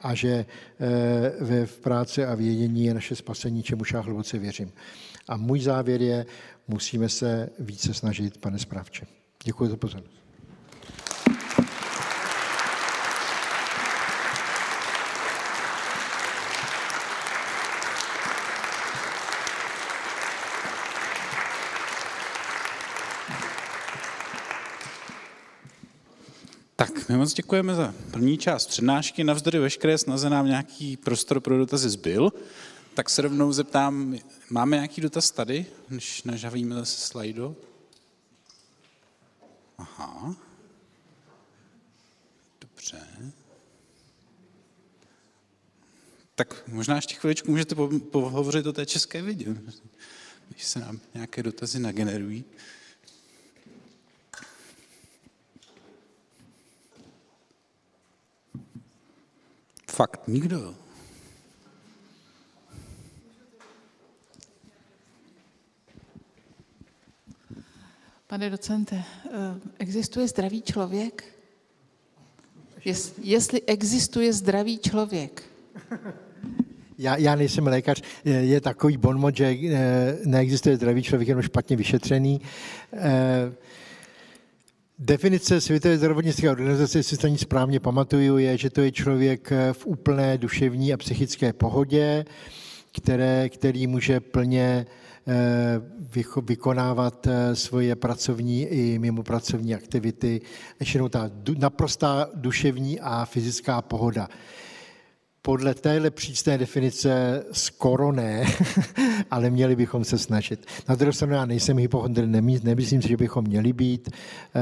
a 0.00 0.14
že 0.14 0.28
eh, 0.30 1.32
ve 1.40 1.66
v 1.66 1.78
práci 1.78 2.24
a 2.24 2.34
vědění 2.34 2.84
je 2.84 2.94
naše 2.94 3.16
spasení, 3.16 3.62
čemu 3.62 3.82
já 3.94 4.00
hluboce 4.00 4.38
věřím. 4.38 4.72
A 5.28 5.36
můj 5.36 5.60
závěr 5.60 6.02
je, 6.02 6.26
musíme 6.68 7.08
se 7.08 7.50
více 7.58 7.94
snažit, 7.94 8.38
pane 8.38 8.58
správče. 8.58 9.06
Děkuji 9.44 9.70
za 9.70 9.76
pozornost. 9.76 10.20
My 27.10 27.16
moc 27.16 27.34
děkujeme 27.34 27.74
za 27.74 27.94
první 28.10 28.38
část 28.38 28.66
přednášky. 28.66 29.24
Navzdory 29.24 29.58
veškeré 29.58 29.98
snaze 29.98 30.30
nám 30.30 30.46
nějaký 30.46 30.96
prostor 30.96 31.40
pro 31.40 31.58
dotazy 31.58 31.88
zbyl. 31.88 32.32
Tak 33.00 33.10
se 33.10 33.22
rovnou 33.22 33.52
zeptám, 33.52 34.18
máme 34.50 34.76
nějaký 34.76 35.00
dotaz 35.00 35.30
tady, 35.30 35.66
než 35.88 36.22
nažavíme 36.22 36.74
zase 36.74 37.00
slajdo? 37.00 37.56
Aha. 39.78 40.36
Dobře. 42.60 43.06
Tak 46.34 46.68
možná 46.68 46.96
ještě 46.96 47.14
chviličku 47.14 47.50
můžete 47.50 47.74
pohovořit 48.10 48.66
o 48.66 48.72
té 48.72 48.86
české 48.86 49.22
vidě, 49.22 49.56
když 50.48 50.64
se 50.64 50.78
nám 50.78 51.00
nějaké 51.14 51.42
dotazy 51.42 51.78
nagenerují. 51.78 52.44
Fakt 59.90 60.28
nikdo. 60.28 60.89
Pane 68.30 68.50
docente, 68.50 68.96
eh, 68.96 69.30
existuje 69.78 70.28
zdravý 70.28 70.62
člověk? 70.62 71.24
Jestli 73.22 73.62
existuje 73.66 74.32
zdravý 74.32 74.78
člověk? 74.78 75.42
Já, 76.98 77.16
já 77.16 77.34
nejsem 77.34 77.66
lékař, 77.66 78.02
je 78.24 78.60
takový 78.60 78.96
bonmot, 78.96 79.36
že 79.36 79.44
eh, 79.46 80.18
neexistuje 80.24 80.76
zdravý 80.76 81.02
člověk, 81.02 81.28
jenom 81.28 81.42
špatně 81.42 81.76
vyšetřený. 81.76 82.40
Eh, 82.92 83.52
definice 84.98 85.60
Světové 85.60 85.98
zdravotnické 85.98 86.50
organizace, 86.50 86.98
jestli 86.98 87.16
se 87.16 87.22
to 87.22 87.26
nic 87.26 87.40
správně 87.40 87.80
pamatuju, 87.80 88.38
je, 88.38 88.58
že 88.58 88.70
to 88.70 88.80
je 88.80 88.92
člověk 88.92 89.52
v 89.72 89.86
úplné 89.86 90.38
duševní 90.38 90.92
a 90.92 90.96
psychické 90.96 91.52
pohodě, 91.52 92.24
které, 92.92 93.48
který 93.48 93.86
může 93.86 94.20
plně 94.20 94.86
vykonávat 96.42 97.26
eh, 97.26 97.56
svoje 97.56 97.96
pracovní 97.96 98.62
i 98.62 98.98
mimo 98.98 99.22
pracovní 99.22 99.74
aktivity, 99.74 100.40
ještě 100.80 100.98
jenom 100.98 101.10
ta 101.10 101.30
naprostá 101.58 102.28
duševní 102.34 103.00
a 103.00 103.24
fyzická 103.24 103.82
pohoda. 103.82 104.28
Podle 105.42 105.74
téhle 105.74 106.10
přísné 106.10 106.58
definice 106.58 107.44
skoro 107.52 108.12
ne, 108.12 108.44
ale 109.30 109.50
měli 109.50 109.76
bychom 109.76 110.04
se 110.04 110.18
snažit. 110.18 110.66
Na 110.88 110.94
druhou 110.94 111.12
stranu 111.12 111.34
já 111.34 111.46
nejsem 111.46 111.78
hypochondr, 111.78 112.26
nemyslím 112.26 113.02
si, 113.02 113.08
že 113.08 113.16
bychom 113.16 113.44
měli 113.44 113.72
být. 113.72 114.10
Eh, 114.10 114.60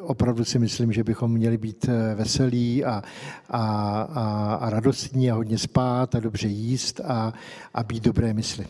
opravdu 0.00 0.44
si 0.44 0.58
myslím, 0.58 0.92
že 0.92 1.04
bychom 1.04 1.32
měli 1.32 1.58
být 1.58 1.86
veselí 2.14 2.84
a, 2.84 3.02
a, 3.50 3.62
a, 4.02 4.54
a 4.54 4.70
radostní 4.70 5.30
a 5.30 5.34
hodně 5.34 5.58
spát 5.58 6.14
a 6.14 6.20
dobře 6.20 6.48
jíst 6.48 7.00
a, 7.00 7.32
a 7.74 7.82
být 7.82 8.04
dobré 8.04 8.34
mysli. 8.34 8.66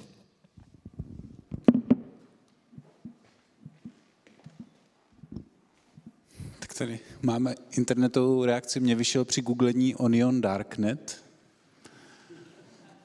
Tady 6.79 7.01
máme 7.23 7.55
internetovou 7.77 8.45
reakci. 8.45 8.81
Mně 8.81 8.95
vyšel 8.95 9.25
při 9.25 9.43
googlení 9.43 9.95
Onion 9.95 10.41
Darknet. 10.41 11.25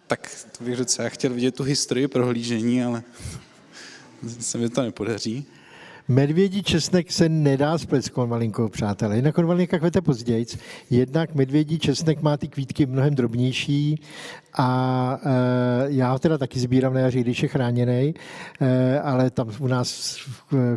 Tak 0.08 0.46
to 0.58 0.64
bych 0.64 0.78
docela 0.78 1.10
chtěl 1.10 1.34
vidět 1.34 1.56
tu 1.56 1.64
historii 1.64 2.08
prohlížení, 2.08 2.84
ale 2.84 3.04
se 4.40 4.58
mi 4.58 4.70
to 4.70 4.82
nepodaří. 4.82 5.46
Medvědí 6.10 6.64
česnek 6.64 7.12
se 7.12 7.30
nedá 7.30 7.78
splet 7.78 8.06
s 8.06 8.10
konvalinkou, 8.10 8.70
přátelé. 8.70 9.16
Jinak 9.16 9.36
konvalinka 9.36 9.80
kvete 9.80 10.02
později. 10.02 10.46
Jednak 10.90 11.36
medvědí 11.36 11.80
česnek 11.80 12.22
má 12.22 12.38
ty 12.38 12.48
kvítky 12.48 12.86
mnohem 12.86 13.16
drobnější 13.16 14.02
a 14.58 15.20
e, 15.24 15.30
já 15.88 16.12
ho 16.12 16.20
teda 16.20 16.38
taky 16.38 16.60
sbírám 16.60 16.94
na 16.94 17.00
jaří, 17.00 17.22
když 17.22 17.44
je 17.44 17.50
chráněný, 17.50 18.14
e, 18.62 19.00
ale 19.00 19.30
tam 19.30 19.52
u 19.60 19.68
nás 19.68 20.18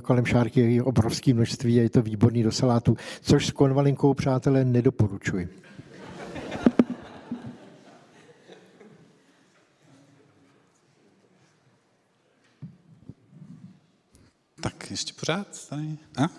kolem 0.02 0.26
šárky 0.26 0.74
je 0.74 0.82
obrovské 0.82 1.34
množství 1.34 1.80
a 1.80 1.82
je 1.82 1.90
to 1.90 2.02
výborný 2.02 2.42
do 2.42 2.52
salátu, 2.52 2.96
což 3.22 3.46
s 3.46 3.50
konvalinkou, 3.50 4.14
přátelé, 4.14 4.64
nedoporučuji. 4.64 5.48
Tak 14.62 14.90
ještě 14.90 15.12
pořád 15.20 15.68
tady. 15.68 15.98
A? 16.16 16.28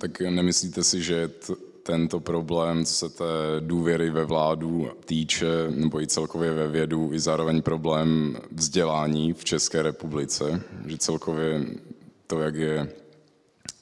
Tak 0.00 0.20
nemyslíte 0.20 0.84
si, 0.84 1.02
že 1.02 1.28
t- 1.28 1.54
tento 1.82 2.20
problém, 2.20 2.84
co 2.84 2.94
se 2.94 3.08
té 3.08 3.24
důvěry 3.60 4.10
ve 4.10 4.24
vládu 4.24 4.90
týče, 5.04 5.46
nebo 5.70 6.00
i 6.00 6.06
celkově 6.06 6.52
ve 6.52 6.68
vědu, 6.68 7.10
i 7.12 7.20
zároveň 7.20 7.62
problém 7.62 8.38
vzdělání 8.50 9.32
v 9.32 9.44
České 9.44 9.82
republice, 9.82 10.62
že 10.86 10.98
celkově 10.98 11.66
to, 12.26 12.40
jak 12.40 12.54
je 12.54 12.92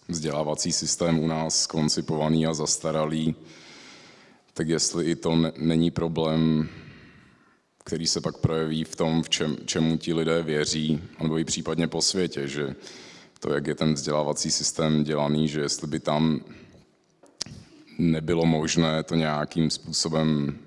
vzdělávací 0.09 0.72
systém 0.72 1.18
u 1.18 1.26
nás 1.26 1.66
koncipovaný 1.66 2.47
a 2.47 2.55
zastaralý, 2.55 3.34
tak 4.55 4.68
jestli 4.68 5.05
i 5.05 5.16
to 5.16 5.36
není 5.59 5.90
problém 5.90 6.68
který 7.85 8.07
se 8.07 8.20
pak 8.20 8.39
projeví 8.39 8.85
v 8.85 8.97
tom, 8.97 9.23
v 9.23 9.28
čem, 9.28 9.57
čemu 9.65 9.97
ti 9.97 10.15
lidé 10.15 10.43
věří, 10.43 11.02
nebo 11.23 11.39
i 11.39 11.44
případně 11.44 11.89
po 11.89 12.02
světě, 12.02 12.48
že 12.48 12.74
to, 13.40 13.52
jak 13.52 13.66
je 13.66 13.74
ten 13.74 13.94
vzdělávací 13.94 14.51
systém 14.51 15.05
dělaný, 15.05 15.48
že 15.48 15.61
jestli 15.61 15.86
by 15.86 16.01
tam 16.01 16.40
nebylo 17.98 18.47
možné 18.47 19.02
to 19.02 19.15
nějakým 19.15 19.70
způsobem 19.70 20.59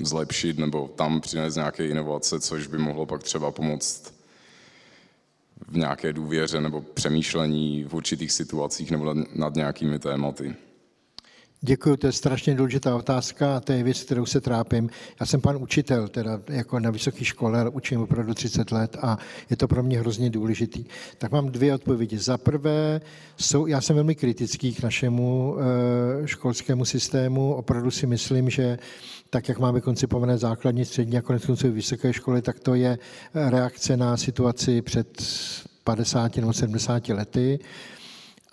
zlepšit 0.00 0.58
nebo 0.58 0.88
tam 0.88 1.20
přinést 1.20 1.56
nějaké 1.56 1.86
inovace, 1.86 2.40
což 2.40 2.66
by 2.66 2.78
mohlo 2.78 3.06
pak 3.06 3.22
třeba 3.22 3.50
pomoct 3.50 4.14
v 5.68 5.76
nějaké 5.76 6.12
důvěře 6.12 6.60
nebo 6.60 6.80
přemýšlení 6.80 7.84
v 7.84 7.94
určitých 7.94 8.32
situacích 8.32 8.90
nebo 8.90 9.14
nad, 9.34 9.54
nějakými 9.54 9.98
tématy. 9.98 10.54
Děkuji, 11.60 11.96
to 11.96 12.06
je 12.06 12.12
strašně 12.12 12.54
důležitá 12.54 12.96
otázka 12.96 13.56
a 13.56 13.60
to 13.60 13.72
je 13.72 13.82
věc, 13.82 14.02
kterou 14.02 14.26
se 14.26 14.40
trápím. 14.40 14.90
Já 15.20 15.26
jsem 15.26 15.40
pan 15.40 15.56
učitel, 15.56 16.08
teda 16.08 16.40
jako 16.48 16.80
na 16.80 16.90
vysoké 16.90 17.24
škole, 17.24 17.60
ale 17.60 17.70
učím 17.70 18.00
opravdu 18.00 18.34
30 18.34 18.72
let 18.72 18.96
a 19.02 19.18
je 19.50 19.56
to 19.56 19.68
pro 19.68 19.82
mě 19.82 20.00
hrozně 20.00 20.30
důležitý. 20.30 20.84
Tak 21.18 21.32
mám 21.32 21.48
dvě 21.48 21.74
odpovědi. 21.74 22.18
Za 22.18 22.38
prvé, 22.38 23.00
jsou, 23.36 23.66
já 23.66 23.80
jsem 23.80 23.96
velmi 23.96 24.14
kritický 24.14 24.74
k 24.74 24.82
našemu 24.82 25.56
e, 25.58 26.28
školskému 26.28 26.84
systému. 26.84 27.54
Opravdu 27.54 27.90
si 27.90 28.06
myslím, 28.06 28.50
že 28.50 28.78
tak, 29.30 29.48
jak 29.48 29.58
máme 29.58 29.80
koncipované 29.80 30.38
základní, 30.38 30.84
střední 30.84 31.18
a 31.18 31.22
konec 31.22 31.46
konců 31.46 31.72
vysoké 31.72 32.12
školy, 32.12 32.42
tak 32.42 32.60
to 32.60 32.74
je 32.74 32.98
reakce 33.34 33.96
na 33.96 34.16
situaci 34.16 34.82
před 34.82 35.22
50 35.84 36.36
nebo 36.36 36.52
70 36.52 37.08
lety 37.08 37.58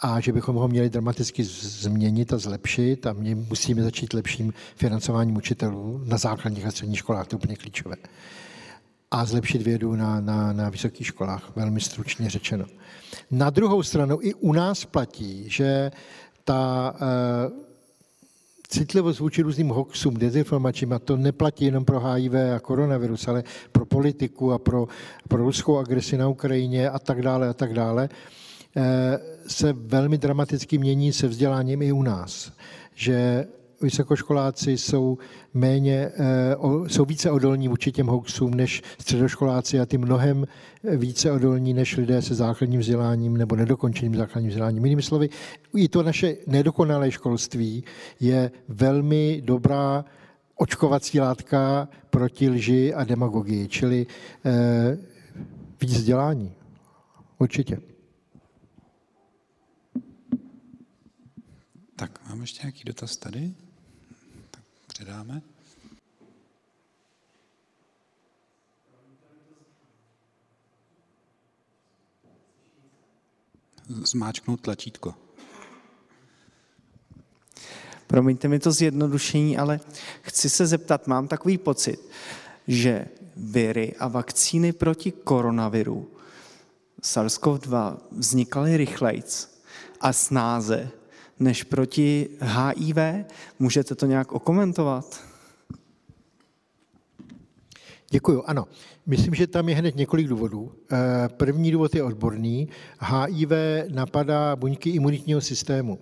a 0.06 0.19
že 0.19 0.32
bychom 0.32 0.56
ho 0.56 0.68
měli 0.68 0.90
dramaticky 0.90 1.44
změnit 1.44 2.34
a 2.34 2.38
zlepšit 2.38 3.07
a 3.07 3.14
my 3.14 3.36
musíme 3.36 3.84
začít 3.84 4.14
lepším 4.14 4.53
financováním 4.76 5.38
učitelů 5.38 6.02
na 6.06 6.18
základních 6.18 6.65
a 6.65 6.72
středních 6.72 6.99
školách, 6.99 7.27
to 7.27 7.36
je 7.36 7.38
úplně 7.38 7.56
klíčové. 7.56 7.95
A 9.11 9.26
zlepšit 9.26 9.61
vědu 9.61 9.95
na, 9.95 10.22
na, 10.22 10.53
na 10.53 10.69
vysokých 10.69 11.07
školách, 11.07 11.52
velmi 11.56 11.82
stručně 11.82 12.30
řečeno. 12.30 12.65
Na 13.32 13.49
druhou 13.49 13.84
stranu 13.84 14.18
i 14.22 14.34
u 14.34 14.53
nás 14.53 14.86
platí, 14.86 15.44
že 15.48 15.91
ta 16.44 16.94
uh, 16.94 17.57
citlivost 18.68 19.19
vůči 19.19 19.41
různým 19.41 19.69
hoaxům, 19.69 20.14
dezinformacím, 20.14 20.94
a 20.94 20.99
to 20.99 21.18
neplatí 21.18 21.65
jenom 21.65 21.86
pro 21.86 21.99
HIV 21.99 22.34
a 22.56 22.60
koronavirus, 22.60 23.27
ale 23.27 23.44
pro 23.72 23.86
politiku 23.86 24.52
a 24.52 24.57
pro, 24.57 24.88
pro 25.27 25.44
ruskou 25.44 25.77
agresi 25.77 26.18
na 26.18 26.27
Ukrajině 26.27 26.90
a 26.90 26.99
tak 26.99 27.22
dále 27.22 27.49
a 27.49 27.53
tak 27.53 27.73
dále, 27.73 28.10
Eh, 28.77 29.19
se 29.47 29.73
velmi 29.73 30.17
dramaticky 30.17 30.77
mění 30.77 31.13
se 31.13 31.27
vzděláním 31.27 31.81
i 31.81 31.91
u 31.91 32.03
nás. 32.03 32.51
Že 32.95 33.47
vysokoškoláci 33.81 34.72
jsou 34.72 35.17
méně, 35.53 36.11
eh, 36.17 36.55
jsou 36.88 37.05
více 37.05 37.31
odolní 37.31 37.67
vůči 37.67 37.91
těm 37.91 38.07
hoaxům 38.07 38.53
než 38.53 38.81
středoškoláci 38.99 39.80
a 39.80 39.85
ty 39.85 39.97
mnohem 39.97 40.47
více 40.84 41.31
odolní 41.31 41.73
než 41.73 41.97
lidé 41.97 42.22
se 42.22 42.35
základním 42.35 42.80
vzděláním 42.80 43.38
nebo 43.38 43.55
nedokončeným 43.55 44.15
základním 44.15 44.49
vzděláním. 44.49 44.85
Jinými 44.85 45.01
slovy, 45.01 45.30
i 45.76 45.88
to 45.88 46.03
naše 46.03 46.35
nedokonalé 46.47 47.11
školství 47.11 47.84
je 48.19 48.51
velmi 48.67 49.41
dobrá 49.45 50.05
očkovací 50.55 51.19
látka 51.19 51.88
proti 52.09 52.49
lži 52.49 52.93
a 52.93 53.03
demagogii, 53.03 53.67
čili 53.67 54.07
eh, 54.45 54.97
víc 55.81 55.93
vzdělání. 55.93 56.53
Určitě. 57.39 57.94
Tak, 61.95 62.30
máme 62.30 62.43
ještě 62.43 62.59
nějaký 62.63 62.84
dotaz 62.84 63.17
tady? 63.17 63.53
Tak 64.51 64.63
předáme. 64.88 65.41
Zmáčknout 73.88 74.61
tlačítko. 74.61 75.15
Promiňte 78.07 78.47
mi 78.47 78.59
to 78.59 78.72
zjednodušení, 78.72 79.57
ale 79.57 79.80
chci 80.22 80.49
se 80.49 80.67
zeptat, 80.67 81.07
mám 81.07 81.27
takový 81.27 81.57
pocit, 81.57 82.09
že 82.67 83.07
viry 83.35 83.95
a 83.99 84.07
vakcíny 84.07 84.73
proti 84.73 85.11
koronaviru 85.11 86.11
SARS-CoV-2 87.01 87.97
vznikaly 88.11 88.77
rychlejc 88.77 89.49
a 90.01 90.13
snáze 90.13 90.91
než 91.40 91.64
proti 91.64 92.30
HIV. 92.41 92.98
Můžete 93.60 93.95
to 93.95 94.06
nějak 94.06 94.32
okomentovat? 94.32 95.22
Děkuju, 98.10 98.44
ano. 98.45 98.68
Myslím, 99.06 99.34
že 99.34 99.48
tam 99.48 99.70
je 99.70 99.76
hned 99.76 99.95
několik 99.95 100.28
důvodů. 100.28 100.72
Eh, 100.91 101.30
první 101.30 101.72
důvod 101.72 101.95
je 101.95 102.03
odborný. 102.03 102.70
HIV 102.99 103.52
napadá 103.90 104.56
buňky 104.56 104.90
imunitního 104.90 105.41
systému. 105.41 105.99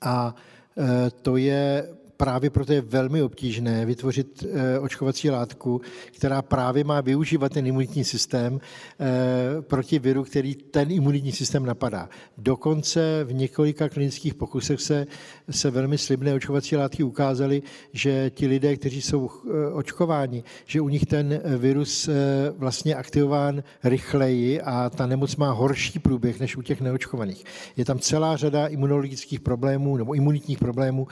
A 0.00 0.34
eh, 0.78 1.10
to 1.10 1.36
je 1.36 1.88
právě 2.24 2.50
proto 2.50 2.72
je 2.72 2.80
velmi 2.80 3.22
obtížné 3.22 3.86
vytvořit 3.86 4.44
eh, 4.44 4.78
očkovací 4.78 5.30
látku, 5.30 5.80
která 6.16 6.42
právě 6.42 6.84
má 6.84 7.00
využívat 7.00 7.52
ten 7.52 7.66
imunitní 7.66 8.04
systém 8.04 8.60
eh, 8.60 9.62
proti 9.62 9.98
viru, 9.98 10.24
který 10.24 10.54
ten 10.54 10.90
imunitní 10.90 11.32
systém 11.32 11.66
napadá. 11.66 12.08
Dokonce 12.38 13.24
v 13.24 13.32
několika 13.32 13.88
klinických 13.88 14.34
pokusech 14.34 14.80
se, 14.80 15.06
se 15.50 15.70
velmi 15.70 15.98
slibné 15.98 16.34
očkovací 16.34 16.76
látky 16.76 17.02
ukázaly, 17.02 17.62
že 17.92 18.30
ti 18.30 18.46
lidé, 18.46 18.76
kteří 18.76 19.02
jsou 19.02 19.30
eh, 19.30 19.72
očkováni, 19.72 20.44
že 20.66 20.80
u 20.80 20.88
nich 20.88 21.06
ten 21.06 21.40
virus 21.58 22.08
vlastně 22.56 22.94
aktivován 22.94 23.62
rychleji 23.84 24.60
a 24.60 24.90
ta 24.90 25.06
nemoc 25.06 25.36
má 25.36 25.52
horší 25.52 25.98
průběh 25.98 26.40
než 26.40 26.56
u 26.56 26.62
těch 26.62 26.80
neočkovaných. 26.80 27.44
Je 27.76 27.84
tam 27.84 27.98
celá 27.98 28.36
řada 28.36 28.66
imunologických 28.66 29.40
problémů 29.40 29.96
nebo 29.96 30.14
imunitních 30.14 30.58
problémů 30.58 31.06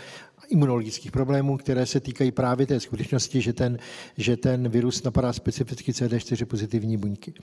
imunologických 0.52 1.12
problémů, 1.12 1.56
které 1.56 1.86
se 1.86 2.00
týkají 2.00 2.30
právě 2.30 2.66
té 2.66 2.80
skutečnosti, 2.80 3.40
že 3.40 3.52
ten, 3.52 3.78
že 4.16 4.36
ten 4.36 4.68
virus 4.68 5.02
napadá 5.02 5.32
specificky 5.32 5.92
CD4 5.92 6.44
pozitivní 6.44 6.96
buňky. 6.96 7.34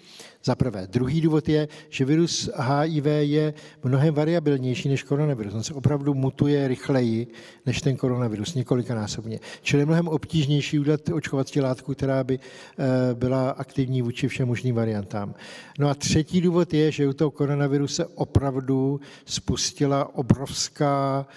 Za 0.43 0.55
prvé. 0.55 0.87
Druhý 0.87 1.21
důvod 1.21 1.49
je, 1.49 1.67
že 1.89 2.05
virus 2.05 2.49
HIV 2.55 3.05
je 3.19 3.53
mnohem 3.83 4.13
variabilnější 4.13 4.89
než 4.89 5.03
koronavirus. 5.03 5.53
On 5.53 5.63
se 5.63 5.73
opravdu 5.73 6.13
mutuje 6.13 6.67
rychleji 6.67 7.27
než 7.65 7.81
ten 7.81 7.97
koronavirus, 7.97 8.53
několikanásobně. 8.53 9.39
Čili 9.61 9.81
je 9.81 9.85
mnohem 9.85 10.07
obtížnější 10.07 10.79
udělat 10.79 11.09
očkovací 11.09 11.61
látku, 11.61 11.93
která 11.93 12.23
by 12.23 12.39
eh, 12.39 13.13
byla 13.13 13.49
aktivní 13.49 14.01
vůči 14.01 14.27
všem 14.27 14.47
možným 14.47 14.75
variantám. 14.75 15.33
No 15.79 15.89
a 15.89 15.93
třetí 15.93 16.41
důvod 16.41 16.73
je, 16.73 16.91
že 16.91 17.07
u 17.07 17.13
toho 17.13 17.31
koronaviru 17.31 17.87
se 17.87 18.05
opravdu 18.05 18.99
spustila 19.25 20.15
obrovská 20.15 21.27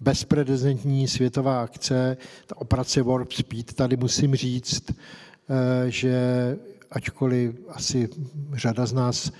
bezprecedentní 0.00 1.08
světová 1.08 1.62
akce, 1.62 2.16
ta 2.46 2.56
operace 2.56 3.02
Warp 3.02 3.32
Speed. 3.32 3.72
Tady 3.72 3.96
musím 3.96 4.34
říct, 4.36 4.90
eh, 4.90 5.90
že 5.90 6.56
ačkoliv 6.90 7.54
asi 7.68 8.08
řada 8.54 8.86
z 8.86 8.92
nás 8.92 9.32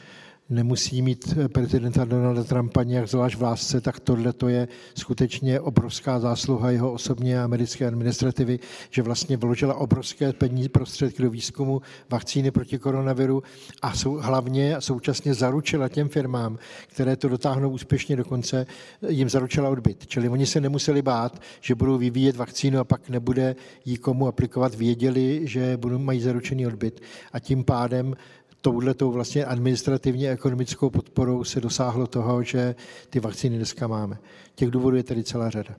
nemusí 0.51 1.03
mít 1.03 1.35
prezidenta 1.53 2.05
Donalda 2.05 2.45
Trumpa 2.45 2.83
nějak 2.83 3.09
zvlášť 3.09 3.37
v 3.37 3.43
lásce, 3.43 3.81
tak 3.81 4.01
tohle 4.01 4.33
to 4.33 4.49
je 4.49 4.69
skutečně 4.95 5.61
obrovská 5.61 6.21
zásluha 6.21 6.71
jeho 6.71 6.93
osobně 6.93 7.43
americké 7.43 7.87
administrativy, 7.87 8.59
že 8.91 9.03
vlastně 9.03 9.37
vložila 9.37 9.75
obrovské 9.75 10.33
peníze 10.33 10.69
prostředky 10.69 11.23
do 11.23 11.31
výzkumu 11.31 11.83
vakcíny 12.11 12.51
proti 12.51 12.79
koronaviru 12.79 13.43
a 13.83 13.95
sou, 13.95 14.15
hlavně 14.15 14.77
současně 14.79 15.35
zaručila 15.35 15.89
těm 15.89 16.09
firmám, 16.09 16.59
které 16.87 17.17
to 17.17 17.29
dotáhnou 17.29 17.71
úspěšně 17.71 18.17
do 18.17 18.25
konce, 18.25 18.67
jim 19.09 19.29
zaručila 19.29 19.69
odbyt. 19.69 20.07
Čili 20.07 20.29
oni 20.29 20.47
se 20.47 20.61
nemuseli 20.61 21.03
bát, 21.03 21.43
že 21.61 21.75
budou 21.75 21.99
vyvíjet 21.99 22.37
vakcínu 22.37 22.79
a 22.79 22.85
pak 22.85 23.09
nebude 23.09 23.57
jí 23.85 23.97
komu 23.97 24.27
aplikovat, 24.27 24.75
věděli, 24.75 25.41
že 25.45 25.77
budou 25.77 25.99
mají 25.99 26.21
zaručený 26.21 26.67
odbyt 26.67 27.01
a 27.33 27.39
tím 27.39 27.65
pádem 27.65 28.15
touhletou 28.61 29.13
vlastně 29.13 29.45
administrativně 29.45 30.31
ekonomickou 30.31 30.91
podporou 30.91 31.45
se 31.45 31.61
dosáhlo 31.61 32.07
toho, 32.07 32.43
že 32.43 32.75
ty 33.11 33.21
vakcíny 33.21 33.57
dneska 33.57 33.87
máme. 33.87 34.19
Těch 34.55 34.71
důvodů 34.71 34.97
je 34.97 35.03
tady 35.03 35.25
celá 35.25 35.51
řada. 35.51 35.77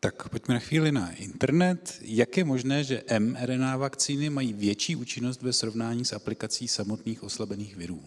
Tak 0.00 0.28
pojďme 0.28 0.54
na 0.54 0.60
chvíli 0.60 0.92
na 0.92 1.10
internet. 1.10 1.98
Jak 2.02 2.36
je 2.36 2.44
možné, 2.44 2.84
že 2.84 3.02
mRNA 3.18 3.76
vakcíny 3.76 4.30
mají 4.30 4.52
větší 4.52 4.96
účinnost 4.96 5.42
ve 5.42 5.52
srovnání 5.52 6.04
s 6.04 6.12
aplikací 6.12 6.68
samotných 6.68 7.22
oslabených 7.22 7.76
virů? 7.76 8.02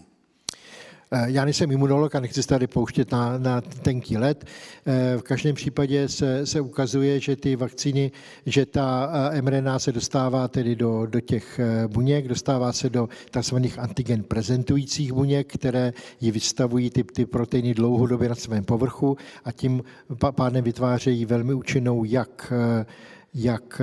Eh, 1.14 1.26
já 1.28 1.46
nejsem 1.46 1.72
imunolog 1.72 2.16
a 2.16 2.20
nechci 2.20 2.44
se 2.44 2.48
tady 2.48 2.68
pouštět 2.68 3.12
na, 3.12 3.38
na 3.38 3.62
tenký 3.62 4.18
let. 4.18 4.46
Eh, 4.86 5.18
v 5.18 5.22
každém 5.22 5.56
případě 5.56 6.10
se, 6.10 6.46
se 6.46 6.62
ukazuje, 6.62 7.20
že 7.20 7.36
ty 7.36 7.56
vakcíny, 7.56 8.12
že 8.46 8.66
ta 8.66 9.12
eh, 9.34 9.42
mRNA 9.42 9.80
se 9.80 9.92
dostává 9.92 10.48
tedy 10.48 10.76
do, 10.76 11.06
do 11.06 11.20
těch 11.20 11.60
buněk, 11.88 12.28
dostává 12.28 12.74
se 12.74 12.90
do 12.90 13.10
tzv. 13.40 13.56
antigen 13.78 14.24
prezentujících 14.24 15.14
buněk, 15.14 15.54
které 15.54 15.94
ji 16.22 16.32
vystavují 16.32 16.90
ty, 16.90 17.04
ty 17.04 17.26
proteiny 17.26 17.74
dlouhodobě 17.74 18.30
na 18.30 18.36
svém 18.36 18.64
povrchu 18.64 19.18
a 19.46 19.52
tím 19.52 19.84
pádem 20.36 20.64
vytvářejí 20.64 21.26
velmi 21.26 21.54
účinnou 21.54 22.04
jak 22.04 22.54
jak 23.34 23.82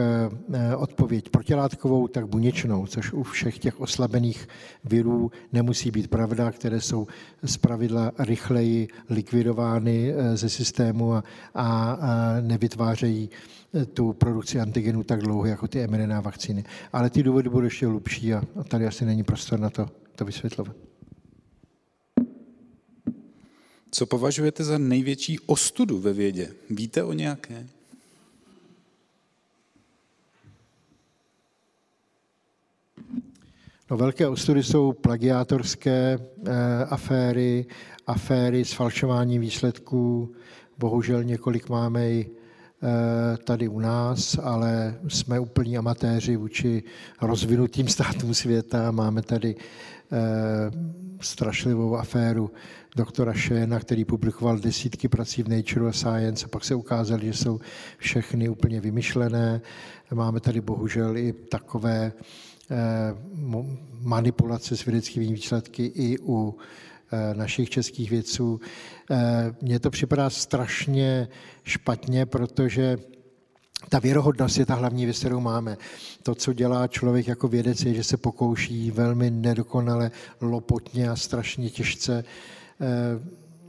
eh, 0.53 0.77
odpověď 0.77 1.29
protilátkovou, 1.29 2.09
tak 2.09 2.27
buněčnou, 2.27 2.87
což 2.87 3.13
u 3.13 3.23
všech 3.23 3.59
těch 3.59 3.81
oslabených 3.81 4.49
virů 4.85 5.31
nemusí 5.53 5.91
být 5.91 6.11
pravda, 6.11 6.51
které 6.51 6.81
jsou 6.81 7.07
pravidla 7.61 8.13
rychleji 8.19 8.89
likvidovány 9.11 10.13
eh, 10.13 10.37
ze 10.37 10.49
systému 10.49 11.13
a, 11.15 11.23
a 11.55 12.41
nevytvářejí 12.41 13.31
eh, 13.75 13.87
tu 13.87 14.13
produkci 14.13 14.61
antigenů 14.61 15.03
tak 15.03 15.21
dlouho 15.21 15.47
jako 15.47 15.69
ty 15.69 15.87
mRNA 15.87 16.21
vakcíny. 16.21 16.65
Ale 16.93 17.11
ty 17.11 17.23
důvody 17.23 17.49
budou 17.49 17.65
ještě 17.65 17.87
hlubší 17.87 18.35
a 18.35 18.43
tady 18.69 18.87
asi 18.87 19.05
není 19.05 19.25
prostor 19.25 19.61
na 19.61 19.71
to, 19.71 19.89
to 20.15 20.25
vysvětlovat. 20.25 20.77
Co 23.91 24.07
považujete 24.07 24.65
za 24.65 24.79
největší 24.79 25.39
ostudu 25.39 25.99
ve 25.99 26.13
vědě? 26.13 26.49
Víte 26.71 27.03
o 27.03 27.13
nějaké? 27.13 27.67
No, 33.91 33.97
velké 33.97 34.29
ostudy 34.29 34.63
jsou 34.63 34.93
plagiátorské 34.93 36.19
eh, 36.19 36.85
aféry, 36.85 37.67
aféry 38.07 38.65
s 38.65 38.73
falšováním 38.73 39.41
výsledků. 39.41 40.33
Bohužel 40.79 41.25
několik 41.25 41.69
máme 41.69 42.11
i 42.11 42.31
eh, 42.83 43.37
tady 43.37 43.69
u 43.69 43.81
nás, 43.81 44.39
ale 44.43 44.99
jsme 45.09 45.41
úplní 45.41 45.79
amatéři 45.79 46.37
vůči 46.37 46.83
rozvinutým 47.23 47.89
státům 47.99 48.35
světa. 48.35 48.91
Máme 48.91 49.23
tady 49.23 49.57
eh, 49.57 50.17
strašlivou 51.21 51.97
aféru 51.97 52.51
doktora 52.97 53.33
Šéna, 53.33 53.81
který 53.81 54.05
publikoval 54.05 54.59
desítky 54.59 55.09
prací 55.09 55.43
v 55.43 55.49
Nature 55.49 55.89
a 55.89 55.93
Science 55.93 56.47
a 56.47 56.49
pak 56.49 56.65
se 56.65 56.75
ukázalo, 56.75 57.21
že 57.21 57.35
jsou 57.35 57.61
všechny 57.99 58.49
úplně 58.49 58.81
vymyšlené. 58.81 59.61
Máme 60.15 60.41
tady 60.41 60.61
bohužel 60.61 61.17
i 61.17 61.33
takové 61.33 62.13
manipulace 64.01 64.77
s 64.77 64.85
vědeckými 64.85 65.27
výsledky 65.27 65.85
i 65.87 66.19
u 66.19 66.57
eh, 67.13 67.35
našich 67.35 67.71
českých 67.71 68.11
vědců. 68.11 68.61
Eh, 69.11 69.55
mně 69.63 69.81
to 69.81 69.91
připadá 69.91 70.31
strašně 70.31 71.29
špatně, 71.65 72.27
protože 72.27 72.99
ta 73.89 73.99
věrohodnost 73.99 74.59
je 74.59 74.67
ta 74.67 74.75
hlavní 74.75 75.05
věc, 75.05 75.19
kterou 75.19 75.41
máme. 75.41 75.77
To, 76.23 76.35
co 76.35 76.53
dělá 76.53 76.89
člověk 76.89 77.29
jako 77.29 77.49
vědec, 77.49 77.83
je, 77.83 77.95
že 77.95 78.05
se 78.05 78.17
pokouší 78.17 78.91
velmi 78.91 79.31
nedokonale, 79.31 80.11
lopotně 80.41 81.11
a 81.11 81.17
strašně 81.17 81.71
těžce 81.71 82.25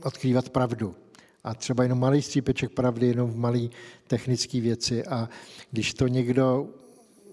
odkrývat 0.02 0.48
pravdu. 0.48 0.94
A 1.44 1.54
třeba 1.54 1.82
jenom 1.82 1.98
malý 1.98 2.22
střípeček 2.22 2.70
pravdy, 2.70 3.06
jenom 3.06 3.30
v 3.30 3.36
malé 3.36 3.60
technické 4.06 4.60
věci. 4.60 5.04
A 5.06 5.28
když 5.70 5.94
to 5.94 6.06
někdo 6.06 6.68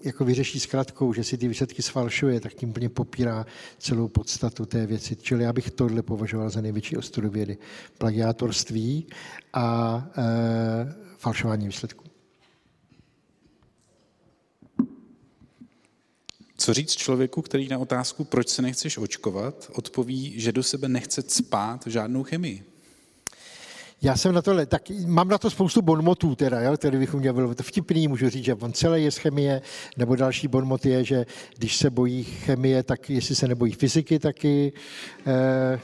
jako 0.02 0.24
vyřeší 0.24 0.60
zkratkou, 0.60 1.12
že 1.12 1.24
si 1.24 1.38
ty 1.38 1.48
výsledky 1.48 1.82
sfalšuje, 1.82 2.40
tak 2.40 2.54
tím 2.54 2.70
úplně 2.70 2.88
popírá 2.88 3.46
celou 3.78 4.08
podstatu 4.08 4.66
té 4.66 4.86
věci. 4.86 5.16
Čili 5.16 5.44
já 5.44 5.52
bych 5.52 5.70
tohle 5.70 6.02
považoval 6.02 6.50
za 6.50 6.60
největší 6.60 6.96
ostudu 6.96 7.30
vědy. 7.30 7.58
Plagiátorství 7.98 9.06
a 9.52 10.06
e, 10.18 10.24
falšování 11.18 11.66
výsledků. 11.66 12.04
Co 16.56 16.74
říct 16.74 16.96
člověku, 16.96 17.42
který 17.42 17.68
na 17.68 17.78
otázku, 17.78 18.24
proč 18.24 18.48
se 18.48 18.62
nechceš 18.62 18.98
očkovat, 18.98 19.70
odpoví, 19.74 20.40
že 20.40 20.52
do 20.52 20.62
sebe 20.62 20.88
nechce 20.88 21.22
spát 21.22 21.86
žádnou 21.86 22.22
chemii? 22.22 22.77
Já 24.02 24.16
jsem 24.16 24.34
na 24.34 24.42
tohle, 24.42 24.66
tak 24.66 24.82
mám 25.06 25.28
na 25.28 25.38
to 25.38 25.50
spoustu 25.50 25.82
bonmotů 25.82 26.34
teda, 26.34 26.60
jo, 26.60 26.76
který 26.76 26.98
bychom 26.98 27.20
měli, 27.20 27.34
bylo 27.34 27.54
to 27.54 27.62
vtipný, 27.62 28.08
můžu 28.08 28.28
říct, 28.28 28.44
že 28.44 28.54
on 28.54 28.72
celé 28.72 29.00
je 29.00 29.10
z 29.10 29.16
chemie, 29.16 29.62
nebo 29.96 30.16
další 30.16 30.48
bonmot 30.48 30.86
je, 30.86 31.04
že 31.04 31.26
když 31.56 31.76
se 31.76 31.90
bojí 31.90 32.24
chemie, 32.24 32.82
tak 32.82 33.10
jestli 33.10 33.34
se 33.34 33.48
nebojí 33.48 33.72
fyziky 33.72 34.18
taky. 34.18 34.72
Eh, 35.26 35.80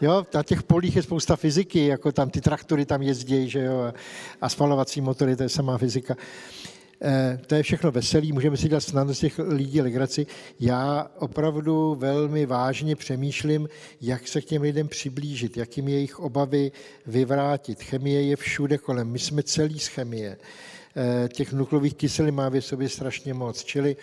Jo, 0.00 0.26
na 0.34 0.42
těch 0.42 0.62
polích 0.62 0.96
je 0.96 1.02
spousta 1.02 1.36
fyziky, 1.36 1.86
jako 1.86 2.12
tam 2.12 2.30
ty 2.30 2.40
traktory 2.40 2.86
tam 2.86 3.02
jezdí, 3.02 3.50
že 3.50 3.64
jo, 3.64 3.92
a 4.40 4.48
spalovací 4.48 5.00
motory, 5.00 5.36
to 5.36 5.42
je 5.42 5.48
samá 5.48 5.78
fyzika. 5.78 6.14
Eh, 6.18 6.75
to 7.46 7.54
je 7.54 7.62
všechno 7.62 7.90
veselý, 7.90 8.32
můžeme 8.32 8.56
si 8.56 8.68
dělat 8.68 8.80
snadno 8.80 9.14
z 9.14 9.18
těch 9.18 9.38
lidí 9.38 9.80
legraci. 9.80 10.26
Já 10.60 11.10
opravdu 11.18 11.94
velmi 11.94 12.46
vážně 12.46 12.96
přemýšlím, 12.96 13.68
jak 14.00 14.28
se 14.28 14.40
k 14.40 14.44
těm 14.44 14.62
lidem 14.62 14.88
přiblížit, 14.88 15.56
jak 15.56 15.76
jim 15.76 15.88
jejich 15.88 16.18
obavy 16.18 16.72
vyvrátit. 17.06 17.82
Chemie 17.82 18.22
je 18.22 18.36
všude 18.36 18.78
kolem, 18.78 19.08
my 19.08 19.18
jsme 19.18 19.42
celý 19.42 19.78
z 19.78 19.86
chemie. 19.86 20.36
Eh, 20.98 21.28
těch 21.28 21.52
nuklových 21.52 21.94
kyselin 21.94 22.34
má 22.34 22.48
v 22.48 22.60
sobě 22.60 22.88
strašně 22.88 23.34
moc. 23.34 23.64
Čili 23.64 23.96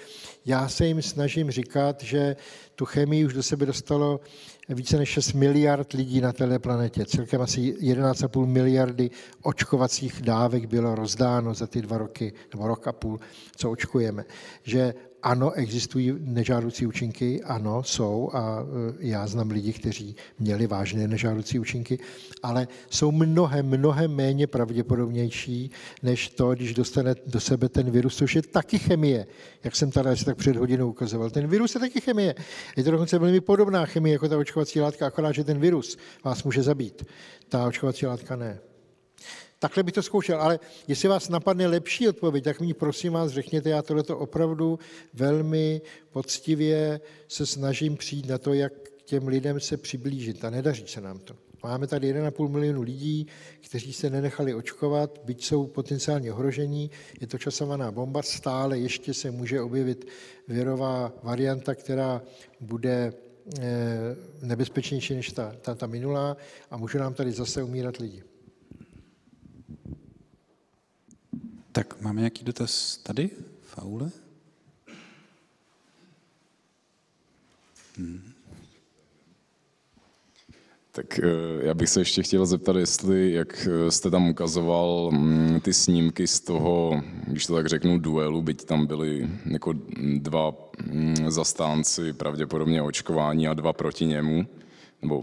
já 0.46 0.70
se 0.70 0.86
jim 0.86 1.02
snažím 1.02 1.52
říkat, 1.52 2.04
že 2.04 2.36
tu 2.76 2.86
chemii 2.86 3.26
už 3.26 3.34
do 3.34 3.44
sebe 3.44 3.66
dostalo 3.66 4.20
více 4.70 4.98
než 4.98 5.10
6 5.10 5.34
miliard 5.34 5.94
lidí 5.94 6.22
na 6.22 6.34
této 6.34 6.60
planetě. 6.60 7.06
Celkem 7.06 7.42
asi 7.42 7.60
11,5 7.62 8.46
miliardy 8.46 9.10
očkovacích 9.42 10.22
dávek 10.22 10.66
bylo 10.66 10.96
rozdáno 10.96 11.54
za 11.54 11.68
ty 11.68 11.82
dva 11.82 11.98
roky, 11.98 12.34
nebo 12.54 12.68
rok 12.68 12.88
a 12.88 12.92
půl, 12.92 13.20
co 13.56 13.72
očkujeme. 13.72 14.26
Že 14.64 14.94
ano, 15.24 15.52
existují 15.52 16.14
nežádoucí 16.20 16.88
účinky, 16.88 17.44
ano, 17.44 17.84
jsou 17.84 18.30
a 18.34 18.60
e, 18.60 18.96
já 19.00 19.28
znám 19.28 19.52
lidi, 19.52 19.74
kteří 19.74 20.16
měli 20.40 20.68
vážné 20.68 21.08
nežádoucí 21.08 21.60
účinky, 21.60 22.00
ale 22.44 22.68
jsou 22.90 23.12
mnohem, 23.12 23.66
mnohem 23.66 24.16
méně 24.16 24.48
pravděpodobnější, 24.48 25.72
než 26.04 26.30
to, 26.30 26.54
když 26.54 26.74
dostane 26.74 27.16
do 27.28 27.40
sebe 27.40 27.70
ten 27.70 27.92
virus, 27.92 28.18
což 28.18 28.36
je 28.36 28.42
taky 28.42 28.80
chemie, 28.80 29.28
jak 29.64 29.76
jsem 29.76 29.92
tady 29.92 30.10
asi 30.10 30.26
tak 30.26 30.38
před 30.38 30.56
hodinou 30.56 30.90
ukazoval. 30.90 31.30
Ten 31.30 31.48
virus 31.48 31.76
je 31.76 31.80
taky 31.80 32.02
chemie. 32.02 32.36
Je 32.78 32.84
to 32.84 32.92
dokonce 32.92 33.20
velmi 33.20 33.42
podobná 33.42 33.86
chemie 33.86 34.14
jako 34.14 34.28
ta 34.28 34.38
očkovací 34.38 34.80
látka, 34.82 35.08
akorát, 35.08 35.32
že 35.32 35.44
ten 35.44 35.60
virus 35.60 35.98
vás 36.24 36.44
může 36.44 36.64
zabít. 36.64 37.06
Ta 37.50 37.68
očkovací 37.68 38.06
látka 38.06 38.36
ne. 38.36 38.73
Takhle 39.64 39.84
bych 39.84 39.94
to 39.94 40.04
zkoušel, 40.04 40.42
ale 40.42 40.60
jestli 40.88 41.10
vás 41.10 41.30
napadne 41.30 41.68
lepší 41.68 42.10
odpověď, 42.10 42.44
tak 42.44 42.62
mi 42.62 42.74
prosím 42.74 43.14
vás 43.14 43.32
řekněte, 43.32 43.70
já 43.70 43.82
tohleto 43.82 44.18
opravdu 44.18 44.80
velmi 45.14 45.82
poctivě 46.12 47.02
se 47.28 47.46
snažím 47.46 47.98
přijít 47.98 48.30
na 48.30 48.38
to, 48.38 48.54
jak 48.54 48.74
k 48.74 49.04
těm 49.04 49.28
lidem 49.28 49.60
se 49.60 49.78
přiblížit 49.78 50.46
a 50.46 50.50
nedaří 50.50 50.88
se 50.88 51.02
nám 51.02 51.20
to. 51.20 51.36
Máme 51.64 51.88
tady 51.88 52.14
1,5 52.14 52.48
milionu 52.48 52.82
lidí, 52.82 53.28
kteří 53.66 53.94
se 53.94 54.10
nenechali 54.10 54.54
očkovat, 54.54 55.22
byť 55.24 55.46
jsou 55.46 55.68
potenciálně 55.68 56.34
ohrožení, 56.34 56.92
je 57.22 57.28
to 57.28 57.38
časovaná 57.38 57.92
bomba, 57.92 58.22
stále 58.22 58.80
ještě 58.80 59.14
se 59.14 59.32
může 59.32 59.62
objevit 59.62 60.08
virová 60.48 61.14
varianta, 61.24 61.76
která 61.76 62.22
bude 62.60 63.14
eh, 63.60 63.64
nebezpečnější 64.42 65.16
než 65.16 65.32
ta, 65.32 65.56
ta, 65.62 65.76
ta 65.76 65.88
minulá 65.88 66.38
a 66.72 66.78
může 66.78 67.00
nám 67.00 67.14
tady 67.14 67.32
zase 67.32 67.64
umírat 67.64 67.98
lidi. 67.98 68.24
Tak 71.74 72.02
máme 72.02 72.22
nějaký 72.22 72.46
dotaz 72.46 72.98
tady, 72.98 73.30
Faule? 73.62 74.12
Hmm. 77.98 78.22
Tak 80.92 81.20
eh, 81.20 81.26
já 81.62 81.74
bych 81.74 81.90
se 81.90 82.02
ještě 82.02 82.24
chtěl 82.24 82.46
zeptat, 82.46 82.76
jestli, 82.76 83.32
jak 83.32 83.68
eh, 83.68 83.92
jste 83.92 84.10
tam 84.10 84.30
ukazoval 84.30 85.12
mm, 85.12 85.60
ty 85.60 85.74
snímky 85.74 86.28
z 86.28 86.40
toho, 86.40 87.02
když 87.28 87.46
to 87.46 87.56
tak 87.56 87.68
řeknu, 87.68 88.00
duelu, 88.00 88.42
byť 88.42 88.66
tam 88.66 88.86
byli 88.86 89.30
jako 89.46 89.74
dva 90.18 90.54
mm, 90.86 91.16
zastánci 91.32 92.14
pravděpodobně 92.14 92.82
očkování 92.82 93.48
a 93.48 93.54
dva 93.54 93.74
proti 93.74 94.06
němu, 94.06 94.48
nebo 95.02 95.22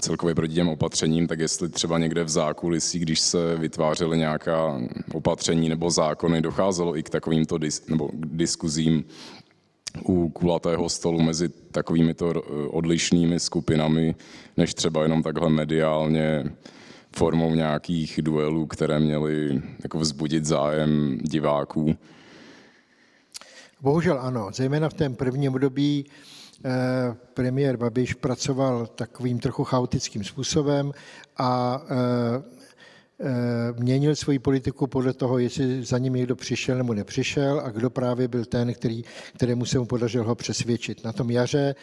celkově 0.00 0.34
proti 0.34 0.54
těm 0.54 0.68
opatřením, 0.68 1.26
tak 1.26 1.38
jestli 1.38 1.68
třeba 1.68 1.98
někde 1.98 2.24
v 2.24 2.28
zákulisí, 2.28 2.98
když 2.98 3.20
se 3.20 3.56
vytvářely 3.56 4.18
nějaká 4.18 4.80
opatření 5.12 5.68
nebo 5.68 5.90
zákony, 5.90 6.40
docházelo 6.42 6.96
i 6.96 7.02
k 7.02 7.10
takovýmto 7.10 7.58
dis, 7.58 7.86
nebo 7.86 8.10
diskuzím 8.14 9.04
u 10.08 10.28
kulatého 10.28 10.88
stolu 10.88 11.22
mezi 11.22 11.48
takovými 11.48 12.14
to 12.14 12.42
odlišnými 12.70 13.40
skupinami, 13.40 14.14
než 14.56 14.74
třeba 14.74 15.02
jenom 15.02 15.22
takhle 15.22 15.50
mediálně 15.50 16.44
formou 17.16 17.54
nějakých 17.54 18.20
duelů, 18.22 18.66
které 18.66 19.00
měly 19.00 19.62
jako 19.82 19.98
vzbudit 19.98 20.44
zájem 20.44 21.18
diváků. 21.22 21.96
Bohužel 23.80 24.18
ano, 24.20 24.48
zejména 24.52 24.88
v 24.88 24.94
tom 24.94 25.14
prvním 25.14 25.52
období 25.52 26.06
Eh, 26.06 26.35
premiér 27.34 27.76
Babiš 27.76 28.14
pracoval 28.14 28.86
takovým 28.86 29.38
trochu 29.38 29.64
chaotickým 29.64 30.24
způsobem 30.24 30.92
a 31.36 31.82
eh, 31.88 32.42
eh, 33.20 33.72
měnil 33.78 34.16
svoji 34.16 34.38
politiku 34.38 34.86
podle 34.86 35.12
toho, 35.12 35.38
jestli 35.38 35.84
za 35.84 35.98
ním 35.98 36.14
někdo 36.14 36.36
přišel 36.36 36.78
nebo 36.78 36.94
nepřišel 36.94 37.60
a 37.64 37.70
kdo 37.70 37.90
právě 37.90 38.28
byl 38.28 38.44
ten, 38.44 38.74
který, 38.74 39.04
kterému 39.36 39.64
se 39.64 39.78
mu 39.78 39.86
podařilo 39.86 40.24
ho 40.24 40.34
přesvědčit. 40.34 41.04
Na 41.04 41.12
tom 41.12 41.30
jaře 41.30 41.74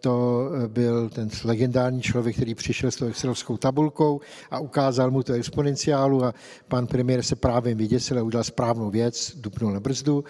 to 0.00 0.50
byl 0.68 1.08
ten 1.08 1.28
legendární 1.44 2.02
člověk, 2.02 2.36
který 2.36 2.54
přišel 2.54 2.90
s 2.90 2.96
tou 2.96 3.06
excelovskou 3.06 3.56
tabulkou 3.56 4.20
a 4.50 4.58
ukázal 4.58 5.10
mu 5.10 5.22
to 5.22 5.32
exponenciálu 5.32 6.24
a 6.24 6.34
pan 6.68 6.86
premiér 6.86 7.22
se 7.22 7.36
právě 7.36 7.74
vyděsil 7.74 8.18
a 8.18 8.22
udělal 8.22 8.44
správnou 8.44 8.90
věc, 8.90 9.36
dupnul 9.36 9.72
na 9.72 9.80
brzdu. 9.80 10.24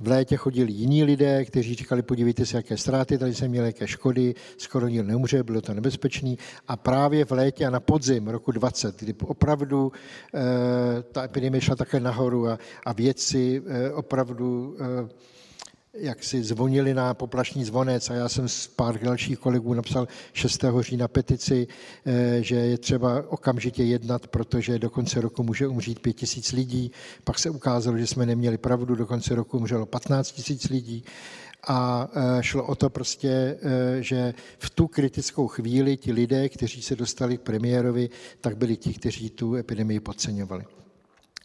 V 0.00 0.08
létě 0.08 0.36
chodili 0.36 0.72
jiní 0.72 1.04
lidé, 1.04 1.44
kteří 1.44 1.74
říkali, 1.74 2.02
podívejte 2.02 2.46
se, 2.46 2.56
jaké 2.56 2.76
ztráty, 2.76 3.18
tady 3.18 3.34
jsem 3.34 3.50
měl 3.50 3.64
jaké 3.64 3.86
škody, 3.88 4.34
skoro 4.56 4.88
nikdo 4.88 5.08
neumře, 5.08 5.42
bylo 5.42 5.60
to 5.60 5.74
nebezpečný. 5.74 6.38
A 6.68 6.76
právě 6.76 7.24
v 7.24 7.30
létě 7.30 7.66
a 7.66 7.70
na 7.70 7.80
podzim 7.80 8.28
roku 8.28 8.52
20, 8.52 9.00
kdy 9.00 9.14
opravdu 9.24 9.92
e, 10.34 11.02
ta 11.02 11.24
epidemie 11.24 11.60
šla 11.60 11.76
také 11.76 12.00
nahoru 12.00 12.48
a, 12.48 12.58
a 12.86 12.92
vědci 12.92 13.62
e, 13.66 13.92
opravdu 13.92 14.76
e, 14.80 15.35
jak 15.98 16.24
si 16.24 16.44
zvonili 16.44 16.94
na 16.94 17.14
poplašní 17.14 17.64
zvonec 17.64 18.10
a 18.10 18.14
já 18.14 18.28
jsem 18.28 18.48
s 18.48 18.66
pár 18.66 19.00
dalších 19.00 19.38
kolegů 19.38 19.74
napsal 19.74 20.08
6. 20.32 20.64
října 20.80 21.08
petici, 21.08 21.66
eh, 22.06 22.38
že 22.42 22.54
je 22.54 22.78
třeba 22.78 23.24
okamžitě 23.28 23.84
jednat, 23.84 24.26
protože 24.26 24.78
do 24.78 24.90
konce 24.90 25.20
roku 25.20 25.42
může 25.42 25.66
umřít 25.66 26.00
5 26.00 26.12
tisíc 26.12 26.52
lidí. 26.52 26.92
Pak 27.24 27.38
se 27.38 27.50
ukázalo, 27.50 27.98
že 27.98 28.06
jsme 28.06 28.26
neměli 28.26 28.58
pravdu, 28.58 28.94
do 28.94 29.06
konce 29.06 29.34
roku 29.34 29.56
umřelo 29.56 29.86
15 29.86 30.32
tisíc 30.32 30.68
lidí. 30.68 31.04
A 31.68 32.08
eh, 32.14 32.42
šlo 32.42 32.64
o 32.66 32.74
to 32.74 32.90
prostě, 32.90 33.28
eh, 33.62 34.02
že 34.02 34.34
v 34.58 34.70
tu 34.70 34.88
kritickou 34.88 35.48
chvíli 35.48 35.96
ti 35.96 36.12
lidé, 36.12 36.48
kteří 36.48 36.82
se 36.82 36.96
dostali 36.96 37.38
k 37.38 37.40
premiérovi, 37.40 38.10
tak 38.40 38.56
byli 38.56 38.76
ti, 38.76 38.94
kteří 38.94 39.30
tu 39.30 39.54
epidemii 39.54 40.00
podceňovali. 40.00 40.64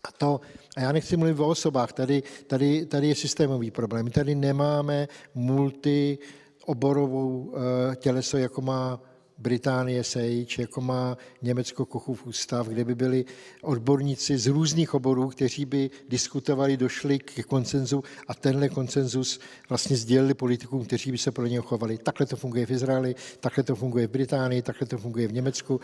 A 0.03 0.11
to, 0.11 0.41
a 0.77 0.81
já 0.81 0.91
nechci 0.91 1.17
mluvit 1.17 1.39
o 1.39 1.47
osobách, 1.47 1.93
tady, 1.93 2.23
tady, 2.47 2.85
tady 2.85 3.07
je 3.07 3.15
systémový 3.15 3.71
problém. 3.71 4.05
My 4.05 4.11
tady 4.11 4.35
nemáme 4.35 5.07
multioborovou 5.35 7.53
eh, 7.55 7.95
těleso, 7.95 8.37
jako 8.37 8.61
má 8.61 9.01
Británie 9.41 10.03
Sage, 10.03 10.61
jako 10.61 10.81
má 10.81 11.17
Německo 11.41 11.85
Kochův 11.85 12.27
ústav, 12.27 12.67
kde 12.67 12.85
by 12.85 12.95
byli 12.95 13.25
odborníci 13.61 14.37
z 14.37 14.47
různých 14.47 14.93
oborů, 14.93 15.29
kteří 15.29 15.65
by 15.65 15.89
diskutovali, 16.09 16.77
došli 16.77 17.19
k 17.19 17.45
koncenzu 17.45 18.03
a 18.27 18.33
tenhle 18.33 18.69
koncenzus 18.69 19.39
vlastně 19.69 19.97
sdělili 19.97 20.33
politikům, 20.33 20.85
kteří 20.85 21.11
by 21.11 21.17
se 21.17 21.31
pro 21.31 21.45
ně 21.45 21.59
chovali. 21.59 21.97
Takhle 21.97 22.25
to 22.25 22.35
funguje 22.35 22.65
v 22.65 22.71
Izraeli, 22.71 23.15
takhle 23.39 23.63
to 23.63 23.75
funguje 23.75 24.07
v 24.07 24.11
Británii, 24.11 24.61
takhle 24.61 24.87
to 24.87 24.97
funguje 24.97 25.27
v 25.27 25.33
Německu 25.33 25.81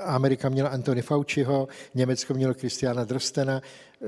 Amerika 0.00 0.48
měla 0.48 0.68
Antony 0.68 1.02
Fauciho, 1.02 1.68
Německo 1.94 2.34
mělo 2.34 2.54
Kristiana 2.54 3.04
Drostena. 3.04 3.60
Eh, 4.02 4.06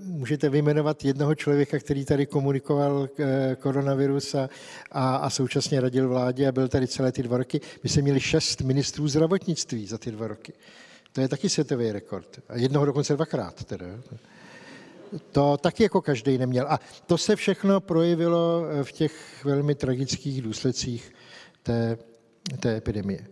můžete 0.00 0.48
vyjmenovat 0.48 1.04
jednoho 1.04 1.34
člověka, 1.34 1.78
který 1.78 2.04
tady 2.04 2.26
komunikoval 2.26 3.08
eh, 3.18 3.56
koronavirus 3.60 4.34
a, 4.34 4.48
a, 4.92 5.16
a 5.16 5.30
současně 5.30 5.80
radil 5.80 6.08
vládě 6.08 6.48
a 6.48 6.52
byl 6.52 6.68
tady 6.68 6.88
celé 6.88 7.12
ty 7.12 7.22
dva 7.22 7.38
roky. 7.38 7.60
My 7.82 7.88
jsme 7.88 8.02
měli 8.02 8.20
šest 8.20 8.60
ministrů 8.60 9.08
zdravotnictví 9.08 9.86
za 9.86 9.98
ty 9.98 10.10
dva 10.10 10.28
roky. 10.28 10.52
To 11.12 11.20
je 11.20 11.28
taky 11.28 11.48
světový 11.48 11.92
rekord. 11.92 12.40
A 12.48 12.56
jednoho 12.56 12.86
dokonce 12.86 13.14
dvakrát. 13.14 13.64
Teda. 13.64 13.86
To 15.32 15.56
taky 15.56 15.82
jako 15.82 16.02
každý 16.02 16.38
neměl. 16.38 16.66
A 16.68 16.80
to 17.06 17.18
se 17.18 17.36
všechno 17.36 17.80
projevilo 17.80 18.64
eh, 18.66 18.84
v 18.84 18.92
těch 18.92 19.44
velmi 19.44 19.74
tragických 19.74 20.42
důsledcích 20.42 21.12
té 21.62 21.98
té 22.60 22.76
epidemie. 22.76 23.26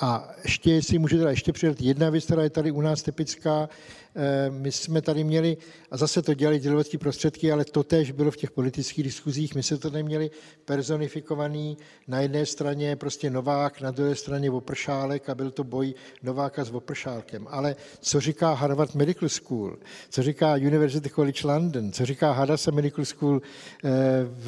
A 0.00 0.30
ještě, 0.44 0.72
jestli 0.72 0.98
můžu 0.98 1.18
teda 1.18 1.30
ještě 1.30 1.52
přidat 1.52 1.80
jedna 1.80 2.10
věc, 2.10 2.24
která 2.24 2.42
je 2.42 2.50
tady 2.50 2.70
u 2.70 2.80
nás 2.80 3.02
typická, 3.02 3.68
eh, 4.16 4.50
my 4.50 4.72
jsme 4.72 5.02
tady 5.02 5.24
měli, 5.24 5.56
a 5.90 5.96
zase 5.96 6.22
to 6.22 6.34
dělali 6.34 6.58
dělovací 6.58 6.98
prostředky, 6.98 7.52
ale 7.52 7.64
to 7.64 7.82
tež 7.82 8.10
bylo 8.10 8.30
v 8.30 8.36
těch 8.36 8.50
politických 8.50 9.04
diskuzích, 9.04 9.54
my 9.54 9.62
jsme 9.62 9.76
to 9.76 9.90
neměli 9.90 10.30
personifikovaný 10.64 11.78
na 12.08 12.20
jedné 12.20 12.46
straně 12.46 12.96
prostě 12.96 13.30
Novák, 13.30 13.80
na 13.80 13.90
druhé 13.90 14.14
straně 14.14 14.50
Opršálek 14.50 15.28
a 15.28 15.34
byl 15.34 15.50
to 15.50 15.64
boj 15.64 15.94
Nováka 16.22 16.64
s 16.64 16.70
Opršálkem. 16.70 17.46
Ale 17.50 17.76
co 18.00 18.20
říká 18.20 18.52
Harvard 18.52 18.94
Medical 18.94 19.28
School, 19.28 19.78
co 20.10 20.22
říká 20.22 20.54
University 20.54 21.10
College 21.10 21.48
London, 21.48 21.92
co 21.92 22.06
říká 22.06 22.32
Hadassah 22.32 22.74
Medical 22.74 23.04
School 23.04 23.40
eh, 23.84 23.90
v, 24.24 24.46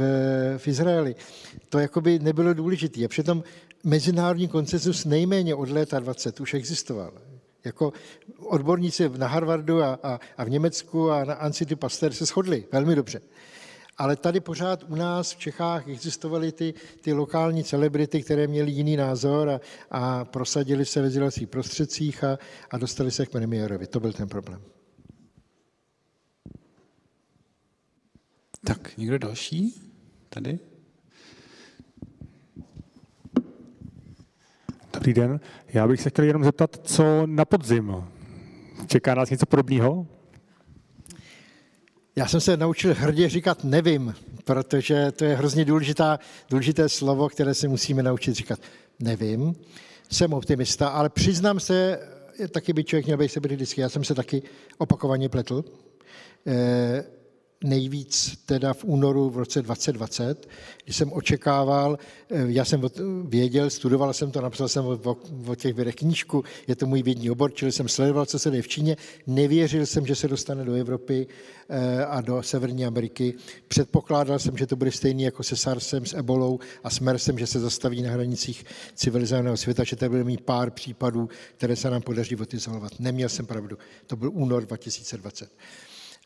v 0.59 0.69
Izraeli, 0.69 1.15
to 1.69 1.79
jakoby 1.79 2.19
nebylo 2.19 2.55
důležité. 2.55 3.05
A 3.05 3.09
přitom 3.09 3.43
mezinárodní 3.85 4.49
koncensus 4.49 5.05
nejméně 5.05 5.55
od 5.55 5.69
léta 5.69 6.01
20 6.01 6.41
už 6.41 6.55
existoval. 6.55 7.13
Jako 7.65 7.93
odborníci 8.39 9.09
na 9.09 9.27
Harvardu 9.27 9.83
a, 9.83 9.99
a, 10.03 10.21
a 10.37 10.45
v 10.45 10.51
Německu 10.51 11.11
a 11.11 11.25
na 11.25 11.35
Ancity 11.35 11.77
Pasteur 11.77 12.13
se 12.13 12.25
shodli 12.25 12.67
velmi 12.73 12.95
dobře. 12.95 13.21
Ale 13.97 14.17
tady 14.17 14.41
pořád 14.41 14.85
u 14.89 14.95
nás 14.95 15.33
v 15.33 15.39
Čechách 15.39 15.89
existovaly 15.89 16.53
ty, 16.53 16.75
ty 17.01 17.13
lokální 17.13 17.65
celebrity, 17.65 18.23
které 18.23 18.47
měly 18.47 18.71
jiný 18.71 18.97
názor 18.97 19.49
a, 19.49 19.61
a 19.91 20.25
prosadili 20.25 20.85
se 20.85 21.03
ve 21.03 21.11
sdělovacích 21.11 21.49
prostředcích 21.49 22.25
a, 22.25 22.39
a 22.71 22.79
dostali 22.79 23.11
se 23.11 23.27
k 23.27 23.31
premiérovi. 23.31 23.87
To 23.87 24.01
byl 24.01 24.13
ten 24.13 24.29
problém. 24.29 24.63
Tak, 28.65 28.97
někdo 28.97 29.19
další? 29.19 29.75
Tady? 30.29 30.59
Dobrý 35.01 35.15
den. 35.15 35.41
Já 35.69 35.89
bych 35.89 36.01
se 36.01 36.11
chtěl 36.11 36.25
jenom 36.25 36.45
zeptat, 36.45 36.81
co 36.83 37.27
na 37.27 37.45
podzim. 37.45 38.05
Čeká 38.87 39.15
nás 39.15 39.31
něco 39.31 39.47
podobného? 39.47 40.07
Já 42.17 42.27
jsem 42.27 42.41
se 42.41 42.57
naučil 42.57 42.95
hrdě 42.95 43.29
říkat 43.29 43.65
nevím, 43.65 44.15
protože 44.45 45.13
to 45.13 45.25
je 45.25 45.37
hrozně 45.37 45.65
důležitá, 45.65 46.19
důležité 46.51 46.89
slovo, 46.89 47.29
které 47.29 47.55
si 47.55 47.69
musíme 47.69 48.03
naučit 48.03 48.35
říkat. 48.35 48.61
Nevím, 48.99 49.55
jsem 50.11 50.33
optimista, 50.33 50.89
ale 50.89 51.09
přiznám 51.09 51.61
se, 51.61 52.01
taky 52.51 52.73
by 52.73 52.85
člověk 52.85 53.07
měl 53.07 53.19
být 53.19 53.29
sebekritický, 53.33 53.81
já 53.81 53.89
jsem 53.89 54.05
se 54.05 54.15
taky 54.15 54.43
opakovaně 54.79 55.29
pletl. 55.29 55.65
Eh, 56.47 57.05
nejvíc 57.65 58.39
teda 58.47 58.75
v 58.75 58.85
únoru 58.85 59.31
v 59.31 59.37
roce 59.37 59.63
2020, 59.63 60.49
kdy 60.85 60.93
jsem 60.93 61.13
očekával, 61.13 61.99
eh, 62.31 62.45
já 62.47 62.65
jsem 62.65 62.83
věděl, 63.25 63.71
studoval 63.71 64.13
jsem 64.13 64.31
to, 64.31 64.41
napsal 64.41 64.69
jsem 64.69 64.85
o, 64.87 65.17
o 65.47 65.55
těch 65.55 65.75
vědech 65.75 65.95
knížku, 65.95 66.45
je 66.67 66.77
to 66.77 66.87
můj 66.87 67.03
vědní 67.03 67.31
obor, 67.31 67.53
čili 67.53 67.73
jsem 67.73 67.89
sledoval, 67.89 68.27
co 68.27 68.39
se 68.39 68.51
děje 68.51 68.63
v 68.63 68.69
Číně, 68.69 68.97
nevěřil 69.27 69.87
jsem, 69.87 70.07
že 70.07 70.15
se 70.15 70.29
dostane 70.29 70.65
do 70.65 70.75
Evropy 70.75 71.27
eh, 71.69 72.05
a 72.05 72.21
do 72.21 72.43
Severní 72.43 72.87
Ameriky. 72.87 73.35
Předpokládal 73.69 74.39
jsem, 74.39 74.57
že 74.57 74.67
to 74.67 74.77
bude 74.77 74.93
stejný 74.93 75.23
jako 75.23 75.43
se 75.43 75.57
SARSem, 75.57 76.07
s 76.07 76.15
Ebolou 76.15 76.59
a 76.85 76.91
s 76.91 77.01
MERSem, 77.01 77.39
že 77.39 77.47
se 77.47 77.61
zastaví 77.61 78.03
na 78.03 78.11
hranicích 78.11 78.65
civilizovaného 78.95 79.57
světa, 79.57 79.85
že 79.85 79.97
tady 79.97 80.09
bude 80.09 80.25
mít 80.25 80.41
pár 80.41 80.71
případů, 80.71 81.29
které 81.57 81.77
se 81.77 81.91
nám 81.91 82.03
podaří 82.03 82.37
odizolovat. 82.37 82.93
Neměl 83.01 83.29
jsem 83.29 83.47
pravdu. 83.47 83.79
To 84.07 84.17
byl 84.17 84.31
únor 84.35 84.65
2020. 84.65 85.51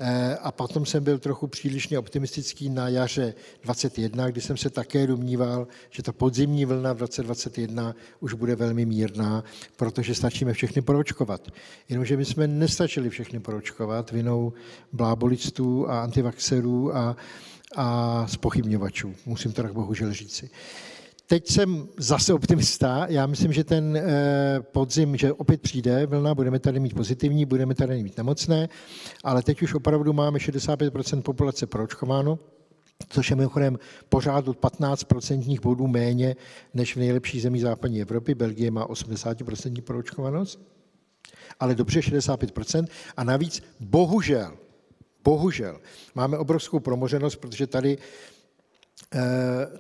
Eh, 0.01 0.37
a 0.37 0.53
potom 0.53 0.87
jsem 0.87 1.05
byl 1.05 1.19
trochu 1.19 1.47
přílišně 1.47 1.99
optimistický 1.99 2.71
na 2.71 2.89
jaře 2.89 3.35
21, 3.62 4.31
kdy 4.31 4.41
jsem 4.41 4.57
se 4.57 4.71
také 4.71 5.07
domníval, 5.07 5.66
že 5.91 6.03
ta 6.03 6.12
podzimní 6.12 6.65
vlna 6.65 6.93
v 6.93 6.99
roce 6.99 7.23
21 7.23 7.95
už 8.21 8.35
bude 8.35 8.57
velmi 8.57 8.87
mírná, 8.87 9.45
protože 9.77 10.15
stačíme 10.15 10.53
všechny 10.53 10.83
proočkovat. 10.83 11.49
Jenomže 11.89 12.16
my 12.16 12.25
jsme 12.25 12.47
nestačili 12.47 13.11
všechny 13.11 13.41
proočkovat 13.41 14.11
vinou 14.11 14.53
blábolistů 14.93 15.91
a 15.91 16.03
antivaxerů 16.03 16.97
a, 16.97 17.16
a 17.77 18.27
spochybňovačů, 18.27 19.15
musím 19.27 19.53
to 19.53 19.62
tak 19.62 19.73
bohužel 19.73 20.12
říci. 20.12 20.51
Teď 21.27 21.51
jsem 21.51 21.89
zase 21.99 22.35
optimista. 22.35 23.07
Já 23.09 23.27
myslím, 23.27 23.53
že 23.53 23.65
ten 23.65 23.97
eh, 23.97 24.61
podzim, 24.73 25.17
že 25.17 25.33
opět 25.33 25.61
přijde 25.61 26.07
vlna, 26.07 26.35
budeme 26.35 26.59
tady 26.59 26.81
mít 26.81 26.95
pozitivní, 26.95 27.45
budeme 27.45 27.75
tady 27.75 28.03
mít 28.03 28.17
nemocné, 28.17 28.69
ale 29.25 29.43
teď 29.43 29.63
už 29.63 29.75
opravdu 29.75 30.13
máme 30.13 30.39
65% 30.39 31.23
populace 31.23 31.67
proočkováno, 31.67 32.39
což 33.09 33.31
je 33.31 33.37
mimochodem 33.37 33.79
pořád 34.09 34.49
od 34.49 34.59
15% 34.61 35.61
bodů 35.61 35.87
méně 35.87 36.37
než 36.75 36.97
v 36.97 36.99
nejlepší 36.99 37.41
zemí 37.41 37.61
západní 37.61 38.03
Evropy. 38.03 38.35
Belgie 38.35 38.71
má 38.71 38.87
80% 38.87 39.83
proočkovanost, 39.83 40.61
ale 41.61 41.75
dobře 41.75 42.01
65%. 42.01 42.87
A 43.17 43.25
navíc 43.25 43.63
bohužel, 43.81 44.57
bohužel, 45.25 45.81
máme 46.15 46.39
obrovskou 46.39 46.81
promoženost, 46.81 47.37
protože 47.37 47.67
tady 47.67 47.99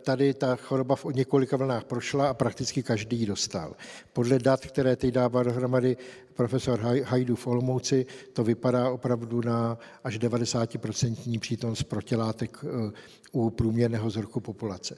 tady 0.02 0.34
ta 0.34 0.56
choroba 0.56 0.96
v 0.96 1.04
několika 1.04 1.56
vlnách 1.56 1.84
prošla 1.84 2.28
a 2.28 2.34
prakticky 2.34 2.82
každý 2.82 3.20
ji 3.20 3.26
dostal. 3.26 3.76
Podle 4.12 4.38
dat, 4.38 4.66
které 4.66 4.96
teď 4.96 5.14
dává 5.14 5.42
dohromady 5.42 5.96
profesor 6.34 6.80
Hajdu 7.04 7.36
v 7.36 7.46
Olomouci, 7.46 8.06
to 8.32 8.44
vypadá 8.44 8.90
opravdu 8.90 9.40
na 9.40 9.78
až 10.04 10.18
90% 10.18 11.40
přítomnost 11.40 11.82
protilátek 11.82 12.64
eh, 12.64 12.92
u 13.32 13.50
průměrného 13.50 14.06
vzorku 14.06 14.40
populace. 14.40 14.96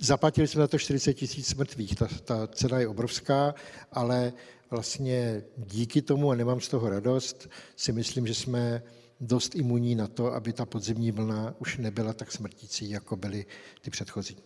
Zaplatili 0.00 0.48
jsme 0.48 0.60
na 0.60 0.66
to 0.66 0.78
40 0.78 1.14
tisíc 1.14 1.54
mrtvých, 1.54 1.94
ta, 1.94 2.08
ta 2.24 2.46
cena 2.46 2.78
je 2.78 2.88
obrovská, 2.88 3.54
ale 3.92 4.32
vlastně 4.70 5.42
díky 5.56 6.02
tomu, 6.02 6.30
a 6.30 6.34
nemám 6.34 6.60
z 6.60 6.68
toho 6.68 6.90
radost, 6.90 7.48
si 7.76 7.92
myslím, 7.92 8.26
že 8.26 8.34
jsme 8.34 8.82
dost 9.22 9.54
imunní 9.54 9.94
na 9.94 10.06
to, 10.06 10.34
aby 10.34 10.52
ta 10.52 10.66
podzimní 10.66 11.12
vlna 11.12 11.54
už 11.58 11.78
nebyla 11.78 12.12
tak 12.12 12.32
smrtící, 12.32 12.90
jako 12.90 13.16
byly 13.16 13.46
ty 13.80 13.90
předchozí. 13.90 14.36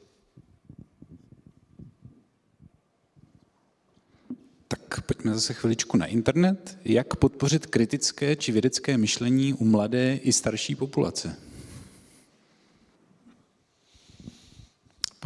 Tak 4.69 5.01
pojďme 5.01 5.35
zase 5.35 5.55
chviličku 5.55 5.97
na 5.97 6.07
internet. 6.07 6.79
Jak 6.85 7.17
podpořit 7.17 7.67
kritické 7.67 8.37
či 8.37 8.53
vědecké 8.53 8.99
myšlení 8.99 9.55
u 9.55 9.65
mladé 9.65 10.15
i 10.15 10.33
starší 10.33 10.75
populace? 10.75 11.37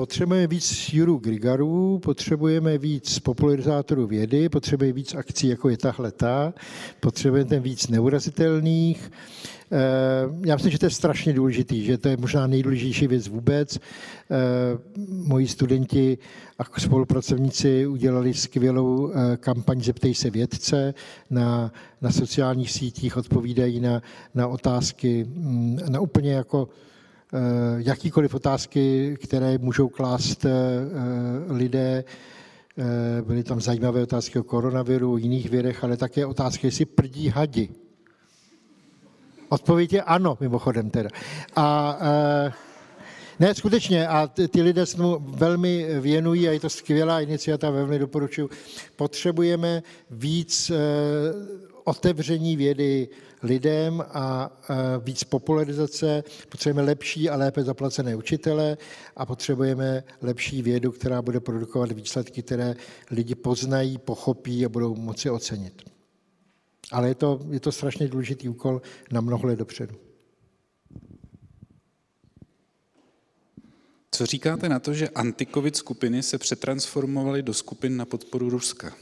Potřebujeme 0.01 0.47
víc 0.47 0.91
Juru 0.93 1.19
Grigarů, 1.19 1.99
potřebujeme 1.99 2.79
víc 2.79 3.19
popularizátorů 3.19 4.07
vědy, 4.07 4.49
potřebujeme 4.49 4.93
víc 4.93 5.15
akcí, 5.15 5.49
jako 5.49 5.69
je 5.69 5.77
tahle 5.77 6.13
ta, 6.13 6.55
potřebujeme 7.01 7.61
víc 7.61 7.89
neurazitelných. 7.89 9.13
Eh, 9.73 9.79
já 10.47 10.55
myslím, 10.55 10.73
že 10.73 10.79
to 10.79 10.87
je 10.87 10.91
strašně 10.91 11.33
důležitý, 11.33 11.85
že 11.85 11.99
to 11.99 12.09
je 12.09 12.17
možná 12.17 12.47
nejdůležitější 12.47 13.07
věc 13.07 13.29
vůbec. 13.29 13.77
Eh, 13.77 13.81
moji 15.09 15.49
studenti 15.49 16.19
a 16.59 16.81
spolupracovníci 16.81 17.87
udělali 17.87 18.35
skvělou 18.35 19.11
eh, 19.11 19.37
kampaň 19.37 19.83
Zeptej 19.83 20.15
se 20.15 20.31
vědce 20.31 20.95
na, 21.31 21.73
na 22.01 22.13
sociálních 22.13 22.71
sítích, 22.71 23.17
odpovídají 23.17 23.81
na, 23.81 24.03
na 24.35 24.47
otázky, 24.49 25.27
mm, 25.29 25.79
na 25.89 26.01
úplně 26.01 26.33
jako 26.33 26.69
jakýkoliv 27.77 28.35
otázky, 28.35 29.17
které 29.23 29.59
můžou 29.59 29.89
klást 29.89 30.45
eh, 30.45 30.51
lidé. 31.49 32.05
Eh, 32.79 33.23
byly 33.23 33.43
tam 33.43 33.61
zajímavé 33.61 34.03
otázky 34.03 34.39
o 34.39 34.43
koronaviru, 34.43 35.13
o 35.13 35.17
jiných 35.17 35.51
vědech, 35.51 35.85
ale 35.85 35.97
také 35.97 36.27
otázky, 36.27 36.67
jestli 36.67 36.85
prdí 36.85 37.29
hadi. 37.29 37.69
Odpověď 39.49 39.93
je 39.93 40.03
ano, 40.03 40.39
mimochodem 40.41 40.91
teda. 40.91 41.11
A 41.57 41.99
ne, 43.41 43.55
skutečně, 43.55 44.09
a 44.09 44.27
ty 44.27 44.63
lidé 44.63 44.87
se 44.87 45.03
mu 45.03 45.19
velmi 45.19 46.01
věnují 46.01 46.49
a 46.49 46.53
je 46.53 46.61
to 46.61 46.71
skvělá 46.71 47.21
iniciativa, 47.21 47.73
velmi 47.73 47.99
doporučuji. 47.99 48.49
Potřebujeme 48.97 49.83
víc 50.11 50.73
otevření 51.85 52.57
vědy 52.57 53.09
lidem 53.43 54.05
a 54.09 54.51
víc 55.05 55.25
popularizace. 55.25 56.25
Potřebujeme 56.49 56.87
lepší 56.87 57.31
a 57.31 57.37
lépe 57.37 57.63
zaplacené 57.63 58.17
učitele 58.17 58.79
a 59.17 59.27
potřebujeme 59.27 60.05
lepší 60.23 60.63
vědu, 60.63 60.93
která 60.93 61.23
bude 61.23 61.41
produkovat 61.41 61.93
výsledky, 61.93 62.43
které 62.43 62.75
lidi 63.11 63.35
poznají, 63.35 63.99
pochopí 63.99 64.67
a 64.67 64.69
budou 64.69 64.95
moci 64.95 65.31
ocenit. 65.31 65.83
Ale 66.93 67.09
je 67.09 67.15
to, 67.15 67.41
je 67.51 67.61
to 67.61 67.73
strašně 67.73 68.09
důležitý 68.09 68.49
úkol 68.49 68.83
na 69.13 69.21
mnoho 69.21 69.47
let 69.47 69.59
dopředu. 69.59 69.95
Co 74.11 74.27
říkáte 74.27 74.69
na 74.69 74.79
to, 74.79 74.95
že 74.95 75.09
antikovid 75.09 75.77
skupiny 75.77 76.23
se 76.23 76.39
přetransformovaly 76.39 77.43
do 77.43 77.55
skupin 77.55 77.97
na 77.97 78.05
podporu 78.05 78.51
Ruska? 78.51 78.93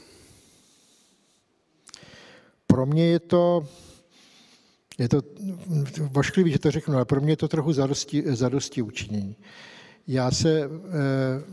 Pro 2.73 2.85
mě 2.85 3.05
je 3.05 3.19
to, 3.19 3.67
je 4.97 5.09
to 5.09 5.21
vošklivý, 6.11 6.51
že 6.51 6.59
to 6.59 6.71
řeknu, 6.71 6.95
ale 6.95 7.05
pro 7.05 7.21
mě 7.21 7.31
je 7.31 7.37
to 7.37 7.47
trochu 7.47 7.73
zadosti, 7.73 8.23
zadosti 8.25 8.81
učinění. 8.81 9.35
Já 10.07 10.31
se, 10.31 10.61
eh, 10.61 11.43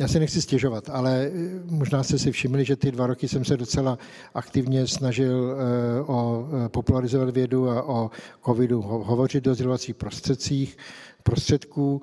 já 0.00 0.08
se 0.08 0.18
nechci 0.18 0.42
stěžovat, 0.42 0.90
ale 0.90 1.30
možná 1.64 2.02
jste 2.02 2.18
si 2.18 2.32
všimli, 2.32 2.64
že 2.64 2.76
ty 2.76 2.92
dva 2.92 3.06
roky 3.06 3.28
jsem 3.28 3.44
se 3.44 3.56
docela 3.56 3.98
aktivně 4.34 4.86
snažil 4.86 5.56
eh, 5.56 6.00
o 6.00 6.48
eh, 6.48 6.68
popularizovat 6.68 7.30
vědu 7.30 7.70
a 7.70 7.88
o 7.88 8.10
covidu 8.44 8.82
hovořit 8.82 9.44
do 9.44 9.54
sdělovacích 9.54 9.94
prostředcích, 9.94 10.78
prostředků. 11.22 12.02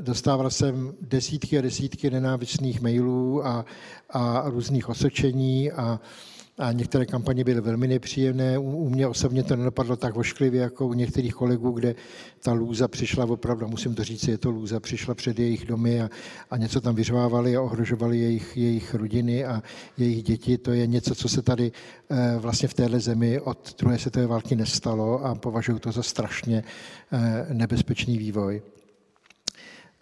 dostával 0.00 0.50
jsem 0.50 0.94
desítky 1.00 1.58
a 1.58 1.60
desítky 1.60 2.10
nenávistných 2.10 2.80
mailů 2.80 3.46
a, 3.46 3.64
a 4.10 4.42
různých 4.46 4.88
osočení 4.88 5.72
a, 5.72 6.00
a 6.62 6.72
některé 6.72 7.06
kampaně 7.06 7.44
byly 7.44 7.60
velmi 7.60 7.88
nepříjemné. 7.88 8.58
U, 8.58 8.88
mě 8.88 9.06
osobně 9.06 9.42
to 9.42 9.56
nedopadlo 9.56 9.96
tak 9.96 10.16
ošklivě 10.16 10.60
jako 10.60 10.86
u 10.86 10.92
některých 10.92 11.34
kolegů, 11.34 11.70
kde 11.70 11.94
ta 12.42 12.52
lůza 12.52 12.88
přišla 12.88 13.24
opravdu, 13.24 13.68
musím 13.68 13.94
to 13.94 14.04
říct, 14.04 14.28
je 14.28 14.38
to 14.38 14.50
lůza, 14.50 14.80
přišla 14.80 15.14
před 15.14 15.38
jejich 15.38 15.66
domy 15.66 16.02
a, 16.02 16.10
a 16.50 16.56
něco 16.56 16.80
tam 16.80 16.94
vyřvávali 16.94 17.56
a 17.56 17.62
ohrožovali 17.62 18.18
jejich, 18.18 18.56
jejich 18.56 18.94
rodiny 18.94 19.44
a 19.44 19.62
jejich 19.98 20.22
děti. 20.22 20.58
To 20.58 20.72
je 20.72 20.86
něco, 20.86 21.14
co 21.14 21.28
se 21.28 21.42
tady 21.42 21.72
e, 22.10 22.38
vlastně 22.38 22.68
v 22.68 22.74
téhle 22.74 23.00
zemi 23.00 23.40
od 23.40 23.74
druhé 23.78 23.98
světové 23.98 24.26
války 24.26 24.56
nestalo 24.56 25.24
a 25.24 25.34
považuji 25.34 25.78
to 25.78 25.92
za 25.92 26.02
strašně 26.02 26.64
e, 27.12 27.54
nebezpečný 27.54 28.18
vývoj. 28.18 28.62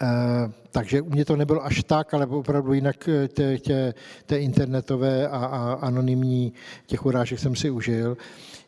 Eh, 0.03 0.53
takže 0.71 1.01
u 1.01 1.11
mě 1.11 1.25
to 1.25 1.37
nebylo 1.37 1.65
až 1.65 1.83
tak, 1.83 2.15
ale 2.15 2.27
opravdu 2.27 2.73
jinak 2.73 3.09
eh, 3.09 3.29
tě, 3.29 3.59
tě, 3.59 3.95
tě 4.27 4.37
internetové 4.37 5.29
a, 5.29 5.39
a 5.39 5.73
anonymní 5.73 6.53
těch 6.87 7.07
urážek 7.07 7.39
jsem 7.39 7.57
si 7.57 7.71
užil. 7.71 8.17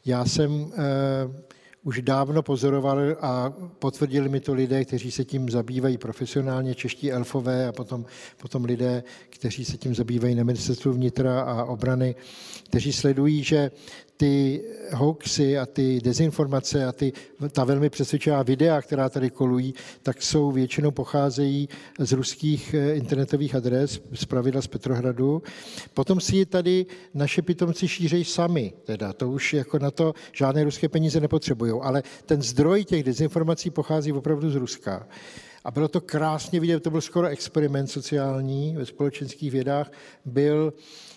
Já 0.04 0.24
jsem 0.24 0.72
eh, 0.72 1.52
už 1.84 2.02
dávno 2.02 2.42
pozoroval 2.42 2.98
a 3.20 3.52
potvrdili 3.78 4.28
mi 4.28 4.40
to 4.40 4.54
lidé, 4.54 4.84
kteří 4.84 5.10
se 5.10 5.24
tím 5.24 5.50
zabývají 5.50 5.98
profesionálně, 5.98 6.74
čeští 6.74 7.12
elfové 7.12 7.68
a 7.68 7.72
potom, 7.72 8.04
potom 8.36 8.64
lidé, 8.64 9.02
kteří 9.30 9.64
se 9.64 9.78
tím 9.78 9.94
zabývají 9.94 10.34
na 10.34 10.44
ministerstvu 10.44 10.92
vnitra 10.92 11.40
a 11.40 11.64
obrany, 11.64 12.14
kteří 12.64 12.92
sledují, 12.92 13.44
že 13.44 13.70
ty 14.23 14.62
hoaxy 14.93 15.59
a 15.59 15.66
ty 15.66 16.01
dezinformace 16.01 16.86
a 16.86 16.93
ty, 16.93 17.12
ta 17.53 17.65
velmi 17.65 17.90
přesvědčivá 17.90 18.43
videa, 18.43 18.82
která 18.82 19.09
tady 19.09 19.31
kolují, 19.31 19.74
tak 20.03 20.23
jsou 20.23 20.51
většinou 20.51 20.90
pocházejí 20.90 21.69
z 21.99 22.12
ruských 22.12 22.74
eh, 22.74 22.94
internetových 22.94 23.55
adres, 23.55 24.01
z 24.12 24.24
pravidla 24.24 24.62
z 24.62 24.66
Petrohradu. 24.66 25.43
Potom 25.94 26.20
si 26.20 26.36
je 26.36 26.47
tady 26.47 26.86
naše 27.15 27.43
pitomci 27.43 27.89
šířejí 27.89 28.24
sami, 28.24 28.73
teda 28.85 29.12
to 29.12 29.31
už 29.31 29.55
jako 29.55 29.78
na 29.78 29.90
to 29.90 30.15
žádné 30.32 30.65
ruské 30.65 30.89
peníze 30.89 31.20
nepotřebují, 31.20 31.73
ale 31.82 32.03
ten 32.27 32.43
zdroj 32.43 32.85
těch 32.85 33.03
dezinformací 33.03 33.70
pochází 33.70 34.12
opravdu 34.12 34.51
z 34.51 34.55
Ruska. 34.55 35.09
A 35.65 35.70
bylo 35.70 35.89
to 35.89 36.01
krásně 36.01 36.61
vidět, 36.61 36.82
to 36.82 36.90
byl 36.90 37.01
skoro 37.01 37.27
experiment 37.27 37.90
sociální 37.90 38.74
ve 38.77 38.86
společenských 38.86 39.51
vědách, 39.51 39.93
byl 40.24 40.73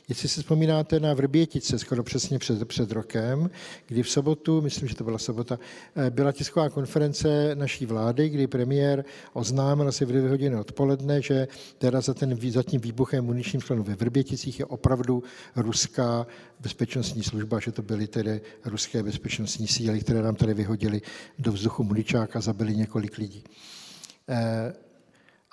Jestli 0.09 0.29
si 0.29 0.41
vzpomínáte 0.41 0.99
na 0.99 1.13
Vrbětice, 1.13 1.79
skoro 1.79 2.03
přesně 2.03 2.39
před, 2.39 2.67
před 2.67 2.91
rokem, 2.91 3.49
kdy 3.87 4.03
v 4.03 4.09
sobotu, 4.09 4.61
myslím, 4.61 4.87
že 4.87 4.95
to 4.95 5.03
byla 5.03 5.17
sobota, 5.17 5.59
eh, 5.95 6.09
byla 6.09 6.31
tisková 6.31 6.69
konference 6.69 7.55
naší 7.55 7.85
vlády, 7.85 8.29
kdy 8.29 8.47
premiér 8.47 9.05
oznámil 9.33 9.87
asi 9.87 10.05
v 10.05 10.11
2 10.11 10.29
hodiny 10.29 10.55
odpoledne, 10.55 11.21
že 11.21 11.47
teda 11.77 12.01
za, 12.01 12.13
ten, 12.13 12.51
za 12.51 12.63
tím 12.63 12.81
výbuchem 12.81 13.25
muničním 13.25 13.61
skladu 13.61 13.83
ve 13.83 13.95
Vrběticích 13.95 14.59
je 14.59 14.65
opravdu 14.65 15.23
ruská 15.55 16.27
bezpečnostní 16.59 17.23
služba, 17.23 17.59
že 17.59 17.71
to 17.71 17.81
byly 17.81 18.07
tedy 18.07 18.41
ruské 18.65 19.03
bezpečnostní 19.03 19.67
síly, 19.67 19.99
které 19.99 20.21
nám 20.21 20.35
tady 20.35 20.53
vyhodili 20.53 21.01
do 21.39 21.51
vzduchu 21.51 21.83
muničák 21.83 22.35
a 22.35 22.41
zabili 22.41 22.75
několik 22.75 23.17
lidí. 23.17 23.43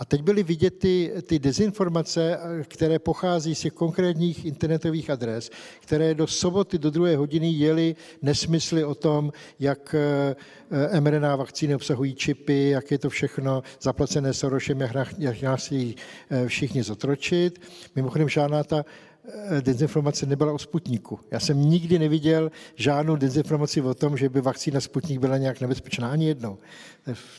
Eh, 0.02 0.04
a 0.04 0.04
teď 0.04 0.22
byly 0.22 0.42
vidět 0.42 0.78
ty, 0.78 1.12
ty 1.26 1.38
dezinformace, 1.38 2.38
které 2.68 2.98
pochází 2.98 3.54
z 3.54 3.60
těch 3.60 3.72
konkrétních 3.72 4.44
internetových 4.44 5.10
adres, 5.10 5.50
které 5.80 6.14
do 6.14 6.26
soboty 6.26 6.78
do 6.78 6.90
druhé 6.90 7.16
hodiny 7.16 7.50
jeli 7.50 7.96
nesmysly 8.22 8.84
o 8.84 8.94
tom, 8.94 9.32
jak 9.60 9.94
eh, 9.94 11.00
mRNA 11.00 11.36
vakcíny 11.36 11.74
obsahují 11.74 12.14
čipy, 12.14 12.68
jak 12.68 12.90
je 12.90 12.98
to 12.98 13.10
všechno 13.10 13.62
zaplacené 13.80 14.34
Sorošem, 14.34 14.80
jak 15.18 15.42
nás 15.42 15.70
ji 15.72 15.94
eh, 16.30 16.48
všichni 16.48 16.82
zotročit. 16.82 17.60
Mimochodem 17.96 18.28
žádná 18.28 18.64
ta 18.64 18.84
eh, 18.84 19.62
dezinformace 19.62 20.26
nebyla 20.26 20.52
o 20.52 20.58
Sputniku. 20.58 21.20
Já 21.30 21.40
jsem 21.40 21.60
nikdy 21.60 21.98
neviděl 21.98 22.50
žádnou 22.74 23.16
dezinformaci 23.16 23.80
o 23.80 23.94
tom, 23.94 24.16
že 24.16 24.28
by 24.28 24.40
vakcína 24.40 24.80
Sputnik 24.80 25.20
byla 25.20 25.38
nějak 25.38 25.60
nebezpečná, 25.60 26.10
ani 26.10 26.26
jednou. 26.26 26.58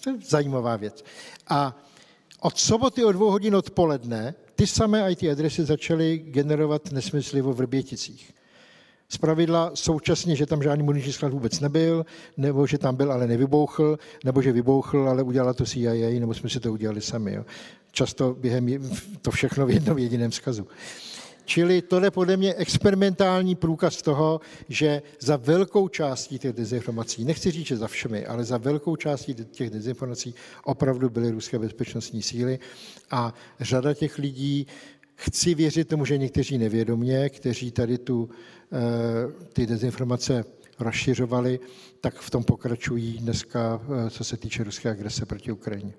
To 0.03 0.09
je 0.09 0.17
zajímavá 0.23 0.75
věc. 0.77 1.03
A 1.49 1.75
od 2.43 2.59
soboty 2.59 3.05
o 3.05 3.11
dvou 3.11 3.31
hodin 3.31 3.55
odpoledne 3.55 4.35
ty 4.55 4.67
samé 4.67 5.11
IT 5.11 5.23
adresy 5.23 5.65
začaly 5.65 6.17
generovat 6.17 6.91
nesmysly 6.91 7.41
o 7.41 7.53
Vrběticích. 7.53 8.33
Z 9.09 9.17
pravidla 9.17 9.71
současně, 9.73 10.35
že 10.35 10.45
tam 10.45 10.63
žádný 10.63 10.83
muniční 10.83 11.13
sklad 11.13 11.33
vůbec 11.33 11.59
nebyl, 11.59 12.05
nebo 12.37 12.67
že 12.67 12.77
tam 12.77 12.95
byl, 12.95 13.11
ale 13.11 13.27
nevybouchl, 13.27 13.99
nebo 14.25 14.41
že 14.41 14.51
vybouchl, 14.51 15.09
ale 15.09 15.23
udělala 15.23 15.53
to 15.53 15.65
CIA, 15.65 16.19
nebo 16.19 16.33
jsme 16.33 16.49
si 16.49 16.59
to 16.59 16.71
udělali 16.71 17.01
sami. 17.01 17.33
Jo. 17.33 17.45
Často 17.91 18.35
během 18.39 18.89
to 19.21 19.31
všechno 19.31 19.65
v 19.65 19.71
jednom 19.71 19.97
jediném 19.97 20.31
vzkazu. 20.31 20.67
Čili 21.45 21.81
to 21.81 21.99
je 21.99 22.11
podle 22.11 22.37
mě 22.37 22.53
experimentální 22.53 23.55
průkaz 23.55 24.01
toho, 24.01 24.41
že 24.69 25.01
za 25.19 25.35
velkou 25.37 25.87
částí 25.87 26.39
těch 26.39 26.53
dezinformací, 26.53 27.25
nechci 27.25 27.51
říct, 27.51 27.67
že 27.67 27.77
za 27.77 27.87
všemi, 27.87 28.25
ale 28.25 28.43
za 28.43 28.57
velkou 28.57 28.95
částí 28.95 29.33
těch 29.33 29.69
dezinformací 29.69 30.35
opravdu 30.63 31.09
byly 31.09 31.31
ruské 31.31 31.59
bezpečnostní 31.59 32.21
síly 32.21 32.59
a 33.11 33.33
řada 33.59 33.93
těch 33.93 34.17
lidí, 34.17 34.67
chci 35.15 35.55
věřit 35.55 35.87
tomu, 35.87 36.05
že 36.05 36.17
někteří 36.17 36.57
nevědomně, 36.57 37.29
kteří 37.29 37.71
tady 37.71 37.97
tu, 37.97 38.29
eh, 38.71 38.77
ty 39.53 39.65
dezinformace 39.65 40.45
rozšiřovali, 40.79 41.59
tak 42.01 42.15
v 42.15 42.29
tom 42.29 42.43
pokračují 42.43 43.17
dneska, 43.17 43.81
eh, 44.07 44.09
co 44.09 44.23
se 44.23 44.37
týče 44.37 44.63
ruské 44.63 44.89
agrese 44.89 45.25
proti 45.25 45.51
Ukrajině. 45.51 45.93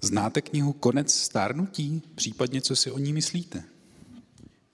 Znáte 0.00 0.40
knihu 0.40 0.72
Konec 0.72 1.14
stárnutí? 1.14 2.02
Případně, 2.14 2.60
co 2.60 2.76
si 2.76 2.90
o 2.90 2.98
ní 2.98 3.12
myslíte? 3.12 3.62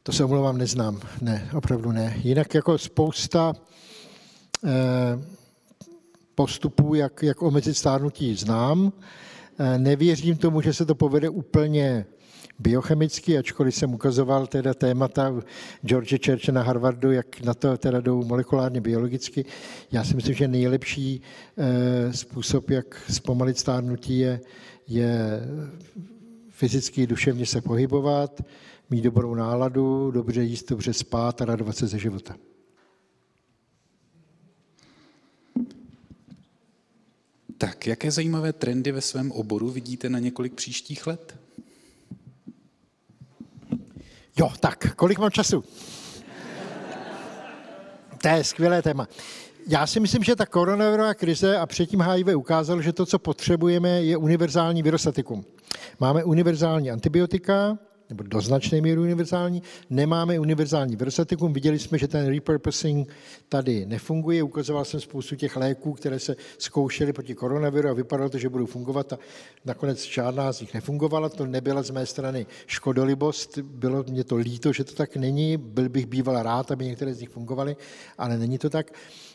To 0.03 0.13
se 0.13 0.25
omlouvám, 0.25 0.59
neznám. 0.59 1.01
Ne, 1.21 1.51
opravdu 1.55 1.93
ne. 1.93 2.21
Jinak 2.25 2.55
jako 2.55 2.79
spousta 2.79 3.53
eh, 4.65 4.71
postupů, 6.35 6.95
jak, 6.95 7.23
jak 7.23 7.43
omezit 7.43 7.75
stárnutí, 7.75 8.35
znám. 8.35 8.93
Eh, 9.59 9.79
nevěřím 9.79 10.37
tomu, 10.37 10.61
že 10.61 10.75
se 10.75 10.87
to 10.87 10.95
povede 10.95 11.29
úplně 11.29 12.07
biochemicky, 12.59 13.39
ačkoliv 13.39 13.75
jsem 13.75 13.95
ukazoval 13.95 14.47
teda 14.47 14.75
témata 14.75 15.43
George 15.85 16.27
Church 16.27 16.49
na 16.49 16.63
Harvardu, 16.63 17.13
jak 17.13 17.41
na 17.41 17.55
to 17.55 17.79
teda 17.79 18.01
jdou 18.01 18.25
molekulárně 18.25 18.81
biologicky. 18.81 19.45
Já 19.93 20.05
si 20.05 20.17
myslím, 20.17 20.35
že 20.35 20.49
nejlepší 20.49 21.23
eh, 21.57 22.13
způsob, 22.13 22.71
jak 22.71 23.03
zpomalit 23.11 23.59
stárnutí, 23.59 24.19
je, 24.19 24.41
je 24.87 25.41
fyzicky, 26.51 27.07
duševně 27.07 27.47
se 27.47 27.61
pohybovat, 27.61 28.43
mít 28.91 29.03
dobrou 29.03 29.35
náladu, 29.35 30.11
dobře 30.11 30.43
jíst, 30.43 30.71
dobře 30.71 30.93
spát 30.93 31.43
a 31.43 31.45
radovat 31.45 31.77
se 31.77 31.87
ze 31.87 31.99
života. 31.99 32.37
Tak, 37.59 37.87
jaké 37.87 38.11
zajímavé 38.11 38.53
trendy 38.53 38.93
ve 38.93 39.01
svém 39.01 39.33
oboru 39.33 39.71
vidíte 39.71 40.09
na 40.09 40.19
několik 40.19 40.55
příštích 40.55 41.07
let? 41.07 41.46
Jo, 44.39 44.51
tak, 44.61 44.95
kolik 44.97 45.19
mám 45.19 45.31
času? 45.31 45.65
To 48.23 48.29
je 48.29 48.45
skvělé 48.45 48.83
téma. 48.83 49.09
Já 49.69 49.87
si 49.87 50.01
myslím, 50.01 50.23
že 50.23 50.37
ta 50.37 50.47
koronavirová 50.47 51.15
krize 51.15 51.57
a 51.57 51.67
předtím 51.67 52.01
HIV 52.01 52.27
ukázalo, 52.37 52.83
že 52.83 52.93
to, 52.93 53.07
co 53.07 53.19
potřebujeme, 53.19 53.89
je 53.89 54.17
univerzální 54.17 54.83
virostatikum. 54.83 55.45
Máme 56.01 56.25
univerzální 56.25 56.91
antibiotika, 56.91 57.79
nebo 58.09 58.23
do 58.23 58.41
značné 58.41 58.81
míry 58.81 59.01
univerzální. 59.01 59.63
Nemáme 59.91 60.39
univerzální 60.39 60.97
virostatikum. 60.97 61.53
Viděli 61.53 61.79
jsme, 61.79 61.99
že 61.99 62.09
ten 62.09 62.27
repurposing 62.27 63.09
tady 63.49 63.87
nefunguje. 63.87 64.43
Ukazoval 64.43 64.85
jsem 64.85 65.01
spoustu 65.01 65.37
těch 65.37 65.57
léků, 65.57 65.93
které 65.93 66.19
se 66.19 66.37
zkoušely 66.59 67.13
proti 67.13 67.35
koronaviru 67.35 67.89
a 67.89 67.93
vypadalo 67.93 68.31
to, 68.31 68.39
že 68.39 68.49
budou 68.49 68.67
fungovat 68.67 69.13
a 69.13 69.19
nakonec 69.65 70.05
žádná 70.05 70.53
z 70.53 70.61
nich 70.61 70.75
nefungovala. 70.75 71.29
To 71.29 71.47
nebyla 71.47 71.83
z 71.83 71.91
mé 71.91 72.07
strany 72.07 72.47
škodolibost. 72.67 73.59
Bylo 73.59 74.05
mě 74.09 74.25
to 74.25 74.37
líto, 74.37 74.73
že 74.73 74.85
to 74.85 74.95
tak 74.95 75.17
není. 75.17 75.57
Byl 75.57 75.89
bych 75.89 76.07
býval 76.07 76.43
rád, 76.43 76.71
aby 76.71 76.85
některé 76.85 77.15
z 77.15 77.21
nich 77.21 77.31
fungovaly, 77.31 77.77
ale 78.19 78.39
není 78.39 78.59
to 78.59 78.71
tak. 78.71 78.93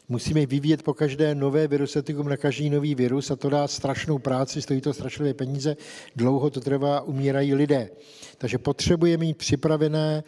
Musíme 0.10 0.46
vyvíjet 0.46 0.84
po 0.84 0.94
každé 0.94 1.36
nové 1.36 1.68
virusetikum 1.68 2.30
na 2.30 2.38
každý 2.38 2.70
nový 2.70 2.96
virus 2.96 3.32
a 3.32 3.36
to 3.36 3.50
dá 3.50 3.68
strašnou 3.68 4.20
práci, 4.20 4.62
stojí 4.62 4.82
to 4.82 4.94
strašlivé 4.94 5.34
peníze, 5.34 5.78
dlouho 6.16 6.50
to 6.50 6.62
trvá, 6.62 7.02
umírají 7.02 7.54
lidé. 7.56 7.90
Takže 8.38 8.58
potřebujeme 8.58 9.22
mít 9.22 9.38
připravené 9.38 10.24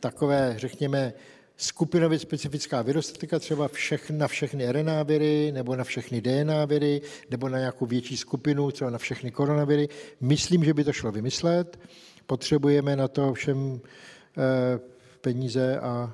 takové, 0.00 0.54
řekněme, 0.58 1.12
skupinově 1.56 2.18
specifická 2.18 2.82
virusetika, 2.82 3.38
třeba 3.38 3.68
všech, 3.68 4.10
na 4.10 4.28
všechny 4.28 4.72
RNA 4.72 5.02
viry, 5.02 5.52
nebo 5.52 5.76
na 5.76 5.84
všechny 5.84 6.20
DNA 6.20 6.64
viry, 6.64 7.00
nebo 7.30 7.48
na 7.48 7.58
nějakou 7.58 7.86
větší 7.86 8.16
skupinu, 8.16 8.70
třeba 8.70 8.90
na 8.90 8.98
všechny 8.98 9.30
koronaviry. 9.30 9.88
Myslím, 10.20 10.64
že 10.64 10.74
by 10.74 10.84
to 10.84 10.92
šlo 10.92 11.12
vymyslet. 11.12 11.78
Potřebujeme 12.26 12.96
na 12.96 13.08
to 13.08 13.34
všem 13.34 13.80
eh, 14.38 14.95
peníze 15.26 15.78
a, 15.80 15.82
a, 15.82 16.12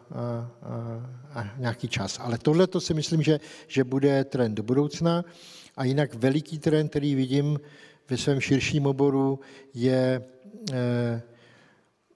a, 0.62 1.40
a 1.40 1.59
nějaký 1.59 1.89
čas. 1.89 2.18
Ale 2.20 2.39
tohle 2.39 2.66
to 2.66 2.80
si 2.80 2.94
myslím, 2.94 3.22
že, 3.22 3.40
že 3.68 3.84
bude 3.84 4.24
trend 4.24 4.55
do 4.55 4.62
budoucna. 4.62 5.24
A 5.76 5.84
jinak 5.84 6.14
veliký 6.14 6.59
trend, 6.59 6.89
který 6.89 7.14
vidím 7.14 7.60
ve 8.09 8.16
svém 8.16 8.40
širším 8.40 8.86
oboru, 8.86 9.40
je 9.74 10.22
eh, 10.72 11.22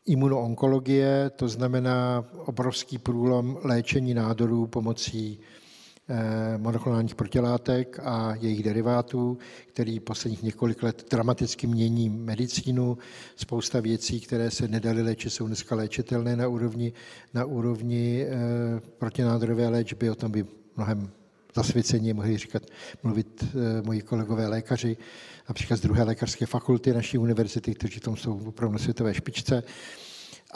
imunoonkologie, 0.07 1.31
to 1.37 1.49
znamená 1.49 2.25
obrovský 2.49 2.99
průlom 2.99 3.59
léčení 3.63 4.15
nádorů 4.15 4.67
pomocí 4.67 5.41
monoklonálních 6.57 7.15
protilátek 7.15 7.99
a 8.03 8.35
jejich 8.41 8.63
derivátů, 8.63 9.39
který 9.67 10.01
posledních 10.01 10.43
několik 10.43 10.83
let 10.83 11.07
dramaticky 11.11 11.67
mění 11.67 12.09
medicínu. 12.09 12.99
Spousta 13.37 13.81
věcí, 13.81 14.21
které 14.21 14.51
se 14.51 14.69
nedaly 14.69 15.03
léčit, 15.03 15.31
jsou 15.31 15.47
dneska 15.47 15.75
léčitelné 15.75 16.37
na 16.37 16.49
úrovni, 16.49 16.93
na 17.35 17.45
úrovni 17.45 18.27
eh, 18.29 18.81
protinádorové 18.99 19.69
léčby. 19.69 20.11
O 20.11 20.15
tom 20.15 20.33
by 20.33 20.47
mnohem 20.77 21.11
zasvěcení 21.57 22.13
mohli 22.13 22.39
říkat, 22.39 22.63
mluvit 23.03 23.45
eh, 23.45 23.83
moji 23.83 24.03
kolegové 24.03 24.47
lékaři, 24.47 24.97
například 25.49 25.77
z 25.77 25.81
druhé 25.81 26.03
lékařské 26.03 26.47
fakulty 26.47 26.93
naší 26.93 27.19
univerzity, 27.19 27.75
kteří 27.75 28.01
tom 28.01 28.17
jsou 28.17 28.41
opravdu 28.47 28.73
na 28.73 28.79
světové 28.79 29.15
špičce. 29.15 29.63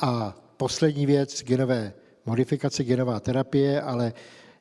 A 0.02 0.36
poslední 0.56 1.06
věc, 1.06 1.44
genové 1.44 1.93
modifikace, 2.27 2.85
genová 2.85 3.20
terapie, 3.20 3.82
ale 3.82 4.12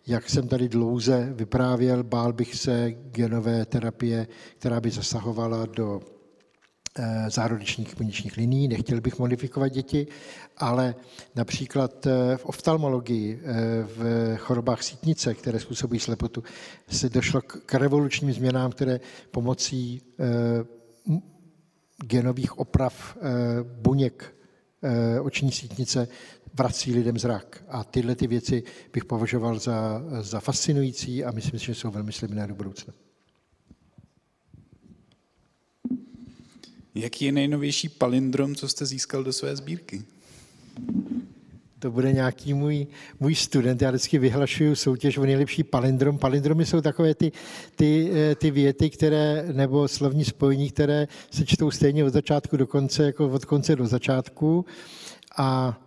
jak 0.10 0.30
jsem 0.30 0.48
tady 0.48 0.70
dlouze 0.70 1.34
vyprávěl, 1.34 2.04
bál 2.04 2.34
bych 2.34 2.56
se 2.56 2.92
genové 2.92 3.66
terapie, 3.66 4.28
která 4.58 4.82
by 4.82 4.92
zasahovala 4.92 5.66
do 5.66 6.02
Eh, 7.02 7.30
zárodečních 7.30 7.98
buněčních 7.98 8.38
liní, 8.38 8.68
nechtěl 8.68 9.02
bych 9.02 9.20
modifikovat 9.20 9.68
děti, 9.68 10.08
ale 10.58 10.96
například 11.36 12.08
eh, 12.08 12.38
v 12.38 12.46
oftalmologii, 12.46 13.40
eh, 13.44 13.54
v 13.84 14.36
chorobách 14.38 14.84
sítnice, 14.84 15.34
které 15.34 15.60
způsobují 15.60 16.00
slepotu, 16.00 16.44
se 16.88 17.10
došlo 17.10 17.42
k 17.42 17.74
revolučním 17.74 18.34
změnám, 18.34 18.72
které 18.72 19.00
pomocí 19.32 20.02
genových 22.06 22.60
oprav 22.60 23.18
buněk 23.64 24.36
oční 25.22 25.52
sítnice 25.52 26.08
vrací 26.54 26.94
lidem 26.94 27.20
zrak. 27.20 27.64
A 27.68 27.84
tyhle 27.84 28.16
ty 28.16 28.28
věci 28.28 28.64
bych 28.94 29.06
považoval 29.06 29.60
za, 29.60 30.02
za 30.22 30.40
fascinující 30.40 31.24
a 31.24 31.32
myslím 31.32 31.60
si, 31.60 31.66
že 31.66 31.76
jsou 31.76 31.92
velmi 31.92 32.12
slibné 32.12 32.48
do 32.48 32.56
budoucna. 32.56 32.94
Jaký 36.96 37.26
je 37.26 37.32
nejnovější 37.32 37.90
palindrom, 37.90 38.56
co 38.56 38.68
jste 38.68 38.86
získal 38.86 39.24
do 39.24 39.34
své 39.34 39.56
sbírky? 39.56 40.04
To 41.80 41.92
bude 41.92 42.14
nějaký 42.14 42.54
můj, 42.54 42.88
můj 43.20 43.36
student. 43.36 43.82
Já 43.82 43.90
vždycky 43.90 44.18
vyhlašuju 44.18 44.76
soutěž 44.76 45.18
o 45.18 45.26
nejlepší 45.26 45.64
palindrom. 45.64 46.18
Palindromy 46.18 46.66
jsou 46.66 46.82
takové 46.82 47.16
ty, 47.16 47.32
ty, 47.76 48.12
eh, 48.14 48.36
ty 48.36 48.52
věty, 48.52 48.90
které, 48.90 49.46
nebo 49.54 49.88
slovní 49.88 50.26
spojení, 50.26 50.70
které 50.70 51.08
se 51.32 51.46
čtou 51.46 51.72
stejně 51.72 52.06
od 52.06 52.14
začátku 52.14 52.58
do 52.58 52.68
konce, 52.68 53.04
jako 53.04 53.30
od 53.30 53.46
konce 53.46 53.76
do 53.76 53.88
začátku. 53.88 54.66
A 55.38 55.80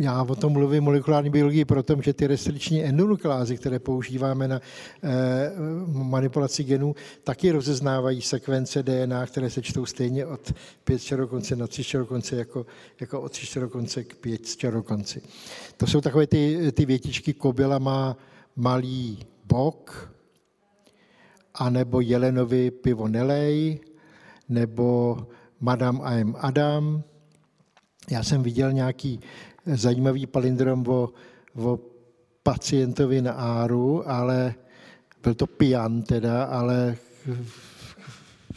já 0.00 0.22
o 0.22 0.34
tom 0.34 0.52
mluvím 0.52 0.84
molekulární 0.84 1.30
biologii 1.30 1.64
proto, 1.64 1.96
že 2.02 2.12
ty 2.12 2.26
restriční 2.26 2.84
endonukleázy, 2.84 3.56
které 3.56 3.78
používáme 3.78 4.48
na 4.48 4.60
eh, 5.02 5.52
manipulaci 5.86 6.64
genů, 6.64 6.94
taky 7.24 7.50
rozeznávají 7.50 8.22
sekvence 8.22 8.82
DNA, 8.82 9.26
které 9.26 9.50
se 9.50 9.62
čtou 9.62 9.86
stejně 9.86 10.26
od 10.26 10.52
5 10.84 11.02
čarokonce 11.02 11.56
na 11.56 11.66
3 11.66 11.84
čarokonce, 11.84 12.36
jako, 12.36 12.66
jako 13.00 13.20
od 13.20 13.32
3 13.32 13.46
čarokonce 13.46 14.04
k 14.04 14.16
5 14.16 14.46
čarokonci. 14.56 15.22
To 15.76 15.86
jsou 15.86 16.00
takové 16.00 16.26
ty, 16.26 16.72
ty 16.72 16.86
větičky, 16.86 17.32
kobila 17.32 17.78
má 17.78 18.16
malý 18.56 19.18
bok, 19.44 20.12
anebo 21.54 22.00
jelenovi 22.00 22.70
pivo 22.70 23.08
nelej, 23.08 23.80
nebo 24.48 25.18
Madame 25.60 26.20
I'm 26.20 26.34
Adam. 26.38 27.02
Já 28.10 28.22
jsem 28.22 28.42
viděl 28.42 28.72
nějaký 28.72 29.20
zajímavý 29.66 30.26
palindrom 30.26 30.88
o, 30.88 31.12
o 31.54 31.78
pacientovi 32.42 33.22
na 33.22 33.32
áru, 33.32 34.10
ale 34.10 34.54
byl 35.22 35.34
to 35.34 35.46
pijan 35.46 36.02
teda, 36.02 36.44
ale 36.44 36.96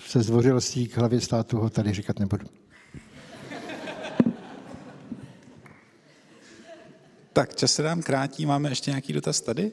se 0.06 0.22
zdvořilostí 0.22 0.88
k 0.88 0.98
hlavě 0.98 1.22
státu 1.22 1.58
ho 1.58 1.70
tady 1.70 1.94
říkat 1.94 2.20
nebudu. 2.20 2.48
Tak, 7.34 7.56
čas 7.56 7.74
se 7.74 7.84
nám 7.84 8.02
krátí. 8.02 8.46
Máme 8.46 8.70
ještě 8.70 8.92
nějaký 8.92 9.14
dotaz 9.14 9.42
tady? 9.42 9.72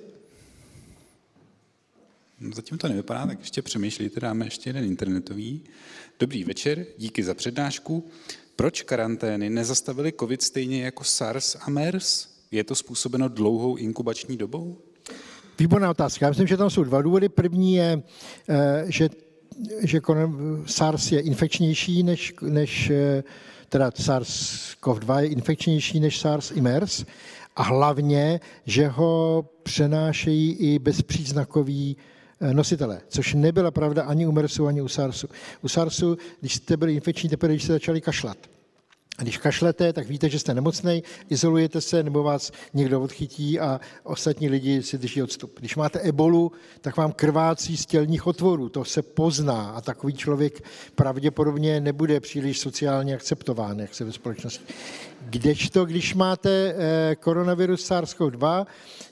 No, 2.40 2.50
zatím 2.54 2.78
to 2.78 2.88
nevypadá, 2.88 3.26
tak 3.26 3.38
ještě 3.38 3.62
přemýšlíte, 3.62 4.20
dáme 4.20 4.46
ještě 4.46 4.70
jeden 4.70 4.84
internetový. 4.84 5.62
Dobrý 6.20 6.44
večer, 6.44 6.86
díky 6.98 7.22
za 7.22 7.34
přednášku. 7.34 8.08
Proč 8.56 8.82
karantény 8.82 9.50
nezastavily 9.50 10.12
COVID 10.20 10.42
stejně 10.42 10.84
jako 10.84 11.04
SARS 11.04 11.56
a 11.60 11.70
MERS? 11.70 12.28
Je 12.50 12.64
to 12.64 12.74
způsobeno 12.74 13.28
dlouhou 13.28 13.76
inkubační 13.76 14.36
dobou? 14.36 14.78
Výborná 15.58 15.90
otázka. 15.90 16.26
Já 16.26 16.30
myslím, 16.30 16.46
že 16.46 16.56
tam 16.56 16.70
jsou 16.70 16.84
dva 16.84 17.02
důvody. 17.02 17.28
První 17.28 17.74
je, 17.74 18.02
eh, 18.48 18.84
že, 18.88 19.08
že 19.82 20.00
SARS 20.66 21.12
je 21.12 21.20
infekčnější 21.20 22.02
než, 22.02 22.34
než 22.42 22.90
eh, 22.90 23.24
teda 23.68 23.90
SARS-CoV-2 23.90 25.18
je 25.18 25.28
infekčnější 25.28 26.00
než 26.00 26.20
SARS 26.20 26.50
i 26.50 26.60
MERS 26.60 27.04
a 27.56 27.62
hlavně, 27.62 28.40
že 28.66 28.88
ho 28.88 29.44
přenášejí 29.62 30.52
i 30.52 30.78
bezpříznakový 30.78 31.96
eh, 31.98 32.15
nositele, 32.52 33.00
což 33.08 33.34
nebyla 33.34 33.70
pravda 33.70 34.02
ani 34.02 34.26
u 34.26 34.32
MERSu, 34.32 34.66
ani 34.66 34.82
u 34.82 34.88
SARSu. 34.88 35.28
U 35.62 35.68
SARSu, 35.68 36.18
když 36.40 36.54
jste 36.54 36.76
byli 36.76 36.94
infekční, 36.94 37.28
teprve 37.28 37.52
když 37.52 37.64
jste 37.64 37.72
začali 37.72 38.00
kašlat. 38.00 38.38
A 39.18 39.22
když 39.22 39.38
kašlete, 39.38 39.92
tak 39.92 40.08
víte, 40.08 40.28
že 40.28 40.38
jste 40.38 40.54
nemocný, 40.54 41.02
izolujete 41.30 41.80
se, 41.80 42.02
nebo 42.02 42.22
vás 42.22 42.52
někdo 42.74 43.02
odchytí 43.02 43.60
a 43.60 43.80
ostatní 44.02 44.48
lidi 44.48 44.82
si 44.82 44.98
drží 44.98 45.22
odstup. 45.22 45.58
Když 45.60 45.76
máte 45.76 46.00
ebolu, 46.00 46.52
tak 46.80 46.96
vám 46.96 47.12
krvácí 47.12 47.76
z 47.76 47.86
tělních 47.86 48.26
otvorů, 48.26 48.68
to 48.68 48.84
se 48.84 49.02
pozná 49.02 49.70
a 49.70 49.80
takový 49.80 50.12
člověk 50.12 50.64
pravděpodobně 50.94 51.80
nebude 51.80 52.20
příliš 52.20 52.60
sociálně 52.60 53.14
akceptován, 53.14 53.78
jak 53.78 53.94
se 53.94 54.04
ve 54.04 54.12
společnosti. 54.12 54.74
Kdežto, 55.20 55.84
když 55.84 56.14
máte 56.14 56.74
eh, 56.76 57.16
koronavirus 57.16 57.90
SARS-CoV-2, 57.90 58.66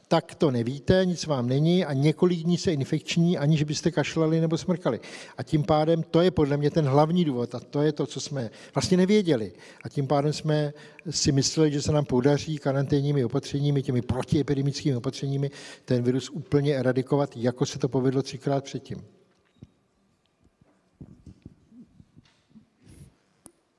tak 0.08 0.34
to 0.34 0.50
nevíte, 0.50 1.06
nic 1.06 1.26
vám 1.26 1.48
není 1.48 1.84
a 1.84 1.92
několik 1.92 2.40
dní 2.40 2.58
se 2.58 2.72
infekční, 2.72 3.38
aniž 3.38 3.62
byste 3.62 3.90
kašlali 3.90 4.40
nebo 4.40 4.58
smrkali. 4.58 5.00
A 5.36 5.42
tím 5.42 5.62
pádem 5.62 6.02
to 6.02 6.20
je 6.20 6.30
podle 6.30 6.56
mě 6.56 6.70
ten 6.70 6.84
hlavní 6.84 7.24
důvod 7.24 7.54
a 7.54 7.60
to 7.60 7.82
je 7.82 7.92
to, 7.92 8.06
co 8.06 8.20
jsme 8.20 8.50
vlastně 8.74 8.96
nevěděli. 8.96 9.52
A 9.84 9.88
tím 9.88 10.06
pádem 10.06 10.32
jsme 10.32 10.72
si 11.10 11.32
mysleli, 11.32 11.72
že 11.72 11.82
se 11.82 11.92
nám 11.92 12.04
podaří 12.04 12.58
karanténními 12.58 13.24
opatřeními, 13.24 13.82
těmi 13.82 14.02
protiepidemickými 14.02 14.96
opatřeními 14.96 15.50
ten 15.84 16.02
virus 16.02 16.30
úplně 16.30 16.76
eradikovat, 16.76 17.36
jako 17.36 17.66
se 17.66 17.78
to 17.78 17.88
povedlo 17.88 18.22
třikrát 18.22 18.64
předtím. 18.64 19.04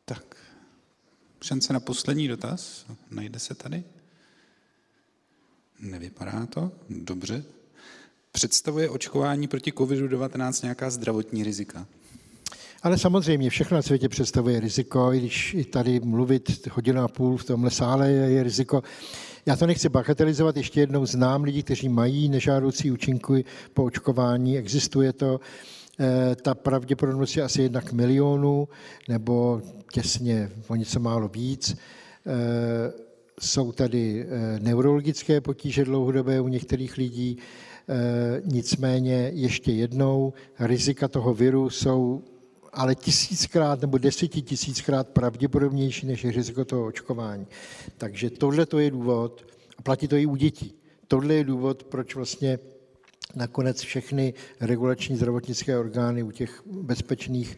Tak, 0.05 0.37
šance 1.41 1.73
na 1.73 1.79
poslední 1.79 2.27
dotaz. 2.27 2.85
Najde 3.11 3.39
se 3.39 3.55
tady? 3.55 3.83
Nevypadá 5.79 6.45
to? 6.45 6.71
Dobře. 6.89 7.43
Představuje 8.31 8.89
očkování 8.89 9.47
proti 9.47 9.71
COVID-19 9.71 10.63
nějaká 10.63 10.89
zdravotní 10.89 11.43
rizika? 11.43 11.87
Ale 12.83 12.97
samozřejmě 12.97 13.49
všechno 13.49 13.75
na 13.75 13.81
světě 13.81 14.09
představuje 14.09 14.59
riziko, 14.59 15.13
i 15.13 15.19
když 15.19 15.53
i 15.53 15.63
tady 15.63 15.99
mluvit 15.99 16.67
hodinu 16.71 17.01
a 17.01 17.07
půl 17.07 17.37
v 17.37 17.43
tomhle 17.43 17.71
sále 17.71 18.11
je, 18.11 18.29
je 18.29 18.43
riziko. 18.43 18.83
Já 19.45 19.55
to 19.55 19.67
nechci 19.67 19.89
bagatelizovat, 19.89 20.57
ještě 20.57 20.79
jednou 20.79 21.05
znám 21.05 21.43
lidi, 21.43 21.63
kteří 21.63 21.89
mají 21.89 22.29
nežádoucí 22.29 22.91
účinky 22.91 23.45
po 23.73 23.83
očkování, 23.83 24.57
existuje 24.57 25.13
to. 25.13 25.39
E, 25.99 26.35
ta 26.35 26.55
pravděpodobnost 26.55 27.37
je 27.37 27.43
asi 27.43 27.61
jednak 27.61 27.93
milionu, 27.93 28.67
nebo 29.09 29.61
těsně 29.91 30.51
o 30.67 30.75
něco 30.75 30.99
málo 30.99 31.27
víc. 31.27 31.69
E, 31.71 31.75
jsou 33.39 33.71
tady 33.71 34.25
eh, 34.29 34.59
neurologické 34.59 35.41
potíže 35.41 35.85
dlouhodobé 35.85 36.41
u 36.41 36.47
některých 36.47 36.97
lidí, 36.97 37.37
eh, 37.89 38.41
nicméně 38.45 39.31
ještě 39.33 39.71
jednou, 39.71 40.33
rizika 40.59 41.07
toho 41.07 41.33
viru 41.33 41.69
jsou 41.69 42.23
ale 42.75 42.95
tisíckrát 42.95 43.81
nebo 43.81 43.97
desetitisíckrát 43.97 45.09
pravděpodobnější 45.09 46.07
než 46.07 46.23
je 46.23 46.31
riziko 46.31 46.65
toho 46.65 46.85
očkování. 46.85 47.47
Takže 47.97 48.29
tohle 48.29 48.65
to 48.65 48.79
je 48.79 48.91
důvod, 48.91 49.45
a 49.77 49.81
platí 49.81 50.07
to 50.07 50.15
i 50.15 50.25
u 50.25 50.35
dětí. 50.35 50.73
Tohle 51.07 51.33
je 51.33 51.43
důvod, 51.43 51.83
proč 51.83 52.15
vlastně 52.15 52.59
nakonec 53.35 53.81
všechny 53.81 54.33
regulační 54.59 55.15
zdravotnické 55.15 55.77
orgány 55.77 56.23
u 56.23 56.31
těch 56.31 56.61
bezpečných 56.65 57.57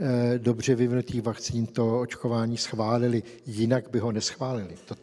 eh, 0.00 0.38
dobře 0.38 0.74
vyvinutých 0.74 1.22
vakcín 1.22 1.66
to 1.66 2.00
očkování 2.00 2.56
schválili, 2.56 3.22
jinak 3.46 3.90
by 3.90 3.98
ho 3.98 4.12
neschválili. 4.12 4.74
To, 4.84 4.94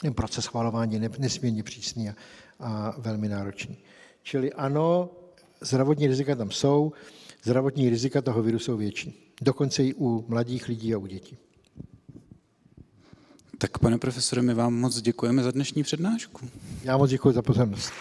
ten 0.00 0.14
proces 0.14 0.44
schvalování 0.44 0.94
je 0.94 1.10
nesmírně 1.18 1.62
přísný 1.62 2.08
a, 2.08 2.14
a 2.60 2.94
velmi 2.98 3.28
náročný. 3.28 3.76
Čili 4.22 4.52
ano, 4.52 5.10
zdravotní 5.60 6.06
rizika 6.06 6.34
tam 6.34 6.50
jsou, 6.50 6.92
zdravotní 7.42 7.90
rizika 7.90 8.22
toho 8.22 8.42
viru 8.42 8.58
jsou 8.58 8.76
větší. 8.76 9.34
Dokonce 9.42 9.84
i 9.84 9.94
u 9.94 10.24
mladých 10.28 10.68
lidí 10.68 10.94
a 10.94 10.98
u 10.98 11.06
dětí. 11.06 11.36
Tak 13.58 13.78
pane 13.78 13.98
profesore, 13.98 14.42
my 14.42 14.54
vám 14.54 14.74
moc 14.74 15.00
děkujeme 15.00 15.42
za 15.42 15.50
dnešní 15.50 15.82
přednášku. 15.82 16.48
Já 16.82 16.96
moc 16.96 17.10
děkuji 17.10 17.32
za 17.32 17.42
pozornost. 17.42 17.92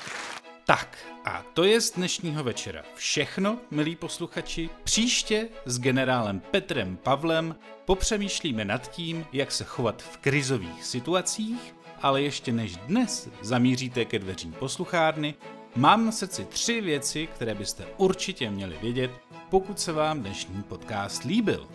Tak 0.65 0.97
a 1.25 1.45
to 1.53 1.63
je 1.63 1.81
z 1.81 1.91
dnešního 1.91 2.43
večera 2.43 2.83
všechno, 2.95 3.59
milí 3.71 3.95
posluchači. 3.95 4.69
Příště 4.83 5.49
s 5.65 5.79
generálem 5.79 6.39
Petrem 6.39 6.97
Pavlem 7.03 7.55
popřemýšlíme 7.85 8.65
nad 8.65 8.91
tím, 8.91 9.25
jak 9.33 9.51
se 9.51 9.63
chovat 9.63 10.01
v 10.01 10.17
krizových 10.17 10.85
situacích, 10.85 11.75
ale 12.01 12.21
ještě 12.21 12.51
než 12.51 12.77
dnes 12.77 13.29
zamíříte 13.41 14.05
ke 14.05 14.19
dveřím 14.19 14.53
posluchárny, 14.53 15.35
mám 15.75 16.05
na 16.05 16.11
srdci 16.11 16.45
tři 16.45 16.81
věci, 16.81 17.27
které 17.27 17.55
byste 17.55 17.85
určitě 17.97 18.51
měli 18.51 18.77
vědět, 18.81 19.11
pokud 19.49 19.79
se 19.79 19.91
vám 19.91 20.19
dnešní 20.19 20.63
podcast 20.63 21.23
líbil. 21.23 21.67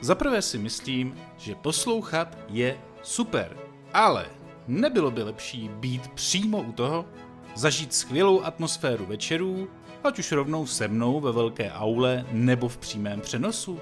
Za 0.00 0.14
prvé 0.14 0.42
si 0.42 0.58
myslím, 0.58 1.14
že 1.38 1.54
poslouchat 1.54 2.38
je 2.48 2.78
super, 3.02 3.56
ale 3.94 4.26
nebylo 4.68 5.10
by 5.10 5.22
lepší 5.22 5.68
být 5.68 6.08
přímo 6.08 6.62
u 6.62 6.72
toho, 6.72 7.04
zažít 7.54 7.94
skvělou 7.94 8.42
atmosféru 8.42 9.06
večerů, 9.06 9.68
ať 10.04 10.18
už 10.18 10.32
rovnou 10.32 10.66
se 10.66 10.88
mnou 10.88 11.20
ve 11.20 11.32
velké 11.32 11.72
aule 11.72 12.26
nebo 12.32 12.68
v 12.68 12.78
přímém 12.78 13.20
přenosu? 13.20 13.80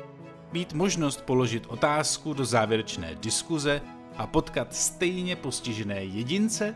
Být 0.53 0.73
možnost 0.73 1.23
položit 1.23 1.67
otázku 1.67 2.35
do 2.35 2.45
závěrečné 2.45 3.15
diskuze 3.15 3.81
a 4.19 4.27
potkat 4.27 4.75
stejně 4.75 5.37
postižené 5.37 6.05
jedince? 6.05 6.75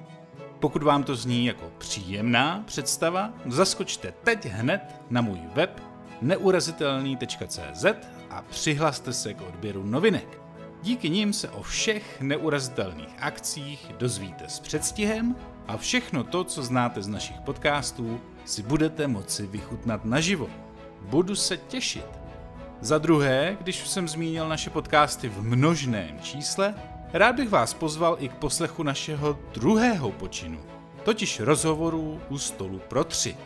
Pokud 0.61 0.83
vám 0.83 1.05
to 1.05 1.17
zní 1.17 1.47
jako 1.47 1.73
příjemná 1.79 2.63
představa, 2.67 3.33
zaskočte 3.47 4.15
teď 4.25 4.47
hned 4.47 4.81
na 5.11 5.21
můj 5.21 5.41
web 5.55 5.83
neurazitelný.cz 6.21 7.85
a 8.31 8.43
přihlaste 8.43 9.13
se 9.13 9.35
k 9.35 9.43
odběru 9.43 9.87
novinek. 9.87 10.43
Díky 10.83 11.11
nim 11.11 11.33
se 11.33 11.49
o 11.49 11.63
všech 11.63 12.21
neurazitelných 12.21 13.15
akcích 13.19 13.93
dozvíte 13.99 14.45
s 14.49 14.61
předstihem 14.61 15.37
a 15.69 15.77
všechno 15.77 16.25
to, 16.25 16.45
co 16.45 16.63
znáte 16.63 17.03
z 17.03 17.09
našich 17.09 17.41
podcastů, 17.41 18.21
si 18.45 18.63
budete 18.63 19.07
moci 19.07 19.47
vychutnat 19.47 20.05
naživo. 20.05 20.51
Budu 21.01 21.37
se 21.37 21.57
těšit. 21.57 22.07
Za 22.81 22.99
druhé, 22.99 23.57
když 23.61 23.83
už 23.83 23.89
jsem 23.89 24.09
zmínil 24.09 24.49
naše 24.49 24.71
podcasty 24.71 25.29
v 25.29 25.43
množném 25.43 26.21
čísle, 26.21 26.75
rád 27.13 27.37
bych 27.37 27.49
vás 27.49 27.75
pozval 27.75 28.17
i 28.19 28.29
k 28.29 28.35
poslechu 28.35 28.83
našeho 28.83 29.39
druhého 29.55 30.11
počinu, 30.11 30.61
totiž 31.05 31.41
rozhovorů 31.41 32.21
u 32.29 32.39
stolu 32.39 32.81
pro 32.89 33.05
tři. 33.05 33.37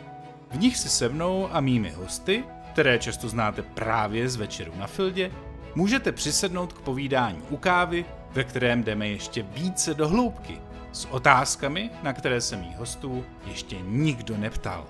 V 0.51 0.57
nich 0.59 0.77
si 0.77 0.89
se 0.89 1.09
mnou 1.09 1.49
a 1.51 1.61
mými 1.61 1.91
hosty, 1.91 2.43
které 2.71 2.99
často 2.99 3.29
znáte 3.29 3.61
právě 3.61 4.29
z 4.29 4.35
večeru 4.35 4.71
na 4.75 4.87
Fildě, 4.87 5.31
můžete 5.75 6.11
přisednout 6.11 6.73
k 6.73 6.79
povídání 6.79 7.41
u 7.49 7.57
kávy, 7.57 8.05
ve 8.31 8.43
kterém 8.43 8.83
jdeme 8.83 9.07
ještě 9.07 9.43
více 9.43 9.93
do 9.93 10.07
hloubky, 10.07 10.61
s 10.91 11.05
otázkami, 11.05 11.89
na 12.03 12.13
které 12.13 12.41
se 12.41 12.57
mých 12.57 12.77
hostů 12.77 13.25
ještě 13.45 13.75
nikdo 13.81 14.37
neptal. 14.37 14.85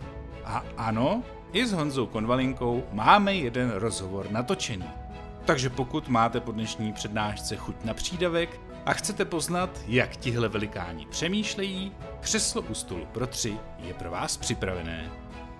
A 0.45 0.63
ano, 0.77 1.23
i 1.53 1.65
s 1.65 1.71
Honzou 1.71 2.05
Konvalinkou 2.05 2.83
máme 2.91 3.35
jeden 3.35 3.71
rozhovor 3.71 4.31
natočený. 4.31 4.89
Takže 5.45 5.69
pokud 5.69 6.07
máte 6.07 6.39
po 6.39 6.51
dnešní 6.51 6.93
přednášce 6.93 7.55
chuť 7.55 7.75
na 7.83 7.93
přídavek 7.93 8.59
a 8.87 8.93
chcete 8.93 9.25
poznat, 9.25 9.69
jak 9.87 10.17
tihle 10.17 10.47
velikáni 10.47 11.05
přemýšlejí, 11.05 11.91
křeslo 12.19 12.61
u 12.61 12.73
stolu 12.73 13.05
pro 13.05 13.27
tři 13.27 13.57
je 13.79 13.93
pro 13.93 14.11
vás 14.11 14.37
připravené. 14.37 15.11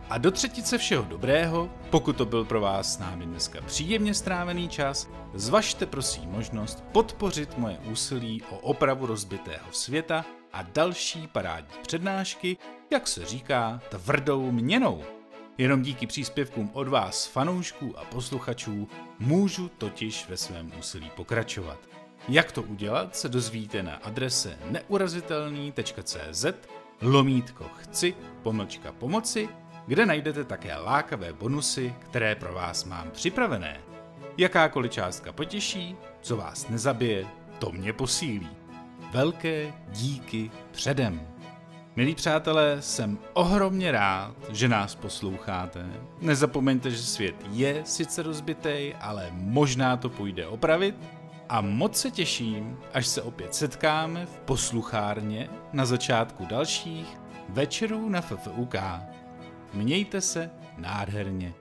A 0.10 0.18
do 0.18 0.32
třetice 0.32 0.78
všeho 0.78 1.04
dobrého, 1.04 1.70
pokud 1.90 2.18
to 2.18 2.26
byl 2.26 2.46
pro 2.46 2.62
vás 2.62 2.94
s 2.94 3.00
námi 3.00 3.26
dneska 3.26 3.62
příjemně 3.62 4.14
strávený 4.14 4.70
čas, 4.70 5.10
zvažte 5.34 5.86
prosím 5.86 6.30
možnost 6.30 6.84
podpořit 6.92 7.58
moje 7.58 7.78
úsilí 7.78 8.42
o 8.50 8.58
opravu 8.58 9.06
rozbitého 9.06 9.72
světa 9.72 10.26
a 10.54 10.62
další 10.62 11.28
parádní 11.28 11.78
přednášky, 11.82 12.58
jak 12.92 13.08
se 13.08 13.26
říká, 13.26 13.82
tvrdou 13.90 14.52
měnou. 14.52 15.04
Jenom 15.58 15.82
díky 15.82 16.08
příspěvkům 16.08 16.70
od 16.74 16.88
vás, 16.88 17.28
fanoušků 17.28 18.00
a 18.00 18.06
posluchačů, 18.06 18.88
můžu 19.20 19.70
totiž 19.70 20.30
ve 20.30 20.38
svém 20.38 20.72
úsilí 20.80 21.12
pokračovat. 21.16 21.97
Jak 22.28 22.52
to 22.52 22.64
udělat, 22.64 23.16
se 23.16 23.30
dozvíte 23.30 23.84
na 23.84 23.96
adrese 23.96 24.58
neurazitelný.cz 24.70 26.46
lomítko 27.02 27.64
chci 27.64 28.16
pomlčka 28.44 28.92
pomoci 28.92 29.50
kde 29.88 30.06
najdete 30.06 30.44
také 30.44 30.76
lákavé 30.76 31.34
bonusy, 31.34 31.94
které 32.00 32.36
pro 32.36 32.54
vás 32.54 32.86
mám 32.86 33.12
připravené. 33.12 33.80
Jakákoliv 34.38 34.92
částka 34.92 35.32
potěší, 35.32 35.96
co 36.22 36.38
vás 36.38 36.70
nezabije, 36.70 37.26
to 37.60 37.72
mě 37.72 37.94
posílí. 37.94 38.50
Velké 39.12 39.74
díky 39.90 40.52
předem. 40.72 41.28
Milí 41.96 42.16
přátelé, 42.16 42.78
jsem 42.80 43.18
ohromně 43.34 43.92
rád, 43.92 44.36
že 44.50 44.68
nás 44.68 44.96
posloucháte. 44.96 45.86
Nezapomeňte, 46.22 46.92
že 46.92 46.98
svět 46.98 47.36
je 47.52 47.82
sice 47.86 48.24
rozbitý, 48.24 48.94
ale 49.02 49.28
možná 49.32 49.98
to 49.98 50.10
půjde 50.10 50.48
opravit. 50.48 50.96
A 51.50 51.62
moc 51.62 51.98
se 51.98 52.12
těším, 52.12 52.78
až 52.94 53.08
se 53.08 53.22
opět 53.22 53.56
setkáme 53.56 54.26
v 54.26 54.40
posluchárně 54.40 55.50
na 55.74 55.86
začátku 55.86 56.46
dalších 56.46 57.18
večerů 57.50 58.10
na 58.10 58.22
FFUK. 58.22 58.76
Mějte 59.74 60.22
se 60.22 60.52
nádherně. 60.78 61.54